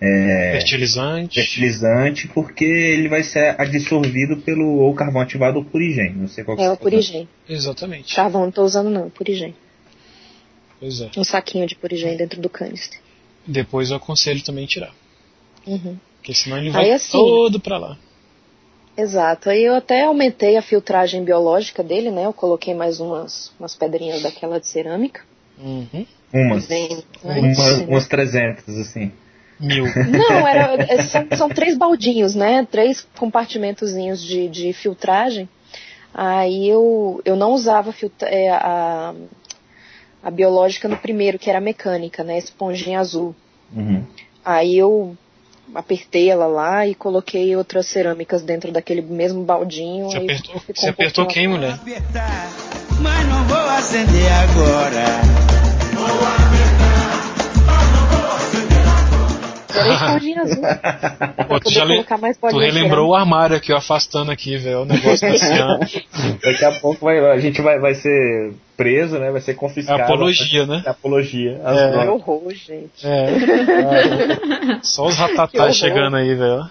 É, 0.00 0.52
fertilizante. 0.52 1.34
Fertilizante, 1.34 2.28
porque 2.28 2.64
ele 2.64 3.08
vai 3.08 3.22
ser 3.22 3.60
absorvido 3.60 4.38
pelo 4.38 4.78
ou 4.78 4.94
carvão 4.94 5.20
ativado 5.20 5.58
ou 5.58 5.64
purigem. 5.64 6.14
Não 6.14 6.28
sei 6.28 6.42
qual 6.42 6.58
É 6.58 6.70
o 6.70 6.78
purigem. 6.78 7.28
Exatamente. 7.46 8.14
Carvão 8.14 8.44
não 8.44 8.50
tô 8.50 8.62
usando 8.62 8.88
não, 8.88 9.10
purigem. 9.10 9.54
Pois 10.80 11.02
é. 11.02 11.10
Um 11.14 11.24
saquinho 11.24 11.66
de 11.66 11.74
purigem 11.74 12.16
dentro 12.16 12.40
do 12.40 12.48
canister. 12.48 13.00
Depois 13.46 13.90
eu 13.90 13.98
aconselho 13.98 14.42
também 14.42 14.66
tirar. 14.66 14.94
Uhum. 15.66 15.98
Porque 16.16 16.34
senão 16.34 16.58
ele 16.58 16.70
vai 16.70 16.86
Aí, 16.86 16.92
assim, 16.92 17.12
todo 17.12 17.60
para 17.60 17.78
lá. 17.78 17.98
Exato. 18.96 19.50
Aí 19.50 19.64
eu 19.64 19.74
até 19.74 20.02
aumentei 20.02 20.56
a 20.56 20.62
filtragem 20.62 21.22
biológica 21.22 21.82
dele, 21.82 22.10
né? 22.10 22.24
Eu 22.24 22.32
coloquei 22.32 22.74
mais 22.74 22.98
umas, 22.98 23.52
umas 23.60 23.74
pedrinhas 23.74 24.22
daquela 24.22 24.58
de 24.58 24.66
cerâmica. 24.66 25.22
Uhum. 25.58 26.06
Umas. 26.32 26.66
Bem, 26.66 27.04
Uma, 27.22 27.84
umas 27.88 28.08
300, 28.08 28.78
assim. 28.78 29.12
Mil. 29.60 29.84
Não, 30.08 30.46
era, 30.46 30.74
é, 30.82 31.02
são, 31.02 31.26
são 31.36 31.48
três 31.48 31.76
baldinhos, 31.76 32.34
né? 32.34 32.66
Três 32.70 33.06
compartimentozinhos 33.18 34.22
de, 34.22 34.48
de 34.48 34.72
filtragem. 34.72 35.48
Aí 36.12 36.66
eu, 36.66 37.20
eu 37.26 37.36
não 37.36 37.52
usava 37.52 37.92
filtra, 37.92 38.28
é, 38.28 38.48
a, 38.48 39.14
a 40.22 40.30
biológica 40.30 40.88
no 40.88 40.96
primeiro, 40.96 41.38
que 41.38 41.50
era 41.50 41.58
a 41.58 41.62
mecânica, 41.62 42.24
né? 42.24 42.38
Esponjinha 42.38 43.00
azul. 43.00 43.34
Uhum. 43.74 44.02
Aí 44.42 44.78
eu 44.78 45.16
apertei 45.74 46.30
ela 46.30 46.46
lá 46.46 46.86
e 46.86 46.94
coloquei 46.94 47.56
outras 47.56 47.86
cerâmicas 47.86 48.42
dentro 48.42 48.72
daquele 48.72 49.02
mesmo 49.02 49.44
baldinho. 49.44 50.10
Você 50.10 50.18
apertou, 50.18 50.62
você 50.74 50.86
um 50.86 50.90
apertou 50.90 51.26
quem, 51.26 51.48
mulher? 51.48 51.78
Mas 53.00 53.28
não 53.28 53.44
vou 53.44 53.58
acender 53.58 54.32
agora. 54.32 56.45
Vou 59.82 59.92
esponjinha 59.92 60.42
azul. 60.42 60.62
Pô, 61.48 61.60
tu, 61.60 61.70
já 61.70 61.84
le... 61.84 62.04
tu 62.04 62.58
relembrou 62.58 63.10
o 63.10 63.14
armário 63.14 63.56
aqui, 63.56 63.72
ó, 63.72 63.76
afastando 63.76 64.30
aqui, 64.30 64.56
velho, 64.56 64.82
o 64.82 64.84
negócio 64.84 65.30
desse 65.30 65.52
ano. 65.52 65.80
Daqui 66.42 66.64
a 66.64 66.72
pouco 66.80 67.04
vai, 67.04 67.18
a 67.18 67.38
gente 67.38 67.60
vai, 67.62 67.78
vai 67.78 67.94
ser 67.94 68.54
preso, 68.76 69.18
né? 69.18 69.30
Vai 69.30 69.40
ser 69.40 69.54
confiscado. 69.54 70.00
É 70.00 70.04
apologia, 70.04 70.66
né? 70.66 70.82
É 70.84 70.90
apologia. 70.90 71.60
É. 71.64 72.08
horror, 72.08 72.52
gente. 72.52 73.04
É. 73.04 73.26
Ah, 74.72 74.80
só 74.84 75.06
os 75.06 75.16
ratatás 75.16 75.76
chegando 75.76 76.16
aí, 76.16 76.34
velho. 76.34 76.68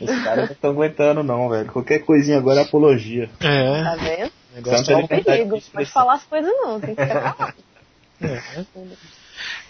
Os 0.00 0.22
caras 0.22 0.44
não 0.44 0.52
estão 0.52 0.70
aguentando, 0.70 1.22
não, 1.22 1.48
velho. 1.48 1.72
Qualquer 1.72 2.00
coisinha 2.00 2.38
agora 2.38 2.60
é 2.60 2.64
apologia. 2.64 3.28
É. 3.40 3.82
Tá 3.82 3.96
vendo? 3.96 4.32
Negócio 4.54 4.92
é 4.92 4.96
um 4.96 5.06
perigo. 5.06 5.58
Pode 5.72 5.90
falar 5.90 6.14
as 6.14 6.24
coisas, 6.24 6.50
não. 6.56 6.80
Tem 6.80 6.94
que 6.94 7.02
ficar 7.02 7.34
calado. 7.34 7.54
É. 8.20 8.40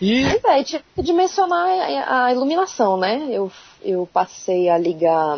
E... 0.00 0.22
Mas 0.24 0.44
é, 0.44 0.64
tive 0.64 0.84
que 0.94 1.02
dimensionar 1.02 1.66
a 2.08 2.32
iluminação, 2.32 2.96
né? 2.96 3.28
Eu, 3.30 3.50
eu 3.82 4.08
passei 4.12 4.68
a 4.68 4.78
ligar 4.78 5.36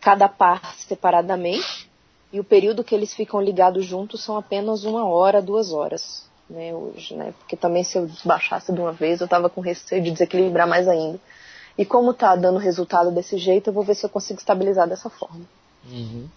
cada 0.00 0.28
par 0.28 0.74
separadamente 0.76 1.90
e 2.32 2.40
o 2.40 2.44
período 2.44 2.84
que 2.84 2.94
eles 2.94 3.14
ficam 3.14 3.40
ligados 3.40 3.84
juntos 3.84 4.22
são 4.22 4.36
apenas 4.36 4.84
uma 4.84 5.06
hora, 5.06 5.40
duas 5.40 5.72
horas, 5.72 6.24
né, 6.48 6.74
hoje, 6.74 7.14
né? 7.14 7.32
Porque 7.38 7.56
também 7.56 7.82
se 7.82 7.98
eu 7.98 8.08
baixasse 8.24 8.72
de 8.72 8.80
uma 8.80 8.92
vez 8.92 9.20
eu 9.20 9.28
tava 9.28 9.48
com 9.48 9.60
receio 9.60 10.02
de 10.02 10.10
desequilibrar 10.10 10.66
mais 10.66 10.86
ainda. 10.88 11.18
E 11.78 11.84
como 11.84 12.14
tá 12.14 12.34
dando 12.34 12.58
resultado 12.58 13.10
desse 13.10 13.36
jeito, 13.36 13.68
eu 13.68 13.72
vou 13.72 13.82
ver 13.82 13.94
se 13.94 14.04
eu 14.04 14.10
consigo 14.10 14.38
estabilizar 14.38 14.88
dessa 14.88 15.10
forma. 15.10 15.44
Uhum. 15.90 16.28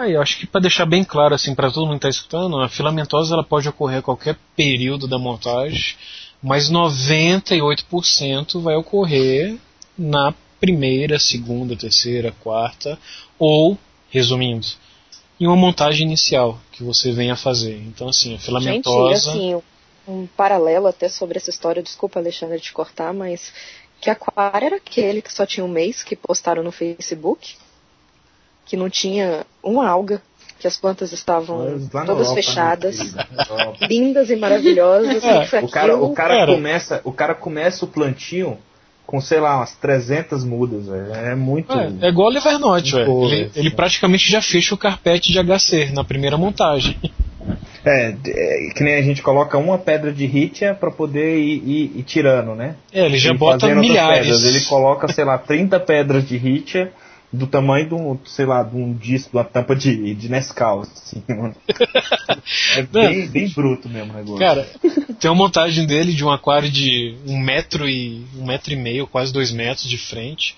Aí, 0.00 0.14
eu 0.14 0.22
acho 0.22 0.38
que 0.38 0.46
para 0.46 0.62
deixar 0.62 0.86
bem 0.86 1.04
claro 1.04 1.34
assim 1.34 1.54
para 1.54 1.70
todo 1.70 1.86
mundo 1.86 2.00
que 2.00 2.06
está 2.06 2.08
escutando, 2.08 2.58
a 2.58 2.70
filamentosa 2.70 3.34
ela 3.34 3.44
pode 3.44 3.68
ocorrer 3.68 3.98
a 3.98 4.02
qualquer 4.02 4.34
período 4.56 5.06
da 5.06 5.18
montagem, 5.18 5.94
mas 6.42 6.70
98% 6.70 8.62
vai 8.62 8.76
ocorrer 8.76 9.58
na 9.98 10.32
primeira, 10.58 11.18
segunda, 11.18 11.76
terceira, 11.76 12.32
quarta 12.40 12.98
ou, 13.38 13.76
resumindo, 14.08 14.66
em 15.38 15.46
uma 15.46 15.56
montagem 15.56 16.06
inicial 16.06 16.58
que 16.72 16.82
você 16.82 17.12
venha 17.12 17.36
fazer. 17.36 17.76
Então 17.86 18.08
assim, 18.08 18.36
a 18.36 18.38
filamentosa. 18.38 19.32
Gente, 19.32 19.54
assim, 19.54 19.62
um 20.08 20.26
paralelo 20.26 20.86
até 20.86 21.10
sobre 21.10 21.36
essa 21.36 21.50
história, 21.50 21.82
desculpa 21.82 22.18
Alexandre 22.18 22.58
te 22.58 22.72
cortar, 22.72 23.12
mas 23.12 23.52
que 24.00 24.08
aquário 24.08 24.64
era 24.64 24.76
aquele 24.76 25.20
que 25.20 25.30
só 25.30 25.44
tinha 25.44 25.62
um 25.62 25.68
mês 25.68 26.02
que 26.02 26.16
postaram 26.16 26.62
no 26.62 26.72
Facebook? 26.72 27.54
Que 28.70 28.76
não 28.76 28.88
tinha 28.88 29.44
uma 29.64 29.88
alga, 29.88 30.22
que 30.60 30.66
as 30.66 30.76
plantas 30.76 31.10
estavam 31.10 31.58
todas 31.90 31.92
Europa, 31.92 32.28
né, 32.28 32.34
fechadas, 32.34 32.98
lindas 33.80 34.30
e 34.30 34.36
maravilhosas. 34.36 35.24
É, 35.24 35.60
o 35.60 35.68
cara, 35.68 35.96
o 35.96 36.12
cara 36.12 36.46
começa, 36.46 37.00
o 37.02 37.12
cara 37.12 37.34
começa 37.34 37.84
o 37.84 37.88
plantio 37.88 38.56
com, 39.04 39.20
sei 39.20 39.40
lá, 39.40 39.56
umas 39.56 39.72
300 39.72 40.44
mudas, 40.44 40.86
véio. 40.86 41.12
é 41.12 41.34
muito... 41.34 41.72
É, 41.72 41.90
é 42.02 42.08
igual 42.10 42.28
o 42.28 42.30
Livernote, 42.30 42.94
ele, 42.94 43.50
ele 43.56 43.70
praticamente 43.72 44.30
já 44.30 44.40
fecha 44.40 44.72
o 44.72 44.78
carpete 44.78 45.32
de 45.32 45.42
HC 45.42 45.90
na 45.92 46.04
primeira 46.04 46.38
montagem. 46.38 46.96
É, 47.84 48.14
é, 48.24 48.72
que 48.72 48.84
nem 48.84 48.94
a 48.94 49.02
gente 49.02 49.20
coloca 49.20 49.58
uma 49.58 49.78
pedra 49.78 50.12
de 50.12 50.26
ritia 50.26 50.74
para 50.74 50.92
poder 50.92 51.38
ir, 51.38 51.62
ir, 51.66 51.92
ir, 51.96 52.02
tirando, 52.04 52.54
né? 52.54 52.76
É, 52.92 53.06
ele 53.06 53.18
já 53.18 53.34
bota 53.34 53.74
milhares. 53.74 54.44
Ele 54.44 54.60
coloca, 54.66 55.08
sei 55.08 55.24
lá, 55.24 55.38
30 55.38 55.80
pedras 55.80 56.28
de 56.28 56.36
ritia 56.36 56.92
do 57.32 57.46
tamanho 57.46 57.88
de 57.88 57.94
um, 57.94 58.18
sei 58.24 58.44
lá, 58.44 58.62
de 58.62 58.76
um 58.76 58.92
disco, 58.92 59.30
de 59.30 59.36
uma 59.36 59.44
tampa 59.44 59.76
de, 59.76 60.14
de 60.14 60.28
Nescau, 60.28 60.80
assim, 60.80 61.22
mano. 61.28 61.54
É 62.74 62.82
bem, 62.82 63.28
bem 63.28 63.48
bruto 63.48 63.88
mesmo 63.88 64.12
o 64.12 64.16
negócio. 64.16 64.38
Cara, 64.38 64.68
tem 65.20 65.30
uma 65.30 65.36
montagem 65.36 65.86
dele 65.86 66.12
de 66.12 66.24
um 66.24 66.30
aquário 66.30 66.68
de 66.68 67.16
um 67.26 67.38
metro 67.38 67.88
e 67.88 68.26
um 68.36 68.44
metro 68.44 68.72
e 68.72 68.76
meio, 68.76 69.06
quase 69.06 69.32
dois 69.32 69.52
metros 69.52 69.88
de 69.88 69.96
frente. 69.96 70.56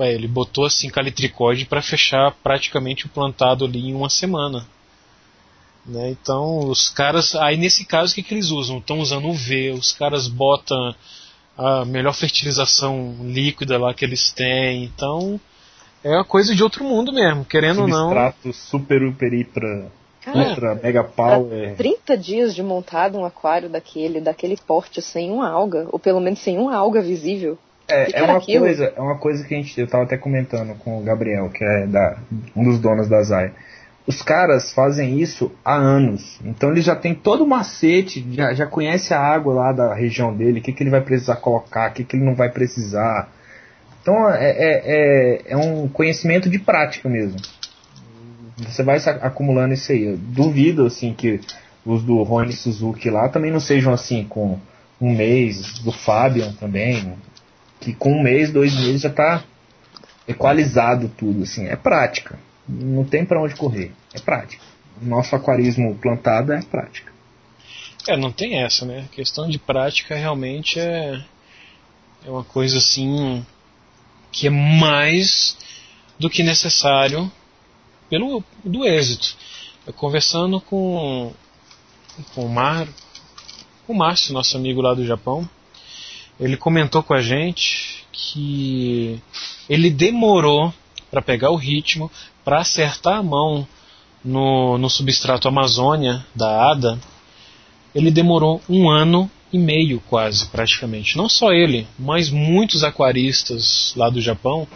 ele 0.00 0.26
botou 0.26 0.64
assim 0.64 0.90
calitricode 0.90 1.66
para 1.66 1.80
fechar 1.80 2.32
praticamente 2.42 3.06
o 3.06 3.08
plantado 3.08 3.64
ali 3.64 3.90
em 3.90 3.94
uma 3.94 4.10
semana. 4.10 4.66
Né? 5.86 6.10
Então 6.10 6.68
os 6.68 6.88
caras, 6.88 7.36
aí 7.36 7.56
nesse 7.56 7.84
caso 7.84 8.12
o 8.12 8.14
que, 8.16 8.22
que 8.24 8.34
eles 8.34 8.50
usam? 8.50 8.78
Estão 8.78 8.98
usando 8.98 9.28
UV, 9.28 9.70
os 9.70 9.92
caras 9.92 10.26
botam 10.26 10.94
a 11.56 11.84
melhor 11.84 12.12
fertilização 12.12 13.16
líquida 13.22 13.78
lá 13.78 13.94
que 13.94 14.04
eles 14.04 14.32
têm. 14.32 14.84
Então 14.84 15.40
é 16.04 16.10
uma 16.10 16.24
coisa 16.24 16.54
de 16.54 16.62
outro 16.62 16.84
mundo 16.84 17.12
mesmo, 17.12 17.44
querendo 17.44 17.82
ou 17.82 17.88
não. 17.88 18.08
Substrato 18.08 18.52
super 18.52 19.00
super 19.00 19.32
hiper 19.32 19.86
ultra 20.34 20.74
mega 20.74 21.02
power. 21.02 21.74
30 21.76 22.16
dias 22.16 22.54
de 22.54 22.62
montado 22.62 23.18
um 23.18 23.24
aquário 23.24 23.68
daquele, 23.68 24.20
daquele 24.20 24.56
porte 24.56 25.02
sem 25.02 25.30
uma 25.30 25.48
alga, 25.48 25.86
ou 25.90 25.98
pelo 25.98 26.20
menos 26.20 26.40
sem 26.40 26.58
uma 26.58 26.76
alga 26.76 27.00
visível. 27.00 27.58
É, 27.88 28.20
é 28.20 28.22
uma 28.22 28.40
coisa, 28.40 28.92
é 28.96 29.00
uma 29.00 29.18
coisa 29.18 29.44
que 29.44 29.54
a 29.54 29.56
gente, 29.56 29.78
eu 29.78 29.86
tava 29.86 30.04
até 30.04 30.16
comentando 30.16 30.74
com 30.78 30.98
o 30.98 31.02
Gabriel, 31.02 31.50
que 31.50 31.64
é 31.64 31.86
da, 31.86 32.16
um 32.54 32.64
dos 32.64 32.78
donos 32.78 33.08
da 33.08 33.22
Zai. 33.22 33.52
Os 34.06 34.22
caras 34.22 34.72
fazem 34.72 35.20
isso 35.20 35.52
há 35.64 35.76
anos. 35.76 36.40
Então 36.44 36.70
ele 36.70 36.80
já 36.80 36.96
tem 36.96 37.14
todo 37.14 37.44
o 37.44 37.46
macete, 37.46 38.26
já, 38.32 38.52
já 38.52 38.66
conhece 38.66 39.12
a 39.12 39.20
água 39.20 39.54
lá 39.54 39.72
da 39.72 39.94
região 39.94 40.34
dele, 40.34 40.60
o 40.60 40.62
que, 40.62 40.72
que 40.72 40.82
ele 40.82 40.90
vai 40.90 41.00
precisar 41.00 41.36
colocar, 41.36 41.90
o 41.90 41.94
que, 41.94 42.04
que 42.04 42.16
ele 42.16 42.24
não 42.24 42.34
vai 42.34 42.50
precisar 42.50 43.28
então 44.02 44.28
é, 44.28 44.50
é, 44.50 44.82
é, 44.84 45.42
é 45.52 45.56
um 45.56 45.88
conhecimento 45.88 46.50
de 46.50 46.58
prática 46.58 47.08
mesmo. 47.08 47.38
Você 48.58 48.82
vai 48.82 48.98
acumulando 49.22 49.72
isso 49.74 49.90
aí. 49.92 50.04
Eu 50.04 50.16
duvido 50.16 50.84
assim 50.84 51.14
que 51.14 51.40
os 51.86 52.02
do 52.02 52.22
Rony 52.22 52.52
Suzuki 52.52 53.08
lá 53.08 53.28
também 53.28 53.50
não 53.50 53.60
sejam 53.60 53.92
assim 53.92 54.24
com 54.24 54.58
um 55.00 55.14
mês, 55.14 55.78
do 55.80 55.90
Fabian 55.90 56.52
também, 56.52 57.14
que 57.80 57.92
com 57.92 58.12
um 58.12 58.22
mês, 58.22 58.52
dois 58.52 58.74
meses 58.74 59.02
já 59.02 59.08
está 59.08 59.42
equalizado 60.28 61.10
tudo, 61.16 61.42
assim, 61.42 61.66
é 61.66 61.74
prática. 61.74 62.38
Não 62.68 63.04
tem 63.04 63.24
para 63.24 63.42
onde 63.42 63.56
correr, 63.56 63.90
é 64.14 64.20
prática. 64.20 64.62
Nosso 65.00 65.34
aquarismo 65.34 65.96
plantado 65.96 66.52
é 66.52 66.62
prática. 66.62 67.10
É, 68.08 68.16
não 68.16 68.30
tem 68.30 68.62
essa, 68.62 68.84
né? 68.84 69.06
A 69.10 69.14
questão 69.14 69.48
de 69.48 69.58
prática 69.58 70.14
realmente 70.14 70.78
é, 70.78 71.20
é 72.24 72.30
uma 72.30 72.44
coisa 72.44 72.78
assim 72.78 73.44
que 74.32 74.46
é 74.46 74.50
mais 74.50 75.56
do 76.18 76.30
que 76.30 76.42
necessário 76.42 77.30
pelo 78.08 78.42
do 78.64 78.84
êxito. 78.86 79.36
Eu 79.86 79.92
conversando 79.92 80.60
com, 80.60 81.32
com 82.34 82.46
o 82.46 82.48
Mar, 82.48 82.88
com 83.86 83.92
o 83.92 83.96
Márcio, 83.96 84.32
nosso 84.32 84.56
amigo 84.56 84.80
lá 84.80 84.94
do 84.94 85.06
Japão, 85.06 85.48
ele 86.40 86.56
comentou 86.56 87.02
com 87.02 87.14
a 87.14 87.20
gente 87.20 88.06
que 88.10 89.20
ele 89.68 89.90
demorou 89.90 90.72
para 91.10 91.20
pegar 91.20 91.50
o 91.50 91.56
ritmo, 91.56 92.10
para 92.44 92.60
acertar 92.60 93.18
a 93.18 93.22
mão 93.22 93.66
no, 94.24 94.78
no 94.78 94.88
substrato 94.88 95.48
Amazônia 95.48 96.24
da 96.34 96.70
ADA, 96.70 96.98
ele 97.94 98.10
demorou 98.10 98.62
um 98.68 98.88
ano 98.88 99.30
e 99.52 99.58
meio 99.58 100.00
quase, 100.08 100.46
praticamente. 100.46 101.16
Não 101.16 101.28
só 101.28 101.52
ele, 101.52 101.86
mas 101.98 102.30
muitos 102.30 102.82
aquaristas 102.82 103.92
lá 103.96 104.08
do 104.08 104.20
Japão, 104.20 104.66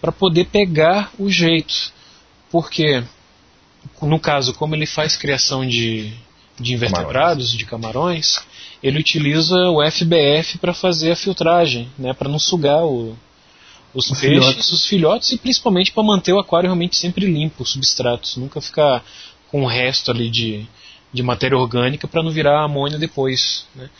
para 0.00 0.12
poder 0.12 0.46
pegar 0.46 1.10
o 1.18 1.30
jeito. 1.30 1.92
Porque, 2.50 3.02
no 4.00 4.20
caso, 4.20 4.52
como 4.52 4.74
ele 4.74 4.84
faz 4.84 5.16
criação 5.16 5.66
de, 5.66 6.12
de 6.60 6.74
invertebrados, 6.74 7.46
camarões. 7.46 7.56
de 7.56 7.64
camarões, 7.64 8.38
ele 8.82 8.98
utiliza 8.98 9.56
o 9.70 9.80
FBF 9.90 10.58
para 10.58 10.74
fazer 10.74 11.12
a 11.12 11.16
filtragem, 11.16 11.88
né, 11.98 12.12
para 12.12 12.28
não 12.28 12.38
sugar 12.38 12.84
o, 12.84 13.16
os, 13.94 14.10
os 14.10 14.20
peixes, 14.20 14.44
filhotes. 14.44 14.72
os 14.72 14.86
filhotes 14.86 15.32
e 15.32 15.38
principalmente 15.38 15.92
para 15.92 16.02
manter 16.02 16.32
o 16.32 16.38
aquário 16.38 16.68
realmente 16.68 16.96
sempre 16.96 17.26
limpo, 17.26 17.62
os 17.62 17.70
substratos, 17.70 18.36
nunca 18.36 18.60
ficar 18.60 19.04
com 19.50 19.62
o 19.62 19.66
resto 19.66 20.10
ali 20.10 20.28
de, 20.28 20.66
de 21.12 21.22
matéria 21.22 21.58
orgânica 21.58 22.08
para 22.08 22.22
não 22.22 22.30
virar 22.30 22.64
amônia 22.64 22.98
depois. 22.98 23.66
Né? 23.74 23.90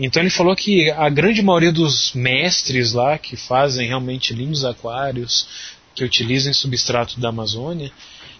Então 0.00 0.22
ele 0.22 0.30
falou 0.30 0.56
que 0.56 0.90
a 0.90 1.08
grande 1.08 1.42
maioria 1.42 1.72
dos 1.72 2.12
mestres 2.14 2.92
lá 2.92 3.18
que 3.18 3.36
fazem 3.36 3.88
realmente 3.88 4.32
lindos 4.32 4.64
aquários, 4.64 5.46
que 5.94 6.02
utilizam 6.02 6.52
substrato 6.54 7.20
da 7.20 7.28
Amazônia, 7.28 7.92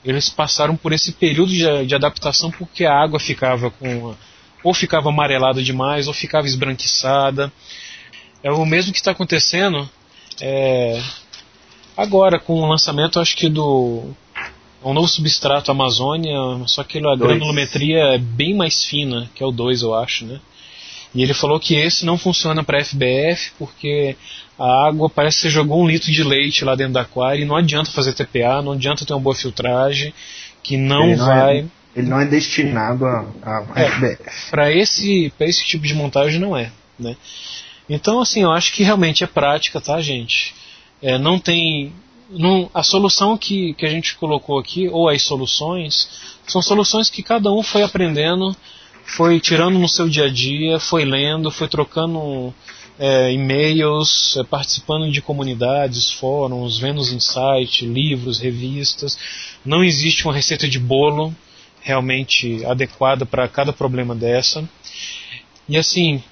eles 0.05 0.29
passaram 0.29 0.77
por 0.77 0.93
esse 0.93 1.13
período 1.13 1.53
de, 1.53 1.87
de 1.87 1.95
adaptação 1.95 2.51
porque 2.51 2.85
a 2.85 2.95
água 2.95 3.21
ficava 3.21 3.71
com 3.71 4.15
ou 4.65 4.73
ficava 4.73 5.09
amarelada 5.09 5.63
demais 5.63 6.07
ou 6.07 6.15
ficava 6.15 6.47
esbranquiçada. 6.47 7.53
É 8.43 8.51
o 8.51 8.65
mesmo 8.65 8.93
que 8.93 8.99
está 8.99 9.11
acontecendo 9.11 9.89
é, 10.41 11.03
agora 11.97 12.39
com 12.39 12.55
o 12.55 12.69
lançamento, 12.69 13.21
acho 13.21 13.37
que 13.37 13.49
do 13.49 14.15
um 14.85 14.93
novo 14.93 15.09
substrato 15.09 15.71
Amazônia, 15.71 16.37
só 16.67 16.83
que 16.83 16.99
a 16.99 17.03
dois. 17.03 17.19
granulometria 17.19 18.15
é 18.15 18.19
bem 18.19 18.55
mais 18.55 18.85
fina, 18.85 19.31
que 19.35 19.43
é 19.43 19.47
o 19.47 19.53
2, 19.53 19.83
eu 19.83 19.95
acho, 19.95 20.25
né? 20.25 20.41
E 21.15 21.23
ele 21.23 21.35
falou 21.35 21.61
que 21.61 21.75
esse 21.75 22.07
não 22.07 22.17
funciona 22.17 22.65
para 22.65 22.83
FBF 22.83 23.53
porque 23.59 24.17
a 24.59 24.89
água 24.89 25.11
parece 25.11 25.37
que 25.37 25.43
você 25.43 25.51
jogou 25.51 25.83
um 25.83 25.87
litro 25.87 26.11
de 26.11 26.23
leite 26.23 26.65
lá 26.65 26.75
dentro 26.75 26.95
do 26.95 26.99
aquário 26.99 27.43
e 27.43 27.45
não 27.45 27.57
adianta 27.57 27.91
fazer 27.91 28.15
TPA, 28.15 28.63
não 28.63 28.73
adianta 28.73 29.05
ter 29.05 29.13
uma 29.13 29.21
boa 29.21 29.35
filtragem, 29.35 30.15
que 30.63 30.77
não, 30.77 31.09
não 31.09 31.27
vai. 31.27 31.59
É, 31.59 31.65
ele 31.95 32.09
não 32.09 32.19
é 32.19 32.25
destinado 32.25 33.05
a, 33.05 33.27
a 33.43 33.67
é, 33.77 33.91
FBF. 33.91 34.51
Para 34.51 34.73
esse, 34.73 35.33
esse 35.41 35.65
tipo 35.65 35.87
de 35.87 35.95
montagem 35.95 36.41
não 36.41 36.57
é, 36.57 36.71
né? 36.99 37.15
Então, 37.89 38.21
assim, 38.21 38.43
eu 38.43 38.51
acho 38.51 38.73
que 38.73 38.83
realmente 38.83 39.23
é 39.23 39.27
prática, 39.27 39.81
tá, 39.81 40.01
gente? 40.01 40.55
É, 41.03 41.19
não 41.19 41.39
tem. 41.39 41.93
A 42.73 42.83
solução 42.83 43.37
que, 43.37 43.75
que 43.75 43.85
a 43.85 43.91
gente 43.91 44.15
colocou 44.17 44.59
aqui, 44.59 44.89
ou 44.89 45.09
as 45.09 45.23
soluções, 45.23 46.09
são 46.47 46.63
soluções 46.63 47.11
que 47.11 47.23
cada 47.23 47.53
um 47.53 47.63
foi 47.63 47.83
aprendendo, 47.83 48.57
foi 49.05 49.39
tirando 49.41 49.79
no 49.79 49.89
seu 49.89 50.09
dia 50.09 50.25
a 50.25 50.31
dia, 50.31 50.79
foi 50.79 51.05
lendo, 51.05 51.51
foi 51.51 51.69
trocando 51.69 52.55
é, 52.99 53.33
e-mails, 53.33 54.37
é, 54.37 54.45
participando 54.45 55.11
de 55.11 55.21
comunidades, 55.21 56.11
fóruns, 56.11 56.79
vendo 56.79 57.01
os 57.01 57.13
insights, 57.13 57.83
livros, 57.83 58.39
revistas. 58.39 59.19
Não 59.65 59.85
existe 59.85 60.25
uma 60.25 60.35
receita 60.35 60.69
de 60.69 60.79
bolo 60.79 61.35
realmente 61.81 62.65
adequada 62.65 63.27
para 63.27 63.49
cada 63.49 63.73
problema 63.73 64.15
dessa. 64.15 64.67
E 65.69 65.77
assim, 65.77 66.23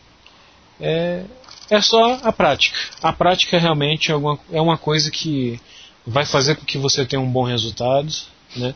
é, 0.81 1.25
é 1.69 1.81
só 1.81 2.21
a 2.23 2.33
prática. 2.33 2.79
A 3.03 3.13
prática 3.13 3.59
realmente 3.59 4.11
é 4.11 4.17
uma, 4.17 4.39
é 4.53 4.61
uma 4.61 4.79
coisa 4.79 5.11
que 5.11 5.61
vai 6.07 6.25
fazer 6.25 6.57
com 6.57 6.65
que 6.65 6.79
você 6.79 7.05
tenha 7.05 7.21
um 7.21 7.31
bom 7.31 7.45
resultado, 7.45 8.13
né? 8.57 8.75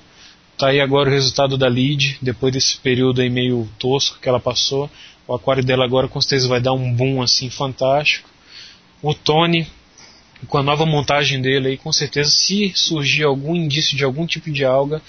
Tá 0.57 0.69
aí 0.69 0.81
agora 0.81 1.11
o 1.11 1.13
resultado 1.13 1.59
da 1.59 1.67
lead, 1.67 2.19
depois 2.23 2.53
desse 2.53 2.77
período 2.77 3.21
aí 3.21 3.29
meio 3.29 3.69
tosco 3.79 4.19
que 4.21 4.29
ela 4.29 4.39
passou. 4.39 4.89
O 5.27 5.35
aquário 5.35 5.65
dela 5.65 5.85
agora 5.85 6.07
com 6.07 6.21
certeza 6.21 6.49
vai 6.49 6.61
dar 6.61 6.73
um 6.73 6.93
boom 6.93 7.21
assim 7.21 7.51
fantástico. 7.51 8.29
O 9.03 9.13
Tony, 9.13 9.67
com 10.47 10.59
a 10.59 10.63
nova 10.63 10.87
montagem 10.87 11.41
dele 11.43 11.69
aí, 11.69 11.77
com 11.77 11.93
certeza, 11.93 12.31
se 12.31 12.73
surgir 12.75 13.25
algum 13.25 13.57
indício 13.57 13.97
de 13.97 14.05
algum 14.05 14.27
tipo 14.27 14.51
de 14.51 14.65
alga, 14.65 15.03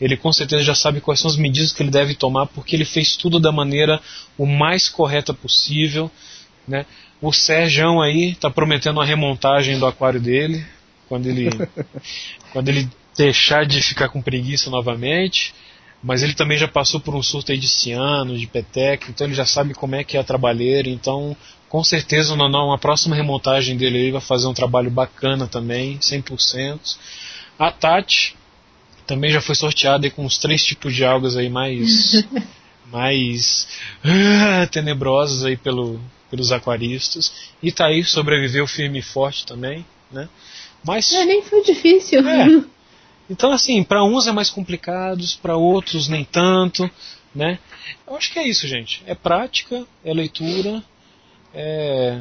ele 0.00 0.16
com 0.16 0.32
certeza 0.32 0.62
já 0.62 0.74
sabe 0.74 1.00
quais 1.00 1.18
são 1.18 1.30
as 1.30 1.36
medidas 1.36 1.72
que 1.72 1.82
ele 1.82 1.90
deve 1.90 2.14
tomar, 2.14 2.46
porque 2.46 2.76
ele 2.76 2.84
fez 2.84 3.16
tudo 3.16 3.40
da 3.40 3.50
maneira 3.50 4.00
o 4.38 4.46
mais 4.46 4.88
correta 4.88 5.34
possível, 5.34 6.10
né? 6.66 6.86
O 7.20 7.32
Sérgio 7.32 8.00
aí 8.00 8.30
está 8.30 8.50
prometendo 8.50 8.98
uma 8.98 9.04
remontagem 9.04 9.78
do 9.78 9.86
aquário 9.86 10.20
dele, 10.20 10.64
quando 11.12 11.26
ele, 11.26 11.50
quando 12.54 12.70
ele 12.70 12.88
deixar 13.14 13.66
de 13.66 13.82
ficar 13.82 14.08
com 14.08 14.22
preguiça 14.22 14.70
novamente. 14.70 15.54
Mas 16.02 16.22
ele 16.22 16.32
também 16.32 16.56
já 16.56 16.66
passou 16.66 16.98
por 16.98 17.14
um 17.14 17.22
surto 17.22 17.52
aí 17.52 17.58
de 17.58 17.68
ciano, 17.68 18.36
de 18.36 18.46
peteca, 18.46 19.06
então 19.08 19.24
ele 19.26 19.34
já 19.34 19.44
sabe 19.44 19.72
como 19.72 19.94
é 19.94 20.02
que 20.02 20.16
é 20.16 20.20
a 20.20 20.24
trabalheira. 20.24 20.88
Então, 20.88 21.36
com 21.68 21.84
certeza, 21.84 22.34
não, 22.34 22.72
a 22.72 22.78
próxima 22.78 23.14
remontagem 23.14 23.76
dele 23.76 23.98
aí 23.98 24.10
vai 24.10 24.20
fazer 24.20 24.48
um 24.48 24.54
trabalho 24.54 24.90
bacana 24.90 25.46
também, 25.46 25.98
100%. 25.98 26.96
A 27.56 27.70
Tati 27.70 28.34
também 29.06 29.30
já 29.30 29.40
foi 29.40 29.54
sorteada 29.54 30.10
com 30.10 30.24
os 30.24 30.38
três 30.38 30.64
tipos 30.64 30.94
de 30.94 31.04
algas 31.04 31.36
aí 31.36 31.50
mais 31.50 32.24
mais 32.90 33.68
uh, 34.04 34.66
tenebrosas 34.70 35.44
aí 35.44 35.56
pelo, 35.56 36.00
pelos 36.30 36.50
aquaristas. 36.50 37.32
E 37.62 37.70
tá 37.70 37.86
aí, 37.86 38.02
sobreviveu 38.02 38.66
firme 38.66 38.98
e 38.98 39.02
forte 39.02 39.46
também, 39.46 39.86
né? 40.10 40.28
Mas 40.84 41.12
é, 41.12 41.24
nem 41.24 41.42
foi 41.42 41.62
difícil. 41.62 42.26
É. 42.28 42.64
Então 43.30 43.50
assim, 43.50 43.82
para 43.82 44.04
uns 44.04 44.26
é 44.26 44.32
mais 44.32 44.50
complicado, 44.50 45.24
para 45.40 45.56
outros 45.56 46.06
nem 46.06 46.22
tanto, 46.22 46.90
né? 47.34 47.58
Eu 48.06 48.16
acho 48.16 48.30
que 48.30 48.38
é 48.38 48.46
isso, 48.46 48.66
gente. 48.66 49.02
É 49.06 49.14
prática, 49.14 49.86
é 50.04 50.12
leitura, 50.12 50.82
é, 51.54 52.20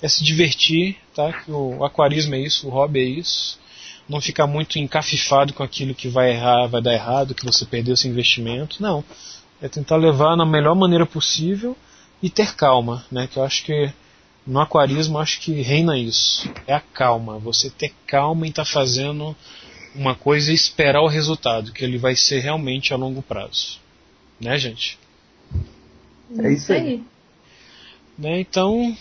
é 0.00 0.08
se 0.08 0.24
divertir, 0.24 0.96
tá? 1.14 1.32
Que 1.32 1.50
o 1.50 1.84
aquarismo 1.84 2.34
é 2.34 2.40
isso, 2.40 2.68
o 2.68 2.70
hobby 2.70 3.00
é 3.00 3.04
isso. 3.04 3.58
Não 4.08 4.20
ficar 4.20 4.46
muito 4.46 4.78
encafifado 4.78 5.52
com 5.52 5.62
aquilo 5.62 5.94
que 5.94 6.08
vai 6.08 6.30
errar, 6.30 6.68
vai 6.68 6.80
dar 6.80 6.94
errado, 6.94 7.34
que 7.34 7.44
você 7.44 7.66
perdeu 7.66 7.96
seu 7.96 8.10
investimento. 8.10 8.80
Não. 8.80 9.04
É 9.60 9.68
tentar 9.68 9.96
levar 9.96 10.36
na 10.36 10.46
melhor 10.46 10.74
maneira 10.74 11.04
possível 11.04 11.76
e 12.22 12.30
ter 12.30 12.54
calma, 12.54 13.04
né? 13.10 13.26
Que 13.26 13.38
eu 13.38 13.42
acho 13.42 13.64
que 13.64 13.92
no 14.46 14.60
aquarismo 14.60 15.18
acho 15.18 15.40
que 15.40 15.60
reina 15.60 15.98
isso. 15.98 16.48
É 16.66 16.74
a 16.74 16.80
calma. 16.80 17.38
Você 17.38 17.70
ter 17.70 17.92
calma 18.06 18.46
em 18.46 18.50
estar 18.50 18.64
tá 18.64 18.70
fazendo 18.70 19.34
uma 19.94 20.14
coisa 20.14 20.52
e 20.52 20.54
esperar 20.54 21.02
o 21.02 21.08
resultado, 21.08 21.72
que 21.72 21.82
ele 21.82 21.98
vai 21.98 22.14
ser 22.14 22.40
realmente 22.40 22.92
a 22.92 22.96
longo 22.96 23.22
prazo. 23.22 23.78
Né, 24.40 24.56
gente? 24.58 24.98
É 26.38 26.52
isso 26.52 26.72
aí. 26.72 27.02
Né, 28.18 28.40
então, 28.40 28.96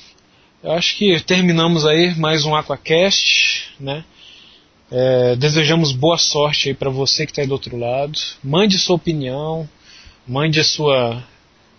eu 0.63 0.71
acho 0.71 0.97
que 0.97 1.19
terminamos 1.21 1.85
aí 1.85 2.15
mais 2.15 2.45
um 2.45 2.55
Aquacast, 2.55 3.73
né? 3.79 4.03
É, 4.91 5.35
desejamos 5.35 5.91
boa 5.91 6.17
sorte 6.17 6.69
aí 6.69 6.75
para 6.75 6.89
você 6.89 7.25
que 7.25 7.31
está 7.31 7.41
aí 7.41 7.47
do 7.47 7.53
outro 7.53 7.77
lado. 7.77 8.17
Mande 8.43 8.77
sua 8.77 8.95
opinião, 8.95 9.67
mande 10.27 10.59
a 10.59 10.63
sua 10.63 11.23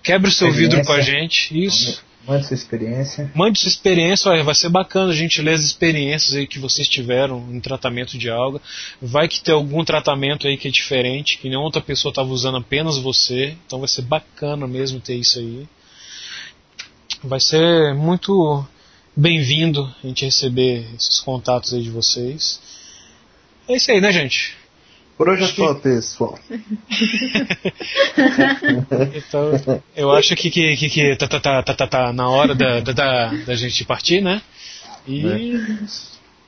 Quebre 0.06 0.30
o 0.30 0.32
seu 0.32 0.52
vidro 0.52 0.84
com 0.84 0.92
a 0.92 1.00
gente, 1.00 1.50
isso. 1.52 2.00
Mande 2.26 2.44
sua 2.44 2.54
experiência. 2.54 3.30
Mande 3.34 3.60
sua 3.60 3.68
experiência, 3.68 4.30
olha, 4.30 4.42
vai 4.42 4.54
ser 4.54 4.68
bacana 4.68 5.12
a 5.12 5.14
gente 5.14 5.40
ler 5.40 5.54
as 5.54 5.62
experiências 5.62 6.34
aí 6.34 6.46
que 6.46 6.58
vocês 6.58 6.88
tiveram 6.88 7.38
em 7.52 7.60
tratamento 7.60 8.18
de 8.18 8.28
alga. 8.28 8.60
Vai 9.00 9.28
que 9.28 9.40
tem 9.40 9.54
algum 9.54 9.84
tratamento 9.84 10.48
aí 10.48 10.56
que 10.56 10.66
é 10.66 10.70
diferente, 10.70 11.38
que 11.38 11.48
nenhuma 11.48 11.66
outra 11.66 11.80
pessoa 11.80 12.10
estava 12.10 12.28
usando 12.28 12.56
apenas 12.56 12.98
você. 12.98 13.56
Então 13.64 13.78
vai 13.78 13.88
ser 13.88 14.02
bacana 14.02 14.66
mesmo 14.66 15.00
ter 15.00 15.14
isso 15.14 15.38
aí. 15.38 15.68
Vai 17.22 17.38
ser 17.38 17.94
muito 17.94 18.66
bem-vindo 19.14 19.88
a 20.02 20.06
gente 20.06 20.24
receber 20.24 20.84
esses 20.96 21.20
contatos 21.20 21.72
aí 21.72 21.82
de 21.82 21.90
vocês. 21.90 22.60
É 23.68 23.76
isso 23.76 23.90
aí, 23.90 24.00
né, 24.00 24.12
gente? 24.12 24.56
Por 25.16 25.30
hoje 25.30 25.44
é 25.44 25.46
só, 25.46 25.74
pessoal. 25.74 26.38
então, 29.14 29.52
eu 29.96 30.10
acho 30.10 30.36
que, 30.36 30.50
que, 30.50 30.76
que, 30.76 30.90
que 30.90 31.16
tá, 31.16 31.26
tá, 31.26 31.40
tá, 31.40 31.62
tá, 31.62 31.74
tá, 31.74 31.86
tá 31.86 32.12
na 32.12 32.28
hora 32.28 32.54
da, 32.54 32.80
da, 32.80 33.32
da 33.32 33.54
gente 33.54 33.82
partir, 33.84 34.20
né? 34.20 34.42
E, 35.06 35.26
é. 35.26 35.38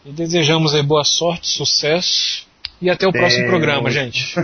e 0.05 0.12
desejamos 0.12 0.74
aí 0.74 0.82
boa 0.82 1.05
sorte, 1.05 1.47
sucesso. 1.49 2.47
E 2.81 2.90
até 2.90 3.09
o 3.09 3.12
próximo 3.12 3.47
programa, 3.49 3.90
gente. 3.90 4.35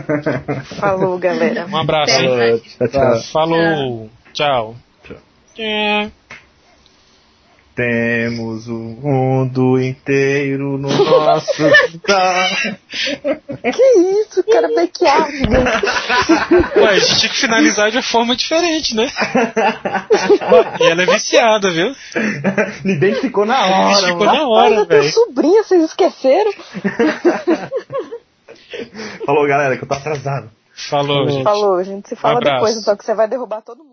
Falou, 0.81 1.19
galera. 1.19 1.67
Um 1.67 1.77
abraço 1.77 2.19
aí. 2.19 2.61
Tchau, 2.61 2.89
tchau. 2.89 3.23
Falou. 3.25 4.11
Tchau. 4.33 4.77
tchau. 5.05 5.17
tchau. 5.55 6.13
Temos 7.75 8.69
o 8.69 8.73
mundo 8.73 9.81
inteiro 9.81 10.79
no 10.79 10.89
nosso 10.89 11.63
quintal. 11.91 12.49
que 13.73 13.83
isso, 14.21 14.45
cara 14.45 14.69
bequeado. 14.69 15.33
Ué, 16.77 16.89
a 16.89 16.99
gente 17.01 17.19
tinha 17.19 17.33
que 17.33 17.41
finalizar 17.41 17.91
de 17.91 17.97
uma 17.97 18.03
forma 18.03 18.37
diferente, 18.37 18.95
né? 18.95 19.11
e 20.81 20.85
ela 20.85 21.03
é 21.03 21.07
viciada, 21.07 21.69
viu? 21.73 21.93
Me 22.85 22.93
identificou 22.93 23.45
na 23.45 23.67
hora. 23.67 23.77
Me 23.77 23.91
identificou 23.91 24.27
na 24.27 24.49
hora, 24.49 24.85
velho. 24.85 25.11
sobrinha, 25.11 25.65
vocês 25.65 25.83
esqueceram? 25.83 26.53
Falou, 29.27 29.49
galera, 29.49 29.77
que 29.77 29.83
eu 29.83 29.89
tô 29.89 29.95
atrasado. 29.95 30.49
Falou, 30.77 31.29
gente. 31.29 31.45
Falou, 31.45 31.85
gente 31.85 32.09
se 32.09 32.17
fala 32.17 32.39
um 32.39 32.41
depois, 32.41 32.77
então, 32.77 32.97
que 32.97 33.05
você 33.05 33.15
vai 33.15 33.29
derrubar 33.29 33.63
todo 33.63 33.79
mundo. 33.79 33.83